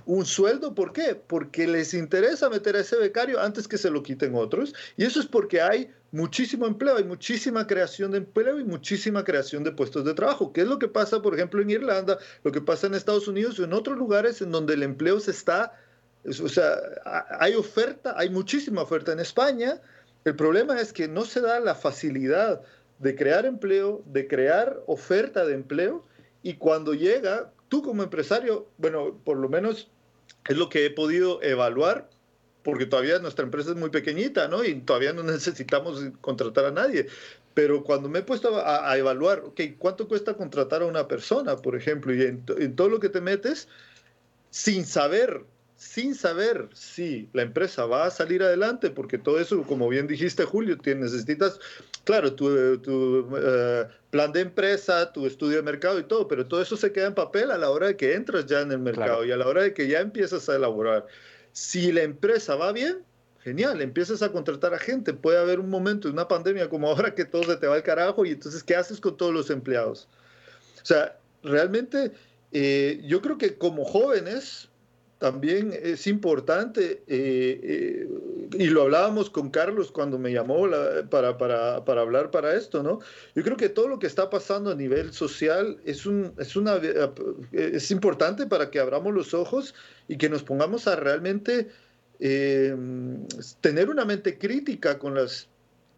un 0.07 0.25
sueldo. 0.25 0.75
¿Por 0.75 0.93
qué? 0.93 1.15
Porque 1.15 1.67
les 1.67 1.95
interesa 1.95 2.49
meter 2.49 2.77
a 2.77 2.81
ese 2.81 2.97
becario 2.97 3.41
antes 3.41 3.69
que 3.69 3.79
se 3.79 3.91
lo 3.91 4.03
quiten 4.03 4.35
otros. 4.35 4.75
Y 4.97 5.05
eso 5.05 5.21
es 5.21 5.27
porque 5.27 5.61
hay 5.61 5.91
muchísimo 6.13 6.67
empleo, 6.67 6.97
hay 6.97 7.05
muchísima 7.05 7.67
creación 7.67 8.11
de 8.13 8.19
empleo 8.19 8.59
y 8.59 8.65
muchísima 8.65 9.25
creación 9.25 9.65
de 9.65 9.73
puestos 9.73 10.05
de 10.05 10.15
trabajo. 10.15 10.53
¿Qué 10.53 10.63
es 10.63 10.67
lo 10.67 10.79
que 10.79 10.89
pasa, 10.89 11.21
por 11.21 11.35
ejemplo, 11.35 11.61
en 11.61 11.71
Irlanda, 11.71 12.19
lo 12.43 12.53
que 12.53 12.61
pasa 12.61 12.87
en 12.87 12.95
Estados 12.95 13.29
Unidos 13.29 13.59
o 13.59 13.65
en 13.65 13.73
otros 13.73 13.99
lugares 13.99 14.41
en 14.41 14.51
donde 14.51 14.75
el 14.75 14.83
empleo 14.83 15.21
se 15.21 15.31
está, 15.31 15.75
o 16.25 16.49
sea, 16.49 16.79
hay 17.39 17.55
oferta, 17.55 18.15
hay 18.17 18.31
muchísima 18.31 18.83
oferta 18.83 19.13
en 19.13 19.21
España. 19.21 19.81
El 20.25 20.37
problema 20.37 20.81
es 20.81 20.93
que 20.93 21.09
no 21.09 21.25
se 21.25 21.41
da 21.41 21.61
la 21.61 21.75
facilidad 21.75 22.63
de 22.99 23.15
crear 23.15 23.47
empleo, 23.47 24.03
de 24.07 24.27
crear 24.27 24.81
oferta 24.87 25.45
de 25.45 25.55
empleo 25.55 26.05
y 26.43 26.55
cuando 26.55 26.95
llega, 26.95 27.53
tú 27.69 27.83
como 27.83 28.03
empresario, 28.03 28.69
bueno, 28.79 29.19
por 29.25 29.37
lo 29.37 29.49
menos 29.49 29.89
es 30.49 30.57
lo 30.57 30.69
que 30.69 30.87
he 30.87 30.91
podido 30.91 31.43
evaluar, 31.43 32.09
porque 32.63 32.87
todavía 32.87 33.19
nuestra 33.19 33.45
empresa 33.45 33.71
es 33.71 33.77
muy 33.77 33.91
pequeñita, 33.91 34.49
¿no? 34.49 34.65
Y 34.65 34.81
todavía 34.81 35.13
no 35.13 35.23
necesitamos 35.25 36.03
contratar 36.21 36.67
a 36.67 36.71
nadie. 36.71 37.07
Pero 37.55 37.83
cuando 37.83 38.09
me 38.09 38.21
he 38.21 38.23
puesto 38.23 38.57
a, 38.65 38.97
evaluar, 38.97 39.41
ok, 39.41 39.61
¿cuánto 39.79 40.07
cuesta 40.07 40.35
contratar 40.35 40.83
a 40.83 40.87
una 40.87 41.09
persona, 41.09 41.57
por 41.57 41.75
ejemplo? 41.75 42.15
Y 42.15 42.23
en 42.23 42.77
todo 42.77 42.89
lo 42.89 43.01
que 43.01 43.09
te 43.09 43.21
metes, 43.21 43.69
sin 44.51 44.87
saber 44.87 45.45
sin 45.79 46.17
saber 46.17 46.69
si 46.75 47.31
la 47.33 47.43
empresa 47.43 47.87
va 47.87 48.05
a 48.05 48.11
salir 48.11 48.43
adelante, 48.43 48.91
porque 48.91 49.17
todo 49.17 49.39
eso, 49.39 49.63
como 49.63 49.89
bien 49.89 50.09
dijiste, 50.09 50.45
Julio, 50.45 50.77
tienes, 50.77 51.13
necesitas, 51.13 51.61
claro, 52.03 52.35
tu, 52.35 52.49
eh, 52.51 53.87
plan 54.11 54.33
de 54.33 54.41
empresa, 54.41 55.13
tu 55.13 55.25
estudio 55.25 55.59
de 55.59 55.63
mercado 55.63 56.01
y 56.01 56.03
todo, 56.03 56.27
pero 56.27 56.45
todo 56.45 56.61
eso 56.61 56.77
se 56.77 56.91
queda 56.91 57.07
en 57.07 57.15
papel 57.15 57.53
a 57.53 57.59
la 57.59 57.71
hora 57.71 57.87
de 57.87 57.97
que 57.97 58.15
entras 58.15 58.47
ya 58.47 58.61
en 58.61 58.73
el 58.73 58.81
mercado 58.81 59.25
y 59.25 59.31
a 59.31 59.37
la 59.37 59.47
hora 59.47 59.63
de 59.63 59.73
que 59.73 59.87
ya 59.87 60.01
empiezas 60.01 60.49
a 60.49 60.57
elaborar. 60.57 61.07
Si 61.53 61.93
la 61.93 62.03
empresa 62.03 62.57
va 62.57 62.73
bien, 62.73 63.05
genial, 63.39 63.81
empiezas 63.81 64.21
a 64.23 64.33
contratar 64.33 64.75
a 64.75 64.81
gente. 64.81 65.15
Puede 65.15 65.39
haber 65.39 65.61
un 65.61 65.71
momento, 65.71 66.11
una 66.11 66.27
pandemia 66.27 66.69
como 66.69 66.89
ahora, 66.91 67.15
que 67.15 67.25
todo 67.25 67.45
se 67.45 67.57
te 67.57 67.69
va 67.69 67.77
al 67.77 67.85
carajo 67.85 68.27
y 68.27 68.31
entonces, 68.31 68.65
¿qué 68.65 68.75
haces 68.75 69.01
con 69.01 69.17
todos 69.17 69.33
los 69.33 69.49
empleados? 69.49 70.09
O 70.83 70.87
sea, 70.87 71.17
realmente... 71.45 72.11
Eh, 72.51 73.03
yo 73.05 73.21
creo 73.21 73.37
que 73.37 73.59
como 73.59 73.85
jóvenes 73.85 74.71
también 75.19 75.75
es 75.83 76.07
importante, 76.07 77.03
eh, 77.09 77.61
eh, 77.63 78.09
y 78.57 78.67
lo 78.67 78.83
hablábamos 78.83 79.31
con 79.31 79.51
Carlos 79.51 79.91
cuando 79.91 80.17
me 80.17 80.33
llamó 80.33 80.69
para, 81.11 81.37
para, 81.37 81.85
para, 81.85 82.01
hablar 82.01 82.31
para 82.31 82.55
esto, 82.55 82.85
¿no? 82.85 83.01
Yo 83.35 83.43
creo 83.43 83.57
que 83.57 83.69
todo 83.69 83.89
lo 83.89 83.99
que 83.99 84.07
está 84.07 84.31
pasando 84.31 84.71
a 84.71 84.77
nivel 84.77 85.13
social 85.13 85.81
es, 85.85 86.07
un, 86.07 86.33
es, 86.39 86.55
una, 86.55 86.77
eh, 86.77 87.11
es 87.53 87.91
importante 87.91 88.47
para 88.47 88.71
que 88.71 88.79
abramos 88.79 89.13
los 89.13 89.35
ojos 89.35 89.75
y 90.07 90.17
que 90.19 90.29
nos 90.29 90.45
pongamos 90.45 90.87
a 90.87 90.95
realmente 90.97 91.69
tener 92.19 93.91
una 93.91 94.05
mente 94.05 94.39
crítica 94.39 94.99
con, 94.99 95.15
las, 95.15 95.49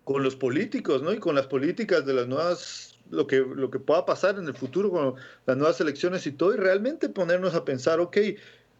con 0.04 0.22
los 0.22 0.36
políticos, 0.36 1.02
¿no? 1.02 1.12
Y 1.12 1.18
con 1.18 1.34
las 1.34 1.46
políticas 1.46 2.04
de 2.04 2.12
las 2.12 2.26
nuevas 2.26 2.98
lo 3.10 3.26
que, 3.26 3.38
lo 3.38 3.70
que 3.70 3.78
pueda 3.78 4.04
pasar 4.06 4.38
en 4.38 4.46
el 4.46 4.54
futuro 4.54 4.90
con 4.90 5.14
las 5.46 5.56
nuevas 5.56 5.80
elecciones 5.80 6.26
y 6.26 6.32
todo, 6.32 6.54
y 6.54 6.56
realmente 6.56 7.08
ponernos 7.08 7.54
a 7.54 7.64
pensar, 7.64 8.00
ok, 8.00 8.16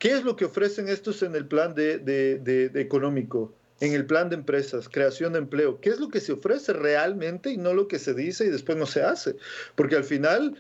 ¿Qué 0.01 0.13
es 0.13 0.25
lo 0.25 0.35
que 0.35 0.47
ofrecen 0.47 0.89
estos 0.89 1.23
en 1.23 1.37
el 1.37 1.47
plan 1.47 1.75
de, 1.75 2.71
económico, 2.75 3.53
en 3.81 3.93
el 3.93 4.07
plan 4.07 4.31
de 4.31 4.37
empresas, 4.37 4.89
creación 4.89 5.35
de 5.35 5.41
empleo? 5.41 5.79
¿Qué 5.79 5.91
es 5.91 6.01
lo 6.01 6.09
que 6.09 6.21
se 6.21 6.33
ofrece 6.33 6.73
realmente 6.73 7.51
y 7.51 7.59
no 7.59 7.75
lo 7.75 7.87
que 7.87 7.99
se 7.99 8.15
dice 8.15 8.47
y 8.47 8.49
después 8.49 8.79
no 8.79 8.87
se 8.87 9.03
hace? 9.03 9.37
Porque 9.75 9.97
al 9.97 10.05
final 10.05 10.57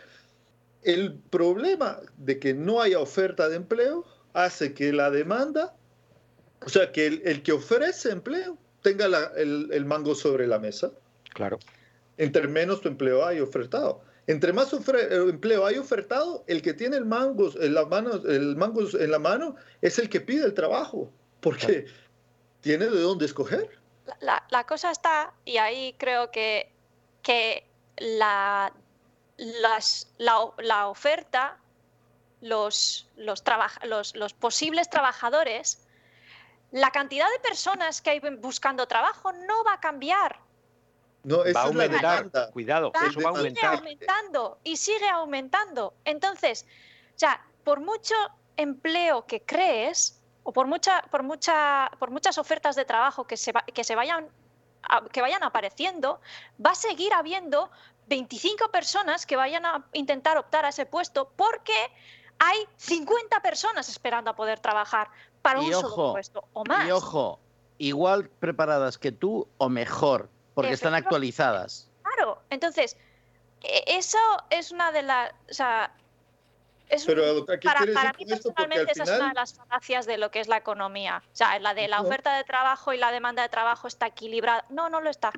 el 0.82 1.14
problema 1.30 2.00
de 2.18 2.38
que 2.38 2.52
no 2.52 2.82
haya 2.82 2.98
oferta 2.98 3.48
de 3.48 3.56
empleo 3.56 4.04
hace 4.34 4.74
que 4.74 4.92
la 4.92 5.10
demanda, 5.10 5.74
o 6.64 6.68
sea, 6.68 6.92
que 6.92 7.06
el, 7.06 7.42
que 7.42 7.52
ofrece 7.52 8.10
empleo 8.10 8.58
tenga 8.82 9.06
el, 9.38 9.70
el, 9.72 9.84
mango 9.86 10.14
sobre 10.14 10.46
la 10.46 10.58
mesa. 10.58 10.90
Claro. 11.32 11.58
Entre 12.18 12.46
menos 12.46 12.82
tu 12.82 12.88
empleo 12.88 13.24
hay 13.24 13.40
ofertado. 13.40 14.02
Entre 14.30 14.52
más 14.52 14.72
eh, 14.72 14.78
empleo 15.10 15.66
hay 15.66 15.76
ofertado, 15.76 16.44
el 16.46 16.62
que 16.62 16.72
tiene 16.72 16.96
el 16.96 17.04
mango 17.04 17.50
en 17.60 17.74
la 17.74 17.84
mano, 17.84 18.12
el 18.28 18.54
mango 18.54 18.82
en 18.96 19.10
la 19.10 19.18
mano 19.18 19.56
es 19.82 19.98
el 19.98 20.08
que 20.08 20.20
pide 20.20 20.46
el 20.46 20.54
trabajo, 20.54 21.10
porque 21.40 21.86
tiene 22.60 22.86
de 22.86 23.00
dónde 23.00 23.26
escoger. 23.26 23.68
La, 24.20 24.64
cosa 24.68 24.92
está, 24.92 25.32
y 25.44 25.56
ahí 25.56 25.96
creo 25.98 26.30
que, 26.30 26.70
que 27.22 27.66
la, 27.96 28.72
la, 29.36 30.86
oferta, 30.86 31.58
los, 32.40 33.08
los, 33.16 33.42
los, 33.82 34.14
los 34.14 34.32
posibles 34.32 34.88
trabajadores, 34.90 35.88
la 36.70 36.92
cantidad 36.92 37.26
de 37.32 37.40
personas 37.40 38.00
que 38.00 38.10
hay 38.10 38.20
buscando 38.38 38.86
trabajo 38.86 39.32
no 39.32 39.64
va 39.64 39.72
a 39.72 39.80
cambiar 39.80 40.38
no, 41.22 41.38
va 41.38 41.60
a 41.60 41.64
aumentar, 41.64 42.30
cuidado, 42.52 42.92
eso 43.06 43.20
va 43.20 43.30
a 43.30 43.32
aumentar. 43.36 43.78
Sigue 43.78 43.90
aumentando 43.90 44.58
y 44.64 44.76
sigue 44.76 45.08
aumentando. 45.08 45.94
Entonces, 46.04 46.66
ya, 47.16 47.44
por 47.64 47.80
mucho 47.80 48.14
empleo 48.56 49.26
que 49.26 49.42
crees 49.42 50.20
o 50.42 50.52
por, 50.52 50.66
mucha, 50.66 51.02
por, 51.10 51.22
mucha, 51.22 51.90
por 51.98 52.10
muchas 52.10 52.38
ofertas 52.38 52.76
de 52.76 52.84
trabajo 52.84 53.26
que 53.26 53.36
se, 53.36 53.52
que 53.74 53.84
se 53.84 53.94
vayan, 53.94 54.28
que 55.12 55.20
vayan 55.20 55.42
apareciendo, 55.42 56.20
va 56.64 56.70
a 56.70 56.74
seguir 56.74 57.12
habiendo 57.12 57.70
25 58.08 58.70
personas 58.70 59.26
que 59.26 59.36
vayan 59.36 59.64
a 59.66 59.86
intentar 59.92 60.38
optar 60.38 60.64
a 60.64 60.70
ese 60.70 60.86
puesto 60.86 61.30
porque 61.36 61.74
hay 62.38 62.66
50 62.76 63.40
personas 63.42 63.88
esperando 63.88 64.30
a 64.30 64.36
poder 64.36 64.58
trabajar 64.58 65.08
para 65.42 65.60
un 65.60 65.70
solo 65.70 66.12
puesto 66.12 66.44
o 66.54 66.64
más. 66.64 66.88
Y 66.88 66.90
ojo, 66.90 67.38
igual 67.78 68.28
preparadas 68.28 68.98
que 68.98 69.12
tú 69.12 69.46
o 69.58 69.68
mejor 69.68 70.30
porque 70.62 70.74
están 70.74 70.94
actualizadas. 70.94 71.88
Claro, 72.02 72.42
entonces, 72.50 72.96
e, 73.62 73.84
eso 73.86 74.18
es 74.50 74.70
una 74.72 74.92
de 74.92 75.02
las... 75.02 75.32
O 75.50 75.54
sea, 75.54 75.92
es 76.88 77.04
Pero, 77.06 77.46
para, 77.46 77.60
para 77.94 78.12
mí 78.14 78.26
personalmente 78.26 78.92
esa 78.92 79.04
es 79.04 79.10
una 79.10 79.28
de 79.28 79.34
las 79.34 79.54
falacias 79.54 80.06
de 80.06 80.18
lo 80.18 80.32
que 80.32 80.40
es 80.40 80.48
la 80.48 80.56
economía. 80.56 81.22
O 81.32 81.36
sea, 81.36 81.56
la 81.60 81.72
de 81.72 81.86
la 81.86 82.00
oferta 82.00 82.36
de 82.36 82.42
trabajo 82.42 82.92
y 82.92 82.96
la 82.96 83.12
demanda 83.12 83.42
de 83.42 83.48
trabajo 83.48 83.86
está 83.86 84.08
equilibrada. 84.08 84.64
No, 84.70 84.88
no 84.90 85.00
lo 85.00 85.08
está. 85.08 85.32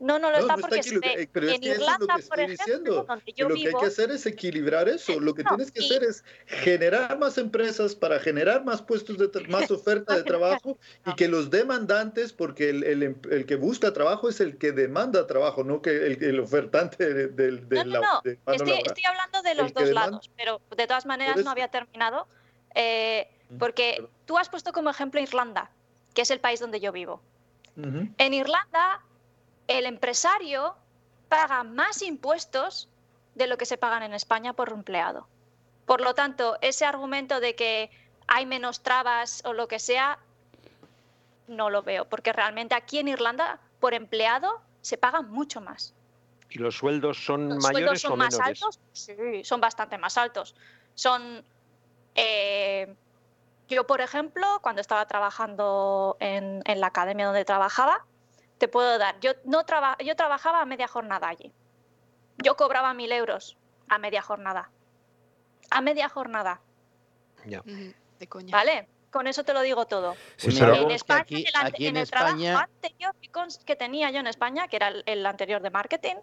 No, 0.00 0.18
no 0.18 0.30
lo 0.30 0.38
está 0.38 0.56
porque 0.56 0.78
eh, 0.78 1.28
en 1.34 1.62
Irlanda, 1.62 2.16
por 2.26 2.40
ejemplo, 2.40 3.04
donde 3.04 3.32
yo 3.34 3.50
lo 3.50 3.54
vivo, 3.54 3.70
que 3.70 3.76
hay 3.76 3.80
que 3.82 3.86
hacer 3.86 4.10
es 4.10 4.24
equilibrar 4.24 4.88
eso. 4.88 5.20
Lo 5.20 5.34
que 5.34 5.44
tienes 5.44 5.70
que 5.70 5.84
hacer 5.84 6.02
es 6.02 6.24
generar 6.46 7.18
más 7.18 7.36
empresas 7.36 7.94
para 7.94 8.18
generar 8.18 8.64
más 8.64 8.80
puestos 8.80 9.18
de 9.18 9.28
más 9.48 9.70
oferta 9.70 10.16
de 10.16 10.22
trabajo 10.22 10.78
y 11.04 11.14
que 11.16 11.28
los 11.28 11.50
demandantes, 11.50 12.32
porque 12.32 12.70
el, 12.70 12.82
el, 12.84 13.16
el, 13.30 13.44
que 13.44 13.56
busca 13.56 13.92
trabajo 13.92 14.30
es 14.30 14.40
el 14.40 14.56
que 14.56 14.72
demanda 14.72 15.26
trabajo, 15.26 15.64
no 15.64 15.82
que 15.82 15.90
el, 15.90 16.24
el 16.24 16.40
ofertante 16.40 17.28
del 17.28 17.68
de, 17.68 17.84
no, 17.84 18.00
no, 18.00 18.00
no. 18.00 18.52
estoy, 18.54 18.70
estoy, 18.70 19.04
hablando 19.04 19.42
de 19.42 19.54
los 19.54 19.74
dos 19.74 19.90
lados, 19.90 20.30
pero 20.34 20.62
de 20.74 20.86
todas 20.86 21.04
maneras 21.04 21.44
no 21.44 21.50
había 21.50 21.68
terminado 21.68 22.26
eh, 22.74 23.28
porque 23.58 24.08
tú 24.24 24.38
has 24.38 24.48
puesto 24.48 24.72
como 24.72 24.88
ejemplo 24.88 25.20
Irlanda, 25.20 25.70
que 26.14 26.22
es 26.22 26.30
el 26.30 26.40
país 26.40 26.58
donde 26.58 26.80
yo 26.80 26.90
vivo. 26.90 27.20
En 27.76 28.34
Irlanda 28.34 29.02
el 29.78 29.86
empresario 29.86 30.74
paga 31.28 31.62
más 31.62 32.02
impuestos 32.02 32.88
de 33.36 33.46
lo 33.46 33.56
que 33.56 33.66
se 33.66 33.78
pagan 33.78 34.02
en 34.02 34.14
España 34.14 34.52
por 34.52 34.70
empleado. 34.70 35.28
Por 35.86 36.00
lo 36.00 36.14
tanto, 36.14 36.58
ese 36.60 36.84
argumento 36.84 37.40
de 37.40 37.54
que 37.54 37.90
hay 38.26 38.46
menos 38.46 38.82
trabas 38.82 39.42
o 39.44 39.52
lo 39.52 39.68
que 39.68 39.78
sea, 39.78 40.18
no 41.46 41.70
lo 41.70 41.82
veo, 41.82 42.04
porque 42.04 42.32
realmente 42.32 42.74
aquí 42.74 42.98
en 42.98 43.08
Irlanda 43.08 43.60
por 43.78 43.94
empleado 43.94 44.60
se 44.82 44.98
paga 44.98 45.22
mucho 45.22 45.60
más. 45.60 45.94
¿Y 46.48 46.58
los 46.58 46.76
sueldos 46.76 47.24
son 47.24 47.48
los 47.48 47.62
mayores 47.62 48.00
sueldos 48.00 48.34
son 48.34 48.40
más 48.40 48.40
altos? 48.40 48.80
Sí, 48.92 49.44
son 49.44 49.60
bastante 49.60 49.98
más 49.98 50.18
altos. 50.18 50.56
Son 50.96 51.44
eh, 52.16 52.92
yo, 53.68 53.86
por 53.86 54.00
ejemplo, 54.00 54.58
cuando 54.62 54.80
estaba 54.80 55.06
trabajando 55.06 56.16
en, 56.18 56.62
la 56.66 56.88
academia 56.88 57.26
donde 57.26 57.44
trabajaba, 57.44 58.04
te 58.60 58.68
puedo 58.68 58.98
dar, 58.98 59.18
yo, 59.20 59.32
no 59.44 59.64
yo 60.04 60.16
trabajaba 60.16 60.60
a 60.60 60.66
media 60.66 60.86
jornada 60.86 61.28
allí. 61.28 61.50
Yo 62.44 62.56
cobraba 62.56 62.92
mil 62.92 63.10
euros 63.10 63.56
a 63.88 63.96
media 63.96 64.20
jornada. 64.20 64.70
A 65.70 65.80
media 65.80 66.10
jornada. 66.10 66.60
Ya. 67.46 67.62
De 67.64 68.26
coña. 68.28 68.52
¿Vale? 68.52 68.86
Con 69.10 69.26
eso 69.26 69.44
te 69.44 69.54
lo 69.54 69.62
digo 69.62 69.86
todo. 69.86 70.14
en 70.42 70.90
España, 70.90 71.24
en 71.72 71.96
el, 71.96 72.08
trabajo 72.08 72.58
anterior 72.58 73.14
que 73.64 73.76
tenía 73.76 74.10
yo 74.10 74.20
en 74.20 74.26
España, 74.26 74.68
que 74.68 74.76
era 74.76 74.92
el, 75.06 75.24
anterior 75.24 75.62
de 75.62 75.70
marketing, 75.70 76.16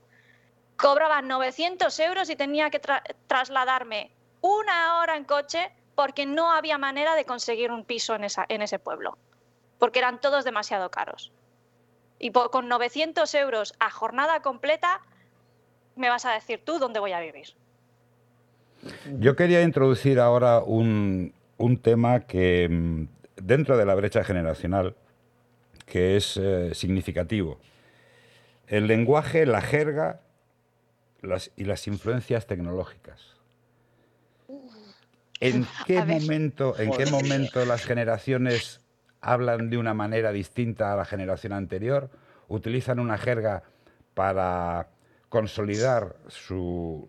cobraba 0.77 1.23
900 1.23 1.99
euros 2.01 2.30
y 2.30 2.35
tenía 2.35 2.69
que 2.69 2.80
trasladarme 3.26 4.11
una 4.41 4.99
hora 4.99 5.18
en 5.18 5.26
coche 5.26 5.72
porque 5.95 6.27
no 6.27 6.53
había 6.53 6.77
manera 6.77 7.15
de 7.15 7.26
conseguir 7.26 7.72
un 7.72 7.84
piso 7.84 8.14
en, 8.14 8.26
esa, 8.26 8.45
en 8.47 8.61
ese 8.61 8.77
pueblo, 8.77 9.18
porque 9.80 9.97
eran 9.97 10.22
todos 10.22 10.45
demasiado 10.45 10.91
caros. 10.91 11.34
Y 12.19 12.31
con 12.31 12.68
900 12.68 13.34
euros 13.35 13.76
a 13.80 13.89
jornada 13.89 14.41
completa, 14.41 15.02
me 15.95 16.10
vas 16.10 16.26
a 16.26 16.34
decir 16.34 16.61
tú 16.64 16.80
dónde 16.80 16.99
voy 16.99 17.11
a 17.11 17.19
vivir. 17.19 17.48
Yo 19.19 19.35
quería 19.35 19.61
introducir 19.61 20.19
ahora 20.19 20.60
un, 20.60 21.34
tema 21.81 22.22
que 22.22 22.68
mm, 22.69 23.07
dentro 23.35 23.77
de 23.77 23.85
la 23.85 23.95
brecha 23.95 24.23
generacional, 24.23 24.95
que 25.85 26.18
es 26.18 26.38
eh, 26.38 26.73
significativo. 26.73 27.60
El 28.68 28.88
lenguaje, 28.88 29.45
la 29.45 29.61
jerga 29.61 30.22
y 31.56 31.64
las 31.64 31.88
influencias 31.88 32.45
tecnológicas. 32.48 33.38
¿En 35.39 35.68
qué, 35.85 36.03
momento, 36.03 36.77
¿En 36.80 36.91
qué 36.91 37.06
momento 37.06 37.64
las 37.65 37.85
generaciones 37.85 38.81
hablan 39.22 39.69
de 39.69 39.77
una 39.77 39.94
manera 39.94 40.31
distinta 40.31 40.94
a 40.94 40.95
la 40.95 41.06
generación 41.06 41.53
anterior? 41.53 42.10
¿Utilizan 42.48 42.99
una 42.99 43.18
jerga 43.18 43.64
para 44.14 44.89
consolidar 45.30 46.15
su, 46.27 47.07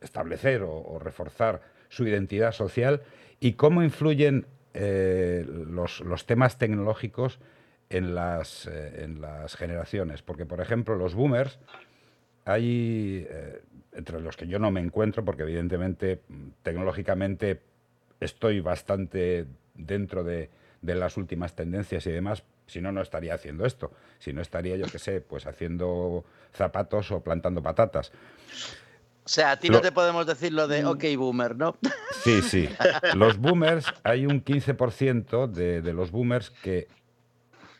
establecer 0.00 0.62
o, 0.62 0.98
reforzar 0.98 1.62
su 1.88 2.06
identidad 2.06 2.52
social? 2.52 3.02
¿Y 3.40 3.54
cómo 3.54 3.82
influyen 3.82 4.46
eh, 4.74 5.44
los, 5.46 6.26
temas 6.26 6.58
tecnológicos 6.58 7.40
en 7.90 8.14
las, 8.14 8.66
eh, 8.66 9.04
en 9.04 9.20
las 9.20 9.56
generaciones? 9.56 10.22
Porque, 10.22 10.46
por 10.46 10.60
ejemplo, 10.60 10.96
los 10.96 11.14
boomers, 11.14 11.58
hay... 12.44 13.26
Eh, 13.28 13.62
entre 13.94 14.20
los 14.20 14.36
que 14.36 14.46
yo 14.46 14.58
no 14.58 14.70
me 14.70 14.80
encuentro, 14.80 15.24
porque 15.24 15.42
evidentemente 15.42 16.20
tecnológicamente 16.62 17.60
estoy 18.20 18.60
bastante 18.60 19.46
dentro 19.74 20.24
de, 20.24 20.48
las 20.82 21.16
últimas 21.16 21.54
tendencias 21.54 22.06
y 22.06 22.10
demás, 22.10 22.44
si 22.66 22.80
no, 22.80 22.92
no 22.92 23.00
estaría 23.00 23.34
haciendo 23.34 23.64
esto. 23.64 23.92
Si 24.18 24.32
no, 24.32 24.42
estaría, 24.42 24.76
yo 24.76 24.86
qué 24.86 24.98
sé, 24.98 25.20
pues 25.20 25.46
haciendo 25.46 26.24
zapatos 26.52 27.10
o 27.12 27.20
plantando 27.20 27.62
patatas. 27.62 28.12
O 29.24 29.28
sea, 29.28 29.52
a 29.52 29.58
ti 29.58 29.68
no 29.68 29.80
te 29.80 29.92
podemos 29.92 30.26
decir 30.26 30.52
lo 30.52 30.66
de 30.66 30.82
mm. 30.82 30.86
ok 30.88 31.04
boomer, 31.16 31.56
¿no? 31.56 31.76
Sí, 32.24 32.42
sí. 32.42 32.68
Los 33.14 33.38
boomers, 33.38 33.86
hay 34.02 34.26
un 34.26 34.44
15% 34.44 35.46
de, 35.46 35.80
de 35.80 35.92
los 35.92 36.10
boomers 36.10 36.50
que 36.50 36.88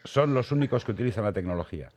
son 0.05 0.35
los 0.35 0.53
únicos 0.53 0.85
que 0.85 0.93
utilizan 0.93 1.25
la 1.25 1.33
tecnología 1.33 1.91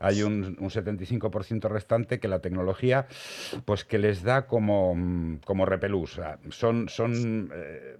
hay 0.00 0.22
un, 0.22 0.56
75% 0.56 1.68
restante 1.68 2.20
que 2.20 2.28
la 2.28 2.40
tecnología, 2.40 3.06
pues 3.64 3.84
que 3.84 3.98
les 3.98 4.22
da 4.22 4.46
como, 4.46 4.96
como 5.44 5.66
repelús. 5.66 6.20
son 6.50 6.88
son 6.88 7.50
eh, 7.52 7.96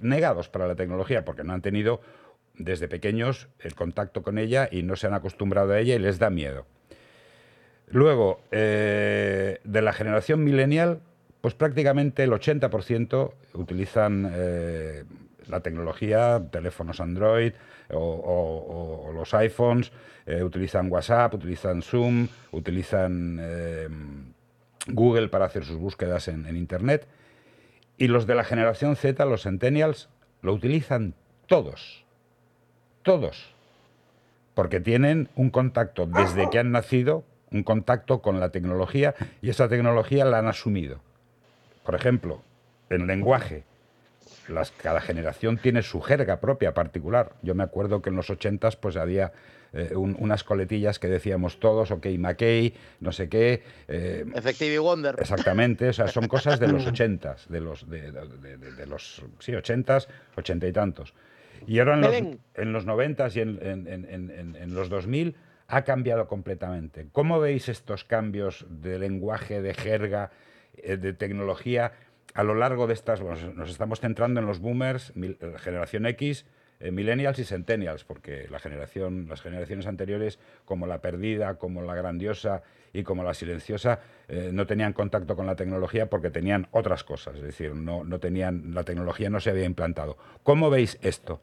negados 0.00 0.48
para 0.48 0.66
la 0.66 0.74
tecnología 0.74 1.24
porque 1.24 1.44
no 1.44 1.52
han 1.52 1.62
tenido 1.62 2.00
desde 2.54 2.88
pequeños 2.88 3.48
el 3.60 3.74
contacto 3.74 4.22
con 4.22 4.38
ella 4.38 4.68
y 4.70 4.82
no 4.82 4.96
se 4.96 5.06
han 5.06 5.14
acostumbrado 5.14 5.72
a 5.72 5.78
ella 5.78 5.94
y 5.94 5.98
les 5.98 6.18
da 6.18 6.30
miedo. 6.30 6.66
Luego, 7.90 8.40
eh, 8.50 9.60
de 9.64 9.82
la 9.82 9.92
generación 9.92 10.44
millennial, 10.44 11.00
pues 11.40 11.54
prácticamente 11.54 12.24
el 12.24 12.32
80% 12.32 13.32
utilizan 13.54 14.30
eh, 14.34 15.04
la 15.46 15.60
tecnología, 15.60 16.42
teléfonos 16.50 17.00
Android 17.00 17.52
o, 17.90 19.10
los 19.14 19.32
iPhones, 19.32 19.90
eh, 20.26 20.42
utilizan 20.42 20.92
WhatsApp, 20.92 21.32
utilizan 21.34 21.80
Zoom, 21.80 22.28
utilizan 22.52 23.40
Google 24.88 25.28
para 25.28 25.46
hacer 25.46 25.64
sus 25.64 25.76
búsquedas 25.76 26.28
en, 26.28 26.54
Internet. 26.54 27.06
Y 27.98 28.08
los 28.08 28.26
de 28.26 28.34
la 28.34 28.44
generación 28.44 28.96
Z, 28.96 29.24
los 29.24 29.42
centennials, 29.42 30.08
lo 30.40 30.54
utilizan 30.54 31.14
todos. 31.46 32.04
Todos. 33.02 33.52
Porque 34.54 34.80
tienen 34.80 35.28
un 35.34 35.50
contacto 35.50 36.06
desde 36.06 36.48
que 36.50 36.58
han 36.58 36.70
nacido, 36.70 37.24
un 37.50 37.64
contacto 37.64 38.22
con 38.22 38.40
la 38.40 38.50
tecnología 38.50 39.14
y 39.42 39.50
esa 39.50 39.68
tecnología 39.68 40.24
la 40.24 40.38
han 40.38 40.46
asumido. 40.46 41.00
Por 41.84 41.94
ejemplo, 41.94 42.42
en 42.90 43.06
lenguaje, 43.06 43.64
cada 44.80 45.00
generación 45.00 45.58
tiene 45.58 45.82
su 45.82 46.00
jerga 46.00 46.40
propia 46.40 46.74
particular. 46.74 47.32
Yo 47.42 47.54
me 47.54 47.64
acuerdo 47.64 48.02
que 48.02 48.10
en 48.10 48.16
los 48.16 48.30
80 48.30 48.70
pues 48.80 48.96
había 48.96 49.32
eh, 49.72 49.94
unas 49.94 50.44
coletillas 50.44 50.98
que 50.98 51.08
decíamos 51.08 51.60
todos, 51.60 51.90
ok, 51.90 52.06
McKay, 52.18 52.72
no 53.00 53.12
sé 53.12 53.28
qué. 53.28 53.62
Eh, 53.86 54.24
Effective 54.34 54.78
Wonder. 54.78 55.16
Exactamente, 55.18 55.88
o 55.88 55.92
sea, 55.92 56.08
son 56.08 56.26
cosas 56.28 56.58
de 56.58 56.68
los 56.68 56.86
80 56.86 57.36
de 57.48 57.60
los, 57.60 57.88
de, 57.88 58.86
los, 58.86 59.22
sí, 59.38 59.54
80 59.54 59.98
80 60.36 60.66
y 60.66 60.72
tantos. 60.72 61.14
Y 61.66 61.80
ahora 61.80 61.94
en 61.94 62.00
los, 62.00 62.38
en 62.54 62.72
los 62.72 62.86
90 62.86 63.28
y 63.34 63.40
en, 63.40 63.58
en, 63.62 64.56
en, 64.56 64.74
los 64.74 64.88
2000 64.88 65.36
ha 65.66 65.82
cambiado 65.82 66.28
completamente. 66.28 67.08
¿Cómo 67.12 67.40
veis 67.40 67.68
estos 67.68 68.04
cambios 68.04 68.64
de 68.70 68.98
lenguaje, 68.98 69.60
de 69.60 69.74
jerga, 69.74 70.30
eh, 70.82 70.96
de 70.96 71.12
tecnología 71.12 71.92
a 72.38 72.44
lo 72.44 72.54
largo 72.54 72.86
de 72.86 72.94
estas, 72.94 73.20
nos 73.20 73.68
estamos 73.68 73.98
centrando 73.98 74.38
en 74.38 74.46
los 74.46 74.60
boomers, 74.60 75.12
eh, 75.16 75.36
generación 75.58 76.06
X, 76.06 76.46
eh, 76.78 76.92
millennials 76.92 77.40
y 77.40 77.44
centennials, 77.44 78.04
porque 78.04 78.46
la 78.48 78.60
generación, 78.60 79.26
las 79.28 79.40
generaciones 79.40 79.88
anteriores, 79.88 80.38
como 80.64 80.86
la 80.86 81.00
perdida, 81.00 81.54
como 81.54 81.82
la 81.82 81.96
grandiosa 81.96 82.62
y 82.92 83.02
como 83.02 83.24
la 83.24 83.34
silenciosa, 83.34 83.98
eh, 84.28 84.50
no 84.52 84.68
tenían 84.68 84.92
contacto 84.92 85.34
con 85.34 85.46
la 85.46 85.56
tecnología 85.56 86.08
porque 86.08 86.30
tenían 86.30 86.68
otras 86.70 87.02
cosas, 87.02 87.34
es 87.34 87.42
decir, 87.42 87.74
no, 87.74 88.04
no 88.04 88.20
tenían, 88.20 88.72
la 88.72 88.84
tecnología 88.84 89.30
no 89.30 89.40
se 89.40 89.50
había 89.50 89.64
implantado. 89.64 90.16
¿Cómo 90.44 90.70
veis 90.70 90.96
esto? 91.02 91.40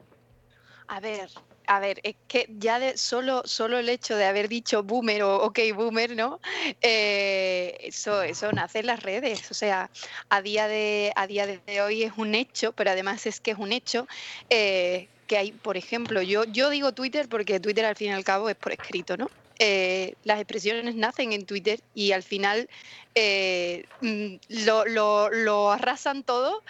A 0.88 1.02
ver, 1.02 1.28
a 1.68 1.80
ver, 1.80 2.00
es 2.04 2.16
que 2.28 2.48
ya 2.58 2.80
de 2.80 2.98
solo, 2.98 3.42
solo 3.46 3.78
el 3.78 3.90
hecho 3.90 4.16
de 4.16 4.26
haber 4.26 4.48
dicho 4.48 4.84
boomer 4.84 5.24
o 5.24 5.44
ok 5.44 5.60
boomer, 5.76 6.16
¿no? 6.16 6.40
Eh, 6.82 7.78
eso, 7.82 8.22
eso 8.22 8.52
nace 8.52 8.80
en 8.80 8.88
las 8.88 9.04
redes. 9.04 9.50
O 9.52 9.54
sea, 9.54 9.90
a 10.30 10.42
día, 10.42 10.68
de, 10.68 11.12
a 11.16 11.28
día 11.28 11.48
de 11.48 11.82
hoy 11.82 12.04
es 12.04 12.14
un 12.18 12.36
hecho, 12.36 12.72
pero 12.74 12.92
además 12.92 13.26
es 13.26 13.40
que 13.40 13.52
es 13.52 13.58
un 13.58 13.72
hecho 13.72 14.08
eh, 14.50 15.08
que 15.28 15.38
hay, 15.38 15.52
por 15.52 15.78
ejemplo, 15.78 16.22
yo, 16.22 16.44
yo 16.46 16.70
digo 16.70 16.94
Twitter 16.94 17.28
porque 17.30 17.60
Twitter 17.60 17.86
al 17.86 17.96
fin 17.96 18.10
y 18.10 18.14
al 18.14 18.24
cabo 18.24 18.50
es 18.50 18.56
por 18.56 18.72
escrito, 18.72 19.18
¿no? 19.18 19.30
Eh, 19.60 20.16
las 20.24 20.40
expresiones 20.40 20.96
nacen 20.96 21.32
en 21.32 21.46
Twitter 21.46 21.80
y 21.94 22.12
al 22.12 22.24
final 22.24 22.68
eh, 23.16 23.86
mm, 24.02 24.36
lo, 24.66 25.72
arrasan 25.72 26.24
todo 26.24 26.62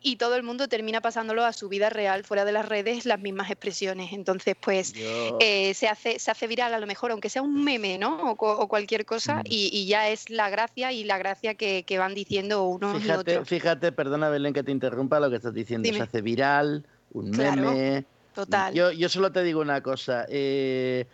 y 0.00 0.16
todo 0.16 0.36
el 0.36 0.42
mundo 0.42 0.66
termina 0.66 1.02
pasándolo 1.02 1.44
a 1.44 1.52
su 1.52 1.68
vida 1.68 1.90
real 1.90 2.24
fuera 2.24 2.46
de 2.46 2.52
las 2.52 2.66
redes 2.66 3.04
las 3.04 3.20
mismas 3.20 3.50
expresiones. 3.50 4.12
Entonces, 4.12 4.56
pues 4.58 4.94
eh, 5.40 5.74
se, 5.74 5.88
hace, 5.88 6.18
se 6.18 6.30
hace 6.30 6.46
viral 6.46 6.72
a 6.72 6.78
lo 6.78 6.86
mejor, 6.86 7.10
aunque 7.10 7.28
sea 7.28 7.42
un 7.42 7.62
meme, 7.62 7.98
¿no? 7.98 8.32
O, 8.32 8.68
cualquier 8.68 9.04
cosa, 9.04 9.36
mm. 9.40 9.44
y, 9.46 9.86
ya 9.86 10.08
es 10.08 10.30
la 10.30 10.48
gracia 10.48 10.92
y 10.92 11.04
la 11.04 11.18
gracia 11.18 11.54
que, 11.54 11.84
van 11.98 12.14
diciendo 12.14 12.64
unos 12.64 13.02
fíjate, 13.02 13.32
y 13.32 13.34
otros. 13.34 13.48
Fíjate, 13.48 13.92
perdona 13.92 14.30
Belén 14.30 14.54
que 14.54 14.62
te 14.62 14.72
interrumpa 14.72 15.20
lo 15.20 15.28
que 15.28 15.36
estás 15.36 15.52
diciendo. 15.52 15.88
Se 15.92 16.00
hace 16.00 16.22
viral, 16.22 16.86
un 17.12 17.30
meme. 17.30 18.06
Total. 18.34 18.72
Yo, 18.72 18.92
yo 18.92 19.08
solo 19.08 19.32
te 19.32 19.42
digo 19.42 19.60
una 19.60 19.82
cosa. 19.82 20.24
Eh, 20.28 21.06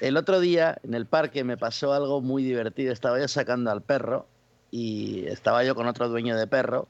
el 0.00 0.16
otro 0.16 0.40
día 0.40 0.76
en 0.82 0.94
el 0.94 1.06
parque 1.06 1.44
me 1.44 1.56
pasó 1.56 1.92
algo 1.92 2.20
muy 2.20 2.42
divertido. 2.42 2.92
Estaba 2.92 3.18
yo 3.20 3.28
sacando 3.28 3.70
al 3.70 3.82
perro 3.82 4.26
y 4.70 5.26
estaba 5.26 5.62
yo 5.64 5.74
con 5.74 5.86
otro 5.86 6.08
dueño 6.08 6.36
de 6.36 6.46
perro. 6.46 6.88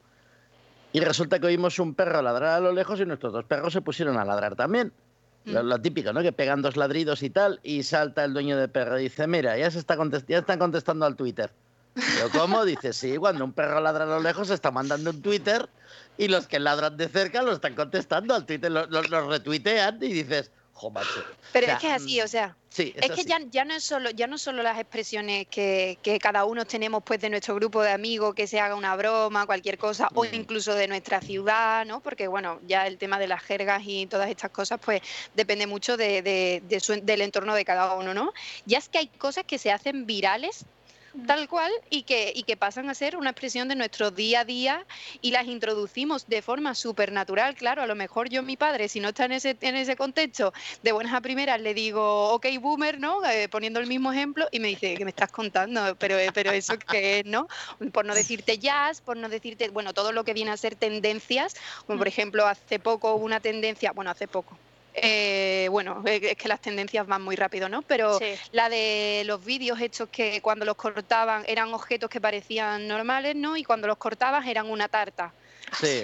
Y 0.91 1.01
resulta 1.01 1.39
que 1.39 1.47
oímos 1.47 1.77
un 1.79 1.93
perro 1.93 2.21
ladrar 2.21 2.55
a 2.55 2.59
lo 2.59 2.71
lejos 2.71 2.99
y 2.99 3.05
nuestros 3.05 3.33
dos 3.33 3.45
perros 3.45 3.73
se 3.73 3.81
pusieron 3.81 4.17
a 4.17 4.25
ladrar 4.25 4.55
también. 4.55 4.91
Lo, 5.45 5.77
mm. 5.77 5.81
típico, 5.81 6.11
¿no? 6.11 6.21
Que 6.21 6.31
pegan 6.31 6.61
dos 6.61 6.75
ladridos 6.75 7.21
y 7.21 7.29
tal, 7.29 7.59
y 7.61 7.83
salta 7.83 8.23
el 8.23 8.33
dueño 8.33 8.57
de 8.57 8.67
perro 8.67 8.97
y 8.99 9.03
dice, 9.03 9.27
mira, 9.27 9.55
ya, 9.57 9.69
se 9.69 9.77
está 9.77 9.95
ya 10.27 10.39
están 10.39 10.57
contestando 10.57 11.05
al 11.05 11.15
Twitter. 11.15 11.51
Pero 11.93 12.29
¿cómo? 12.31 12.65
Dice, 12.65 12.93
sí, 12.93 13.17
cuando 13.17 13.45
un 13.45 13.53
perro 13.53 13.79
ladra 13.79 14.05
a 14.05 14.07
lo 14.07 14.19
lejos 14.19 14.49
está 14.49 14.71
mandando 14.71 15.11
un 15.11 15.21
Twitter 15.21 15.69
y 16.17 16.27
los 16.27 16.47
que 16.47 16.59
ladran 16.59 16.97
de 16.97 17.07
cerca 17.07 17.41
lo 17.41 17.53
están 17.53 17.75
contestando 17.75 18.35
al 18.35 18.45
Twitter, 18.45 18.71
los 18.71 19.09
lo, 19.09 19.29
retuitean 19.29 19.97
y 20.01 20.13
dices, 20.13 20.51
jo, 20.73 20.89
macho. 20.89 21.23
Pero 21.53 21.67
es 21.67 21.79
que 21.79 21.87
es 21.87 21.93
así, 21.93 22.21
o 22.21 22.27
sea, 22.27 22.55
es, 22.77 23.11
que 23.11 23.23
ya, 23.23 23.39
ya, 23.49 23.63
no 23.63 23.73
es 23.73 23.83
solo, 23.83 24.09
ya 24.09 24.27
no 24.27 24.37
solo 24.37 24.61
las 24.61 24.77
expresiones 24.77 25.47
que, 25.47 25.97
que, 26.01 26.19
cada 26.19 26.45
uno 26.45 26.65
tenemos 26.65 27.03
pues 27.03 27.21
de 27.21 27.29
nuestro 27.29 27.55
grupo 27.55 27.81
de 27.81 27.91
amigos, 27.91 28.35
que 28.35 28.47
se 28.47 28.59
haga 28.59 28.75
una 28.75 28.95
broma, 28.95 29.45
cualquier 29.45 29.77
cosa, 29.77 30.09
o 30.13 30.25
mm. 30.25 30.33
incluso 30.33 30.73
de 30.73 30.87
nuestra 30.87 31.21
ciudad, 31.21 31.85
¿no? 31.85 32.01
Porque 32.01 32.27
bueno, 32.27 32.59
ya 32.67 32.87
el 32.87 32.97
tema 32.97 33.19
de 33.19 33.27
las 33.27 33.41
jergas 33.43 33.81
y 33.85 34.07
todas 34.07 34.29
estas 34.29 34.51
cosas, 34.51 34.79
pues 34.83 35.01
depende 35.33 35.67
mucho 35.67 35.95
de, 35.97 36.21
de, 36.21 36.61
del 37.03 37.21
entorno 37.21 37.55
de 37.55 37.63
cada 37.63 37.93
uno, 37.95 38.13
¿no? 38.13 38.33
Ya 38.65 38.77
es 38.77 38.89
que 38.89 38.97
hay 38.97 39.07
cosas 39.07 39.45
que 39.45 39.57
se 39.57 39.71
hacen 39.71 40.05
virales 40.05 40.65
tal 41.27 41.47
cual 41.47 41.71
y 41.89 42.03
que, 42.03 42.31
y 42.35 42.43
que 42.43 42.57
pasan 42.57 42.89
a 42.89 42.93
ser 42.93 43.17
una 43.17 43.31
expresión 43.31 43.67
de 43.67 43.75
nuestro 43.75 44.11
día 44.11 44.41
a 44.41 44.45
día 44.45 44.85
y 45.21 45.31
las 45.31 45.47
introducimos 45.47 46.27
de 46.27 46.41
forma 46.41 46.75
súper 46.75 47.11
natural. 47.11 47.55
Claro, 47.55 47.81
a 47.81 47.87
lo 47.87 47.95
mejor 47.95 48.29
yo, 48.29 48.43
mi 48.43 48.57
padre, 48.57 48.89
si 48.89 48.99
no 48.99 49.09
está 49.09 49.25
en 49.25 49.33
ese, 49.33 49.57
en 49.61 49.75
ese 49.75 49.95
contexto, 49.95 50.53
de 50.83 50.91
buenas 50.91 51.13
a 51.13 51.21
primeras 51.21 51.59
le 51.59 51.73
digo, 51.73 52.29
ok, 52.29 52.45
boomer, 52.59 52.99
¿no? 52.99 53.23
Eh, 53.25 53.47
poniendo 53.49 53.79
el 53.79 53.87
mismo 53.87 54.11
ejemplo 54.11 54.47
y 54.51 54.59
me 54.59 54.69
dice, 54.69 54.95
¿qué 54.95 55.03
me 55.05 55.11
estás 55.11 55.31
contando? 55.31 55.95
Pero, 55.97 56.17
eh, 56.17 56.31
pero 56.33 56.51
eso 56.51 56.77
qué 56.77 57.19
es, 57.19 57.25
¿no? 57.25 57.47
Por 57.91 58.05
no 58.05 58.13
decirte 58.13 58.57
jazz, 58.57 59.01
por 59.01 59.17
no 59.17 59.29
decirte, 59.29 59.69
bueno, 59.69 59.93
todo 59.93 60.11
lo 60.11 60.23
que 60.23 60.33
viene 60.33 60.51
a 60.51 60.57
ser 60.57 60.75
tendencias, 60.75 61.55
como 61.85 61.99
por 61.99 62.07
ejemplo 62.07 62.45
hace 62.45 62.79
poco 62.79 63.15
una 63.15 63.39
tendencia, 63.39 63.91
bueno, 63.91 64.11
hace 64.11 64.27
poco, 64.27 64.57
eh, 64.95 65.67
bueno, 65.69 66.01
es 66.05 66.35
que 66.35 66.47
las 66.47 66.61
tendencias 66.61 67.05
van 67.05 67.21
muy 67.21 67.35
rápido, 67.35 67.69
¿no? 67.69 67.81
Pero 67.81 68.19
la 68.51 68.69
de 68.69 69.23
los 69.25 69.43
vídeos 69.43 69.79
hechos 69.79 70.09
que 70.09 70.41
cuando 70.41 70.65
los 70.65 70.75
cortaban 70.75 71.43
eran 71.47 71.73
objetos 71.73 72.09
que 72.09 72.21
parecían 72.21 72.87
normales, 72.87 73.35
¿no? 73.35 73.57
Y 73.57 73.63
cuando 73.63 73.87
los 73.87 73.97
cortabas 73.97 74.47
eran 74.47 74.69
una 74.69 74.87
tarta. 74.87 75.33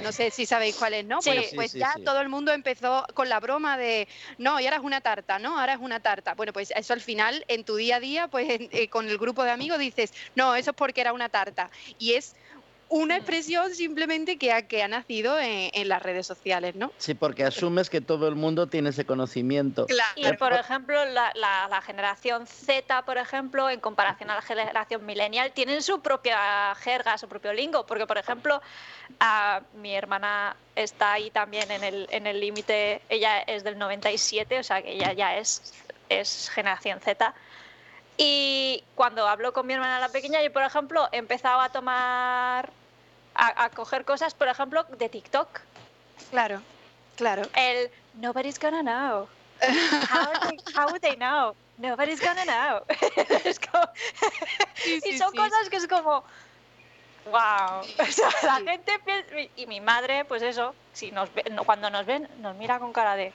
No 0.03 0.11
sé 0.11 0.31
si 0.31 0.45
sabéis 0.45 0.75
cuál 0.75 0.93
es, 0.93 1.05
¿no? 1.05 1.19
pues 1.55 1.73
ya 1.73 1.95
todo 2.03 2.19
el 2.21 2.29
mundo 2.29 2.51
empezó 2.51 3.05
con 3.13 3.29
la 3.29 3.39
broma 3.39 3.77
de, 3.77 4.07
no, 4.37 4.59
y 4.59 4.65
ahora 4.65 4.77
es 4.77 4.83
una 4.83 5.01
tarta, 5.01 5.39
¿no? 5.39 5.59
Ahora 5.59 5.73
es 5.73 5.79
una 5.79 5.99
tarta. 5.99 6.33
Bueno, 6.33 6.51
pues 6.51 6.73
eso 6.75 6.93
al 6.93 7.01
final, 7.01 7.45
en 7.47 7.63
tu 7.63 7.75
día 7.75 7.97
a 7.97 7.99
día, 7.99 8.27
pues 8.27 8.47
eh, 8.49 8.89
con 8.89 9.07
el 9.07 9.17
grupo 9.17 9.43
de 9.43 9.51
amigos 9.51 9.79
dices, 9.79 10.13
no, 10.35 10.55
eso 10.55 10.71
es 10.71 10.75
porque 10.75 11.01
era 11.01 11.13
una 11.13 11.29
tarta. 11.29 11.69
Y 11.99 12.13
es 12.13 12.35
una 12.91 13.15
expresión 13.15 13.73
simplemente 13.73 14.37
que 14.37 14.51
ha, 14.51 14.67
que 14.67 14.83
ha 14.83 14.87
nacido 14.89 15.39
en, 15.39 15.87
las 15.87 16.03
redes 16.03 16.27
sociales, 16.27 16.75
¿no? 16.75 16.91
Sí, 16.97 17.13
porque 17.13 17.45
asumes 17.45 17.89
que 17.89 18.01
todo 18.01 18.27
el 18.27 18.35
mundo 18.35 18.67
tiene 18.67 18.89
ese 18.89 19.05
conocimiento. 19.05 19.85
Claro. 19.85 20.11
Y 20.17 20.33
por 20.33 20.51
ejemplo, 20.51 21.03
la, 21.05 21.81
generación 21.85 22.45
Z, 22.45 23.03
por 23.05 23.17
ejemplo, 23.17 23.69
en 23.69 23.79
comparación 23.79 24.29
a 24.29 24.35
la 24.35 24.41
generación 24.41 25.05
millennial, 25.05 25.53
tienen 25.53 25.81
su 25.81 26.01
propia 26.01 26.75
jerga, 26.75 27.17
su 27.17 27.29
propio 27.29 27.53
lingo, 27.53 27.85
porque 27.85 28.05
por 28.05 28.17
ejemplo, 28.17 28.61
a, 29.21 29.61
mi 29.75 29.95
hermana 29.95 30.57
está 30.75 31.13
ahí 31.13 31.31
también 31.31 31.71
en 31.71 31.83
el 31.83 32.07
en 32.11 32.27
el 32.27 32.41
límite, 32.41 33.01
ella 33.07 33.39
es 33.39 33.63
del 33.63 33.77
97, 33.77 34.59
o 34.59 34.63
sea 34.63 34.81
que 34.81 34.91
ella 34.91 35.13
ya 35.13 35.37
es, 35.37 35.73
es 36.09 36.49
generación 36.53 36.99
Z. 36.99 37.33
Y 38.17 38.83
cuando 38.95 39.27
hablo 39.27 39.53
con 39.53 39.65
mi 39.65 39.73
hermana 39.73 39.99
la 39.99 40.09
pequeña, 40.09 40.43
yo, 40.43 40.51
por 40.51 40.63
ejemplo, 40.63 41.07
he 41.13 41.17
empezado 41.17 41.61
a 41.61 41.69
tomar 41.69 42.69
a, 43.35 43.69
coger 43.69 44.05
cosas, 44.05 44.33
por 44.33 44.47
ejemplo, 44.47 44.83
de 44.83 45.09
TikTok. 45.09 45.61
Claro, 46.29 46.61
claro. 47.15 47.43
El 47.55 47.91
nobody's 48.15 48.59
gonna 48.59 48.81
know. 48.81 49.27
How, 50.73 50.87
would 50.87 51.01
they, 51.01 51.15
know? 51.15 51.55
Nobody's 51.77 52.19
gonna 52.19 52.45
know. 52.45 52.83
y 55.05 55.17
son 55.17 55.31
cosas 55.33 55.69
que 55.69 55.77
es 55.77 55.87
como, 55.87 56.23
wow. 57.25 57.83
la 58.43 58.61
gente 58.65 58.99
y 59.55 59.67
mi 59.67 59.81
madre, 59.81 60.25
pues 60.25 60.41
eso, 60.41 60.73
si 60.93 61.11
nos 61.11 61.29
cuando 61.65 61.89
nos 61.89 62.05
ven, 62.05 62.27
nos 62.39 62.55
mira 62.55 62.79
con 62.79 62.93
cara 62.93 63.15
de, 63.15 63.33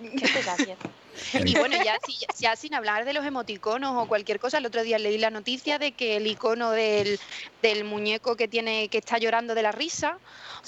¿qué 0.00 0.24
estás 0.24 0.48
haciendo? 0.48 0.88
Y 1.44 1.54
bueno, 1.58 1.76
ya, 1.84 1.98
ya, 2.38 2.56
sin 2.56 2.74
hablar 2.74 3.04
de 3.04 3.12
los 3.12 3.24
emoticonos 3.24 3.94
o 3.96 4.08
cualquier 4.08 4.40
cosa, 4.40 4.58
el 4.58 4.66
otro 4.66 4.82
día 4.82 4.98
leí 4.98 5.18
la 5.18 5.30
noticia 5.30 5.78
de 5.78 5.92
que 5.92 6.16
el 6.16 6.26
icono 6.26 6.70
del, 6.70 7.18
muñeco 7.84 8.36
que 8.36 8.48
tiene 8.48 8.88
que 8.88 8.98
está 8.98 9.18
llorando 9.18 9.54
de 9.54 9.62
la 9.62 9.72
risa, 9.72 10.18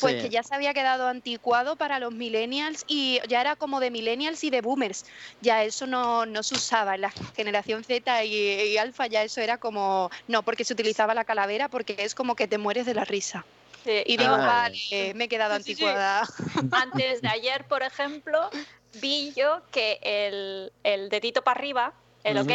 pues 0.01 0.22
que 0.22 0.28
ya 0.28 0.43
se 0.43 0.55
había 0.55 0.74
quedado 0.74 1.09
anticuado 1.09 1.77
para 1.77 1.98
los 1.98 2.12
millennials 2.12 2.85
y 2.86 3.20
ya 3.28 3.40
era 3.40 3.56
como 3.56 3.81
de 3.81 3.90
millennials 3.90 4.43
y 4.44 4.51
de 4.51 4.60
boomers. 4.60 5.05
Ya 5.40 5.64
eso 5.64 5.86
no, 5.86 6.24
se 6.43 6.55
usaba 6.55 6.94
en 6.94 7.02
la 7.02 7.12
generación 7.35 7.85
Z 7.85 8.24
y, 8.24 8.77
alfa, 8.78 9.06
ya 9.06 9.22
eso 9.22 9.40
era 9.40 9.59
como, 9.59 10.10
no, 10.28 10.43
porque 10.43 10.64
se 10.64 10.72
utilizaba 10.72 11.14
la 11.14 11.24
calavera 11.24 11.68
porque 11.68 11.97
es 11.98 12.14
como 12.14 12.35
que 12.35 12.48
te 12.48 12.59
mueres 12.59 12.86
de 12.86 12.94
la 12.94 13.05
risa. 13.05 13.44
Y 13.85 14.16
digo, 14.18 14.35
ah. 14.35 14.68
vale, 14.68 15.14
me 15.14 15.24
he 15.24 15.28
quedado 15.28 15.55
anticuada. 15.55 16.28
Antes 16.70 17.22
de 17.22 17.28
ayer, 17.28 17.64
por 17.64 17.82
ejemplo, 17.82 18.51
vi 18.94 19.32
yo 19.34 19.62
que 19.70 19.98
el, 20.02 20.72
el 20.82 21.08
dedito 21.08 21.42
para 21.42 21.58
arriba, 21.58 21.92
el 22.24 22.38
ok, 22.38 22.50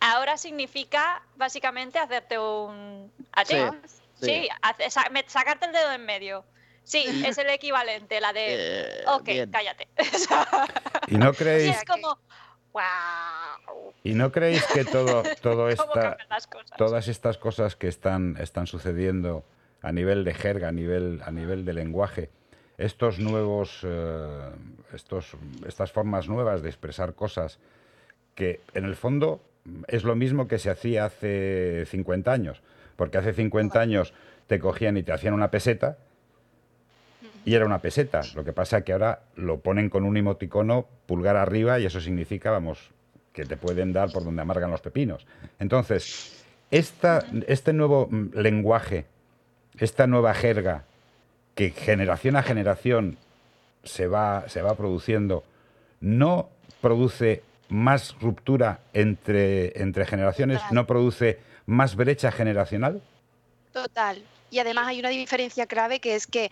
ahora 0.00 0.36
significa 0.36 1.22
básicamente 1.36 1.98
hacerte 1.98 2.38
un... 2.38 3.10
Sí, 3.44 3.56
sí. 4.20 4.48
sacarte 5.26 5.66
el 5.66 5.72
dedo 5.72 5.92
en 5.92 6.04
medio. 6.04 6.44
Sí, 6.84 7.04
es 7.26 7.38
el 7.38 7.48
equivalente, 7.50 8.20
la 8.20 8.32
de... 8.32 8.46
Eh, 8.48 9.04
ok, 9.06 9.50
cállate. 9.50 9.88
y 11.08 11.16
no 11.16 11.32
creéis... 11.32 11.82
como... 11.84 12.18
Wow. 12.72 13.94
¿Y 14.04 14.12
no 14.12 14.30
creéis 14.30 14.62
que 14.66 14.84
todo, 14.84 15.22
todo 15.40 15.68
esta, 15.70 16.18
todas 16.76 17.08
estas 17.08 17.38
cosas 17.38 17.74
que 17.74 17.88
están, 17.88 18.36
están 18.38 18.66
sucediendo 18.66 19.44
a 19.80 19.92
nivel 19.92 20.24
de 20.24 20.34
jerga, 20.34 20.68
a 20.68 20.72
nivel, 20.72 21.22
a 21.24 21.30
nivel 21.30 21.64
de 21.64 21.72
lenguaje, 21.72 22.30
estos 22.78 23.18
nuevos, 23.18 23.80
eh, 23.84 24.50
estos, 24.92 25.36
estas 25.66 25.92
formas 25.92 26.28
nuevas 26.28 26.62
de 26.62 26.68
expresar 26.68 27.14
cosas 27.14 27.58
que 28.34 28.60
en 28.74 28.84
el 28.84 28.96
fondo 28.96 29.40
es 29.88 30.04
lo 30.04 30.14
mismo 30.14 30.46
que 30.46 30.58
se 30.58 30.70
hacía 30.70 31.06
hace 31.06 31.84
50 31.86 32.32
años, 32.32 32.62
porque 32.96 33.18
hace 33.18 33.32
50 33.32 33.80
años 33.80 34.12
te 34.46 34.58
cogían 34.58 34.96
y 34.96 35.02
te 35.02 35.12
hacían 35.12 35.34
una 35.34 35.50
peseta 35.50 35.98
y 37.44 37.54
era 37.54 37.64
una 37.64 37.80
peseta. 37.80 38.20
Lo 38.34 38.44
que 38.44 38.52
pasa 38.52 38.78
es 38.78 38.84
que 38.84 38.92
ahora 38.92 39.22
lo 39.36 39.60
ponen 39.60 39.88
con 39.88 40.04
un 40.04 40.16
emoticono 40.16 40.86
pulgar 41.06 41.36
arriba 41.36 41.78
y 41.78 41.86
eso 41.86 42.00
significa, 42.00 42.50
vamos, 42.50 42.90
que 43.32 43.44
te 43.44 43.56
pueden 43.56 43.92
dar 43.92 44.10
por 44.12 44.24
donde 44.24 44.42
amargan 44.42 44.70
los 44.70 44.80
pepinos. 44.80 45.26
Entonces, 45.58 46.44
esta, 46.70 47.24
este 47.46 47.72
nuevo 47.72 48.08
mm, 48.10 48.38
lenguaje, 48.38 49.06
esta 49.78 50.06
nueva 50.06 50.34
jerga 50.34 50.84
que 51.56 51.70
generación 51.70 52.36
a 52.36 52.42
generación 52.42 53.16
se 53.82 54.06
va, 54.06 54.48
se 54.48 54.60
va 54.62 54.76
produciendo, 54.76 55.42
no 56.00 56.50
produce 56.82 57.42
más 57.70 58.14
ruptura 58.20 58.80
entre, 58.92 59.80
entre 59.80 60.04
generaciones, 60.04 60.60
no 60.70 60.86
produce 60.86 61.40
más 61.64 61.96
brecha 61.96 62.30
generacional? 62.30 63.02
Total, 63.72 64.22
y 64.56 64.58
además 64.58 64.88
hay 64.88 65.00
una 65.00 65.10
diferencia 65.10 65.66
clave 65.66 66.00
que 66.00 66.14
es 66.14 66.26
que 66.26 66.50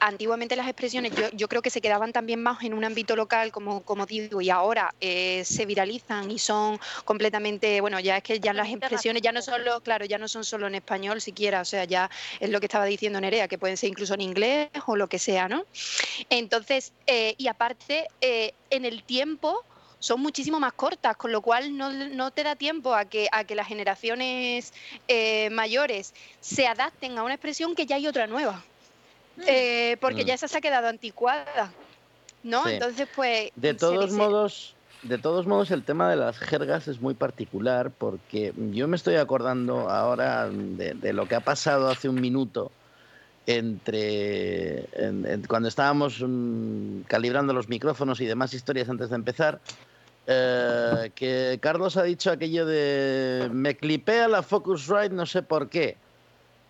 antiguamente 0.00 0.56
las 0.56 0.66
expresiones 0.66 1.12
yo, 1.34 1.48
creo 1.48 1.60
que 1.60 1.68
se 1.68 1.82
quedaban 1.82 2.12
también 2.12 2.42
más 2.42 2.62
en 2.62 2.72
un 2.72 2.84
ámbito 2.84 3.16
local, 3.16 3.52
como, 3.52 3.82
como 3.82 4.06
digo, 4.06 4.40
y 4.40 4.48
ahora 4.48 4.94
eh, 5.00 5.42
se 5.44 5.66
viralizan 5.66 6.30
y 6.30 6.38
son 6.38 6.80
completamente, 7.04 7.82
bueno, 7.82 8.00
ya 8.00 8.16
es 8.16 8.22
que 8.22 8.40
ya 8.40 8.54
las 8.54 8.70
expresiones 8.70 9.22
ya 9.22 9.32
no 9.32 9.42
son 9.42 9.60
claro, 9.82 10.06
ya 10.06 10.16
no 10.16 10.26
son 10.26 10.44
solo 10.44 10.66
en 10.66 10.76
español 10.76 11.20
siquiera, 11.20 11.60
o 11.60 11.64
sea, 11.64 11.84
ya 11.84 12.10
es 12.40 12.48
lo 12.48 12.60
que 12.60 12.66
estaba 12.66 12.86
diciendo 12.86 13.20
Nerea, 13.20 13.46
que 13.46 13.58
pueden 13.58 13.76
ser 13.76 13.90
incluso 13.90 14.14
en 14.14 14.22
inglés 14.22 14.70
o 14.86 14.96
lo 14.96 15.06
que 15.08 15.18
sea, 15.18 15.48
¿no? 15.48 15.64
Entonces, 16.30 16.92
eh, 17.06 17.34
y 17.36 17.48
aparte, 17.48 18.08
eh, 18.22 18.54
en 18.70 18.84
el 18.84 19.02
tiempo 19.02 19.64
son 20.00 20.20
muchísimo 20.20 20.60
más 20.60 20.72
cortas, 20.72 21.16
con 21.16 21.32
lo 21.32 21.40
cual 21.40 21.76
no, 21.76 22.30
te 22.30 22.44
da 22.44 22.56
tiempo 22.56 22.94
a 22.94 23.04
que, 23.04 23.28
a 23.32 23.44
que 23.44 23.54
las 23.54 23.66
generaciones 23.66 24.72
eh, 25.08 25.50
mayores 25.50 26.14
se 26.40 26.66
adapten 26.66 27.18
a 27.18 27.22
una 27.22 27.34
expresión 27.34 27.74
que 27.74 27.86
ya 27.86 27.96
hay 27.96 28.06
otra 28.06 28.26
nueva. 28.26 28.64
Mm. 29.36 29.42
Eh, 29.46 29.96
porque 30.00 30.24
ya 30.24 30.34
mm. 30.34 30.36
esa 30.36 30.48
se 30.48 30.58
ha 30.58 30.60
quedado 30.60 30.88
anticuada. 30.88 31.72
¿No? 32.42 32.68
Entonces, 32.68 33.08
pues. 33.14 33.50
De 33.56 33.74
todos 33.74 34.12
modos. 34.12 34.74
De 35.02 35.16
todos 35.16 35.46
modos, 35.46 35.70
el 35.70 35.84
tema 35.84 36.10
de 36.10 36.16
las 36.16 36.38
jergas 36.38 36.88
es 36.88 37.00
muy 37.00 37.14
particular 37.14 37.92
porque 37.96 38.52
yo 38.72 38.88
me 38.88 38.96
estoy 38.96 39.14
acordando 39.14 39.88
ahora 39.88 40.48
de, 40.50 41.12
lo 41.12 41.28
que 41.28 41.36
ha 41.36 41.40
pasado 41.40 41.88
hace 41.88 42.08
un 42.08 42.20
minuto 42.20 42.72
entre 43.46 44.88
cuando 45.46 45.68
estábamos 45.68 46.20
mm, 46.20 47.02
calibrando 47.02 47.52
los 47.52 47.68
micrófonos 47.68 48.20
y 48.20 48.26
demás 48.26 48.52
historias 48.54 48.88
antes 48.88 49.10
de 49.10 49.14
empezar, 49.14 49.60
eh, 50.30 51.10
que 51.14 51.58
Carlos 51.62 51.96
ha 51.96 52.02
dicho 52.02 52.30
aquello 52.30 52.66
de 52.66 53.48
me 53.50 53.74
clipea 53.74 54.28
la 54.28 54.42
Focusrite 54.42 55.14
no 55.14 55.24
sé 55.24 55.42
por 55.42 55.70
qué. 55.70 55.96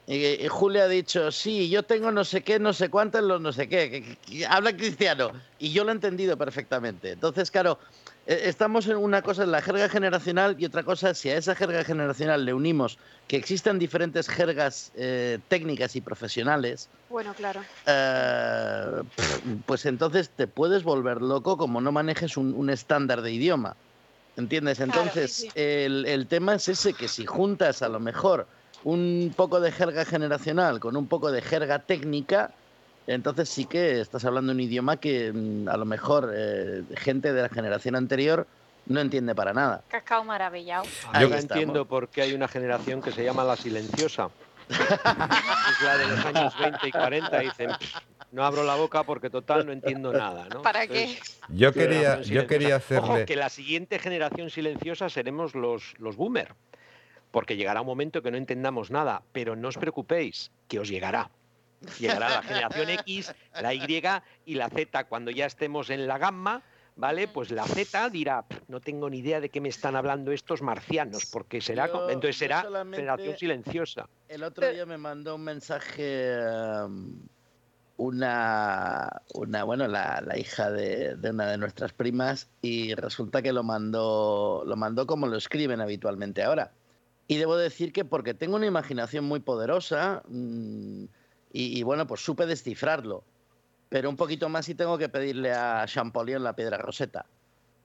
Y, 0.07 0.47
Julia 0.49 0.85
ha 0.85 0.89
dicho, 0.89 1.33
sí, 1.33 1.69
yo 1.69 1.83
tengo 1.83 2.13
no 2.13 2.25
sé 2.25 2.43
qué, 2.43 2.61
no 2.61 2.73
sé 2.73 2.89
cuánto 2.89 3.19
en 3.19 3.27
los 3.27 3.41
no 3.41 3.53
sé 3.53 3.69
qué. 3.69 4.17
habla 4.49 4.75
cristiano. 4.75 5.33
Y 5.59 5.73
yo 5.73 5.83
lo 5.83 5.91
he 5.91 5.95
entendido 5.95 6.39
perfectamente. 6.39 7.11
Entonces, 7.11 7.51
claro, 7.51 7.81
estamos 8.29 8.87
en 8.89 8.99
una 8.99 9.23
cosa 9.23 9.45
en 9.45 9.51
la 9.51 9.63
jerga 9.63 9.89
generacional 9.89 10.55
y 10.59 10.67
otra 10.67 10.83
cosa, 10.83 11.15
si 11.15 11.31
a 11.31 11.39
esa 11.39 11.55
jerga 11.55 11.83
generacional 11.83 12.45
le 12.45 12.53
unimos 12.53 12.99
que 13.27 13.37
existen 13.37 13.79
diferentes 13.79 14.29
jergas 14.29 14.93
eh, 14.95 15.39
técnicas 15.49 15.97
y 15.97 16.03
profesionales. 16.03 16.91
Bueno, 17.09 17.33
claro. 17.35 17.63
Eh, 17.87 19.03
pues 19.65 19.87
entonces 19.87 20.29
te 20.31 20.47
puedes 20.47 20.83
volver 20.83 21.23
loco 21.23 21.57
como 21.57 21.81
no 21.81 21.91
manejes 21.91 22.37
un, 22.37 22.69
estándar 22.69 23.23
de 23.23 23.33
idioma. 23.33 23.77
¿Entiendes? 24.37 24.79
Entonces, 24.79 25.49
El, 25.55 26.05
el 26.07 26.29
tema 26.29 26.55
es 26.55 26.69
ese, 26.69 26.93
que 26.93 27.09
si 27.09 27.27
juntas 27.27 27.83
a 27.83 27.89
lo 27.89 27.99
mejor 27.99 28.47
un 28.85 29.33
poco 29.37 29.59
de 29.61 29.73
jerga 29.73 30.05
generacional 30.05 30.81
con 30.81 30.97
un 30.97 31.09
poco 31.09 31.33
de 31.33 31.43
jerga 31.43 31.87
técnica, 31.87 32.58
entonces 33.15 33.49
sí 33.49 33.65
que 33.65 34.01
estás 34.01 34.25
hablando 34.25 34.53
un 34.53 34.61
idioma 34.61 34.99
que 34.99 35.33
mm, 35.33 35.69
a 35.69 35.77
lo 35.77 35.85
mejor 35.85 36.31
eh, 36.35 36.83
gente 36.97 37.33
de 37.33 37.43
la 37.43 37.49
generación 37.49 37.97
anterior 37.97 38.47
no 38.87 39.01
entiende 39.01 39.35
para 39.35 39.53
nada. 39.53 39.83
Cacao 39.89 40.25
maravillado. 40.25 40.85
Yo 41.21 41.35
entiendo 41.35 41.85
por 41.87 42.09
qué 42.09 42.23
hay 42.23 42.33
una 42.33 42.49
generación 42.49 43.03
que 43.03 43.13
se 43.13 43.25
llama 43.25 43.45
la 43.45 43.57
silenciosa. 43.57 44.31
es 44.69 45.83
la 45.83 45.97
de 45.97 46.07
los 46.09 46.25
años 46.27 46.59
20 46.59 46.89
y 46.89 46.91
40. 46.91 47.39
Dicen, 47.39 47.71
no 48.33 48.45
abro 48.45 48.65
la 48.65 48.75
boca 48.75 49.05
porque 49.05 49.31
total 49.31 49.67
no 49.67 49.73
entiendo 49.73 50.13
nada. 50.13 50.47
¿no? 50.53 50.63
¿Para 50.63 50.87
qué? 50.87 51.19
Yo 51.49 51.73
quería, 51.73 52.21
yo 52.23 52.47
quería 52.47 52.77
hacerle... 52.77 53.09
Ojo, 53.09 53.27
que 53.27 53.37
la 53.37 53.49
siguiente 53.49 53.99
generación 53.99 54.51
silenciosa 54.51 55.09
seremos 55.09 55.55
los, 55.55 55.95
los 55.99 56.17
boomer. 56.17 56.55
Porque 57.31 57.57
llegará 57.57 57.83
un 57.83 57.87
momento 57.87 58.23
que 58.23 58.31
no 58.31 58.37
entendamos 58.37 58.91
nada. 58.91 59.23
Pero 59.33 59.57
no 59.57 59.69
os 59.69 59.79
preocupéis, 59.79 60.51
que 60.67 60.79
os 60.79 60.89
llegará. 60.89 61.31
Llegará 61.99 62.29
la 62.29 62.43
generación 62.43 62.91
X, 62.91 63.35
la 63.61 63.75
Y 63.75 64.03
y 64.47 64.55
la 64.55 64.69
Z. 64.69 65.05
Cuando 65.05 65.31
ya 65.31 65.47
estemos 65.47 65.91
en 65.91 66.07
la 66.07 66.19
gamma, 66.19 66.63
¿vale? 66.97 67.29
Pues 67.29 67.51
la 67.51 67.65
Z 67.65 68.11
dirá, 68.11 68.45
no 68.67 68.81
tengo 68.81 69.09
ni 69.09 69.19
idea 69.19 69.41
de 69.41 69.49
qué 69.49 69.61
me 69.61 69.69
están 69.69 69.97
hablando 69.97 70.33
estos 70.33 70.61
marcianos, 70.61 71.27
porque 71.27 71.61
será, 71.61 71.87
entonces 72.09 72.37
será 72.37 72.63
generación 72.93 73.37
silenciosa. 73.37 74.09
El 74.29 74.43
otro 74.43 74.71
día 74.71 74.85
me 74.85 74.99
mandó 74.99 75.37
un 75.37 75.45
mensaje 75.45 76.37
um, 76.85 77.21
una, 77.99 79.23
una, 79.35 79.65
bueno, 79.65 79.87
la, 79.89 80.23
hija 80.37 80.71
de, 80.71 81.17
de, 81.17 81.31
una 81.31 81.51
de 81.51 81.59
nuestras 81.59 81.93
primas 81.93 82.49
y 82.63 82.95
resulta 82.95 83.43
que 83.43 83.53
lo 83.53 83.63
mandó, 83.63 84.63
lo 84.67 84.77
mandó 84.77 85.07
como 85.07 85.27
lo 85.27 85.37
escriben 85.37 85.81
habitualmente 85.81 86.43
ahora. 86.43 86.73
Y 87.27 87.37
debo 87.37 87.57
decir 87.57 87.93
que 87.93 88.05
porque 88.05 88.35
tengo 88.35 88.57
una 88.57 88.67
imaginación 88.67 89.25
muy 89.25 89.41
poderosa, 89.41 90.23
mm, 90.29 91.05
y, 91.53 91.83
bueno, 91.83 92.07
pues 92.07 92.21
supe 92.21 92.47
descifrarlo. 92.47 93.25
Pero 93.89 94.11
un 94.11 94.17
poquito 94.17 94.49
más 94.49 94.69
y 94.69 94.75
tengo 94.75 94.99
que 94.99 95.09
pedirle 95.09 95.53
a 95.53 95.85
Champollion 95.87 96.45
la 96.45 96.55
piedra 96.55 96.77
roseta. 96.77 97.25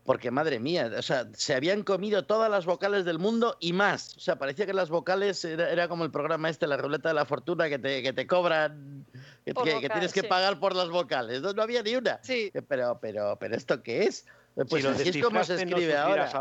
Porque 0.03 0.31
madre 0.31 0.60
mía, 0.60 0.91
o 0.98 1.02
sea, 1.02 1.30
se 1.34 1.56
habían 1.56 1.84
comido 1.84 2.26
todas 2.26 2.52
las 2.52 2.65
vocales 2.65 3.06
del 3.06 3.19
mundo 3.19 3.56
y 3.61 3.72
más. 3.72 4.18
O 4.18 4.19
sea, 4.19 4.35
parecía 4.35 4.65
que 4.65 4.73
las 4.73 4.90
vocales 4.90 5.45
era, 5.45 5.88
como 5.88 6.03
el 6.03 6.11
programa 6.11 6.49
este, 6.49 6.68
la 6.68 6.76
ruleta 6.76 7.07
de 7.07 7.15
la 7.15 7.23
fortuna, 7.23 7.69
que 7.69 7.80
te, 7.80 8.03
que 8.03 8.11
te 8.11 8.27
cobran, 8.27 9.06
que, 9.45 9.53
tienes 9.53 10.11
que 10.11 10.23
pagar 10.23 10.60
por 10.60 10.76
las 10.76 10.90
vocales. 10.90 11.41
No, 11.41 11.53
no 11.53 11.61
había 11.61 11.81
ni 11.84 11.95
una. 11.95 12.19
Sí. 12.22 12.52
Pero, 12.68 12.99
pero, 13.02 13.38
pero, 13.40 13.56
¿esto 13.56 13.81
qué 13.81 14.03
es? 14.03 14.26
Eh, 14.55 14.65
pues 14.69 14.85
así 14.85 15.09
es 15.09 15.23
como 15.23 15.43
se 15.43 15.55
escribe 15.55 15.97
ahora. 15.97 16.31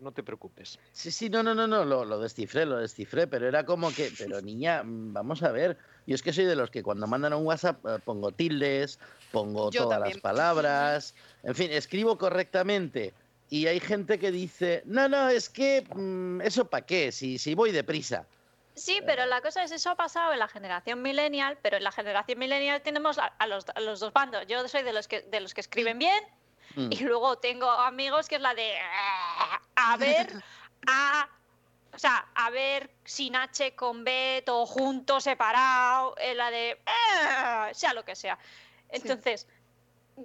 no 0.00 0.12
te 0.12 0.22
preocupes. 0.22 0.78
Sí, 0.92 1.10
sí, 1.10 1.30
no, 1.30 1.42
no, 1.42 1.54
no, 1.54 1.66
no, 1.66 1.84
lo, 1.84 2.04
lo, 2.04 2.18
descifré, 2.18 2.66
lo 2.66 2.78
descifré, 2.78 3.26
pero 3.28 3.46
era 3.46 3.64
como 3.64 3.92
que, 3.92 4.12
pero 4.18 4.40
niña, 4.40 4.82
mm, 4.82 5.12
vamos 5.12 5.42
a 5.42 5.52
ver. 5.52 5.78
Yo 6.06 6.16
es 6.16 6.22
que 6.22 6.32
soy 6.32 6.44
de 6.44 6.56
los 6.56 6.70
que 6.70 6.82
cuando 6.82 7.06
mandan 7.06 7.34
un 7.34 7.46
WhatsApp 7.46 7.84
eh, 7.86 7.98
pongo 8.04 8.32
tildes, 8.32 8.98
pongo 9.30 9.70
todas 9.70 10.00
las 10.00 10.18
palabras, 10.18 11.14
en 11.44 11.54
fin, 11.54 11.70
escribo 11.70 12.18
correctamente. 12.18 13.14
Y 13.48 13.66
hay 13.66 13.80
gente 13.80 14.18
que 14.18 14.32
dice, 14.32 14.82
no, 14.86 15.08
no, 15.08 15.28
es 15.28 15.48
que 15.48 15.86
mm, 15.94 16.40
eso 16.40 16.64
para 16.64 16.84
qué, 16.84 17.12
si, 17.12 17.38
si 17.38 17.54
voy 17.54 17.70
deprisa. 17.70 18.26
Sí, 18.74 19.00
pero 19.06 19.26
la 19.26 19.40
cosa 19.42 19.62
es, 19.62 19.70
eso 19.70 19.90
ha 19.90 19.96
pasado 19.96 20.32
en 20.32 20.38
la 20.38 20.48
generación 20.48 21.02
millennial, 21.02 21.58
pero 21.62 21.76
en 21.76 21.84
la 21.84 21.92
generación 21.92 22.38
millennial 22.38 22.80
tenemos 22.82 23.18
a, 23.18 23.46
los, 23.46 23.66
a 23.74 23.80
los, 23.80 24.00
dos 24.00 24.12
bandos. 24.12 24.46
Yo 24.48 24.66
soy 24.66 24.82
de 24.82 24.94
los 24.94 25.06
que, 25.06 25.20
de 25.20 25.40
los 25.40 25.52
que 25.52 25.60
escriben 25.60 25.98
bien 25.98 26.24
Mm. 26.76 26.92
Y 26.92 26.96
luego 27.00 27.38
tengo 27.38 27.70
amigos 27.70 28.28
que 28.28 28.36
es 28.36 28.40
la 28.40 28.54
de 28.54 28.72
a 29.76 29.96
ver, 29.96 30.32
a 30.86 31.28
o 31.94 31.98
sea, 31.98 32.26
a 32.34 32.50
ver 32.50 32.90
sin 33.04 33.36
H 33.36 33.74
con 33.74 34.04
B, 34.04 34.42
todo 34.46 34.64
junto, 34.64 35.20
separado, 35.20 36.16
es 36.16 36.36
la 36.36 36.50
de 36.50 36.78
sea 37.72 37.92
lo 37.94 38.04
que 38.04 38.16
sea. 38.16 38.38
Entonces, 38.88 39.46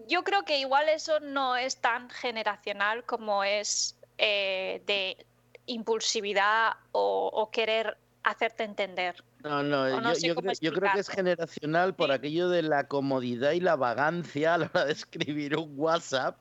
yo 0.08 0.24
creo 0.24 0.44
que 0.44 0.60
igual 0.60 0.88
eso 0.90 1.20
no 1.20 1.58
es 1.58 1.78
tan 1.78 2.10
generacional 2.10 3.04
como 3.04 3.44
es 3.44 3.98
eh, 4.18 4.82
de 4.86 5.26
impulsividad 5.66 6.74
o 6.92 7.50
querer 7.52 7.98
hacerte 8.24 8.64
entender. 8.64 9.24
No, 9.48 9.64
no, 9.64 10.14
yo, 10.14 10.36
creo, 10.74 10.92
que 10.94 11.00
es 11.00 11.10
generacional 11.10 11.96
por 11.96 12.12
aquello 12.12 12.50
de 12.50 12.62
la 12.62 12.88
comodidad 12.88 13.52
y 13.52 13.60
la 13.60 13.76
vagancia 13.76 14.56
a 14.56 14.58
la 14.58 14.72
hora 14.74 14.86
de 14.86 14.92
escribir 14.94 15.58
un 15.58 15.74
WhatsApp. 15.76 16.38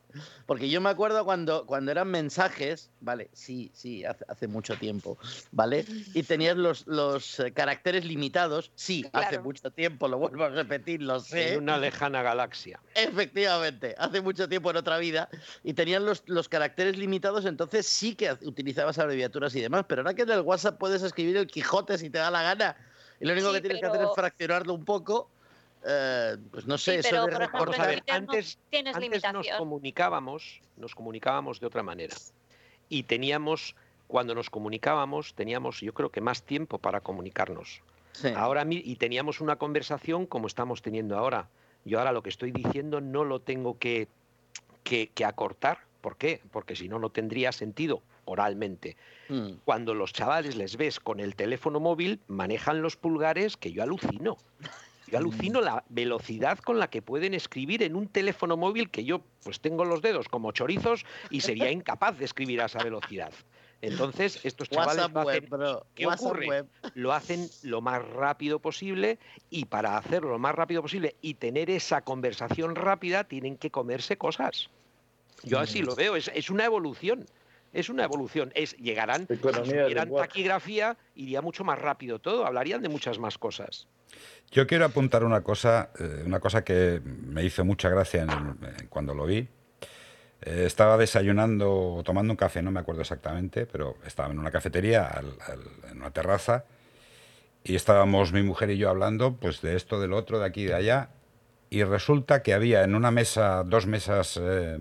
Porque 0.47 0.71
yo 0.71 0.81
me 0.81 0.89
acuerdo 0.89 1.25
cuando, 1.25 1.67
cuando 1.67 1.91
eran 1.91 2.09
mensajes, 2.09 2.91
vale, 3.01 3.29
sí, 3.33 3.71
sí, 3.75 4.05
hace, 4.05 4.49
mucho 4.49 4.77
tiempo, 4.77 5.19
¿vale? 5.51 5.85
Y 6.15 6.23
tenías 6.23 6.57
los, 6.57 6.87
los 6.87 7.41
eh, 7.41 7.53
caracteres 7.53 8.05
limitados, 8.05 8.71
sí, 8.75 9.05
hace 9.13 9.39
mucho 9.41 9.71
tiempo, 9.71 10.09
lo 10.09 10.19
vuelvo 10.19 10.45
a 10.45 10.49
repetir, 10.49 11.03
lo 11.03 11.21
sé. 11.21 11.55
En 11.55 11.65
una 11.65 11.77
lejana 11.77 12.23
galaxia. 12.23 12.81
Efectivamente, 12.95 13.95
hace 13.99 14.21
mucho 14.21 14.49
tiempo 14.49 14.71
en 14.71 14.77
otra 14.79 14.99
vida. 14.99 15.29
Y 15.63 15.75
tenían 15.75 16.07
los, 16.07 16.23
los 16.27 16.49
caracteres 16.49 16.97
limitados, 16.97 17.45
entonces 17.45 17.87
sí 17.87 18.15
que 18.15 18.33
utilizabas 18.43 18.99
abreviaturas 18.99 19.55
y 19.55 19.61
demás. 19.61 19.85
Pero 19.89 20.03
ahora 20.03 20.15
que 20.15 20.23
en 20.23 20.31
el 20.31 20.41
WhatsApp 20.41 20.79
puedes 20.79 21.03
escribir 21.03 21.37
el 21.37 21.47
Quijote 21.47 21.99
si 21.99 22.09
te 22.09 22.19
da 22.19 22.31
la 22.31 22.43
gana 22.43 22.77
y 23.21 23.25
lo 23.27 23.33
único 23.33 23.53
que 23.53 23.61
tienes 23.61 23.81
que 23.81 23.87
hacer 23.87 24.03
es 24.03 24.15
fraccionarlo 24.15 24.75
un 24.75 24.85
poco. 24.85 25.29
Eh, 25.89 26.37
pues 26.51 26.67
no 26.67 26.79
sé, 26.79 26.99
eso 26.99 27.27
de 27.27 28.03
antes, 28.09 28.59
antes 28.93 29.33
nos 29.33 29.49
comunicábamos, 29.57 30.61
nos 30.77 30.95
comunicábamos 30.95 31.61
de 31.61 31.67
otra 31.67 31.83
manera. 31.83 32.15
Y 32.89 33.05
teníamos, 33.05 33.77
cuando 34.09 34.35
nos 34.35 34.51
comunicábamos, 34.51 35.35
teníamos 35.35 35.81
yo 35.81 35.95
creo 35.95 36.11
que 36.11 36.21
más 36.21 36.43
tiempo 36.43 36.79
para 36.79 37.01
comunicarnos. 37.01 37.83
Ahora 38.35 38.67
y 38.69 38.97
teníamos 38.97 39.41
una 39.41 39.57
conversación 39.57 40.27
como 40.27 40.47
estamos 40.47 40.83
teniendo 40.83 41.19
ahora. 41.19 41.49
Yo 41.85 41.99
ahora 41.99 42.13
lo 42.13 42.23
que 42.23 42.31
estoy 42.31 42.51
diciendo 42.51 43.01
no 43.01 43.25
lo 43.25 43.41
tengo 43.41 43.79
que, 43.79 44.09
que, 44.83 45.09
que 45.09 45.25
acortar. 45.25 45.81
¿Por 46.01 46.17
qué? 46.17 46.41
Porque 46.51 46.75
si 46.75 46.89
no, 46.89 46.99
no 46.99 47.11
tendría 47.11 47.53
sentido 47.53 48.03
oralmente. 48.25 48.97
Mm. 49.29 49.53
Cuando 49.65 49.95
los 49.95 50.13
chavales 50.13 50.57
les 50.57 50.77
ves 50.77 51.01
con 51.01 51.21
el 51.21 51.35
teléfono 51.35 51.81
móvil, 51.81 52.21
manejan 52.29 52.83
los 52.83 52.97
pulgares 52.97 53.57
que 53.57 53.73
yo 53.73 53.83
alucino. 53.83 54.37
Yo 55.09 55.19
alucino 55.19 55.61
la 55.61 55.85
velocidad 55.89 56.59
con 56.59 56.79
la 56.79 56.91
que 56.91 57.01
pueden 57.01 57.33
escribir 57.35 57.83
en 57.83 57.95
un 57.95 58.09
teléfono 58.09 58.57
móvil 58.57 58.91
que 58.91 59.05
yo 59.05 59.23
pues 59.45 59.61
tengo 59.61 59.85
los 59.85 60.03
dedos 60.03 60.29
como 60.29 60.51
chorizos 60.51 61.05
y 61.31 61.43
sería 61.43 61.71
incapaz 61.71 62.19
de 62.19 62.25
escribir 62.25 62.61
a 62.61 62.67
esa 62.67 62.83
velocidad. 62.83 63.33
Entonces, 63.83 64.45
estos 64.45 64.69
chavales 64.69 65.09
lo 65.13 65.21
hacen, 65.21 65.49
¿qué 65.95 66.07
ocurre? 66.07 66.65
Lo 66.95 67.13
hacen 67.13 67.49
lo 67.63 67.81
más 67.83 68.05
rápido 68.09 68.59
posible 68.59 69.19
y 69.51 69.67
para 69.67 69.97
hacerlo 69.97 70.31
lo 70.31 70.39
más 70.39 70.55
rápido 70.55 70.83
posible 70.83 71.15
y 71.21 71.35
tener 71.35 71.71
esa 71.71 72.01
conversación 72.01 72.75
rápida 72.75 73.25
tienen 73.25 73.57
que 73.57 73.71
comerse 73.71 74.17
cosas. 74.17 74.71
Yo 75.45 75.61
así 75.61 75.83
lo 75.83 75.95
veo, 75.95 76.17
es, 76.17 76.31
es 76.35 76.51
una 76.51 76.65
evolución 76.65 77.27
es 77.77 77.91
una 77.91 78.05
evolución. 78.05 78.51
Es, 78.55 78.77
llegarán, 78.77 79.27
si 79.29 79.37
tuvieran 79.37 80.13
taquigrafía, 80.13 80.97
iría 81.15 81.43
mucho 81.43 81.63
más 81.63 81.79
rápido 81.79 82.19
todo, 82.19 82.47
hablarían 82.47 82.83
de 82.83 82.89
muchas 82.89 83.19
más 83.19 83.39
cosas. 83.39 83.87
Yo 84.51 84.67
quiero 84.67 84.87
apuntar 84.87 85.25
una 85.25 85.43
cosa, 85.43 85.91
eh, 85.99 86.23
una 86.25 86.41
cosa 86.41 86.65
que 86.65 87.01
me 87.05 87.45
hizo 87.45 87.65
mucha 87.65 87.89
gracia 87.89 88.27
cuando 88.89 89.15
lo 89.15 89.27
vi. 89.27 89.49
Eh, 90.43 90.65
estaba 90.67 90.97
desayunando 90.97 91.97
o 91.97 92.03
tomando 92.03 92.33
un 92.33 92.37
café, 92.37 92.63
no 92.63 92.71
me 92.71 92.81
acuerdo 92.81 93.03
exactamente, 93.03 93.67
pero 93.67 93.97
estaba 94.07 94.33
en 94.33 94.39
una 94.39 94.51
cafetería, 94.51 95.11
en 95.91 95.99
una 95.99 96.11
terraza, 96.11 96.65
y 97.65 97.75
estábamos 97.75 98.33
mi 98.33 98.43
mujer 98.43 98.71
y 98.71 98.79
yo 98.79 98.89
hablando 98.89 99.37
pues 99.37 99.61
de 99.61 99.77
esto, 99.77 100.01
del 100.01 100.13
otro, 100.13 100.39
de 100.39 100.47
aquí 100.47 100.63
y 100.63 100.67
de 100.67 100.75
allá, 100.75 101.11
y 101.69 101.83
resulta 101.83 102.43
que 102.43 102.55
había 102.55 102.85
en 102.85 102.95
una 102.95 103.11
mesa, 103.11 103.65
dos 103.65 103.87
mesas 103.87 104.39
eh, 104.41 104.79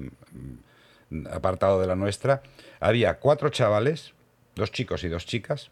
apartado 1.31 1.81
de 1.81 1.87
la 1.87 1.95
nuestra, 1.95 2.43
había 2.85 3.17
cuatro 3.17 3.49
chavales, 3.49 4.13
dos 4.53 4.71
chicos 4.71 5.03
y 5.03 5.09
dos 5.09 5.25
chicas, 5.25 5.71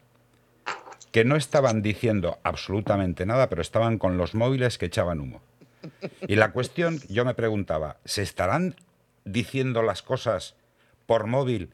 que 1.12 1.24
no 1.24 1.36
estaban 1.36 1.80
diciendo 1.80 2.40
absolutamente 2.42 3.24
nada, 3.24 3.48
pero 3.48 3.62
estaban 3.62 3.98
con 3.98 4.16
los 4.16 4.34
móviles 4.34 4.78
que 4.78 4.86
echaban 4.86 5.20
humo. 5.20 5.40
Y 6.26 6.34
la 6.34 6.50
cuestión, 6.50 6.98
yo 7.08 7.24
me 7.24 7.34
preguntaba, 7.34 7.98
¿se 8.04 8.22
estarán 8.22 8.74
diciendo 9.24 9.82
las 9.82 10.02
cosas 10.02 10.56
por 11.06 11.28
móvil 11.28 11.72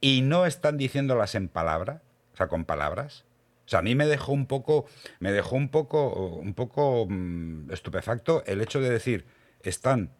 y 0.00 0.20
no 0.20 0.46
están 0.46 0.78
diciéndolas 0.78 1.34
en 1.34 1.48
palabra? 1.48 2.00
O 2.34 2.36
sea, 2.36 2.46
con 2.46 2.64
palabras. 2.64 3.24
O 3.66 3.68
sea, 3.68 3.80
a 3.80 3.82
mí 3.82 3.96
me 3.96 4.06
dejó 4.06 4.30
un 4.30 4.46
poco, 4.46 4.86
me 5.18 5.32
dejó 5.32 5.56
un 5.56 5.70
poco, 5.70 6.14
un 6.36 6.54
poco 6.54 7.06
mm, 7.08 7.72
estupefacto 7.72 8.44
el 8.46 8.60
hecho 8.60 8.80
de 8.80 8.90
decir, 8.90 9.26
están 9.64 10.12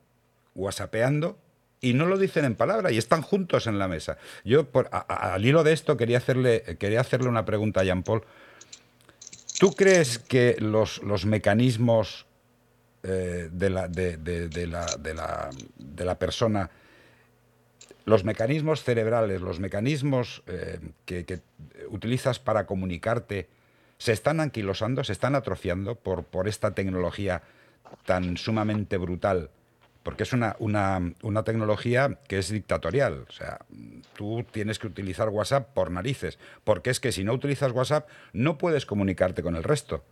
whatsappeando 0.56 1.39
y 1.81 1.95
no 1.95 2.07
lo 2.07 2.19
dicen 2.19 2.45
en 2.45 2.55
palabra 2.55 2.91
y 2.91 2.99
están 2.99 3.23
juntos 3.23 3.67
en 3.67 3.79
la 3.79 3.89
mesa. 3.89 4.19
Yo, 4.45 4.67
al 5.09 5.45
hilo 5.45 5.63
de 5.65 5.73
esto, 5.73 5.97
quería 5.97 6.19
hacerle, 6.19 6.77
quería 6.79 7.01
hacerle 7.01 7.29
una 7.29 7.45
pregunta 7.45 7.81
a 7.81 7.85
Jean 7.85 8.03
Paul. 8.03 8.23
¿Tú 9.59 9.73
crees 9.73 10.19
que 10.19 10.57
los, 10.59 11.03
los 11.03 11.27
mecanismos 11.27 12.27
eh, 13.03 13.49
de, 13.53 13.71
la, 13.71 13.89
de, 13.89 14.67
la, 16.05 16.19
persona, 16.19 16.71
los 18.05 18.25
mecanismos 18.25 18.83
cerebrales, 18.83 19.41
los 19.41 19.61
mecanismos 19.61 20.43
eh, 20.47 20.81
que, 21.05 21.41
utilizas 21.91 22.39
para 22.39 22.67
comunicarte, 22.67 23.49
se 23.99 24.13
están 24.13 24.41
anquilosando, 24.41 25.03
se 25.03 25.13
están 25.13 25.35
atrofiando 25.35 25.97
por, 25.97 26.25
por 26.25 26.47
esta 26.49 26.73
tecnología 26.73 27.43
tan 28.05 28.37
sumamente 28.37 28.97
brutal 28.97 29.51
porque 30.09 30.22
es 30.22 30.32
una, 30.32 30.56
una, 30.59 31.44
tecnología 31.44 32.18
que 32.28 32.39
es 32.39 32.48
dictatorial. 32.48 33.26
O 33.28 33.30
sea, 33.30 33.59
tú 34.16 34.43
tienes 34.51 34.78
que 34.78 34.86
utilizar 34.86 35.28
WhatsApp 35.28 35.74
por 35.74 35.90
narices, 35.90 36.39
porque 36.64 36.89
es 36.89 36.98
que 36.98 37.12
si 37.12 37.24
no 37.24 37.35
utilizas 37.35 37.72
WhatsApp 37.72 38.09
no 38.32 38.56
puedes 38.56 38.86
comunicarte 38.86 39.43
con 39.43 39.55
el 39.55 39.62
resto. 39.62 40.02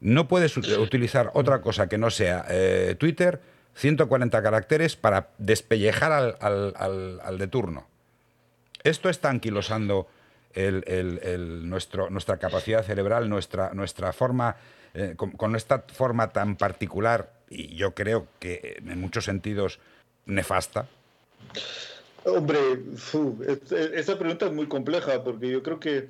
No 0.00 0.28
puedes 0.28 0.56
utilizar 0.56 1.30
otra 1.34 1.60
cosa 1.60 1.90
que 1.90 1.98
no 1.98 2.08
sea 2.08 2.46
eh, 2.48 2.96
Twitter, 2.98 3.42
140 3.74 4.42
caracteres 4.42 4.96
para 4.96 5.28
despellejar 5.36 6.12
al, 6.40 7.20
al, 7.22 7.36
de 7.36 7.46
turno. 7.48 7.86
Esto 8.82 9.10
está 9.10 9.28
anquilosando 9.28 10.08
el, 10.54 11.68
nuestro, 11.68 12.10
nuestra 12.10 12.38
capacidad 12.38 12.84
cerebral, 12.84 13.28
nuestra, 13.28 13.72
nuestra 13.74 14.12
forma, 14.12 14.56
eh, 14.94 15.14
con, 15.16 15.32
con, 15.32 15.56
esta 15.56 15.80
forma 15.80 16.32
tan 16.32 16.56
particular 16.56 17.32
y 17.48 17.74
yo 17.76 17.94
creo 17.94 18.26
que 18.38 18.82
en 18.84 19.00
muchos 19.00 19.24
sentidos 19.24 19.78
nefasta? 20.26 20.88
Hombre, 22.24 22.58
esa 23.94 24.18
pregunta 24.18 24.46
es 24.46 24.52
muy 24.52 24.68
compleja 24.68 25.22
porque 25.24 25.50
yo 25.50 25.62
creo 25.62 25.80
que 25.80 26.08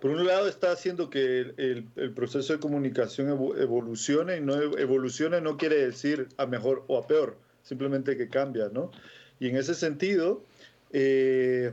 por 0.00 0.10
un 0.10 0.26
lado 0.26 0.48
está 0.48 0.72
haciendo 0.72 1.10
que 1.10 1.52
el, 1.56 2.12
proceso 2.14 2.54
de 2.54 2.58
comunicación 2.58 3.28
evolucione 3.58 4.38
y 4.38 4.40
no 4.40 4.54
evolucione 4.78 5.40
no 5.42 5.58
quiere 5.58 5.76
decir 5.76 6.28
a 6.38 6.46
mejor 6.46 6.84
o 6.86 6.96
a 6.96 7.06
peor, 7.06 7.36
simplemente 7.62 8.16
que 8.16 8.28
cambia, 8.28 8.70
¿no? 8.72 8.90
Y 9.38 9.48
en 9.48 9.56
ese 9.56 9.74
sentido, 9.74 10.42
eh, 10.92 11.72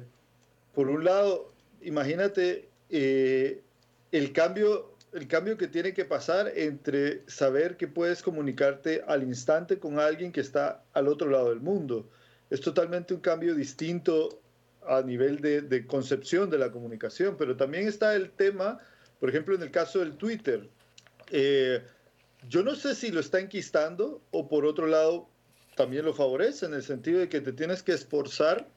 por 0.76 0.90
un 0.90 1.06
lado, 1.06 1.50
imagínate 1.82 2.70
eh, 2.90 3.62
el 4.12 4.34
cambio 4.34 4.98
el 5.14 5.28
cambio 5.28 5.58
que 5.58 5.68
tiene 5.68 5.94
que 5.94 6.06
pasar 6.06 6.52
entre 6.56 7.24
saber 7.28 7.78
que 7.78 7.88
puedes 7.88 8.22
comunicarte 8.22 9.04
al 9.08 9.24
instante 9.24 9.80
con 9.80 10.00
alguien 10.00 10.32
que 10.32 10.42
está 10.42 10.84
al 10.94 11.08
otro 11.08 11.30
lado 11.30 11.50
del 11.50 11.62
mundo. 11.62 12.10
Es 12.50 12.62
totalmente 12.62 13.14
un 13.14 13.22
cambio 13.22 13.56
distinto 13.56 14.42
a 14.86 15.02
nivel 15.02 15.40
de, 15.40 15.86
concepción 15.88 16.50
de 16.50 16.58
la 16.58 16.72
comunicación, 16.72 17.36
pero 17.38 17.56
también 17.58 17.88
está 17.88 18.16
el 18.16 18.32
tema, 18.32 18.80
por 19.20 19.30
ejemplo, 19.30 19.56
en 19.56 19.62
el 19.62 19.72
caso 19.72 20.00
del 20.00 20.18
Twitter. 20.18 20.70
Eh, 21.32 21.82
yo 22.48 22.64
no 22.64 22.76
sé 22.76 22.94
si 22.94 23.12
lo 23.12 23.20
está 23.20 23.40
enquistando 23.40 24.22
o 24.32 24.48
por 24.48 24.66
otro 24.66 24.88
lado 24.88 25.28
también 25.76 26.06
lo 26.06 26.14
favorece 26.14 26.66
en 26.66 26.74
el 26.74 26.84
sentido 26.84 27.20
de 27.20 27.30
que 27.30 27.42
te 27.42 27.54
tienes 27.54 27.84
que 27.84 27.94
esforzar 27.94 28.68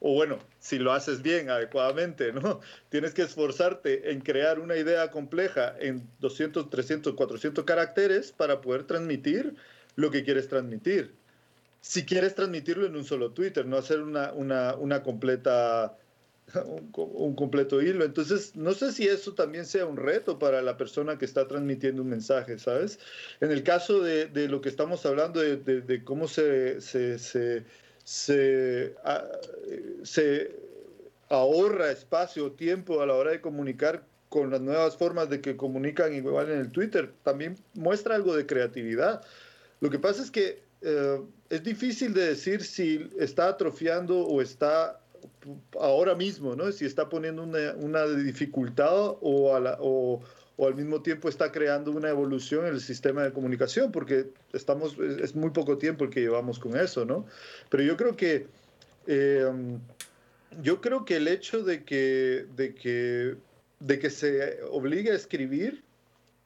o 0.00 0.14
bueno, 0.14 0.38
si 0.58 0.78
lo 0.78 0.92
haces 0.92 1.22
bien, 1.22 1.50
adecuadamente, 1.50 2.32
¿no? 2.32 2.60
Tienes 2.88 3.14
que 3.14 3.22
esforzarte 3.22 4.10
en 4.10 4.20
crear 4.20 4.58
una 4.58 4.76
idea 4.76 5.10
compleja 5.10 5.74
en 5.78 6.08
200, 6.20 6.70
300, 6.70 7.14
400 7.14 7.64
caracteres 7.64 8.32
para 8.32 8.60
poder 8.60 8.84
transmitir 8.84 9.54
lo 9.96 10.10
que 10.10 10.24
quieres 10.24 10.48
transmitir. 10.48 11.14
Si 11.80 12.04
quieres 12.04 12.34
transmitirlo 12.34 12.86
en 12.86 12.96
un 12.96 13.04
solo 13.04 13.32
Twitter, 13.32 13.64
no 13.66 13.76
hacer 13.76 14.00
una, 14.00 14.32
una, 14.32 14.74
una 14.74 15.02
completa 15.02 15.96
un, 16.96 17.34
completo 17.34 17.80
hilo. 17.80 18.04
Entonces, 18.04 18.56
no 18.56 18.72
sé 18.72 18.92
si 18.92 19.06
eso 19.06 19.34
también 19.34 19.66
sea 19.66 19.86
un 19.86 19.96
reto 19.96 20.38
para 20.38 20.62
la 20.62 20.76
persona 20.76 21.18
que 21.18 21.24
está 21.24 21.46
transmitiendo 21.46 22.02
un 22.02 22.08
mensaje, 22.08 22.58
¿sabes? 22.58 22.98
En 23.40 23.50
el 23.50 23.62
caso 23.62 24.00
de, 24.00 24.26
de 24.26 24.48
lo 24.48 24.60
que 24.60 24.68
estamos 24.68 25.04
hablando, 25.06 25.40
de, 25.40 25.56
de, 25.56 26.04
cómo 26.04 26.28
se, 26.28 26.80
se, 26.80 27.18
se, 27.18 27.64
se, 28.10 28.96
se 30.02 30.56
ahorra 31.28 31.92
espacio 31.92 32.46
o 32.46 32.50
tiempo 32.50 33.00
a 33.00 33.06
la 33.06 33.14
hora 33.14 33.30
de 33.30 33.40
comunicar 33.40 34.02
con 34.28 34.50
las 34.50 34.60
nuevas 34.60 34.96
formas 34.96 35.30
de 35.30 35.40
que 35.40 35.56
comunican 35.56 36.12
igual 36.12 36.50
en 36.50 36.58
el 36.58 36.72
Twitter, 36.72 37.12
también 37.22 37.56
muestra 37.74 38.16
algo 38.16 38.34
de 38.34 38.46
creatividad. 38.46 39.22
Lo 39.78 39.90
que 39.90 40.00
pasa 40.00 40.24
es 40.24 40.30
que 40.32 40.60
eh, 40.82 41.20
es 41.50 41.62
difícil 41.62 42.12
de 42.12 42.30
decir 42.30 42.64
si 42.64 43.08
está 43.16 43.46
atrofiando 43.46 44.26
o 44.26 44.42
está 44.42 45.00
ahora 45.80 46.16
mismo, 46.16 46.56
¿no? 46.56 46.72
Si 46.72 46.86
está 46.86 47.08
poniendo 47.08 47.44
una, 47.44 47.74
una 47.76 48.06
dificultad 48.06 49.14
o, 49.20 49.54
a 49.54 49.60
la, 49.60 49.76
o, 49.78 50.20
o 50.60 50.66
al 50.66 50.74
mismo 50.74 51.00
tiempo 51.00 51.30
está 51.30 51.50
creando 51.50 51.90
una 51.90 52.10
evolución 52.10 52.66
en 52.66 52.74
el 52.74 52.82
sistema 52.82 53.22
de 53.22 53.32
comunicación, 53.32 53.90
porque 53.90 54.26
estamos, 54.52 54.94
es 54.98 55.34
muy 55.34 55.48
poco 55.52 55.78
tiempo 55.78 56.04
el 56.04 56.10
que 56.10 56.20
llevamos 56.20 56.58
con 56.58 56.76
eso, 56.76 57.06
¿no? 57.06 57.24
Pero 57.70 57.82
yo 57.82 57.96
creo 57.96 58.14
que, 58.14 58.46
eh, 59.06 59.50
yo 60.60 60.82
creo 60.82 61.06
que 61.06 61.16
el 61.16 61.28
hecho 61.28 61.64
de 61.64 61.82
que, 61.82 62.44
de, 62.56 62.74
que, 62.74 63.36
de 63.78 63.98
que 63.98 64.10
se 64.10 64.58
obligue 64.70 65.12
a 65.12 65.14
escribir, 65.14 65.82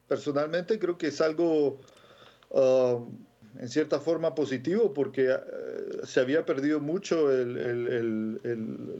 personalmente 0.07 0.79
creo 0.79 0.97
que 0.97 1.07
es 1.07 1.19
algo... 1.19 1.81
Um, 2.49 3.17
en 3.57 3.69
cierta 3.69 4.01
forma 4.01 4.35
positivo 4.35 4.93
porque 4.93 5.31
eh, 5.31 5.37
se 6.03 6.19
había 6.19 6.45
perdido 6.45 6.81
mucho 6.81 7.29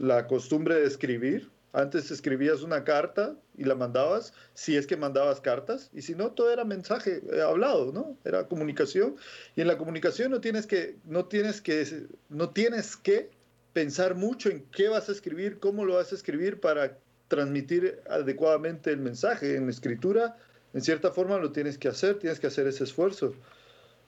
la 0.00 0.26
costumbre 0.26 0.76
de 0.76 0.86
escribir 0.86 1.50
antes 1.76 2.10
escribías 2.10 2.62
una 2.62 2.84
carta 2.84 3.36
y 3.58 3.64
la 3.64 3.74
mandabas, 3.74 4.32
si 4.54 4.78
es 4.78 4.86
que 4.86 4.96
mandabas 4.96 5.42
cartas, 5.42 5.90
y 5.92 6.00
si 6.00 6.14
no, 6.14 6.30
todo 6.30 6.50
era 6.50 6.64
mensaje 6.64 7.20
eh, 7.30 7.42
hablado, 7.42 7.92
¿no? 7.92 8.16
Era 8.24 8.48
comunicación. 8.48 9.16
Y 9.56 9.60
en 9.60 9.66
la 9.66 9.76
comunicación 9.76 10.30
no 10.30 10.40
tienes 10.40 10.66
que, 10.66 10.96
no 11.04 11.26
tienes 11.26 11.60
que, 11.60 12.06
no 12.30 12.48
tienes 12.48 12.96
que 12.96 13.28
pensar 13.74 14.14
mucho 14.14 14.48
en 14.48 14.64
qué 14.72 14.88
vas 14.88 15.10
a 15.10 15.12
escribir, 15.12 15.58
cómo 15.58 15.84
lo 15.84 15.96
vas 15.96 16.12
a 16.12 16.14
escribir 16.14 16.60
para 16.60 16.96
transmitir 17.28 18.00
adecuadamente 18.08 18.90
el 18.90 19.00
mensaje. 19.00 19.56
En 19.56 19.68
escritura, 19.68 20.34
en 20.72 20.80
cierta 20.80 21.10
forma, 21.10 21.36
lo 21.36 21.52
tienes 21.52 21.76
que 21.76 21.88
hacer, 21.88 22.18
tienes 22.18 22.40
que 22.40 22.46
hacer 22.46 22.66
ese 22.66 22.84
esfuerzo. 22.84 23.34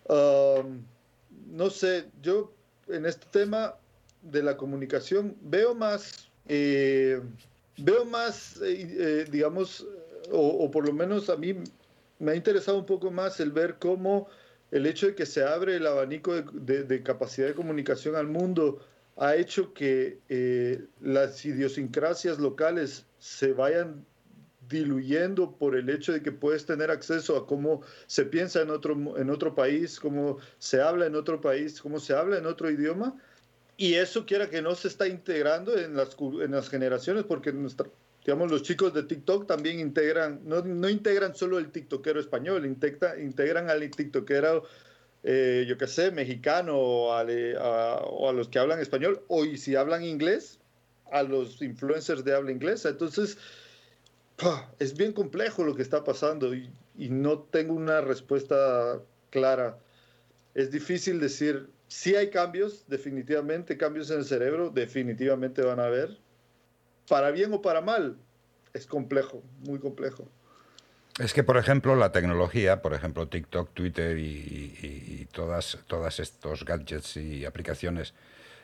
no 0.09 1.69
sé, 1.69 2.07
yo 2.23 2.51
en 2.89 3.05
este 3.05 3.27
tema 3.31 3.75
de 4.23 4.43
la 4.43 4.57
comunicación 4.57 5.37
veo 5.43 5.75
más 5.75 6.31
eh, 6.49 7.21
veo 7.79 8.05
más, 8.05 8.61
eh, 8.63 8.97
eh, 8.99 9.25
digamos, 9.31 9.87
o, 10.31 10.71
por 10.71 10.87
lo 10.87 10.93
menos 10.93 11.31
a 11.31 11.37
mí 11.37 11.55
me 12.19 12.33
ha 12.33 12.35
interesado 12.35 12.79
un 12.79 12.87
poco 12.87 13.11
más 13.11 13.41
el 13.41 13.53
ver 13.53 13.77
cómo 13.79 14.29
el 14.71 14.87
hecho 14.87 15.07
de 15.07 15.15
que 15.15 15.25
se 15.25 15.43
abre 15.43 15.77
el 15.77 15.87
abanico 15.87 16.35
de, 16.35 17.03
capacidad 17.03 17.47
de 17.47 17.55
comunicación 17.55 18.17
al 18.17 18.27
mundo 18.27 18.81
ha 19.17 19.35
hecho 19.37 19.73
que 19.73 20.19
eh, 20.29 20.85
las 21.01 21.45
idiosincrasias 21.45 22.39
locales 22.39 23.07
se 23.19 23.53
vayan 23.53 24.05
diluyendo 24.69 25.57
por 25.57 25.75
el 25.75 25.89
hecho 25.89 26.13
de 26.13 26.23
que 26.23 26.31
puedes 26.31 26.67
tener 26.67 26.91
acceso 26.91 27.37
a 27.37 27.47
cómo 27.47 27.81
se 28.07 28.27
piensa 28.27 28.61
en 28.61 28.71
otro, 28.71 29.17
en 29.17 29.31
otro 29.31 29.55
país, 29.55 29.99
cómo 29.99 30.39
se 30.59 30.83
habla 30.83 31.07
en 31.07 31.15
otro 31.15 31.41
país, 31.41 31.81
cómo 31.81 31.99
se 31.99 32.13
habla 32.13 32.37
en 32.37 32.45
otro 32.45 32.71
idioma 32.71 33.17
y 33.81 33.95
eso 33.95 34.27
quiera 34.27 34.51
que 34.51 34.61
no 34.61 34.75
se 34.75 34.89
está 34.89 35.07
integrando 35.07 35.79
en 35.79 35.97
las, 35.97 36.17
en 36.19 36.51
las 36.51 36.69
generaciones, 36.69 37.23
porque 37.23 37.55
digamos, 38.25 38.51
los 38.51 38.65
chicos 38.65 38.93
de 38.93 39.05
TikTok 39.05 39.47
también 39.47 39.79
integran, 39.79 40.41
no, 40.45 40.63
no 40.63 40.89
integran 40.89 41.37
solo 41.37 41.59
el 41.59 41.71
TikTokero 41.71 42.19
español, 42.19 42.67
integra, 42.67 43.17
integran 43.21 43.71
al 43.71 43.89
TikTokero, 43.89 44.65
eh, 45.23 45.65
yo 45.69 45.79
qué 45.79 45.87
sé, 45.87 46.11
mexicano 46.11 46.77
o 46.77 47.13
a, 47.13 47.23
o 48.03 48.29
a, 48.29 48.33
los 48.33 48.49
que 48.49 48.59
hablan 48.59 48.81
español, 48.81 49.23
o 49.29 49.45
si 49.45 49.77
hablan 49.77 50.03
inglés, 50.03 50.59
a 51.13 51.23
los 51.23 51.63
influencers 51.63 52.25
de 52.25 52.35
habla 52.35 52.51
inglesa. 52.51 52.89
Entonces, 52.89 53.39
es 54.81 54.97
bien 54.97 55.13
complejo 55.13 55.63
lo 55.63 55.77
que 55.77 55.83
está 55.83 56.03
pasando 56.03 56.53
y, 56.53 56.69
y 56.99 57.11
no 57.11 57.39
tengo 57.39 57.75
una 57.75 58.01
respuesta 58.01 58.99
clara. 59.31 59.79
Es 60.57 60.73
difícil 60.73 61.21
decir, 61.21 61.69
si 61.89 62.15
hay 62.15 62.31
cambios, 62.31 62.85
definitivamente, 62.87 63.77
cambios 63.77 64.11
en 64.11 64.19
el 64.19 64.25
cerebro, 64.25 64.71
definitivamente 64.71 65.63
van 65.63 65.81
a 65.81 65.87
haber. 65.87 66.19
Para 67.09 67.31
bien 67.31 67.53
o 67.55 67.63
para 67.63 67.81
mal, 67.81 68.19
es 68.75 68.87
complejo, 68.87 69.43
muy 69.67 69.79
complejo. 69.79 70.29
Es 71.19 71.33
que, 71.33 71.43
por 71.43 71.57
ejemplo, 71.57 71.97
la 71.97 72.13
tecnología, 72.13 72.83
por 72.83 72.95
ejemplo, 72.95 73.27
TikTok, 73.27 73.73
Twitter 73.73 74.19
y, 74.19 75.27
todas, 75.33 75.79
todas 75.87 76.21
estos 76.21 76.65
gadgets 76.65 77.17
y 77.17 77.45
aplicaciones 77.45 78.15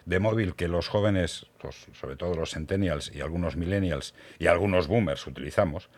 de 0.04 0.18
móvil 0.20 0.54
que 0.54 0.68
los 0.68 0.88
jóvenes, 0.88 1.46
sobre 1.98 2.16
todo 2.16 2.34
los 2.34 2.50
centennials 2.50 3.10
y 3.12 3.22
algunos 3.22 3.56
millennials 3.56 4.14
y 4.38 4.46
algunos 4.46 4.86
boomers 4.86 5.26
utilizamos, 5.26 5.88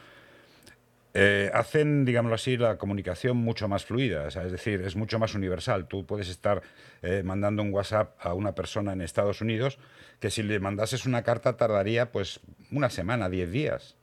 eh, 1.19 1.51
hacen, 1.55 2.05
digámoslo 2.05 2.35
así, 2.35 2.59
la 2.59 2.77
comunicación 2.77 3.39
mucho 3.39 3.69
más 3.69 3.87
fluida, 3.87 4.29
es 4.29 4.53
decir, 4.53 4.83
es 4.83 4.97
mucho 4.97 5.19
más 5.19 5.35
universal. 5.35 5.89
Tú 5.89 6.05
puedes 6.05 6.29
estar 6.29 6.61
eh, 7.01 7.23
mandando 7.25 7.63
un 7.63 7.73
WhatsApp 7.73 8.15
a 8.21 8.35
una 8.35 8.55
persona 8.55 8.93
en 8.93 9.01
Estados 9.01 9.41
Unidos 9.41 9.79
que 10.21 10.31
si 10.31 10.43
le 10.43 10.61
mandases 10.61 11.07
una 11.07 11.23
carta 11.23 11.57
tardaría 11.57 12.13
pues 12.13 12.41
una 12.71 12.91
semana, 12.91 13.31
diez 13.31 13.51
días. 13.51 13.97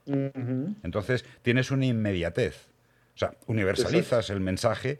Entonces 0.82 1.24
tienes 1.42 1.70
una 1.70 1.86
inmediatez. 1.86 2.66
O 3.14 3.18
sea, 3.18 3.34
universalizas 3.46 4.30
el 4.30 4.40
mensaje, 4.40 4.98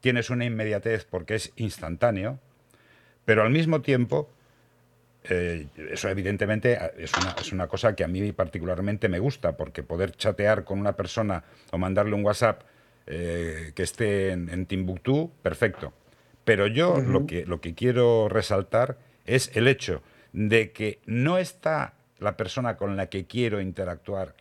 tienes 0.00 0.28
una 0.28 0.44
inmediatez 0.44 1.06
porque 1.06 1.36
es 1.36 1.52
instantáneo, 1.56 2.40
pero 3.24 3.42
al 3.42 3.48
mismo 3.48 3.80
tiempo 3.80 4.30
eh, 5.26 5.68
eso 5.90 6.08
evidentemente 6.10 6.78
es 6.98 7.12
una, 7.14 7.34
es 7.40 7.52
una, 7.52 7.66
cosa 7.66 7.96
que 7.96 8.04
a 8.04 8.08
mí 8.08 8.32
particularmente 8.32 9.08
me 9.08 9.18
gusta, 9.18 9.56
porque 9.56 9.82
poder 9.82 10.12
chatear 10.12 10.64
con 10.64 10.78
una 10.78 10.96
persona 10.96 11.44
o 11.70 11.78
mandarle 11.78 12.14
un 12.14 12.24
WhatsApp 12.24 12.62
eh, 13.06 13.72
que 13.74 13.82
esté 13.82 14.32
en, 14.32 14.66
Timbuktu, 14.66 15.30
perfecto. 15.42 15.94
Pero 16.44 16.66
yo 16.66 17.00
lo, 17.00 17.26
que, 17.26 17.46
lo 17.46 17.62
que 17.62 17.74
quiero 17.74 18.28
resaltar 18.28 18.98
es 19.24 19.50
el 19.54 19.66
hecho 19.66 20.02
de 20.34 20.72
que 20.72 21.00
no 21.06 21.38
está 21.38 21.94
la 22.18 22.36
persona 22.36 22.76
con 22.76 22.96
la 22.96 23.08
que 23.08 23.26
quiero 23.26 23.62
interactuar 23.62 24.34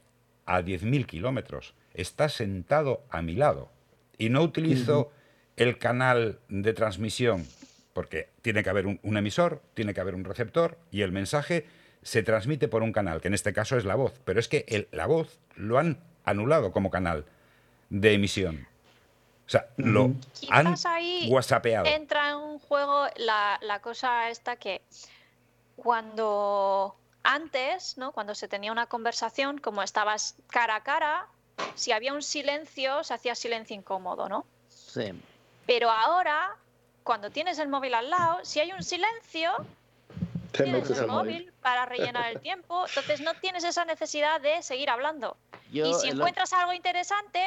a 0.45 0.61
10.000 0.61 1.05
kilómetros, 1.05 1.75
está 1.93 2.27
sentado 2.27 3.05
a 3.09 3.21
mi 3.21 3.35
lado. 3.35 3.71
Y 4.17 4.29
no 4.29 4.41
utilizo 4.41 5.11
el 5.55 5.77
canal 5.77 6.39
de 6.49 6.73
transmisión 6.73 7.45
porque 7.93 8.29
tiene 8.41 8.63
que 8.63 8.69
haber 8.69 8.87
un, 8.87 9.17
emisor, 9.17 9.61
tiene 9.73 9.93
que 9.93 10.01
haber 10.01 10.15
un 10.15 10.23
receptor 10.23 10.77
y 10.91 11.01
el 11.01 11.11
mensaje 11.11 11.65
se 12.01 12.23
transmite 12.23 12.67
por 12.67 12.83
un 12.83 12.91
canal, 12.91 13.21
que 13.21 13.27
en 13.29 13.33
este 13.33 13.53
caso 13.53 13.77
es 13.77 13.85
la 13.85 13.95
voz, 13.95 14.19
pero 14.25 14.39
es 14.39 14.47
que 14.47 14.87
la 14.91 15.05
voz 15.05 15.39
lo 15.55 15.77
han 15.77 15.99
anulado 16.25 16.71
como 16.71 16.89
canal 16.89 17.25
de 17.89 18.13
emisión. 18.13 18.67
O 19.45 19.49
sea, 19.49 19.67
lo 19.77 20.13
han 20.49 20.75
ahí 20.85 21.27
whatsappeado. 21.29 21.85
Entra 21.85 22.31
en 22.31 22.37
un 22.37 22.59
juego 22.59 23.07
la, 23.17 23.59
la 23.61 23.79
cosa 23.81 24.29
esta 24.29 24.55
que 24.55 24.81
cuando 25.75 26.95
antes, 27.23 27.97
¿no? 27.97 28.11
Cuando 28.11 28.35
se 28.35 28.47
tenía 28.47 28.71
una 28.71 28.87
conversación, 28.87 29.57
como 29.57 29.83
estabas 29.83 30.35
cara 30.47 30.75
a 30.75 30.83
cara, 30.83 31.27
si 31.75 31.91
había 31.91 32.13
un 32.13 32.23
silencio, 32.23 33.03
se 33.03 33.13
hacía 33.13 33.35
silencio 33.35 33.75
incómodo, 33.75 34.29
¿no? 34.29 34.45
Sí. 34.69 35.11
Pero 35.65 35.89
ahora 35.89 36.57
cuando 37.03 37.29
tienes 37.29 37.59
el 37.59 37.67
móvil 37.67 37.93
al 37.93 38.09
lado, 38.09 38.39
si 38.43 38.59
hay 38.59 38.71
un 38.71 38.83
silencio, 38.83 39.51
tienes 40.51 40.89
el 40.89 41.07
móvil, 41.07 41.51
para 41.61 41.85
rellenar 41.85 42.31
el 42.31 42.39
tiempo, 42.39 42.85
entonces 42.87 43.21
no 43.21 43.33
tienes 43.35 43.63
esa 43.63 43.85
necesidad 43.85 44.41
de 44.41 44.61
seguir 44.63 44.89
hablando. 44.89 45.37
y 45.71 45.93
si 45.95 46.09
encuentras 46.09 46.53
algo 46.53 46.73
interesante, 46.73 47.39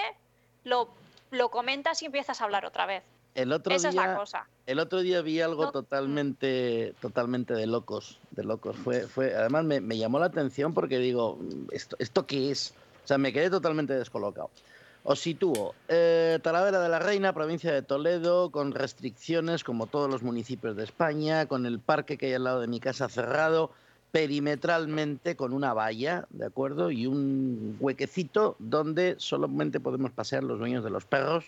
lo, 0.64 0.88
lo 1.30 1.50
comentas 1.50 2.02
y 2.02 2.06
empiezas 2.06 2.40
a 2.40 2.44
hablar 2.44 2.64
otra 2.64 2.86
vez. 2.86 3.02
El 3.34 3.52
otro 3.52 3.74
Esa 3.74 3.90
día, 3.90 4.00
es 4.00 4.08
la 4.08 4.16
cosa. 4.16 4.48
El 4.66 4.78
otro 4.78 5.00
día 5.00 5.20
vi 5.20 5.42
algo 5.42 5.70
totalmente, 5.70 6.94
totalmente 7.00 7.52
de 7.52 7.66
locos, 7.66 8.18
de 8.30 8.44
locos. 8.44 8.76
Fue, 8.76 9.06
fue, 9.06 9.34
además 9.34 9.64
me, 9.64 9.82
me 9.82 9.98
llamó 9.98 10.18
la 10.18 10.26
atención 10.26 10.72
porque 10.72 10.98
digo, 10.98 11.38
¿esto, 11.70 11.96
¿esto 11.98 12.26
qué 12.26 12.50
es? 12.50 12.72
O 13.04 13.06
sea, 13.06 13.18
me 13.18 13.34
quedé 13.34 13.50
totalmente 13.50 13.92
descolocado. 13.92 14.50
Os 15.08 15.20
sitúo. 15.20 15.76
Eh, 15.86 16.40
Talavera 16.42 16.80
de 16.80 16.88
la 16.88 16.98
Reina, 16.98 17.32
provincia 17.32 17.72
de 17.72 17.80
Toledo, 17.80 18.50
con 18.50 18.72
restricciones 18.72 19.62
como 19.62 19.86
todos 19.86 20.10
los 20.10 20.24
municipios 20.24 20.74
de 20.74 20.82
España, 20.82 21.46
con 21.46 21.64
el 21.64 21.78
parque 21.78 22.18
que 22.18 22.26
hay 22.26 22.34
al 22.34 22.42
lado 22.42 22.60
de 22.60 22.66
mi 22.66 22.80
casa 22.80 23.08
cerrado, 23.08 23.70
perimetralmente 24.10 25.36
con 25.36 25.52
una 25.52 25.74
valla, 25.74 26.26
¿de 26.30 26.46
acuerdo? 26.46 26.90
Y 26.90 27.06
un 27.06 27.76
huequecito 27.78 28.56
donde 28.58 29.14
solamente 29.18 29.78
podemos 29.78 30.10
pasear 30.10 30.42
los 30.42 30.58
dueños 30.58 30.82
de 30.82 30.90
los 30.90 31.04
perros 31.04 31.44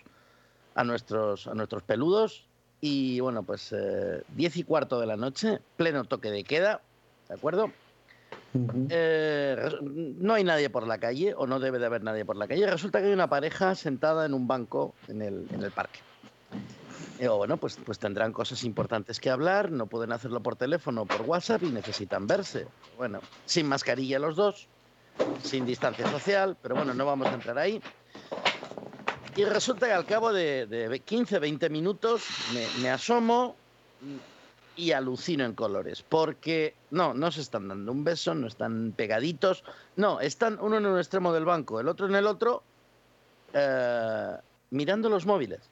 a 0.76 0.84
nuestros, 0.84 1.48
a 1.48 1.54
nuestros 1.54 1.82
peludos. 1.82 2.46
Y 2.80 3.18
bueno, 3.18 3.42
pues 3.42 3.74
eh, 3.76 4.22
diez 4.36 4.56
y 4.56 4.62
cuarto 4.62 5.00
de 5.00 5.06
la 5.06 5.16
noche, 5.16 5.58
pleno 5.76 6.04
toque 6.04 6.30
de 6.30 6.44
queda, 6.44 6.80
¿de 7.28 7.34
acuerdo? 7.34 7.72
Eh, 8.54 9.70
no 9.82 10.34
hay 10.34 10.44
nadie 10.44 10.70
por 10.70 10.86
la 10.86 10.98
calle, 10.98 11.34
o 11.36 11.46
no 11.46 11.60
debe 11.60 11.78
de 11.78 11.86
haber 11.86 12.02
nadie 12.02 12.24
por 12.24 12.36
la 12.36 12.48
calle. 12.48 12.66
Resulta 12.66 13.00
que 13.00 13.06
hay 13.06 13.12
una 13.12 13.28
pareja 13.28 13.74
sentada 13.74 14.26
en 14.26 14.34
un 14.34 14.46
banco 14.46 14.94
en 15.08 15.22
el, 15.22 15.72
parque. 15.74 16.00
Y 17.18 17.26
bueno, 17.26 17.56
pues, 17.56 17.78
pues 17.84 17.98
tendrán 17.98 18.32
cosas 18.32 18.62
importantes 18.64 19.20
que 19.20 19.30
hablar, 19.30 19.70
no 19.70 19.86
pueden 19.86 20.12
hacerlo 20.12 20.40
por 20.42 20.56
teléfono 20.56 21.02
o 21.02 21.06
por 21.06 21.22
WhatsApp 21.22 21.62
y 21.64 21.70
necesitan 21.70 22.26
verse. 22.26 22.66
Bueno, 22.96 23.20
sin 23.44 23.66
mascarilla 23.66 24.18
los 24.18 24.36
dos, 24.36 24.68
sin 25.42 25.66
distancia 25.66 26.08
social, 26.08 26.56
pero 26.62 26.76
bueno, 26.76 26.94
no 26.94 27.04
vamos 27.04 27.28
a 27.28 27.34
entrar 27.34 27.58
ahí. 27.58 27.80
Y 29.36 29.44
resulta 29.44 29.86
que 29.86 29.92
al 29.92 30.06
cabo 30.06 30.32
de, 30.32 30.66
de 30.66 31.00
15, 31.00 31.38
20 31.38 31.70
minutos 31.70 32.24
me 32.80 32.90
asomo, 32.90 33.56
y 34.78 34.92
alucino 34.92 35.44
en 35.44 35.54
colores, 35.54 36.04
porque 36.08 36.72
no, 36.92 37.12
no 37.12 37.32
se 37.32 37.40
están 37.40 37.66
dando 37.66 37.90
un 37.90 38.04
beso, 38.04 38.32
no 38.36 38.46
están 38.46 38.94
pegaditos, 38.96 39.64
no, 39.96 40.20
están 40.20 40.56
uno 40.60 40.76
en 40.76 40.86
un 40.86 40.98
extremo 40.98 41.32
del 41.32 41.44
banco, 41.44 41.80
el 41.80 41.88
otro 41.88 42.06
en 42.06 42.14
el 42.14 42.28
otro, 42.28 42.62
eh, 43.52 44.36
mirando 44.70 45.08
los 45.08 45.26
móviles. 45.26 45.68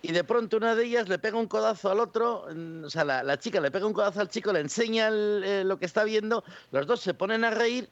Y 0.00 0.12
de 0.12 0.22
pronto 0.22 0.58
una 0.58 0.76
de 0.76 0.84
ellas 0.84 1.08
le 1.08 1.18
pega 1.18 1.36
un 1.36 1.48
codazo 1.48 1.90
al 1.90 1.98
otro, 1.98 2.46
o 2.84 2.88
sea, 2.90 3.04
la, 3.04 3.36
chica 3.40 3.60
le 3.60 3.72
pega 3.72 3.84
un 3.84 3.92
codazo 3.92 4.20
al 4.20 4.28
chico, 4.28 4.52
le 4.52 4.60
enseña 4.60 5.08
eh, 5.08 5.64
lo 5.64 5.80
que 5.80 5.86
está 5.86 6.04
viendo, 6.04 6.44
los 6.70 6.86
dos 6.86 7.00
se 7.00 7.14
ponen 7.14 7.42
a 7.42 7.50
reír 7.50 7.88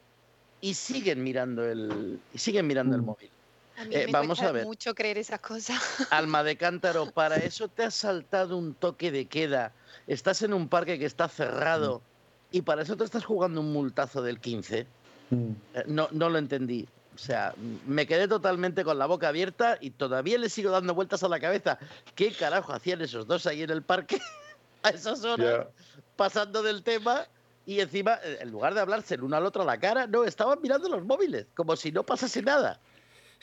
y 0.61 0.75
siguen 0.75 1.25
mirando 1.25 1.65
el, 1.65 2.21
y 2.33 2.39
siguen 2.39 2.69
mirando 2.69 2.95
el 2.95 3.03
mm. 3.03 3.07
móvil. 3.07 3.31
A 3.77 3.85
mí 3.85 3.95
eh, 3.95 4.07
me 4.07 4.13
vamos 4.13 4.41
a 4.41 4.53
ver. 4.53 4.65
mucho 4.65 4.95
creer 4.95 5.19
esas 5.19 5.41
cosas. 5.41 5.81
Alma 6.11 6.43
de 6.45 6.57
cántaro, 6.57 7.11
para 7.13 7.37
eso 7.37 7.69
te 7.69 7.85
has 7.85 7.95
saltado 7.95 8.57
un 8.57 8.75
toque 8.75 9.11
de 9.11 9.27
queda 9.27 9.73
estás 10.07 10.43
en 10.43 10.53
un 10.53 10.69
parque 10.69 10.99
que 10.99 11.07
está 11.07 11.29
cerrado 11.29 12.03
y 12.51 12.63
para 12.63 12.83
eso 12.83 12.97
te 12.97 13.05
estás 13.05 13.25
jugando 13.25 13.61
un 13.61 13.73
multazo 13.73 14.23
del 14.23 14.41
15. 14.41 14.87
Mm. 15.31 15.51
Eh, 15.75 15.85
no, 15.87 16.09
no 16.13 16.29
lo 16.29 16.39
entendí. 16.39 16.87
O 17.15 17.19
sea, 17.19 17.55
me 17.87 18.07
quedé 18.07 18.27
totalmente 18.27 18.85
con 18.85 18.99
la 18.99 19.07
boca 19.07 19.29
abierta 19.29 19.79
y 19.81 19.91
todavía 19.91 20.37
le 20.37 20.49
sigo 20.49 20.71
dando 20.71 20.95
vueltas 20.95 21.23
a 21.23 21.29
la 21.29 21.39
cabeza. 21.39 21.79
¿Qué 22.15 22.33
carajo 22.33 22.73
hacían 22.73 23.03
esos 23.03 23.27
dos 23.27 23.47
ahí 23.47 23.63
en 23.63 23.71
el 23.71 23.83
parque 23.83 24.21
a 24.83 24.91
esas 24.91 25.25
horas? 25.25 25.69
Pasando 26.17 26.63
del 26.63 26.83
tema 26.83 27.27
y 27.67 27.81
encima, 27.81 28.19
eh, 28.25 28.39
en 28.41 28.51
lugar 28.51 28.75
de 28.75 28.81
hablarse 28.81 29.15
el 29.15 29.23
uno 29.23 29.37
al 29.37 29.47
otro 29.47 29.63
a 29.63 29.67
la 29.67 29.79
cara, 29.79 30.07
no, 30.07 30.25
estaban 30.25 30.61
mirando 30.61 30.89
los 30.89 31.05
móviles, 31.05 31.47
como 31.55 31.77
si 31.77 31.93
no 31.93 32.03
pasase 32.03 32.43
nada. 32.43 32.81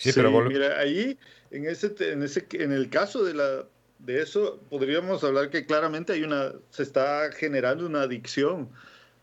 Sí, 0.02 0.12
pero 0.16 0.32
mira, 0.42 0.80
ahí, 0.80 1.18
en, 1.52 1.66
ese, 1.68 1.94
en, 2.00 2.24
ese, 2.24 2.48
en 2.54 2.72
el 2.72 2.90
caso 2.90 3.24
de 3.24 3.36
la 3.36 3.66
de 4.00 4.22
eso 4.22 4.60
podríamos 4.70 5.24
hablar 5.24 5.52
que 5.52 5.66
claramente 5.66 6.14
hay 6.14 6.24
una, 6.24 6.54
se 6.72 6.82
está 6.84 7.32
generando 7.32 7.86
una 7.86 8.02
adicción 8.02 8.70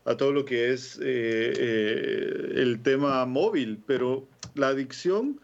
a 0.05 0.15
todo 0.15 0.31
lo 0.31 0.45
que 0.45 0.71
es 0.71 0.97
eh, 0.97 1.01
eh, 1.03 2.51
el 2.55 2.81
tema 2.81 3.25
móvil, 3.25 3.83
pero 3.85 4.25
la 4.55 4.69
adicción, 4.69 5.39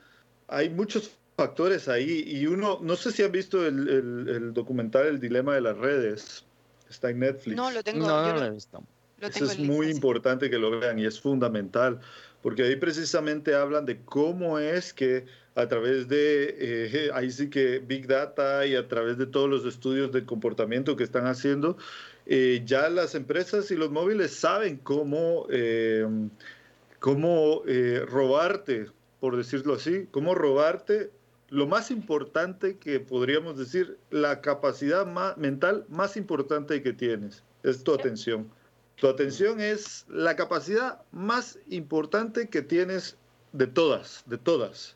hay 0.48 0.70
muchos 0.70 1.12
factores 1.36 1.90
ahí 1.90 2.24
y 2.26 2.48
uno, 2.48 2.80
no 2.82 2.96
sé 2.96 3.12
si 3.12 3.24
han 3.24 3.32
visto 3.32 3.66
el, 3.68 4.54
documental 4.54 5.06
El 5.08 5.20
Dilema 5.20 5.56
de 5.56 5.62
las 5.62 5.78
Redes, 5.78 6.46
está 6.90 7.10
en 7.10 7.20
Netflix. 7.20 7.58
No, 7.58 7.72
lo 7.72 7.84
tengo, 7.84 8.08
no, 8.08 8.28
no 8.28 8.40
lo 8.40 8.46
he 8.46 8.52
visto. 8.52 8.82
Eso 9.20 9.46
es 9.46 9.60
muy 9.60 9.90
importante 9.90 10.50
que 10.50 10.58
lo 10.58 10.80
vean 10.80 11.00
y 11.00 11.06
es 11.06 11.20
fundamental, 11.20 12.00
porque 12.46 12.62
ahí 12.62 12.76
precisamente 12.76 13.56
hablan 13.56 13.88
de 13.88 14.02
cómo 14.02 14.60
es 14.60 14.94
que 14.94 15.26
a 15.56 15.68
través 15.68 16.08
de, 16.08 16.56
eh, 16.60 17.10
ahí 17.16 17.32
sí 17.32 17.50
que 17.50 17.80
Big 17.80 18.06
Data 18.06 18.68
y 18.68 18.76
a 18.76 18.88
través 18.88 19.18
de 19.18 19.26
todos 19.26 19.50
los 19.50 19.66
estudios 19.66 20.12
de 20.12 20.26
comportamiento 20.28 20.96
que 20.96 21.04
están 21.04 21.26
haciendo, 21.26 21.76
eh, 22.28 22.62
ya 22.64 22.88
las 22.90 23.16
empresas 23.16 23.72
y 23.72 23.76
los 23.76 23.90
móviles 23.90 24.32
saben 24.32 24.78
cómo, 24.78 25.48
eh, 25.50 26.06
cómo 27.00 27.64
robarte, 28.06 28.92
por 29.20 29.38
decirlo 29.38 29.74
así, 29.74 30.08
cómo 30.12 30.36
robarte 30.36 31.10
lo 31.50 31.66
más 31.66 31.90
importante 31.90 32.78
que 32.78 33.00
podríamos 33.00 33.58
decir, 33.58 33.98
la 34.12 34.42
capacidad 34.42 35.08
mental 35.36 35.86
más 35.90 36.16
importante 36.16 36.84
que 36.84 36.94
tienes, 36.94 37.44
es 37.64 37.84
tu 37.84 37.92
atención. 37.92 38.52
Tu 38.98 39.08
atención 39.08 39.60
es 39.60 40.06
la 40.08 40.36
capacidad 40.36 41.02
más 41.12 41.60
importante 41.68 42.50
que 42.50 42.62
tienes 42.62 43.18
de 43.52 43.68
todas, 43.68 44.24
de 44.26 44.38
todas 44.38 44.96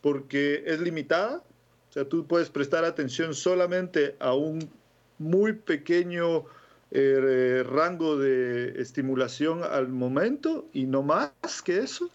porque 0.00 0.62
es 0.66 0.80
limitada. 0.80 1.42
O 1.90 1.92
sea, 1.92 2.04
tú 2.04 2.26
puedes 2.26 2.50
prestar 2.50 2.84
atención 2.84 3.34
solamente 3.34 4.16
a 4.18 4.34
un 4.34 4.70
muy 5.18 5.52
pequeño 5.52 6.44
eh, 6.90 7.64
rango 7.68 8.16
de 8.16 8.80
estimulación 8.80 9.62
al 9.64 9.88
momento 9.88 10.68
y 10.72 10.84
no 10.84 11.02
más 11.02 11.62
que 11.64 11.78
eso. 11.78 12.10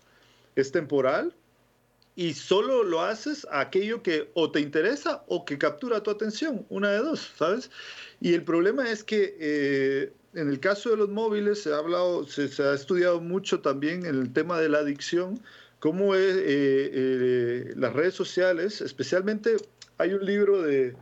Es 0.55 0.71
temporal 0.71 1.33
y 2.15 2.35
solo 2.35 2.83
lo 2.83 3.01
haces 3.01 3.47
a 3.49 3.61
aquello 3.61 4.03
que 4.03 4.29
o 4.35 4.51
te 4.51 4.59
interesa 4.59 5.23
o 5.27 5.45
que 5.45 5.57
captura 5.57 6.03
tu 6.03 6.11
atención, 6.11 6.63
una 6.69 6.91
de 6.91 6.99
dos, 6.99 7.31
¿sabes? 7.35 7.71
Y 8.21 8.35
el 8.35 8.43
problema 8.43 8.89
es 8.91 9.03
que 9.03 9.35
eh, 9.39 10.13
en 10.35 10.49
el 10.49 10.59
caso 10.59 10.89
de 10.91 10.97
los 10.97 11.09
móviles 11.09 11.63
se 11.63 11.73
ha 11.73 11.77
hablado, 11.77 12.25
se, 12.25 12.49
ha 12.63 12.73
estudiado 12.73 13.21
mucho 13.21 13.61
también 13.61 14.05
el 14.05 14.31
tema 14.33 14.59
de 14.59 14.69
la 14.69 14.79
adicción 14.79 15.39
cómo 15.83 16.15
es, 16.15 17.75
las 17.75 17.91
redes 17.91 18.13
sociales, 18.13 18.79
especialmente 18.79 19.57
hay 19.97 20.13
un 20.13 20.25
libro 20.25 20.61
de, 20.61 20.95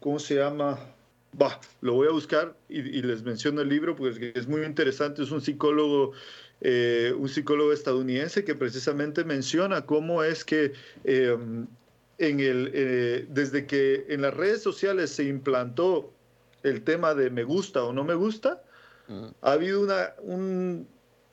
¿cómo 0.00 0.18
se 0.18 0.34
llama? 0.34 0.78
Bah, 1.32 1.58
lo 1.80 1.94
voy 1.94 2.08
a 2.08 2.10
buscar 2.10 2.54
y, 2.68 2.82
les 3.00 3.22
menciono 3.22 3.62
el 3.62 3.70
libro 3.70 3.96
porque 3.96 4.32
es 4.34 4.46
muy 4.46 4.64
interesante. 4.64 5.22
Es 5.22 5.30
un 5.30 5.40
psicólogo, 5.40 6.12
un 6.60 7.28
psicólogo 7.30 7.72
estadounidense 7.72 8.44
que 8.44 8.54
precisamente 8.54 9.24
menciona 9.24 9.86
cómo 9.86 10.22
es 10.22 10.44
que 10.44 10.72
en 11.04 11.68
el, 12.18 13.26
desde 13.30 13.64
que 13.64 14.04
en 14.10 14.20
las 14.20 14.34
redes 14.34 14.60
sociales 14.60 15.08
se 15.08 15.24
implantó 15.24 16.12
el 16.62 16.82
tema 16.82 17.14
de 17.14 17.30
me 17.30 17.44
gusta 17.44 17.84
o 17.84 17.92
no 17.92 18.04
me 18.04 18.14
gusta, 18.14 18.62
mm. 19.08 19.26
ha 19.42 19.52
habido 19.52 19.80
una, 19.80 20.14
un, 20.20 20.86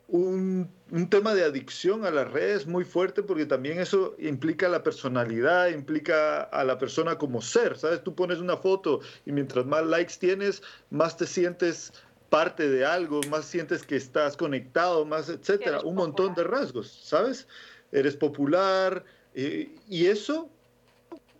un, 0.08 1.10
tema 1.10 1.34
de 1.34 1.44
adicción 1.44 2.04
a 2.04 2.10
las 2.10 2.30
redes 2.30 2.66
muy 2.66 2.84
fuerte 2.84 3.22
porque 3.22 3.46
también 3.46 3.78
eso 3.78 4.14
implica 4.18 4.68
la 4.68 4.82
personalidad, 4.82 5.68
implica 5.68 6.42
a 6.42 6.64
la 6.64 6.78
persona 6.78 7.18
como 7.18 7.42
ser, 7.42 7.76
¿sabes? 7.76 8.02
Tú 8.02 8.14
pones 8.14 8.38
una 8.38 8.56
foto 8.56 9.00
y 9.26 9.32
mientras 9.32 9.66
más 9.66 9.84
likes 9.84 10.14
tienes, 10.18 10.62
más 10.90 11.16
te 11.16 11.26
sientes 11.26 11.92
parte 12.30 12.68
de 12.68 12.84
algo, 12.84 13.20
más 13.30 13.44
sientes 13.44 13.82
que 13.82 13.96
estás 13.96 14.36
conectado, 14.36 15.04
más, 15.04 15.28
etcétera, 15.28 15.80
un 15.80 15.94
montón 15.94 16.34
de 16.34 16.44
rasgos, 16.44 16.90
¿sabes? 17.04 17.46
Eres 17.92 18.16
popular 18.16 19.04
eh, 19.34 19.74
y 19.88 20.06
eso 20.06 20.50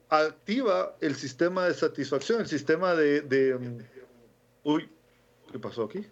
activa 0.09 0.97
el 1.01 1.15
sistema 1.15 1.67
de 1.67 1.75
satisfacción, 1.75 2.41
el 2.41 2.49
sistema 2.49 2.95
de... 2.95 3.59
Mm, 3.59 3.79
uy, 4.65 4.89
¿qué 5.53 5.59
pasó 5.59 5.85
aquí? 5.85 6.07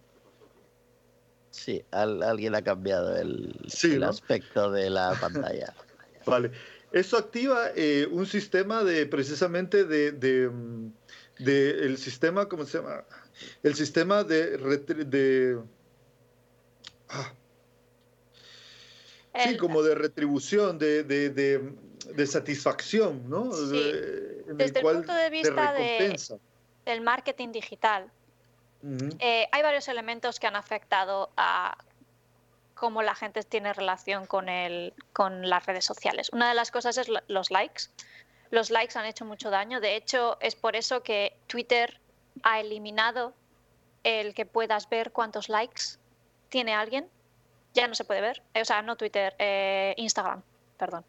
Sí, 1.51 1.83
alguien 1.91 2.55
ha 2.55 2.63
cambiado 2.63 3.17
el, 3.17 3.57
aspecto 4.05 4.71
de 4.71 4.91
la 4.91 5.15
pantalla. 5.19 5.75
vale. 6.27 6.51
Eso 6.93 7.17
activa 7.17 7.71
eh, 7.75 8.07
un 8.11 8.27
sistema 8.27 8.85
de 8.85 9.07
precisamente 9.07 9.85
de, 9.85 10.13
de, 10.13 10.49
mm, 10.49 10.93
el 11.39 11.99
sistema, 11.99 12.49
¿cómo 12.49 12.65
se 12.65 12.79
llama? 12.79 13.05
El 13.63 13.75
sistema 13.75 14.23
de, 14.23 14.57
de 14.59 15.59
ah. 17.09 17.33
sí, 19.47 19.57
como 19.57 19.83
de 19.83 19.95
retribución, 19.95 20.79
de, 20.79 21.05
de 21.05 21.61
satisfacción, 22.27 23.29
¿no? 23.29 23.45
Desde 23.45 24.81
el, 24.81 24.85
punto 24.85 25.13
de 25.15 25.31
vista 25.31 25.75
del 26.85 27.01
marketing 27.01 27.53
digital, 27.53 28.11
eh, 29.19 29.49
hay 29.51 29.63
varios 29.63 29.89
elementos 29.89 30.39
que 30.39 30.47
han 30.47 30.57
afectado 30.57 31.31
a 31.37 31.77
cómo 32.75 33.03
la 33.03 33.15
gente 33.15 33.43
tiene 33.43 33.73
relación 33.73 34.27
con, 34.27 34.49
el, 34.49 34.95
con 35.13 35.49
las 35.49 35.67
redes 35.67 35.85
sociales. 35.85 36.31
Una 36.33 36.49
de 36.49 36.55
las 36.55 36.71
cosas 36.71 36.97
es 36.99 37.09
los 37.27 37.51
likes. 37.51 37.85
Los 38.51 38.71
likes 38.71 38.97
han 38.99 39.07
hecho 39.07 39.25
mucho 39.25 39.51
daño. 39.51 39.81
De 39.81 39.97
hecho, 39.97 40.37
es 40.41 40.55
por 40.55 40.77
eso 40.77 41.03
que 41.03 41.37
Twitter 41.47 42.01
ha 42.43 42.61
eliminado 42.61 43.33
el 44.05 44.35
que 44.35 44.47
puedas 44.47 44.89
ver 44.89 45.11
cuántos 45.11 45.49
likes 45.49 45.99
tiene 46.49 46.75
alguien. 46.75 47.09
Ya 47.75 47.89
no 47.89 47.95
se 47.95 48.05
puede 48.05 48.21
ver. 48.21 48.43
O 48.55 48.65
sea, 48.65 48.83
no 48.83 48.97
Twitter, 48.97 49.35
eh, 49.39 49.95
Instagram, 49.97 50.43
perdón. 50.79 51.05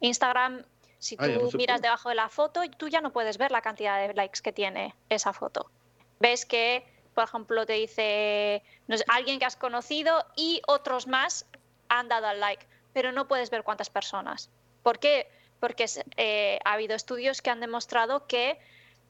Instagram, 0.00 0.64
si 0.98 1.16
ah, 1.18 1.26
tú 1.34 1.50
miras 1.58 1.82
debajo 1.82 2.08
de 2.08 2.14
la 2.14 2.28
foto, 2.28 2.62
tú 2.78 2.88
ya 2.88 3.00
no 3.00 3.12
puedes 3.12 3.36
ver 3.36 3.50
la 3.50 3.60
cantidad 3.60 4.06
de 4.06 4.14
likes 4.14 4.40
que 4.42 4.52
tiene 4.52 4.94
esa 5.10 5.32
foto. 5.32 5.70
Ves 6.18 6.46
que, 6.46 6.86
por 7.14 7.24
ejemplo, 7.24 7.66
te 7.66 7.74
dice 7.74 8.62
alguien 9.08 9.38
que 9.38 9.44
has 9.44 9.56
conocido 9.56 10.24
y 10.34 10.62
otros 10.66 11.06
más 11.06 11.46
han 11.88 12.08
dado 12.08 12.26
al 12.26 12.40
like, 12.40 12.66
pero 12.94 13.12
no 13.12 13.28
puedes 13.28 13.50
ver 13.50 13.64
cuántas 13.64 13.90
personas. 13.90 14.50
¿Por 14.82 14.98
qué? 14.98 15.28
Porque 15.60 15.84
eh, 16.16 16.58
ha 16.64 16.72
habido 16.72 16.94
estudios 16.96 17.42
que 17.42 17.50
han 17.50 17.60
demostrado 17.60 18.26
que 18.26 18.58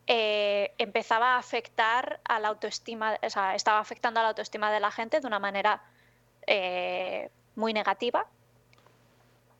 eh, 0.06 0.74
empezaba 0.78 1.36
a 1.36 1.38
afectar 1.38 2.20
a 2.24 2.40
la 2.40 2.48
autoestima, 2.48 3.18
o 3.22 3.30
sea, 3.30 3.54
estaba 3.54 3.78
afectando 3.78 4.20
a 4.20 4.22
la 4.24 4.30
autoestima 4.30 4.72
de 4.72 4.80
la 4.80 4.90
gente 4.90 5.20
de 5.20 5.26
una 5.26 5.38
manera 5.38 5.82
eh, 6.46 7.30
muy 7.54 7.72
negativa 7.72 8.26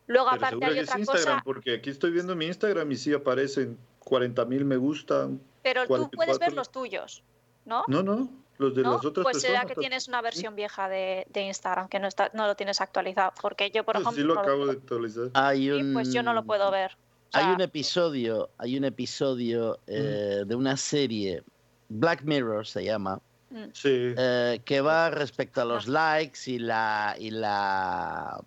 Luego, 0.06 0.28
aparte, 0.28 0.64
hay 0.64 0.80
otra 0.80 0.98
Instagram, 0.98 1.42
Porque 1.44 1.74
aquí 1.74 1.90
estoy 1.90 2.10
viendo 2.10 2.36
mi 2.36 2.46
Instagram 2.46 2.90
y 2.92 2.96
sí 2.96 3.12
aparecen 3.12 3.78
40.000 4.04 4.64
me 4.64 4.76
gustan. 4.76 5.40
Pero 5.62 5.86
tú 5.86 6.10
puedes 6.10 6.38
ver 6.38 6.52
los 6.52 6.70
tuyos, 6.70 7.22
¿no? 7.64 7.84
No, 7.88 8.02
no, 8.02 8.28
los 8.58 8.74
de 8.74 8.82
las 8.82 9.04
otras 9.04 9.24
pues 9.24 9.40
será 9.40 9.64
que 9.64 9.74
tienes 9.74 10.08
una 10.08 10.22
versión 10.22 10.54
vieja 10.54 10.88
de, 10.88 11.26
Instagram 11.34 11.88
que 11.88 11.98
no 11.98 12.06
está 12.06 12.30
no 12.34 12.46
lo 12.46 12.54
tienes 12.54 12.80
actualizado 12.80 13.32
porque 13.40 13.70
yo 13.70 13.84
por 13.84 13.94
pues 13.94 14.02
ejemplo 14.06 14.22
sí 14.22 14.26
lo 14.26 14.40
acabo 14.40 14.66
de 14.66 14.72
actualizar 14.72 15.30
hay 15.34 15.70
un... 15.70 15.92
pues 15.92 16.12
yo 16.12 16.22
no 16.22 16.32
lo 16.32 16.44
puedo 16.44 16.70
ver 16.70 16.96
hay 17.32 17.52
un 17.52 17.60
episodio 17.60 18.50
hay 18.58 18.76
un 18.76 18.84
episodio 18.84 19.78
eh, 19.86 20.42
mm. 20.42 20.48
de 20.48 20.54
una 20.54 20.76
serie 20.76 21.42
Black 21.88 22.22
Mirror 22.22 22.66
se 22.66 22.84
llama 22.84 23.20
mm. 23.50 23.64
sí. 23.72 24.14
Eh, 24.16 24.60
que 24.64 24.80
va 24.80 25.10
respecto 25.10 25.60
a 25.60 25.64
los 25.64 25.88
likes 25.88 26.38
y 26.46 26.58
la 26.58 27.16
y 27.18 27.30
la 27.30 28.40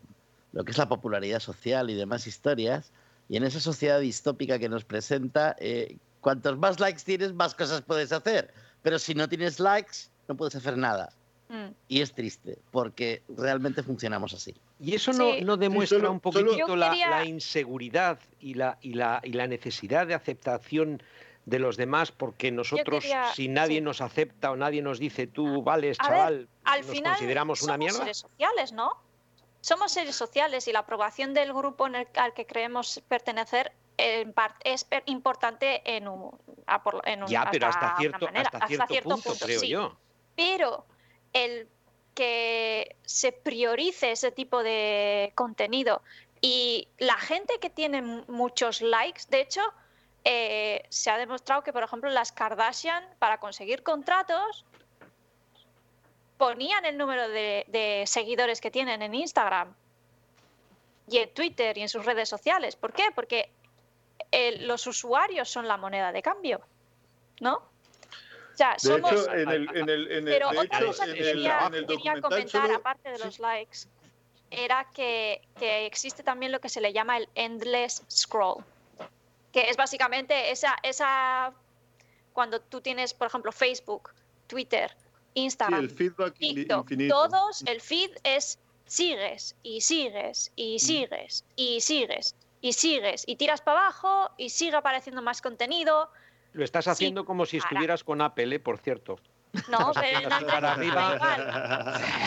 lo 0.54 0.64
que 0.64 0.72
es 0.72 0.78
la 0.78 0.90
popularidad 0.90 1.40
social 1.40 1.90
y 1.90 1.96
demás 1.96 2.28
historias. 2.28 2.92
Y 3.30 3.38
en 3.38 3.44
esa 3.44 3.60
sociedad 3.60 4.00
distópica 4.00 4.58
que 4.60 4.70
nos 4.70 4.86
presenta, 4.86 5.56
eh, 5.60 5.98
cuantos 6.22 6.58
más 6.58 6.80
likes 6.80 7.02
tienes, 7.04 7.34
más 7.34 7.56
cosas 7.56 7.82
puedes 7.82 8.12
hacer. 8.12 8.54
Pero 8.82 9.00
si 9.00 9.14
no 9.16 9.28
tienes 9.28 9.60
likes, 9.60 10.10
no 10.28 10.36
puedes 10.36 10.56
hacer 10.56 10.78
nada. 10.78 11.12
Mm. 11.50 11.68
Y 11.88 12.02
es 12.02 12.14
triste, 12.14 12.58
porque 12.72 13.24
realmente 13.30 13.84
funcionamos 13.84 14.34
así. 14.34 14.54
¿Y 14.80 14.96
eso 14.96 15.12
no, 15.14 15.58
demuestra 15.58 16.10
un 16.10 16.20
poquitito 16.20 16.76
la, 16.76 17.26
inseguridad 17.26 18.20
y 18.40 18.54
la, 18.54 18.78
y, 18.82 18.94
la, 18.94 19.22
y 19.24 19.32
la 19.32 19.48
necesidad 19.48 20.08
de 20.08 20.14
aceptación 20.14 21.02
de 21.46 21.60
los 21.60 21.78
demás? 21.78 22.12
Porque 22.12 22.52
nosotros, 22.52 23.06
si 23.34 23.48
nadie 23.48 23.82
nos 23.82 24.02
acepta 24.02 24.52
o 24.52 24.56
nadie 24.56 24.82
nos 24.82 25.00
dice 25.00 25.28
tú 25.28 25.64
vales, 25.64 25.98
chaval, 25.98 26.48
al 26.66 26.82
nos 26.82 26.92
final 26.92 27.14
consideramos 27.14 27.62
una 27.64 27.78
mierda. 27.78 28.00
Seres 28.00 28.18
sociales, 28.18 28.74
¿no? 28.74 29.07
Somos 29.68 29.92
seres 29.92 30.16
sociales 30.16 30.66
y 30.70 30.72
la 30.72 30.80
aprobación 30.80 31.34
del 31.34 31.52
grupo 31.54 31.88
en 31.88 31.96
el, 31.96 32.08
al 32.16 32.34
que 32.34 32.46
creemos 32.46 33.02
pertenecer 33.10 33.74
en 33.98 34.34
es 34.64 34.88
importante 35.08 35.82
en 35.98 36.08
un, 36.08 36.32
ya 37.28 37.50
pero 37.52 37.68
hasta 37.68 37.98
cierto, 37.98 38.30
hasta 38.34 38.88
cierto, 38.88 39.10
punto, 39.10 39.34
creo 39.38 39.64
yo. 39.64 39.98
Pero 40.38 40.86
el 41.34 41.68
que 42.14 42.96
se 43.04 43.34
priorice 43.34 44.12
ese 44.12 44.32
tipo 44.32 44.64
de 44.64 45.34
contenido 45.36 46.02
y 46.40 46.88
la 46.98 47.18
gente 47.18 47.60
que 47.60 47.70
tiene 47.70 48.02
muchos 48.02 48.82
likes 48.82 49.24
de 49.28 49.42
hecho 49.42 49.62
eh, 50.24 50.86
se 50.88 51.10
ha 51.10 51.18
demostrado 51.18 51.64
que 51.64 51.74
por 51.74 51.84
ejemplo 51.84 52.10
las 52.10 52.32
Kardashian 52.32 53.04
para 53.20 53.40
conseguir 53.40 53.84
contratos 53.84 54.66
ponían 56.38 56.86
el 56.86 56.98
número 56.98 57.28
de, 57.30 58.04
seguidores 58.06 58.62
que 58.62 58.72
tienen 58.72 59.02
en 59.02 59.16
Instagram 59.16 59.74
y 61.10 61.18
en 61.18 61.34
Twitter 61.34 61.78
y 61.78 61.82
en 61.82 61.90
sus 61.90 62.06
redes 62.06 62.30
sociales. 62.30 62.76
¿Por 62.76 62.94
qué? 62.94 63.06
Porque 63.14 63.50
los 64.60 64.86
usuarios 64.88 65.50
son 65.50 65.68
la 65.68 65.78
moneda 65.78 66.12
de 66.12 66.22
cambio, 66.22 66.62
¿no? 67.40 67.56
O 67.56 68.58
sea, 68.58 68.78
somos... 68.80 69.12
hecho, 69.12 69.32
en 69.34 69.50
el, 69.50 69.78
en 69.78 69.90
el, 69.90 70.24
Pero 70.26 70.50
otra 70.50 70.86
cosa 70.86 71.06
que 71.06 71.14
quería, 71.14 71.70
comentar, 72.22 72.72
aparte 72.72 73.12
de 73.12 73.20
los 73.20 73.40
likes, 73.40 73.80
era 74.50 74.88
que, 74.96 75.42
que, 75.60 75.86
existe 75.86 76.24
también 76.24 76.52
lo 76.52 76.60
que 76.60 76.70
se 76.70 76.82
le 76.82 76.92
llama 76.92 77.18
el 77.18 77.30
endless 77.36 78.04
scroll, 78.10 78.64
que 79.52 79.70
es 79.70 79.78
básicamente 79.78 80.50
esa, 80.50 80.76
esa 80.82 81.54
cuando 82.34 82.60
tú 82.60 82.82
tienes, 82.82 83.14
por 83.14 83.28
ejemplo, 83.28 83.52
Facebook, 83.52 84.12
Twitter, 84.48 84.96
Instagram, 85.38 85.82
el 85.82 85.90
feedback 85.90 86.36
todos, 87.08 87.64
el 87.68 87.82
feed 87.82 88.12
es 88.24 88.60
sigues 88.86 89.56
y 89.64 89.82
sigues 89.82 90.52
y 90.56 90.76
mm. 90.76 90.80
sigues 90.80 91.46
y 91.56 91.82
sigues 91.82 92.36
y 92.62 92.74
sigues 92.74 93.24
y 93.28 93.36
tiras 93.36 93.62
para 93.62 93.82
abajo 93.82 94.32
y 94.38 94.50
sigue 94.50 94.76
apareciendo 94.76 95.22
más 95.22 95.42
contenido. 95.42 96.10
Lo 96.54 96.64
estás 96.64 96.88
haciendo 96.88 97.26
como 97.26 97.46
si 97.46 97.58
estuvieras 97.58 98.04
con 98.04 98.22
Apple, 98.22 98.56
¿eh? 98.56 98.60
por 98.60 98.80
cierto. 98.80 99.20
No, 99.70 99.92
pero 100.00 100.20
en 100.20 100.30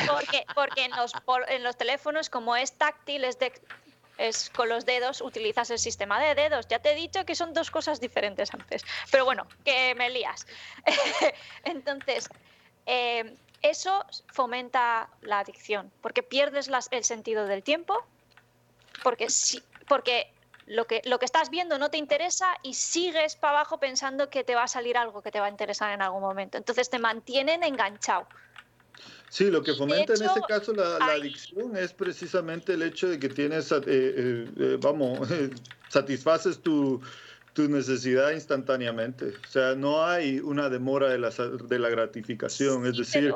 Porque, 0.08 0.44
porque 0.54 0.84
en, 0.84 0.92
los, 0.92 1.12
en 1.48 1.62
los 1.64 1.76
teléfonos, 1.76 2.30
como 2.30 2.56
es 2.56 2.72
táctil, 2.72 3.24
es, 3.24 3.38
de, 3.38 3.52
es 4.18 4.50
con 4.50 4.68
los 4.68 4.84
dedos, 4.84 5.20
utilizas 5.20 5.70
el 5.70 5.78
sistema 5.78 6.20
de 6.20 6.34
dedos. 6.34 6.68
Ya 6.68 6.78
te 6.78 6.92
he 6.92 6.94
dicho 6.94 7.24
que 7.24 7.34
son 7.34 7.52
dos 7.52 7.70
cosas 7.70 8.00
diferentes 8.00 8.52
antes. 8.54 8.84
Pero 9.10 9.24
bueno, 9.24 9.46
que 9.64 9.94
me 9.96 10.10
lías. 10.10 10.46
Entonces, 11.64 12.28
eh, 12.90 13.36
eso 13.62 14.04
fomenta 14.32 15.08
la 15.22 15.38
adicción, 15.38 15.92
porque 16.00 16.24
pierdes 16.24 16.68
el 16.90 17.04
sentido 17.04 17.46
del 17.46 17.62
tiempo, 17.62 17.94
porque, 19.04 19.28
porque 19.86 20.32
lo, 20.66 20.86
que, 20.86 21.00
lo 21.04 21.20
que 21.20 21.24
estás 21.24 21.50
viendo 21.50 21.78
no 21.78 21.88
te 21.88 21.98
interesa 21.98 22.48
y 22.62 22.74
sigues 22.74 23.36
para 23.36 23.58
abajo 23.58 23.78
pensando 23.78 24.28
que 24.28 24.42
te 24.42 24.56
va 24.56 24.64
a 24.64 24.68
salir 24.68 24.96
algo 24.96 25.22
que 25.22 25.30
te 25.30 25.38
va 25.38 25.46
a 25.46 25.50
interesar 25.50 25.92
en 25.92 26.02
algún 26.02 26.22
momento. 26.22 26.58
Entonces 26.58 26.90
te 26.90 26.98
mantienen 26.98 27.62
enganchado. 27.62 28.26
Sí, 29.28 29.48
lo 29.50 29.62
que 29.62 29.74
fomenta 29.74 30.14
en 30.14 30.22
este 30.22 30.40
caso 30.48 30.72
la, 30.72 30.96
adicción 30.96 31.76
es 31.76 31.92
precisamente 31.92 32.74
el 32.74 32.82
hecho 32.82 33.08
de 33.08 33.20
que 33.20 33.28
tienes, 33.28 33.70
eh, 33.70 33.80
eh, 33.86 34.50
eh, 34.56 34.78
vamos, 34.80 35.28
satisfaces 35.88 36.58
tu, 36.60 37.00
tu, 37.52 37.68
necesidad 37.68 38.32
instantáneamente. 38.32 39.26
O 39.28 39.50
sea, 39.50 39.74
no 39.74 40.04
hay 40.04 40.40
una 40.40 40.68
demora 40.68 41.08
de 41.08 41.18
la, 41.18 41.30
de 41.30 41.78
la 41.78 41.88
gratificación. 41.88 42.86
es 42.86 42.96
decir, 42.96 43.34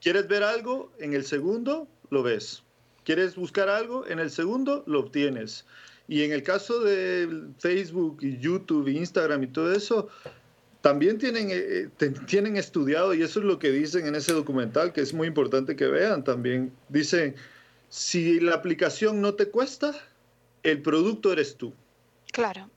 quieres 0.00 0.28
ver 0.28 0.42
algo, 0.42 0.92
en 0.98 1.14
el 1.14 1.24
segundo 1.24 1.88
lo 2.10 2.22
ves. 2.22 2.62
Quieres 3.04 3.36
buscar 3.36 3.68
algo, 3.68 4.06
en 4.06 4.18
el 4.18 4.30
segundo 4.30 4.82
lo 4.86 5.00
obtienes. 5.00 5.64
Y 6.08 6.22
en 6.22 6.32
el 6.32 6.42
caso 6.42 6.80
de 6.80 7.28
Facebook 7.58 8.18
y 8.20 8.38
YouTube, 8.38 8.88
Instagram 8.88 9.42
y 9.42 9.46
todo 9.48 9.72
eso, 9.72 10.08
también 10.80 11.18
tienen, 11.18 11.50
eh, 11.50 11.88
eh, 11.98 12.14
tienen 12.26 12.56
estudiado, 12.56 13.12
y 13.12 13.22
eso 13.22 13.40
es 13.40 13.44
lo 13.44 13.58
que 13.58 13.70
dicen 13.70 14.06
en 14.06 14.14
ese 14.14 14.32
documental, 14.32 14.92
que 14.92 15.00
es 15.00 15.12
muy 15.12 15.26
importante 15.26 15.74
que 15.74 15.86
vean 15.86 16.22
también. 16.22 16.72
Dicen, 16.88 17.34
si 17.88 18.38
la 18.38 18.54
aplicación 18.54 19.20
no 19.20 19.34
te 19.34 19.48
cuesta, 19.48 19.94
el 20.62 20.82
producto 20.82 21.32
eres 21.32 21.56
tú. 21.56 21.72
Claro. 22.32 22.70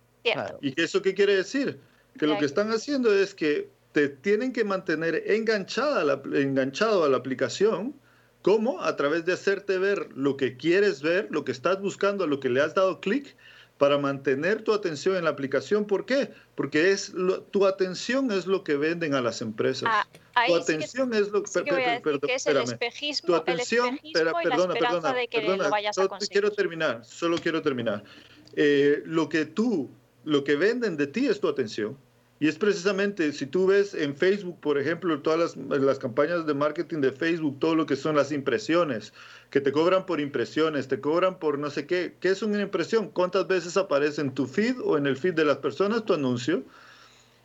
¿Y 0.62 0.80
eso 0.82 1.02
qué 1.02 1.14
quiere 1.14 1.36
decir? 1.36 1.80
Que 2.18 2.28
lo 2.28 2.38
que 2.38 2.46
están 2.46 2.72
haciendo 2.72 3.14
es 3.14 3.34
que 3.34 3.70
te 3.92 4.10
tienen 4.10 4.54
que 4.54 4.64
mantener 4.64 5.24
enganchada 5.28 6.22
enganchado 6.34 7.04
a 7.04 7.10
la 7.10 7.18
aplicación, 7.18 7.96
como 8.42 8.82
a 8.82 8.96
través 8.96 9.26
de 9.26 9.34
hacerte 9.34 9.78
ver 9.78 10.10
lo 10.16 10.38
que 10.38 10.58
quieres 10.58 11.02
ver, 11.02 11.28
lo 11.32 11.44
que 11.44 11.52
estás 11.52 11.82
buscando, 11.82 12.28
lo 12.28 12.40
que 12.40 12.50
le 12.50 12.62
has 12.62 12.74
dado 12.74 13.02
clic, 13.02 13.36
para 13.80 13.98
mantener 13.98 14.62
tu 14.62 14.74
atención 14.74 15.16
en 15.16 15.24
la 15.24 15.30
aplicación. 15.30 15.86
¿Por 15.86 16.06
qué? 16.06 16.32
Porque 16.56 16.92
es 16.92 17.14
tu 17.52 17.66
atención 17.66 18.30
es 18.32 18.46
lo 18.46 18.64
que 18.64 18.76
venden 18.76 19.14
a 19.14 19.22
las 19.22 19.42
empresas. 19.42 19.90
Ah, 19.90 20.06
tu 20.48 20.56
atención 20.56 21.14
es 21.14 21.30
lo 21.30 21.44
que, 21.44 21.64
que 21.64 22.36
es 22.36 22.46
el 22.46 22.58
espejismo, 22.58 23.28
tu 23.28 23.36
atención, 23.36 23.88
el 23.88 23.94
espejismo 23.96 24.42
y 24.42 24.44
perdona, 24.44 24.74
perdona, 24.74 25.14
de 25.14 25.28
que 25.30 25.42
lo 25.42 25.70
vayas 25.70 25.98
a 25.98 26.08
conseguir. 26.08 26.32
Quiero 26.32 26.52
terminar, 26.52 27.06
solo 27.06 27.38
quiero 27.38 27.62
terminar. 27.62 28.04
Eh, 28.56 29.02
lo 29.06 29.30
que 29.30 29.46
tú, 29.46 29.90
lo 30.30 30.44
que 30.44 30.56
venden 30.56 30.96
de 30.96 31.08
ti 31.08 31.26
es 31.26 31.40
tu 31.40 31.48
atención. 31.48 31.98
Y 32.40 32.48
es 32.48 32.58
precisamente, 32.58 33.34
si 33.34 33.46
tú 33.48 33.68
ves 33.68 33.94
en 33.94 34.16
Facebook, 34.16 34.62
por 34.62 34.78
ejemplo, 34.78 35.22
todas 35.22 35.58
las, 35.58 35.82
las, 35.82 36.00
campañas 36.00 36.46
de 36.46 36.54
marketing 36.54 37.02
de 37.02 37.12
Facebook, 37.12 37.60
todo 37.60 37.76
lo 37.76 37.86
que 37.86 37.98
son 37.98 38.16
las 38.16 38.32
impresiones, 38.32 39.12
que 39.50 39.60
te 39.60 39.74
cobran 39.74 40.06
por 40.06 40.22
impresiones, 40.22 40.88
te 40.88 41.02
cobran 41.02 41.38
por 41.38 41.60
no 41.60 41.70
sé 41.70 41.86
qué. 41.86 42.16
¿Qué 42.22 42.30
es 42.30 42.42
una 42.42 42.62
impresión? 42.62 43.10
¿Cuántas 43.10 43.46
veces 43.48 43.76
aparece 43.76 44.22
en 44.22 44.34
tu 44.34 44.46
feed 44.46 44.80
o 44.82 44.98
en 44.98 45.06
el 45.08 45.18
feed 45.18 45.34
de 45.34 45.44
las 45.44 45.58
personas 45.58 46.06
tu 46.06 46.14
anuncio? 46.14 46.64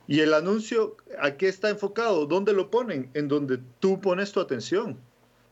Y 0.06 0.20
el 0.20 0.35
anuncio, 0.35 0.97
¿a 1.19 1.32
qué 1.32 1.48
está 1.48 1.70
enfocado? 1.70 2.27
¿Dónde 2.27 2.52
lo 2.52 2.70
ponen? 2.70 3.11
En 3.15 3.27
donde 3.27 3.59
tú 3.81 4.01
pones 4.01 4.31
tu 4.31 4.40
atención 4.40 4.97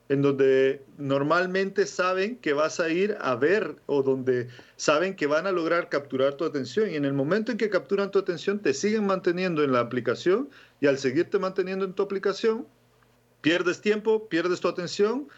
en 0.09 0.23
donde 0.23 0.83
normalmente 0.99 1.87
saben 1.87 2.37
que 2.37 2.53
vas 2.53 2.81
a 2.81 2.91
ir 2.91 3.17
a 3.21 3.35
ver 3.37 3.77
o 3.87 4.03
donde 4.03 4.49
saben 4.77 5.17
que 5.17 5.27
van 5.27 5.47
a 5.47 5.53
lograr 5.53 5.89
capturar 5.89 6.35
tu 6.35 6.45
atención. 6.45 6.91
Y 6.91 6.97
en 6.97 7.05
el 7.05 7.13
momento 7.13 7.53
en 7.53 7.59
que 7.59 7.71
capturan 7.71 8.11
tu 8.11 8.19
atención, 8.19 8.59
te 8.59 8.75
siguen 8.75 9.07
manteniendo 9.07 9.63
en 9.63 9.73
la 9.73 9.81
aplicación 9.81 10.51
y 10.81 10.87
al 10.87 10.99
seguirte 10.99 11.39
manteniendo 11.39 11.85
en 11.85 11.93
tu 11.93 12.03
aplicación, 12.03 12.67
pierdes 13.41 13.81
tiempo, 13.81 14.29
pierdes 14.29 14.61
tu 14.61 14.69
atención, 14.69 15.29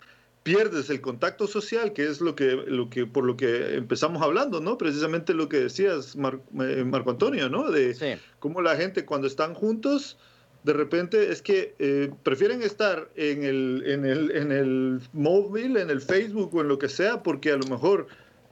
pierdes 0.42 0.90
el 0.90 1.00
contacto 1.00 1.46
social, 1.46 1.92
que 1.92 2.06
es 2.06 2.20
lo 2.20 2.34
que, 2.34 2.52
lo 2.66 2.90
que 2.90 3.06
por 3.06 3.24
lo 3.24 3.36
que 3.36 3.76
empezamos 3.76 4.22
hablando, 4.22 4.60
¿no? 4.60 4.78
Precisamente 4.78 5.34
lo 5.34 5.48
que 5.48 5.58
decías, 5.58 6.14
eh, 6.16 6.84
Marco 6.84 7.10
Antonio, 7.10 7.48
¿no? 7.48 7.70
De 7.70 8.18
cómo 8.38 8.60
la 8.60 8.76
gente 8.76 9.04
cuando 9.04 9.26
están 9.26 9.54
juntos 9.54 10.18
de 10.64 10.72
repente 10.72 11.30
es 11.30 11.42
que 11.42 11.74
eh, 11.78 12.10
prefieren 12.22 12.62
estar 12.62 13.08
en 13.16 13.44
el, 13.44 13.84
en, 13.86 14.06
el, 14.06 14.30
en 14.30 14.50
el 14.50 15.00
móvil, 15.12 15.76
en 15.76 15.90
el 15.90 16.00
Facebook 16.00 16.54
o 16.54 16.62
en 16.62 16.68
lo 16.68 16.78
que 16.78 16.88
sea, 16.88 17.22
porque 17.22 17.52
a 17.52 17.56
lo 17.56 17.66
mejor 17.66 18.06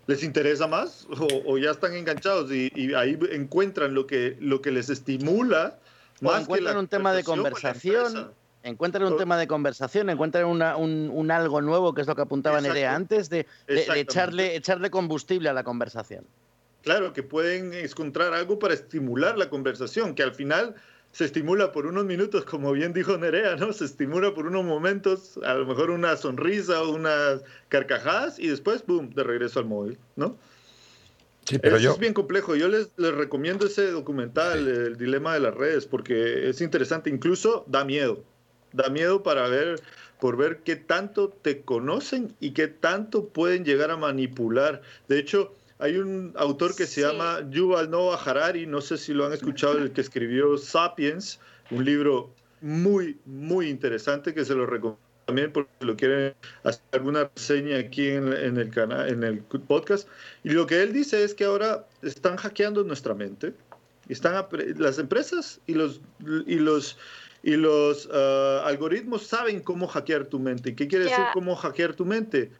les 0.06 0.22
interesa 0.22 0.66
más 0.66 1.06
o, 1.46 1.56
ya 1.56 1.70
están 1.70 1.94
enganchados 1.94 2.52
y, 2.52 2.92
ahí 2.94 3.18
encuentran 3.30 3.94
lo 3.94 4.06
que, 4.06 4.36
lo 4.40 4.60
que 4.60 4.70
les 4.70 4.90
estimula. 4.90 5.78
Más 6.20 6.42
encuentran 6.42 6.76
un 6.76 6.88
tema 6.88 7.14
de 7.14 7.24
conversación. 7.24 8.30
Encuentran 8.62 9.10
un 9.10 9.16
tema 9.16 9.38
de 9.38 9.48
conversación, 9.48 10.08
encuentran 10.10 10.44
un, 10.46 11.30
algo 11.30 11.62
nuevo, 11.62 11.94
que 11.94 12.02
es 12.02 12.06
lo 12.06 12.14
que 12.14 12.22
apuntaba 12.22 12.60
Nerea 12.60 12.94
antes, 12.94 13.30
de, 13.30 13.46
de, 13.66 13.86
echarle, 13.96 14.54
echarle 14.54 14.90
combustible 14.90 15.48
a 15.48 15.52
la 15.52 15.64
conversación. 15.64 16.26
Claro, 16.82 17.12
que 17.12 17.22
pueden 17.22 17.72
encontrar 17.72 18.34
algo 18.34 18.58
para 18.58 18.74
estimular 18.74 19.38
la 19.38 19.48
conversación, 19.48 20.14
que 20.14 20.22
al 20.22 20.34
final 20.34 20.76
se 21.12 21.26
estimula 21.26 21.72
por 21.72 21.86
unos 21.86 22.06
minutos, 22.06 22.44
como 22.44 22.72
bien 22.72 22.94
dijo 22.94 23.18
Nerea, 23.18 23.56
¿no? 23.56 23.72
Se 23.72 23.84
estimula 23.84 24.34
por 24.34 24.46
unos 24.46 24.64
momentos, 24.64 25.38
a 25.44 25.54
lo 25.54 25.66
mejor 25.66 25.90
una 25.90 26.16
sonrisa 26.16 26.82
o 26.82 26.94
unas 26.94 27.42
carcajadas 27.68 28.38
y 28.38 28.48
después, 28.48 28.84
¡boom!, 28.86 29.10
de 29.10 29.22
regreso 29.22 29.60
al 29.60 29.66
móvil, 29.66 29.98
¿no? 30.16 30.36
Sí, 31.44 31.58
pero 31.58 31.76
yo... 31.76 31.92
es 31.92 31.98
bien 31.98 32.14
complejo. 32.14 32.54
Yo 32.56 32.68
les, 32.68 32.88
les 32.96 33.12
recomiendo 33.14 33.66
ese 33.66 33.90
documental, 33.90 34.66
El 34.66 34.96
Dilema 34.96 35.34
de 35.34 35.40
las 35.40 35.54
Redes, 35.54 35.86
porque 35.86 36.48
es 36.48 36.60
interesante, 36.60 37.10
incluso 37.10 37.64
da 37.68 37.84
miedo. 37.84 38.24
Da 38.72 38.88
miedo 38.88 39.22
para 39.22 39.48
ver, 39.48 39.80
por 40.18 40.38
ver 40.38 40.60
qué 40.64 40.76
tanto 40.76 41.28
te 41.28 41.60
conocen 41.60 42.34
y 42.40 42.52
qué 42.52 42.68
tanto 42.68 43.28
pueden 43.28 43.66
llegar 43.66 43.90
a 43.90 43.98
manipular. 43.98 44.80
De 45.08 45.18
hecho, 45.18 45.54
hay 45.82 45.96
un 45.96 46.32
autor 46.36 46.76
que 46.76 46.86
se 46.86 47.00
llama 47.00 47.40
Yuval 47.50 47.90
Noah 47.90 48.16
Harari, 48.24 48.66
no 48.66 48.80
sé 48.80 48.96
si 48.96 49.12
lo 49.12 49.26
han 49.26 49.32
escuchado, 49.32 49.78
el 49.78 49.90
que 49.90 50.00
escribió 50.00 50.56
Sapiens, 50.56 51.40
un 51.72 51.84
libro 51.84 52.32
muy, 52.60 53.18
muy 53.26 53.68
interesante 53.68 54.32
que 54.32 54.44
se 54.44 54.54
lo 54.54 54.64
recomiendo 54.64 55.00
también 55.26 55.52
porque 55.52 55.70
lo 55.80 55.96
quieren 55.96 56.34
hacer 56.62 56.82
alguna 56.92 57.28
reseña 57.34 57.78
aquí 57.78 58.08
en, 58.10 58.32
el 58.32 58.70
canal, 58.70 59.08
en 59.08 59.24
el 59.24 59.38
podcast. 59.40 60.08
Y 60.44 60.50
lo 60.50 60.66
que 60.66 60.82
él 60.82 60.92
dice 60.92 61.24
es 61.24 61.34
que 61.34 61.44
ahora 61.44 61.84
están 62.02 62.36
hackeando 62.36 62.84
nuestra 62.84 63.14
mente. 63.14 63.52
Están 64.08 64.46
las 64.76 64.98
empresas 64.98 65.60
y 65.66 65.74
los 65.74 66.00
y 66.46 66.56
los 66.56 66.98
y 67.42 67.56
los 67.56 68.08
ah, 68.12 68.62
algoritmos 68.66 69.26
saben 69.26 69.60
cómo 69.60 69.86
hackear 69.88 70.26
tu 70.26 70.38
mente. 70.38 70.74
¿Qué 70.74 70.86
quiere 70.86 71.06
decir 71.06 71.24
cómo 71.32 71.56
hackear 71.56 71.94
tu 71.94 72.04
mente? 72.04 72.50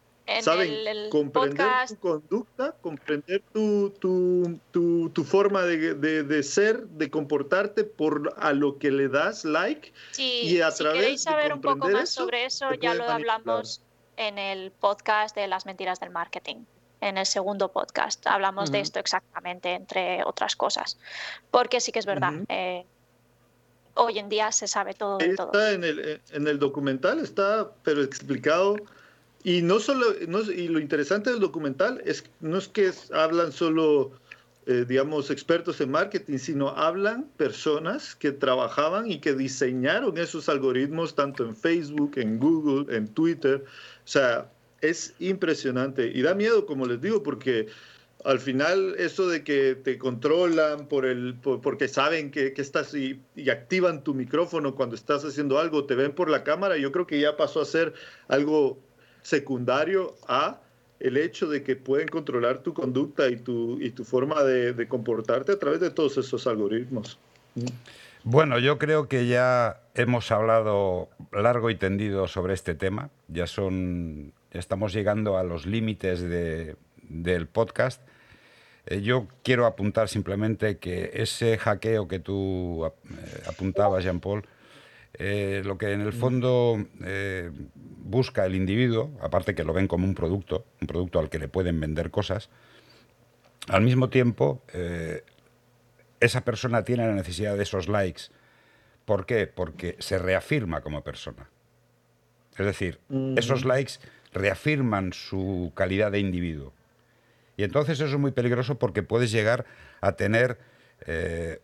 Saben 0.41 1.11
comprender 1.11 1.69
tu 1.89 1.97
conducta, 1.99 2.73
comprender 2.81 3.43
tu, 3.53 3.91
tu, 4.01 4.61
tu, 5.13 5.25
forma 5.25 5.63
de, 5.63 5.95
de, 5.95 6.43
ser, 6.43 6.87
de 6.89 7.11
comportarte 7.11 7.85
por 7.85 8.35
a 8.37 8.53
lo 8.53 8.79
que 8.79 8.91
le 8.91 9.09
das 9.09 9.45
like. 9.45 9.93
y 10.19 10.61
a 10.61 10.71
si 10.71 10.85
queréis 10.85 11.23
saber 11.23 11.53
un 11.53 11.61
poco 11.61 11.89
más 11.89 12.11
sobre 12.11 12.45
eso, 12.45 12.73
ya 12.75 12.95
lo 12.95 13.05
hablamos 13.09 13.83
en 14.17 14.39
el 14.39 14.71
podcast 14.71 15.35
de 15.35 15.47
las 15.47 15.67
mentiras 15.67 16.01
del 16.01 16.11
marketing. 16.11 16.65
En 17.01 17.19
el 17.19 17.27
segundo 17.27 17.73
podcast 17.73 18.25
hablamos 18.29 18.71
de 18.71 18.79
esto 18.81 19.01
exactamente, 19.01 19.73
entre 19.73 20.23
otras 20.25 20.55
cosas. 20.55 20.99
Porque 21.51 21.81
sí 21.81 21.91
que 21.91 21.99
es 21.99 22.07
verdad. 22.07 22.35
Eh, 22.49 22.87
hoy 23.95 24.21
en 24.21 24.29
día 24.29 24.53
se 24.53 24.69
sabe 24.69 24.95
todo 24.95 25.19
de 25.19 25.35
todo. 25.35 25.69
En 25.69 25.83
el, 25.83 26.21
en 26.31 26.47
el 26.47 26.61
documental 26.61 27.19
está, 27.19 27.73
pero 27.83 28.03
explicado 28.03 28.77
y 29.45 29.63
no 29.63 29.81
solo, 29.81 30.07
y 30.21 30.69
lo 30.69 30.79
interesante 30.79 31.31
del 31.31 31.41
documental 31.41 32.01
es 32.05 32.25
no 32.41 32.59
es 32.59 32.69
que 32.69 32.93
hablan 33.13 33.51
solo, 33.53 34.13
eh, 34.67 34.85
digamos, 34.89 35.31
expertos 35.31 35.81
en 35.81 35.91
marketing, 35.91 36.39
sino 36.39 36.69
hablan 36.71 37.25
personas 37.37 38.15
que 38.15 38.31
trabajaban 38.31 39.11
y 39.11 39.19
que 39.19 39.35
diseñaron 39.35 40.17
esos 40.19 40.49
algoritmos 40.49 41.15
tanto 41.17 41.45
en 41.45 41.57
Facebook, 41.57 42.13
en 42.17 42.39
Google, 42.39 42.95
en 42.97 43.09
Twitter. 43.09 43.65
O 44.05 44.09
sea, 44.09 44.49
es 44.81 45.15
impresionante 45.19 46.07
y 46.15 46.23
da 46.23 46.35
miedo, 46.35 46.67
como 46.67 46.87
les 46.87 47.01
digo, 47.01 47.23
porque 47.23 47.67
al 48.25 48.39
final 48.39 48.95
eso 48.99 49.29
de 49.29 49.43
que 49.43 49.75
te 49.75 49.99
controlan 49.99 50.87
por 50.87 51.07
el, 51.07 51.35
porque 51.35 51.89
saben 51.89 52.31
que, 52.31 52.53
estás 52.57 52.95
y, 52.95 53.21
activan 53.51 54.05
tu 54.05 54.15
micrófono 54.15 54.75
cuando 54.75 54.95
estás 54.95 55.25
haciendo 55.25 55.59
algo, 55.59 55.87
te 55.87 55.95
ven 55.95 56.13
por 56.13 56.31
la 56.31 56.45
cámara, 56.45 56.77
yo 56.77 56.93
creo 56.93 57.07
que 57.07 57.19
ya 57.19 57.37
pasó 57.37 57.61
a 57.61 57.65
ser 57.65 57.95
algo 58.29 58.79
secundario 59.23 60.15
a 60.29 60.61
el 61.01 61.17
hecho 61.17 61.49
de 61.49 61.63
que 61.63 61.75
pueden 61.75 62.07
controlar 62.09 62.59
tu 62.59 62.75
conducta 62.75 63.29
y 63.29 63.37
tu, 63.37 63.81
y 63.81 63.91
tu 63.91 64.05
forma 64.05 64.43
de, 64.45 64.87
comportarte 64.87 65.53
a 65.53 65.59
través 65.59 65.81
de 65.81 65.91
todos 65.91 66.17
esos 66.17 66.47
algoritmos. 66.47 67.19
Bueno, 68.23 68.61
yo 68.61 68.79
creo 68.79 69.09
que 69.09 69.27
ya 69.27 69.81
hemos 69.95 70.31
hablado 70.31 71.09
largo 71.33 71.71
y 71.71 71.75
tendido 71.75 72.29
sobre 72.29 72.55
este 72.55 72.75
tema. 72.77 73.11
Ya 73.27 73.49
son, 73.49 74.33
estamos 74.53 74.93
llegando 74.93 75.37
a 75.39 75.43
los 75.43 75.67
límites 75.67 76.23
del 76.23 77.47
podcast. 77.49 78.01
Eh, 78.87 79.03
yo 79.03 79.27
quiero 79.43 79.67
apuntar 79.67 80.09
simplemente 80.09 80.79
que 80.79 81.11
ese 81.15 81.59
hackeo 81.59 82.07
que 82.07 82.21
tú 82.21 82.87
eh, 82.87 82.91
apuntabas, 83.49 84.05
Jean-Paul, 84.05 84.45
eh, 85.15 85.63
lo 85.65 85.77
que 85.77 85.93
en 85.93 86.01
el 86.01 86.13
fondo 86.13 86.83
eh, 87.05 87.51
busca 87.75 88.47
el 88.47 88.55
individuo, 88.55 89.11
aparte 89.21 89.55
que 89.55 89.65
lo 89.65 89.73
ven 89.73 89.87
como 89.87 90.07
un 90.07 90.15
producto, 90.15 90.65
un 90.81 90.87
producto 90.87 91.19
al 91.19 91.29
que 91.29 91.39
le 91.39 91.49
pueden 91.49 91.79
vender 91.81 92.11
cosas, 92.11 92.49
al 93.69 93.83
mismo 93.83 94.09
tiempo 94.09 94.63
eh, 94.73 95.23
esa 96.21 96.45
persona 96.45 96.85
tiene 96.85 97.07
la 97.07 97.13
necesidad 97.13 97.57
de 97.57 97.63
esos 97.63 97.89
likes. 97.89 98.23
¿Por 99.05 99.27
qué? 99.27 99.47
Porque 99.47 99.97
se 99.99 100.19
reafirma 100.19 100.81
como 100.81 101.03
persona. 101.03 101.51
Es 102.57 102.65
decir, 102.67 103.01
esos 103.37 103.65
likes 103.65 103.95
reafirman 104.33 105.13
su 105.13 105.73
calidad 105.75 106.13
de 106.13 106.21
individuo. 106.21 106.73
Y 107.57 107.65
entonces 107.65 107.99
eso 107.99 108.15
es 108.15 108.21
muy 108.21 108.31
peligroso 108.31 108.79
porque 108.79 109.03
puedes 109.03 109.33
llegar 109.33 109.65
a 110.01 110.13
tener 110.13 110.59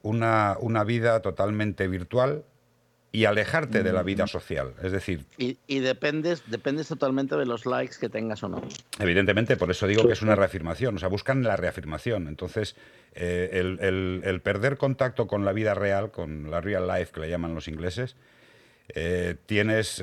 una, 0.02 0.56
una, 0.60 0.82
vida 0.82 1.20
totalmente 1.20 1.86
virtual 1.86 2.44
y 3.10 3.24
alejarte 3.24 3.82
de 3.82 3.92
la 3.92 4.02
vida 4.02 4.26
social. 4.26 4.74
Es 4.82 4.92
decir... 4.92 5.24
Y, 5.38 5.78
dependes, 5.80 6.42
dependes 6.50 6.88
totalmente 6.88 7.36
de 7.36 7.46
los 7.46 7.64
likes 7.64 7.96
que 7.98 8.08
tengas 8.08 8.42
o 8.42 8.48
no. 8.48 8.62
Evidentemente, 8.98 9.56
por 9.56 9.70
eso 9.70 9.86
digo 9.86 10.06
que 10.06 10.12
es 10.12 10.22
una 10.22 10.34
reafirmación. 10.34 10.96
O 10.96 10.98
sea, 10.98 11.08
buscan 11.08 11.42
la 11.42 11.56
reafirmación. 11.56 12.28
Entonces, 12.28 12.76
eh, 13.14 13.48
el, 13.52 14.40
perder 14.42 14.76
contacto 14.76 15.26
con 15.26 15.44
la 15.44 15.52
vida 15.52 15.74
real, 15.74 16.10
con 16.10 16.50
la 16.50 16.60
real 16.60 16.86
life 16.86 17.12
que 17.12 17.20
le 17.20 17.30
llaman 17.30 17.54
los 17.54 17.66
ingleses, 17.66 18.16
eh, 18.94 19.36
tienes 19.46 20.02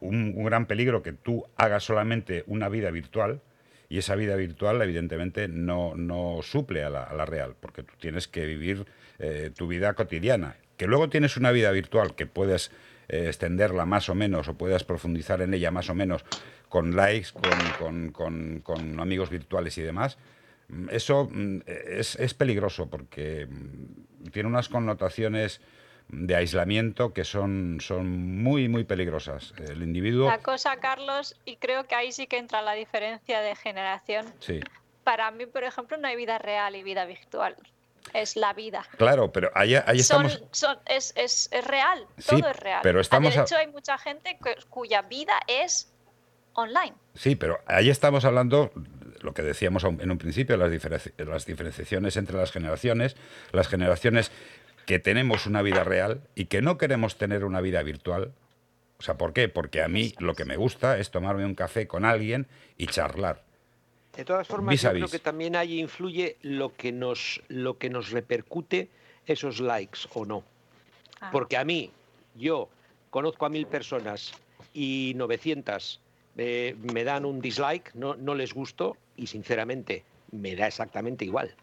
un, 0.00 0.44
gran 0.44 0.66
peligro 0.66 1.02
que 1.02 1.12
tú 1.12 1.44
hagas 1.56 1.84
solamente 1.84 2.44
una 2.46 2.68
vida 2.68 2.90
virtual 2.90 3.40
y 3.88 3.98
esa 3.98 4.14
vida 4.14 4.36
virtual 4.36 4.80
evidentemente 4.82 5.48
no, 5.48 5.94
no 5.94 6.40
suple 6.42 6.84
a 6.84 6.90
la, 6.90 7.24
real, 7.24 7.54
porque 7.58 7.82
tú 7.82 7.94
tienes 7.98 8.28
que 8.28 8.44
vivir 8.44 8.86
eh, 9.18 9.50
tu 9.56 9.66
vida 9.66 9.94
cotidiana. 9.94 10.56
Que 10.78 10.86
luego 10.86 11.10
tienes 11.10 11.36
una 11.36 11.50
vida 11.50 11.70
virtual 11.72 12.14
que 12.14 12.26
puedes 12.26 12.70
eh, 13.08 13.26
extenderla 13.26 13.84
más 13.84 14.08
o 14.08 14.14
menos 14.14 14.48
o 14.48 14.54
puedas 14.54 14.84
profundizar 14.84 15.42
en 15.42 15.52
ella 15.52 15.70
más 15.70 15.90
o 15.90 15.94
menos 15.94 16.24
con 16.68 16.94
likes, 16.94 17.30
con, 17.78 18.12
con, 18.12 18.60
con, 18.60 19.00
amigos 19.00 19.30
virtuales 19.30 19.76
y 19.78 19.82
demás, 19.82 20.18
mm, 20.68 20.88
eso 20.90 21.28
mm, 21.30 21.60
es, 21.66 22.16
es, 22.16 22.34
peligroso 22.34 22.90
porque 22.90 23.46
mm, 23.46 24.30
tiene 24.30 24.48
unas 24.48 24.68
connotaciones 24.68 25.60
de 26.08 26.36
aislamiento 26.36 27.12
que 27.12 27.24
son, 27.24 27.78
son 27.80 28.42
muy, 28.42 28.68
muy 28.68 28.84
peligrosas. 28.84 29.54
El 29.58 29.82
individuo... 29.82 30.28
La 30.28 30.38
cosa, 30.38 30.76
Carlos, 30.76 31.34
y 31.44 31.56
creo 31.56 31.84
que 31.84 31.94
ahí 31.94 32.12
sí 32.12 32.26
que 32.26 32.38
entra 32.38 32.62
la 32.62 32.72
diferencia 32.72 33.40
de 33.40 33.56
generación. 33.56 34.26
Sí. 34.40 34.60
Para 35.04 35.30
mí, 35.30 35.46
por 35.46 35.64
ejemplo, 35.64 35.96
no 35.96 36.08
hay 36.08 36.16
vida 36.16 36.38
real 36.38 36.76
y 36.76 36.82
vida 36.82 37.04
virtual. 37.04 37.56
Es 38.14 38.36
la 38.36 38.52
vida. 38.52 38.84
Claro, 38.96 39.32
pero 39.32 39.50
ahí, 39.54 39.74
ahí 39.74 40.00
estamos... 40.00 40.42
es, 40.86 41.12
es, 41.16 41.48
es, 41.52 41.66
real, 41.66 42.06
todo 42.26 42.48
es 42.48 42.56
real. 42.56 42.80
Pero 42.82 43.00
estamos 43.00 43.34
de 43.34 43.42
hecho, 43.42 43.56
hay 43.56 43.68
mucha 43.68 43.98
gente 43.98 44.38
cuya 44.68 45.02
vida 45.02 45.34
es 45.46 45.92
online. 46.54 46.94
Sí, 47.14 47.36
pero 47.36 47.60
ahí 47.66 47.90
estamos 47.90 48.24
hablando 48.24 48.72
lo 49.20 49.34
que 49.34 49.42
decíamos 49.42 49.84
en 49.84 50.10
un 50.10 50.18
principio, 50.18 50.56
las, 50.56 50.70
las 51.16 51.46
diferenciaciones 51.46 52.16
entre 52.16 52.36
las 52.36 52.52
generaciones. 52.52 53.16
Las 53.52 53.68
generaciones 53.68 54.30
que 54.86 54.98
tenemos 54.98 55.46
una 55.46 55.62
vida 55.62 55.84
real 55.84 56.22
y 56.34 56.46
que 56.46 56.62
no 56.62 56.78
queremos 56.78 57.18
tener 57.18 57.44
una 57.44 57.60
vida 57.60 57.82
virtual. 57.82 58.32
O 58.98 59.02
sea, 59.02 59.16
¿por 59.16 59.32
qué? 59.32 59.48
Porque 59.48 59.82
a 59.82 59.88
mí 59.88 60.14
lo 60.18 60.34
que 60.34 60.44
me 60.44 60.56
gusta 60.56 60.98
es 60.98 61.10
tomarme 61.10 61.44
un 61.44 61.54
café 61.54 61.86
con 61.86 62.04
alguien 62.04 62.46
y 62.76 62.86
charlar. 62.86 63.44
De 64.18 64.24
todas 64.24 64.48
formas, 64.48 64.82
yo 64.82 64.90
creo 64.90 65.08
que 65.08 65.20
también 65.20 65.54
ahí 65.54 65.78
influye 65.78 66.38
lo 66.42 66.74
que 66.74 66.90
nos, 66.90 67.40
lo 67.46 67.78
que 67.78 67.88
nos 67.88 68.10
repercute 68.10 68.88
esos 69.24 69.60
likes 69.60 70.00
o 70.12 70.24
no. 70.24 70.42
Ah. 71.20 71.30
Porque 71.30 71.56
a 71.56 71.64
mí, 71.64 71.92
yo 72.34 72.68
conozco 73.10 73.46
a 73.46 73.48
mil 73.48 73.68
personas 73.68 74.32
y 74.74 75.12
900 75.14 76.00
eh, 76.36 76.74
me 76.92 77.04
dan 77.04 77.24
un 77.24 77.40
dislike, 77.40 77.94
no, 77.94 78.16
no 78.16 78.34
les 78.34 78.52
gusto 78.52 78.96
y 79.16 79.28
sinceramente 79.28 80.02
me 80.32 80.56
da 80.56 80.66
exactamente 80.66 81.24
igual 81.24 81.54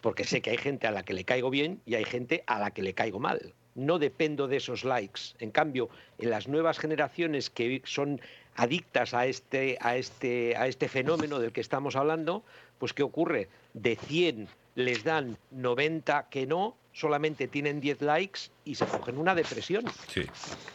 porque 0.00 0.24
sé 0.24 0.40
que 0.40 0.50
hay 0.50 0.56
gente 0.56 0.86
a 0.86 0.90
la 0.90 1.02
que 1.02 1.12
le 1.12 1.24
caigo 1.24 1.50
bien 1.50 1.80
y 1.86 1.94
hay 1.94 2.04
gente 2.04 2.42
a 2.46 2.58
la 2.58 2.70
que 2.70 2.82
le 2.82 2.94
caigo 2.94 3.18
mal. 3.18 3.54
No 3.74 3.98
dependo 3.98 4.48
de 4.48 4.56
esos 4.56 4.84
likes. 4.84 5.20
En 5.38 5.50
cambio, 5.50 5.88
en 6.18 6.30
las 6.30 6.48
nuevas 6.48 6.78
generaciones 6.78 7.50
que 7.50 7.82
son 7.84 8.20
adictas 8.60 9.14
a 9.14 9.24
este, 9.24 9.78
a 9.80 9.96
este, 9.96 10.54
a 10.54 10.66
este 10.66 10.88
fenómeno 10.88 11.38
del 11.38 11.50
que 11.50 11.62
estamos 11.62 11.96
hablando, 11.96 12.44
pues 12.78 12.92
¿qué 12.92 13.02
ocurre? 13.02 13.48
De 13.72 13.96
100 13.96 14.48
les 14.74 15.02
dan 15.02 15.38
90 15.50 16.28
que 16.28 16.46
no, 16.46 16.76
solamente 16.92 17.48
tienen 17.48 17.80
10 17.80 18.02
likes 18.02 18.40
y 18.66 18.74
se 18.74 18.84
cogen 18.84 19.16
una 19.16 19.34
depresión. 19.34 19.84
Sí. 20.08 20.26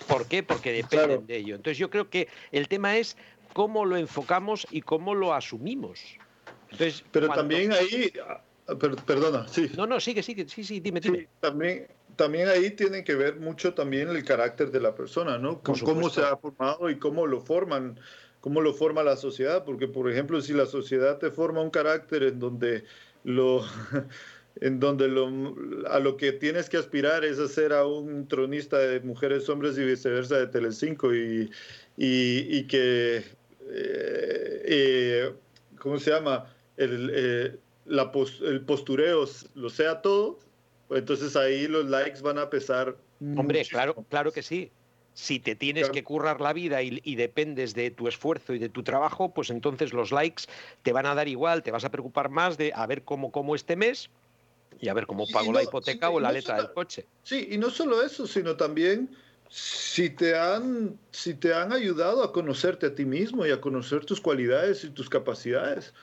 ¿Por 0.07 0.27
qué? 0.27 0.41
Porque 0.41 0.71
dependen 0.71 1.27
de 1.27 1.37
ello. 1.37 1.55
Entonces 1.55 1.77
yo 1.77 1.91
creo 1.91 2.09
que 2.09 2.27
el 2.51 2.67
tema 2.67 2.97
es 2.97 3.17
cómo 3.53 3.85
lo 3.85 3.97
enfocamos 3.97 4.65
y 4.71 4.81
cómo 4.81 5.13
lo 5.13 5.35
asumimos. 5.35 5.99
Entonces, 6.71 7.05
Pero 7.11 7.29
también 7.29 7.71
ahí 7.71 8.11
Ah, 8.67 8.75
perdona, 8.75 9.47
sí. 9.47 9.69
No, 9.77 9.85
no, 9.85 9.99
sigue, 9.99 10.23
sigue, 10.23 10.47
sí, 10.49 10.63
sí, 10.63 10.79
dime, 10.79 10.99
dime. 10.99 11.27
también, 11.39 11.87
también 12.15 12.47
ahí 12.47 12.71
tiene 12.71 13.03
que 13.03 13.15
ver 13.15 13.37
mucho 13.37 13.73
también 13.73 14.09
el 14.09 14.23
carácter 14.23 14.71
de 14.71 14.79
la 14.79 14.95
persona, 14.95 15.37
¿no? 15.37 15.61
cómo 15.61 16.09
se 16.09 16.21
ha 16.21 16.37
formado 16.37 16.89
y 16.89 16.97
cómo 16.97 17.27
lo 17.27 17.41
forman, 17.41 17.99
cómo 18.41 18.61
lo 18.61 18.73
forma 18.73 19.03
la 19.03 19.17
sociedad, 19.17 19.63
porque 19.63 19.87
por 19.87 20.09
ejemplo, 20.09 20.41
si 20.41 20.53
la 20.53 20.65
sociedad 20.65 21.17
te 21.17 21.31
forma 21.31 21.61
un 21.61 21.71
carácter 21.71 22.23
en 22.23 22.39
donde 22.39 22.83
lo 23.23 23.63
en 24.61 24.79
donde 24.79 25.07
lo, 25.07 25.27
a 25.89 25.99
lo 25.99 26.17
que 26.17 26.31
tienes 26.31 26.69
que 26.69 26.77
aspirar 26.77 27.25
es 27.25 27.39
hacer 27.39 27.73
a 27.73 27.85
un 27.85 28.27
tronista 28.27 28.77
de 28.77 29.01
mujeres, 29.01 29.49
hombres 29.49 29.77
y 29.77 29.83
viceversa 29.83 30.37
de 30.37 30.47
Telecinco 30.47 31.13
y, 31.13 31.51
y, 31.97 32.57
y 32.57 32.63
que, 32.63 33.17
eh, 33.17 33.23
eh, 33.69 35.33
¿cómo 35.77 35.99
se 35.99 36.11
llama? 36.11 36.45
El, 36.77 37.11
eh, 37.13 37.57
el 37.87 38.61
postureo 38.61 39.25
lo 39.55 39.69
sea 39.69 40.01
todo, 40.01 40.39
entonces 40.89 41.35
ahí 41.35 41.67
los 41.67 41.85
likes 41.85 42.21
van 42.21 42.37
a 42.37 42.49
pesar. 42.49 42.95
Hombre, 43.35 43.65
claro, 43.65 44.05
claro 44.09 44.31
que 44.31 44.43
sí. 44.43 44.71
Si 45.13 45.39
te 45.39 45.55
tienes 45.55 45.89
que 45.89 46.03
currar 46.03 46.41
la 46.41 46.51
vida 46.51 46.81
y, 46.81 47.15
dependes 47.15 47.73
de 47.73 47.89
tu 47.89 48.09
esfuerzo 48.09 48.53
y 48.53 48.59
de 48.59 48.67
tu 48.67 48.83
trabajo, 48.83 49.33
pues 49.33 49.49
entonces 49.49 49.93
los 49.93 50.11
likes 50.11 50.43
te 50.83 50.91
van 50.91 51.05
a 51.05 51.15
dar 51.15 51.29
igual, 51.29 51.63
te 51.63 51.71
vas 51.71 51.85
a 51.85 51.89
preocupar 51.89 52.29
más 52.29 52.57
de 52.57 52.73
a 52.75 52.85
ver 52.85 53.03
cómo 53.03 53.31
como 53.31 53.55
este 53.55 53.77
mes 53.77 54.09
y 54.81 54.89
a 54.89 54.93
ver 54.93 55.07
cómo 55.07 55.25
pago 55.25 55.53
la 55.53 55.63
hipoteca 55.63 56.09
o 56.09 56.19
la 56.19 56.33
letra 56.33 56.57
del 56.57 56.73
coche. 56.73 57.07
Sí, 57.23 57.47
y 57.51 57.57
no 57.57 57.69
solo 57.69 58.01
eso, 58.03 58.27
sino 58.27 58.57
también 58.57 59.09
si 59.49 60.09
te 60.09 60.37
han 60.37 60.99
si 61.11 61.33
te 61.33 61.53
han 61.53 61.71
ayudado 61.71 62.21
a 62.21 62.33
conocerte 62.33 62.87
a 62.87 62.95
ti 62.95 63.05
mismo 63.05 63.45
y 63.45 63.51
a 63.51 63.61
conocer 63.61 64.03
tus 64.03 64.19
cualidades 64.19 64.83
y 64.83 64.89
tus 64.89 65.09
capacidades. 65.09 65.93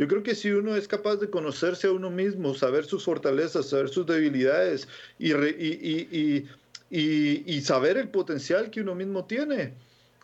Yo 0.00 0.08
creo 0.08 0.22
que 0.22 0.34
si 0.34 0.50
uno 0.50 0.76
es 0.76 0.88
capaz 0.88 1.16
de 1.16 1.28
conocerse 1.28 1.86
a 1.86 1.92
uno 1.92 2.08
mismo, 2.08 2.54
saber 2.54 2.86
sus 2.86 3.04
fortalezas, 3.04 3.68
saber 3.68 3.90
sus 3.90 4.06
debilidades 4.06 4.88
y, 5.18 5.34
y, 5.34 6.48
y, 6.90 7.60
saber 7.60 7.98
el 7.98 8.08
potencial 8.08 8.70
que 8.70 8.80
uno 8.80 8.94
mismo 8.94 9.26
tiene, 9.26 9.74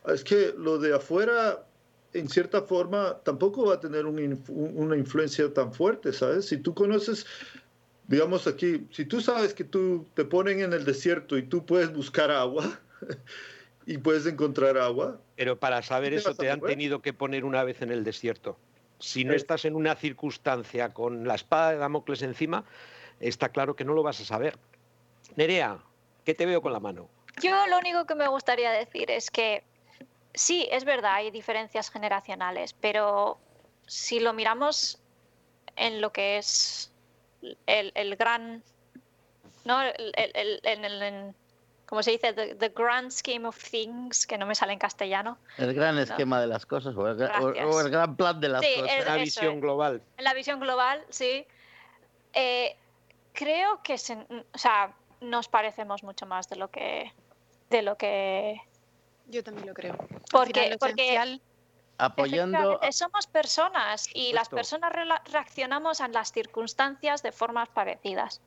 es 0.07 0.25
que 0.25 0.55
lo 0.57 0.79
de 0.79 0.95
afuera, 0.95 1.67
en 2.15 2.27
cierta 2.31 2.63
forma, 2.63 3.19
tampoco 3.23 3.67
va 3.67 3.75
a 3.75 3.81
tener 3.81 4.07
una 4.07 4.97
influencia 4.97 5.53
tan 5.53 5.75
fuerte, 5.75 6.11
¿sabes? 6.15 6.47
Si 6.47 6.57
tú 6.57 6.73
conoces, 6.73 7.27
digamos 8.09 8.47
aquí, 8.47 8.87
si 8.93 9.05
tú 9.05 9.21
sabes 9.21 9.53
que 9.53 9.65
tú 9.65 10.07
te 10.15 10.25
ponen 10.25 10.61
en 10.61 10.73
el 10.73 10.87
desierto 10.87 11.37
y 11.37 11.43
tú 11.43 11.67
puedes 11.67 11.93
buscar 11.93 12.31
agua, 12.31 12.81
y 13.85 13.99
puedes 13.99 14.25
encontrar 14.25 14.79
agua. 14.79 15.21
Pero 15.37 15.59
para 15.61 15.83
saber 15.83 16.15
eso 16.15 16.35
te 16.35 16.51
han 16.51 16.63
tenido 16.63 17.03
que 17.03 17.13
poner 17.13 17.45
una 17.45 17.63
vez 17.63 17.83
en 17.83 17.91
el 17.91 18.05
desierto 18.05 18.57
si 18.99 19.25
no 19.25 19.35
estás 19.35 19.65
en 19.65 19.75
una 19.75 19.95
circunstancia 19.95 20.93
con 20.93 21.27
la 21.27 21.35
espada 21.35 21.73
de 21.73 21.79
Damocles 21.79 22.23
encima, 22.23 22.65
está 23.21 23.51
claro 23.51 23.77
que 23.77 23.85
no 23.85 23.95
lo 23.95 24.03
vas 24.03 24.21
a 24.21 24.25
saber. 24.25 24.59
Nerea, 25.37 25.79
¿qué 26.25 26.35
te 26.35 26.47
veo 26.47 26.63
con 26.63 26.73
la 26.73 26.81
mano? 26.81 27.09
Yo 27.43 27.67
lo 27.67 27.79
único 27.79 28.07
que 28.07 28.15
me 28.15 28.29
gustaría 28.29 28.71
decir 28.71 29.11
es 29.11 29.31
que 29.31 29.63
sí, 30.33 30.67
es 30.71 30.85
verdad, 30.85 31.15
hay 31.15 31.31
diferencias 31.31 31.91
generacionales, 31.91 32.73
pero 32.73 33.39
si 33.87 34.21
lo 34.21 34.33
miramos 34.33 35.01
en 35.77 36.01
lo 36.01 36.13
que 36.13 36.39
es 36.39 36.93
el, 37.67 38.17
gran, 38.17 38.63
¿no? 39.65 39.83
el, 39.83 41.35
como 41.87 42.03
se 42.03 42.11
dice, 42.11 42.33
the, 42.33 42.69
grand 42.71 43.11
scheme 43.13 43.47
of 43.47 43.57
things, 43.57 44.27
que 44.27 44.37
no 44.37 44.45
me 44.45 44.57
sale 44.57 44.73
en 44.73 44.79
castellano. 44.79 45.39
El 45.57 45.73
gran 45.73 45.97
esquema 45.99 46.41
de 46.41 46.49
las 46.49 46.67
cosas, 46.67 46.97
o 46.97 47.09
el, 47.09 47.91
gran 47.91 48.17
plan 48.17 48.41
de 48.41 48.49
las 48.49 48.61
cosas. 48.61 49.07
la 49.07 49.17
visión 49.17 49.61
global. 49.61 50.03
En 50.17 50.25
la 50.25 50.35
visión 50.35 50.59
global, 50.59 51.05
sí. 51.11 51.47
Eh, 52.33 52.77
creo 53.33 53.83
que 53.85 53.95
o 53.95 54.59
sea, 54.59 54.93
nos 55.21 55.49
parecemos 55.49 56.03
mucho 56.03 56.27
más 56.27 56.49
de 56.49 56.57
lo 56.57 56.71
que. 56.71 57.13
De 57.71 57.83
lo 57.83 57.97
que 57.97 58.61
Yo 59.29 59.45
también 59.45 59.69
lo 59.69 59.75
creo. 59.75 59.97
Porque, 60.31 60.77
porque 60.81 61.41
apoyando. 61.99 62.81
Somos 62.91 63.29
personas 63.29 64.09
y 64.13 64.33
las 64.33 64.49
personas 64.49 64.93
reaccionamos 65.31 66.01
a 66.01 66.09
las 66.09 66.33
circunstancias 66.33 67.23
de 67.23 67.31
formas 67.31 67.69
parecidas 67.69 68.41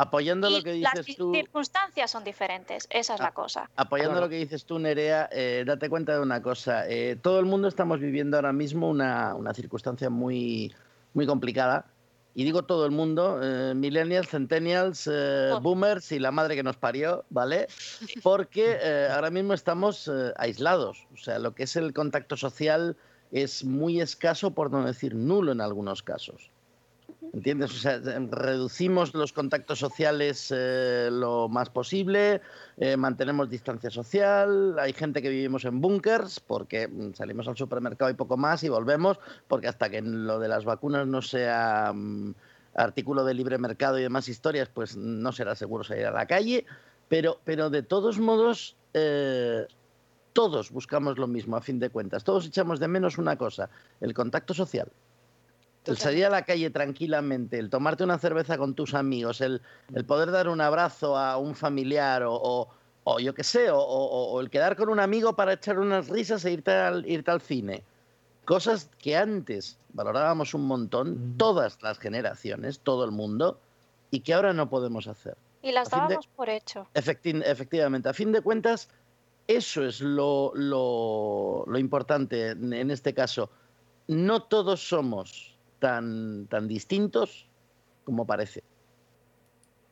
apoyando 0.00 0.50
lo 0.50 0.62
que 0.62 0.72
dices 0.72 1.16
tú. 1.16 1.32
Las 1.32 1.40
circunstancias 1.40 2.10
son 2.10 2.24
diferentes, 2.24 2.86
esa 2.90 3.14
es 3.14 3.20
la 3.20 3.32
cosa. 3.32 3.70
Apoyando 3.76 4.20
lo 4.20 4.28
que 4.28 4.36
dices 4.36 4.64
tú, 4.64 4.78
Nerea, 4.78 5.28
eh, 5.32 5.64
date 5.66 5.88
cuenta 5.88 6.14
de 6.14 6.20
una 6.20 6.42
cosa. 6.42 6.88
Eh, 6.88 7.16
todo 7.20 7.40
el 7.40 7.46
mundo 7.46 7.68
estamos 7.68 8.00
viviendo 8.00 8.36
ahora 8.36 8.52
mismo 8.52 8.88
una, 8.88 9.36
circunstancia 9.54 10.10
muy, 10.10 10.74
muy 11.14 11.26
complicada 11.26 11.86
y 12.38 12.44
digo 12.44 12.62
todo 12.62 12.86
el 12.86 12.92
mundo, 12.92 13.40
eh, 13.42 13.74
millennials, 13.74 14.28
centennials, 14.28 15.10
eh, 15.12 15.50
boomers 15.60 16.12
y 16.12 16.20
la 16.20 16.30
madre 16.30 16.54
que 16.54 16.62
nos 16.62 16.76
parió, 16.76 17.24
¿vale? 17.30 17.66
Porque 18.22 18.78
eh, 18.80 19.08
ahora 19.10 19.30
mismo 19.30 19.54
estamos 19.54 20.08
aislados, 20.36 21.08
o 21.12 21.16
sea, 21.16 21.40
lo 21.40 21.56
que 21.56 21.64
es 21.64 21.74
el 21.74 21.92
contacto 21.92 22.36
social 22.36 22.96
es 23.32 23.64
muy 23.64 24.00
escaso, 24.00 24.52
por 24.52 24.70
no 24.70 24.84
decir 24.84 25.16
nulo 25.16 25.50
en 25.50 25.60
algunos 25.60 26.04
casos. 26.04 26.52
¿Entiendes? 27.32 27.72
O 27.72 27.78
sea, 27.78 28.00
reducimos 28.30 29.14
los 29.14 29.32
contactos 29.32 29.78
sociales 29.78 30.52
lo 30.52 31.48
más 31.48 31.68
posible, 31.68 32.40
mantenemos 32.96 33.50
distancia 33.50 33.90
social, 33.90 34.78
hay 34.78 34.92
gente 34.92 35.20
que 35.20 35.28
vivimos 35.28 35.64
en 35.64 35.80
búnkers 35.80 36.40
porque 36.40 36.88
mm, 36.88 37.14
salimos 37.14 37.48
al 37.48 37.56
supermercado 37.56 38.10
y 38.10 38.14
poco 38.14 38.36
más 38.36 38.62
y 38.64 38.68
volvemos, 38.68 39.18
porque 39.46 39.68
hasta 39.68 39.90
que 39.90 40.00
lo 40.00 40.38
de 40.38 40.48
las 40.48 40.64
vacunas 40.64 41.06
no 41.06 41.22
sea 41.22 41.92
mm, 41.94 42.34
artículo 42.74 43.24
de 43.24 43.34
libre 43.34 43.58
mercado 43.58 43.98
y 43.98 44.02
demás 44.02 44.28
historias, 44.28 44.68
pues 44.72 44.96
no 44.96 45.32
será 45.32 45.54
seguro 45.54 45.84
salir 45.84 46.06
a 46.06 46.12
la 46.12 46.26
calle, 46.26 46.64
pero, 47.08 47.40
pero 47.44 47.70
de 47.70 47.82
todos 47.82 48.18
modos... 48.18 48.76
Eh, 48.94 49.66
todos 50.34 50.70
buscamos 50.70 51.18
lo 51.18 51.26
mismo, 51.26 51.56
a 51.56 51.60
fin 51.60 51.80
de 51.80 51.90
cuentas. 51.90 52.22
Todos 52.22 52.46
echamos 52.46 52.78
de 52.78 52.86
menos 52.86 53.18
una 53.18 53.36
cosa, 53.36 53.70
el 54.00 54.14
contacto 54.14 54.54
social. 54.54 54.88
El 55.88 55.96
salir 55.96 56.26
a 56.26 56.30
la 56.30 56.42
calle 56.42 56.68
tranquilamente, 56.68 57.58
el 57.58 57.70
tomarte 57.70 58.04
una 58.04 58.18
cerveza 58.18 58.58
con 58.58 58.74
tus 58.74 58.92
amigos, 58.92 59.40
el, 59.40 59.62
poder 60.06 60.30
dar 60.30 60.48
un 60.48 60.60
abrazo 60.60 61.16
a 61.16 61.38
un 61.38 61.54
familiar 61.54 62.24
o, 62.26 62.68
yo 63.18 63.34
qué 63.34 63.42
sé, 63.42 63.68
o, 63.72 64.38
el 64.40 64.50
quedar 64.50 64.76
con 64.76 64.90
un 64.90 65.00
amigo 65.00 65.34
para 65.34 65.54
echar 65.54 65.78
unas 65.78 66.08
risas 66.08 66.44
e 66.44 66.52
irte 66.52 66.72
al, 66.72 67.08
irte 67.08 67.30
al 67.30 67.40
cine. 67.40 67.82
Cosas 68.44 68.90
que 68.98 69.16
antes 69.16 69.78
valorábamos 69.94 70.52
un 70.52 70.66
montón, 70.66 71.36
todas 71.38 71.82
las 71.82 71.98
generaciones, 71.98 72.80
todo 72.80 73.04
el 73.04 73.10
mundo, 73.10 73.58
y 74.10 74.20
que 74.20 74.34
ahora 74.34 74.52
no 74.52 74.68
podemos 74.68 75.06
hacer. 75.06 75.38
Y 75.62 75.72
las 75.72 75.88
dábamos 75.88 76.26
por 76.28 76.50
hecho. 76.50 76.86
efectivamente, 76.92 78.10
a 78.10 78.12
fin 78.12 78.32
de 78.32 78.42
cuentas, 78.42 78.90
eso 79.46 79.84
es 79.84 80.02
lo, 80.02 80.52
lo 80.54 81.78
importante 81.78 82.50
en 82.50 82.90
este 82.90 83.14
caso. 83.14 83.50
No 84.06 84.42
todos 84.42 84.86
somos 84.86 85.57
tan, 85.78 86.46
tan 86.46 86.68
distintos 86.68 87.48
como 88.04 88.26
parece. 88.26 88.62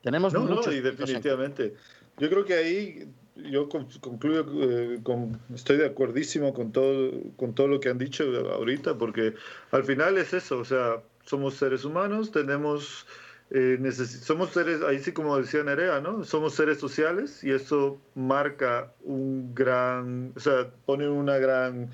Tenemos 0.03 0.33
no, 0.33 0.45
no, 0.45 0.73
y 0.73 0.81
definitivamente. 0.81 1.75
Yo 2.19 2.31
creo 2.31 2.45
que 2.45 2.55
ahí 2.55 3.09
yo 3.37 3.69
concluyo, 4.01 4.47
eh, 4.63 5.01
con, 5.03 5.39
estoy 5.55 5.77
de 5.77 5.87
acuerdísimo 5.87 6.55
con 6.55 6.73
todo, 6.73 7.13
con 7.37 7.55
todo 7.55 7.69
lo 7.69 7.81
que 7.81 7.91
han 7.91 7.99
dicho 7.99 8.25
ahorita, 8.25 8.97
porque 8.97 9.35
al 9.71 9.85
final 9.85 10.17
es 10.17 10.33
eso, 10.33 10.59
o 10.59 10.65
sea, 10.65 11.03
somos 11.25 11.55
seres 11.55 11.85
humanos, 11.85 12.31
tenemos, 12.31 13.07
eh, 13.51 13.79
somos 13.93 14.51
seres, 14.51 14.83
ahí 14.83 14.99
sí 15.01 15.13
como 15.13 15.37
decía 15.37 15.63
Nerea, 15.63 16.01
¿no? 16.01 16.25
Somos 16.25 16.55
seres 16.55 16.79
sociales 16.79 17.45
y 17.45 17.51
eso 17.51 18.01
marca 18.15 18.93
un 19.03 19.55
gran, 19.55 20.33
o 20.37 20.41
sea, 20.41 20.71
pone 20.87 21.09
una 21.09 21.37
gran... 21.39 21.91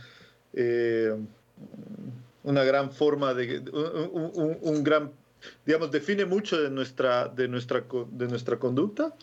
Eh, 0.55 1.17
una 2.45 2.65
gran 2.65 2.91
forma 2.91 3.35
de 3.35 3.61
un, 4.63 4.85
gran 4.85 5.13
digamos 5.65 5.91
define 5.91 6.25
mucho 6.25 6.61
de 6.61 6.71
nuestra 6.71 7.29
de 7.29 7.49
nuestra 7.49 7.85
de 8.11 8.29
nuestra 8.29 8.59
conducta. 8.59 9.15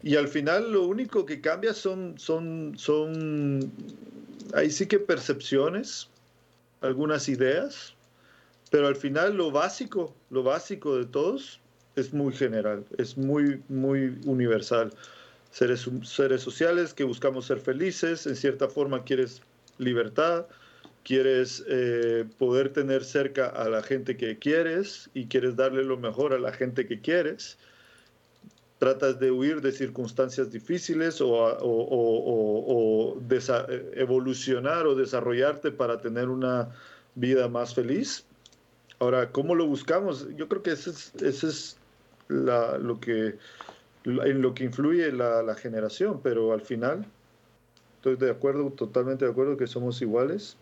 Y 0.00 0.14
al 0.14 0.28
final 0.28 0.72
lo 0.72 0.86
único 0.86 1.26
que 1.26 1.40
cambia 1.40 1.74
son 1.74 2.18
son 2.18 2.74
son 2.76 3.72
ahí 4.54 4.70
sí 4.70 4.86
que 4.86 4.98
percepciones 4.98 6.08
algunas 6.80 7.28
ideas 7.28 7.94
pero 8.70 8.86
al 8.86 8.96
final 8.96 9.36
lo 9.36 9.50
básico 9.50 10.14
lo 10.30 10.42
básico 10.42 10.96
de 10.96 11.06
todos 11.06 11.60
es 11.96 12.12
muy 12.12 12.32
general 12.32 12.84
es 12.96 13.16
muy 13.18 13.60
muy 13.68 14.18
universal. 14.24 14.92
Seres 15.50 15.88
seres 16.04 16.42
sociales 16.42 16.94
que 16.94 17.04
buscamos 17.04 17.46
ser 17.46 17.58
felices 17.58 18.26
en 18.26 18.36
cierta 18.36 18.68
forma 18.68 19.02
quieres 19.02 19.42
libertad 19.78 20.46
quieres 21.04 21.64
eh, 21.68 22.26
poder 22.38 22.72
tener 22.72 23.04
cerca 23.04 23.46
a 23.46 23.68
la 23.68 23.82
gente 23.82 24.16
que 24.16 24.38
quieres 24.38 25.10
y 25.14 25.26
quieres 25.26 25.56
darle 25.56 25.84
lo 25.84 25.96
mejor 25.96 26.32
a 26.32 26.38
la 26.38 26.52
gente 26.52 26.86
que 26.86 27.00
quieres. 27.00 27.58
Tratas 28.78 29.18
de 29.18 29.30
huir 29.30 29.60
de 29.60 29.72
circunstancias 29.72 30.52
difíciles 30.52 31.20
o, 31.20 31.30
o, 31.30 33.18
evolucionar 33.94 34.86
o 34.86 34.94
desarrollarte 34.94 35.72
para 35.72 36.00
tener 36.00 36.28
una 36.28 36.68
vida 37.14 37.48
más 37.48 37.74
feliz. 37.74 38.24
Ahora, 39.00 39.32
¿cómo 39.32 39.54
lo 39.54 39.66
buscamos? 39.66 40.28
Yo 40.36 40.48
creo 40.48 40.62
que 40.62 40.72
ese 40.72 40.90
es, 40.90 41.76
lo 42.28 43.00
que, 43.00 43.36
en 44.04 44.42
lo 44.42 44.54
que 44.54 44.64
influye 44.64 45.10
la, 45.10 45.42
la 45.42 45.54
generación, 45.54 46.20
pero 46.22 46.52
al 46.52 46.60
final 46.60 47.04
estoy 47.96 48.16
de 48.16 48.30
acuerdo, 48.30 48.70
totalmente 48.70 49.24
de 49.24 49.30
acuerdo 49.30 49.56
que 49.56 49.66
somos 49.66 50.00
iguales 50.02 50.56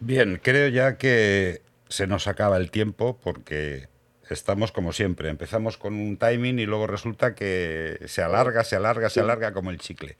Bien, 0.00 0.40
creo 0.42 0.68
ya 0.68 0.96
que 0.96 1.62
se 1.88 2.06
nos 2.06 2.26
acaba 2.26 2.56
el 2.56 2.70
tiempo 2.70 3.18
porque 3.22 3.88
estamos 4.30 4.72
como 4.72 4.92
siempre. 4.92 5.28
Empezamos 5.28 5.76
con 5.76 5.94
un 5.94 6.16
timing 6.16 6.58
y 6.58 6.66
luego 6.66 6.86
resulta 6.86 7.34
que 7.34 7.98
se 8.06 8.22
alarga, 8.22 8.64
se 8.64 8.76
alarga, 8.76 9.10
se 9.10 9.20
alarga 9.20 9.52
como 9.52 9.70
el 9.70 9.78
chicle. 9.78 10.16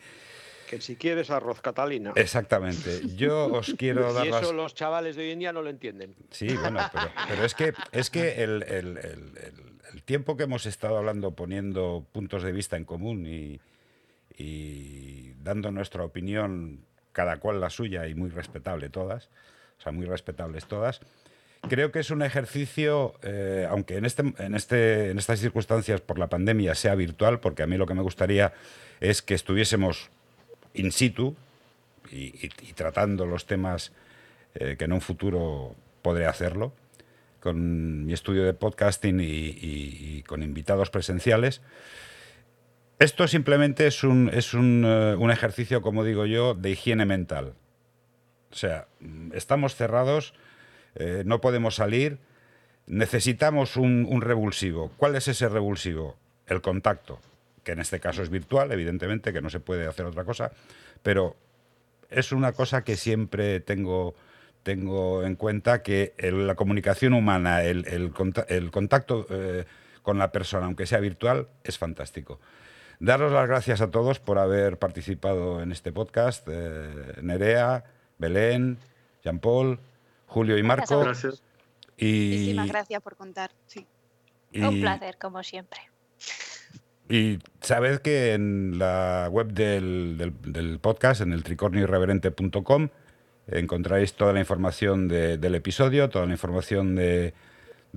Que 0.69 0.81
si 0.81 0.97
quieres 0.97 1.31
arroz 1.31 1.61
catalina. 1.61 2.13
Exactamente. 2.15 3.01
Yo 3.17 3.47
os 3.47 3.75
quiero 3.79 4.13
dar. 4.13 4.27
Y 4.27 4.29
eso 4.31 4.53
los 4.53 4.75
chavales 4.75 5.17
de 5.17 5.23
hoy 5.25 5.31
en 5.31 5.39
día 5.41 5.53
no 5.53 5.63
lo 5.63 5.71
entienden. 5.71 6.15
Sí, 6.31 6.55
bueno, 6.57 6.81
pero, 7.29 7.45
es 7.45 7.55
que, 7.55 7.73
es 7.93 8.11
que 8.11 8.43
el, 8.45 8.65
tiempo 10.05 10.37
que 10.37 10.45
hemos 10.45 10.67
estado 10.67 10.99
hablando, 10.99 11.33
poniendo 11.33 12.07
puntos 12.13 12.43
de 12.43 12.53
vista 12.53 12.77
en 12.77 12.85
común 12.85 13.27
y, 13.27 13.61
y 14.37 15.33
dando 15.43 15.71
nuestra 15.71 16.05
opinión 16.05 16.85
cada 17.13 17.39
cual 17.39 17.61
la 17.61 17.71
suya 17.71 18.07
y 18.07 18.15
muy 18.15 18.31
respetable 18.31 18.89
todas, 18.89 19.29
o 19.79 19.83
sea, 19.83 19.93
muy 19.93 20.07
respetables 20.07 20.67
todas. 20.67 21.01
Creo 21.69 21.93
que 21.93 21.99
es 21.99 22.11
un 22.11 22.23
ejercicio, 22.23 23.15
eh, 23.23 23.67
aunque 23.69 23.97
en, 23.99 24.07
este, 24.07 24.23
en, 24.39 24.55
este, 24.55 25.11
en 25.11 25.19
estas 25.19 25.41
circunstancias 25.41 26.01
por 26.01 26.19
la 26.19 26.29
pandemia 26.29 26.75
sea 26.75 26.95
virtual, 26.95 27.41
porque 27.41 27.63
a 27.63 27.67
mí 27.67 27.77
lo 27.77 27.87
que 27.87 27.95
me 27.95 28.03
gustaría 28.03 28.55
es 29.01 29.21
que 29.21 29.35
estuviésemos 29.35 30.11
in 30.73 30.93
situ 30.93 31.37
y, 32.11 32.49
tratando 32.75 33.27
los 33.27 33.47
temas 33.47 33.93
eh, 34.55 34.77
que 34.79 34.87
en 34.87 34.93
un 34.93 35.01
futuro 35.01 35.75
podré 36.03 36.27
hacerlo, 36.27 36.73
con 37.41 38.07
mi 38.07 38.13
estudio 38.13 38.45
de 38.45 38.55
podcasting 38.55 39.21
y 39.21 40.23
con 40.27 40.43
invitados 40.43 40.91
presenciales. 40.91 41.61
Esto 43.01 43.27
simplemente 43.27 43.87
es 43.87 44.05
un, 44.05 44.29
es 44.31 44.53
un, 44.53 44.85
eh, 44.87 45.17
un, 45.19 45.31
ejercicio, 45.31 45.81
como 45.81 46.05
digo 46.05 46.27
yo, 46.27 46.53
de 46.53 46.73
higiene 46.73 47.07
mental. 47.07 47.55
O 48.53 48.55
sea, 48.55 48.89
estamos 49.33 49.75
cerrados, 49.75 50.35
eh, 50.97 51.23
no 51.25 51.41
podemos 51.41 51.77
salir, 51.77 52.19
necesitamos 52.87 53.79
un, 53.79 54.21
revulsivo. 54.21 54.93
¿Cuál 54.99 55.17
es 55.17 55.29
ese 55.29 55.49
revulsivo? 55.49 56.19
El 56.47 56.61
contacto, 56.61 57.23
que 57.65 57.73
en 57.73 57.81
este 57.81 58.01
caso 58.01 58.23
es 58.23 58.29
virtual, 58.29 58.71
evidentemente, 58.71 59.33
que 59.33 59.41
no 59.41 59.49
se 59.49 59.61
puede 59.61 59.87
hacer 59.87 60.05
otra 60.05 60.25
cosa, 60.25 60.53
pero 61.03 61.37
es 62.11 62.33
una 62.33 62.53
cosa 62.53 62.85
que 62.85 62.97
siempre 62.97 63.61
tengo, 63.61 64.15
tengo 64.63 65.25
en 65.25 65.37
cuenta, 65.37 65.83
que 65.83 66.13
la 66.19 66.55
comunicación 66.55 67.15
humana, 67.15 67.63
el, 67.63 67.87
el, 67.89 68.13
el 68.49 68.71
contacto 68.71 69.27
eh, 69.31 69.65
con 70.03 70.19
la 70.19 70.33
persona, 70.33 70.67
aunque 70.67 70.85
sea 70.85 71.01
virtual, 71.01 71.49
es 71.65 71.79
fantástico. 71.79 72.39
Daros 73.01 73.33
las 73.33 73.49
gracias 73.49 73.81
a 73.81 73.91
todos 73.91 74.21
por 74.21 74.39
haber 74.39 74.79
participado 74.79 75.63
en 75.63 75.73
este 75.73 75.91
podcast. 75.91 76.47
Eh, 76.51 77.15
Nerea, 77.23 77.83
Belén, 78.19 78.77
Jean-Paul, 79.25 79.81
Julio 80.27 80.59
y 80.59 80.63
Marco. 80.63 81.01
Gracias. 81.01 81.43
Y, 81.97 82.29
Muchísimas 82.29 82.69
gracias 82.69 83.03
por 83.03 83.17
contar. 83.17 83.53
Sí. 83.67 83.87
Un 84.55 84.83
placer, 84.83 85.17
como 85.17 85.43
siempre. 85.43 85.81
Y 87.09 87.39
sabed 87.63 88.01
que 88.01 88.35
en 88.35 88.79
la 88.79 89.29
web 89.31 89.49
del, 89.55 90.79
podcast, 90.83 91.23
en 91.23 91.33
el 91.33 91.43
tricornioirreverente.com, 91.43 92.89
encontráis 93.47 94.13
toda 94.13 94.35
la 94.35 94.41
información 94.41 95.09
del 95.09 95.55
episodio, 95.55 96.11
toda 96.11 96.27
la 96.27 96.33
información 96.33 96.97
de, 96.97 97.33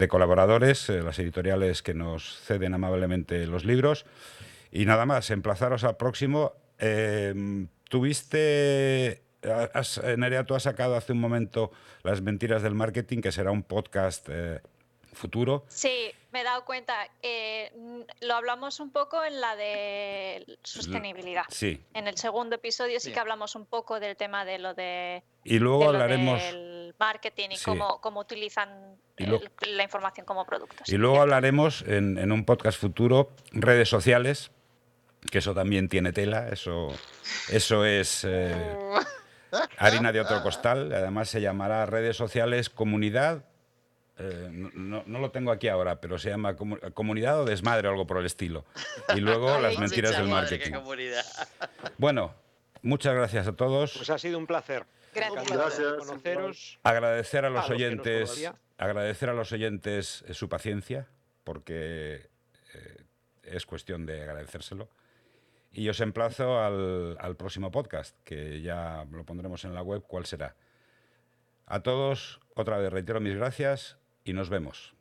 colaboradores, 0.08 0.90
eh, 0.90 1.02
las 1.02 1.20
editoriales 1.20 1.82
que 1.82 1.94
nos 1.94 2.40
ceden 2.40 2.74
amablemente 2.74 3.46
los 3.48 3.66
libros. 3.66 4.06
Y 4.76 4.86
nada 4.86 5.06
más, 5.06 5.30
emplazaros 5.30 5.84
al 5.84 5.98
próximo. 5.98 6.54
Em, 6.80 7.68
tuviste, 7.90 9.22
has, 9.72 10.02
Nerea, 10.18 10.46
tú 10.46 10.56
has 10.56 10.64
sacado 10.64 10.96
hace 10.96 11.12
un 11.12 11.20
momento 11.20 11.72
Las 12.02 12.24
mentiras 12.24 12.64
del 12.64 12.74
marketing, 12.74 13.22
que 13.22 13.32
será 13.32 13.52
un 13.52 13.62
podcast 13.62 14.28
eh, 14.32 14.62
futuro. 15.14 15.64
Sí, 15.68 16.12
me 16.32 16.42
he 16.42 16.44
dado 16.44 16.66
cuenta. 16.66 17.08
Eh, 17.22 17.72
lo 18.22 18.34
hablamos 18.34 18.80
un 18.80 18.90
poco 18.90 19.24
en 19.24 19.40
la 19.40 19.56
de 19.56 20.58
sostenibilidad. 20.64 21.46
Sí. 21.50 21.80
En 21.94 22.08
el 22.08 22.18
segundo 22.18 22.56
episodio 22.56 23.00
sí, 23.00 23.12
que 23.12 23.20
hablamos 23.20 23.56
un 23.56 23.68
poco 23.68 24.00
del 24.00 24.18
tema 24.18 24.44
de 24.44 24.58
lo 24.58 24.74
de. 24.74 25.22
Y 25.44 25.60
luego 25.60 25.88
hablaremos. 25.88 26.42
Del 26.42 26.96
marketing 27.00 27.50
y 27.52 27.58
cómo, 27.58 28.02
cómo 28.02 28.22
utilizan 28.22 28.98
la 29.18 29.84
información 29.84 30.26
como 30.26 30.46
producto. 30.46 30.84
Y 30.88 30.96
luego 30.96 31.22
hablaremos 31.22 31.84
en, 31.88 32.32
un 32.32 32.46
podcast 32.46 32.80
futuro 32.80 33.32
redes 33.52 33.90
sociales, 33.90 34.52
que 35.30 35.40
eso 35.40 35.54
también 35.54 35.90
tiene 35.90 36.12
tela, 36.12 36.50
eso, 36.50 36.94
eso 37.50 37.86
es 37.86 38.24
eh, 38.28 38.54
harina 39.78 40.12
de 40.12 40.22
otro 40.22 40.42
costal, 40.42 40.92
además 40.94 41.30
se 41.30 41.42
llamará 41.42 41.86
redes 41.86 42.18
sociales 42.18 42.70
comunidad 42.70 43.46
eh, 44.18 44.48
no, 44.52 45.04
lo 45.06 45.32
tengo 45.32 45.52
aquí 45.52 45.68
ahora, 45.68 46.00
pero 46.00 46.20
se 46.20 46.30
llama 46.30 46.56
comunidad 46.56 47.42
o 47.42 47.46
desmadre 47.46 47.88
o 47.88 47.92
algo 47.92 48.06
por 48.06 48.20
el 48.20 48.26
estilo. 48.26 48.66
Y 49.16 49.20
luego 49.20 49.58
las 49.60 49.78
mentiras 49.80 50.18
del 50.18 50.28
marketing. 50.28 50.74
Bueno, 51.98 52.34
muchas 52.82 53.14
gracias 53.16 53.48
a 53.48 53.54
todos. 53.54 53.94
Pues 53.98 54.10
ha 54.10 54.18
sido 54.18 54.38
un 54.38 54.48
placer. 54.48 54.86
Gracias. 55.14 55.48
Conoceros. 55.98 56.80
Agradecer 56.84 57.46
a 57.46 57.50
los 57.50 57.70
oyentes, 57.70 58.52
agradecer 58.78 59.30
a 59.30 59.34
los 59.34 59.52
oyentes 59.52 60.24
su 60.32 60.50
paciencia, 60.50 61.08
porque 61.44 62.30
eh, 62.74 63.04
es 63.44 63.66
cuestión 63.66 64.06
de 64.06 64.22
agradecérselo. 64.24 64.90
Y 65.74 65.90
os 65.90 66.00
emplazo 66.02 66.60
al, 66.60 67.18
al 67.20 67.36
próximo 67.36 67.72
podcast, 67.72 68.16
que 68.24 68.62
ya 68.62 69.06
lo 69.12 69.26
pondremos 69.26 69.66
en 69.66 69.74
la 69.74 69.82
web, 69.82 70.04
cuál 70.08 70.26
será. 70.26 70.56
A 71.66 71.82
todos, 71.82 72.40
otra 72.56 72.78
vez 72.78 72.92
reitero 72.92 73.20
mis 73.20 73.36
gracias 73.36 73.98
y 74.24 74.34
nos 74.34 74.50
vemos. 74.50 74.94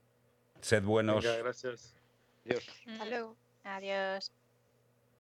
Sed 0.61 0.83
buenos. 0.85 1.25
gracias. 1.25 1.95
Adiós. 2.45 2.69
Hasta 2.87 3.05
luego. 3.07 3.37
Adiós. 3.65 4.33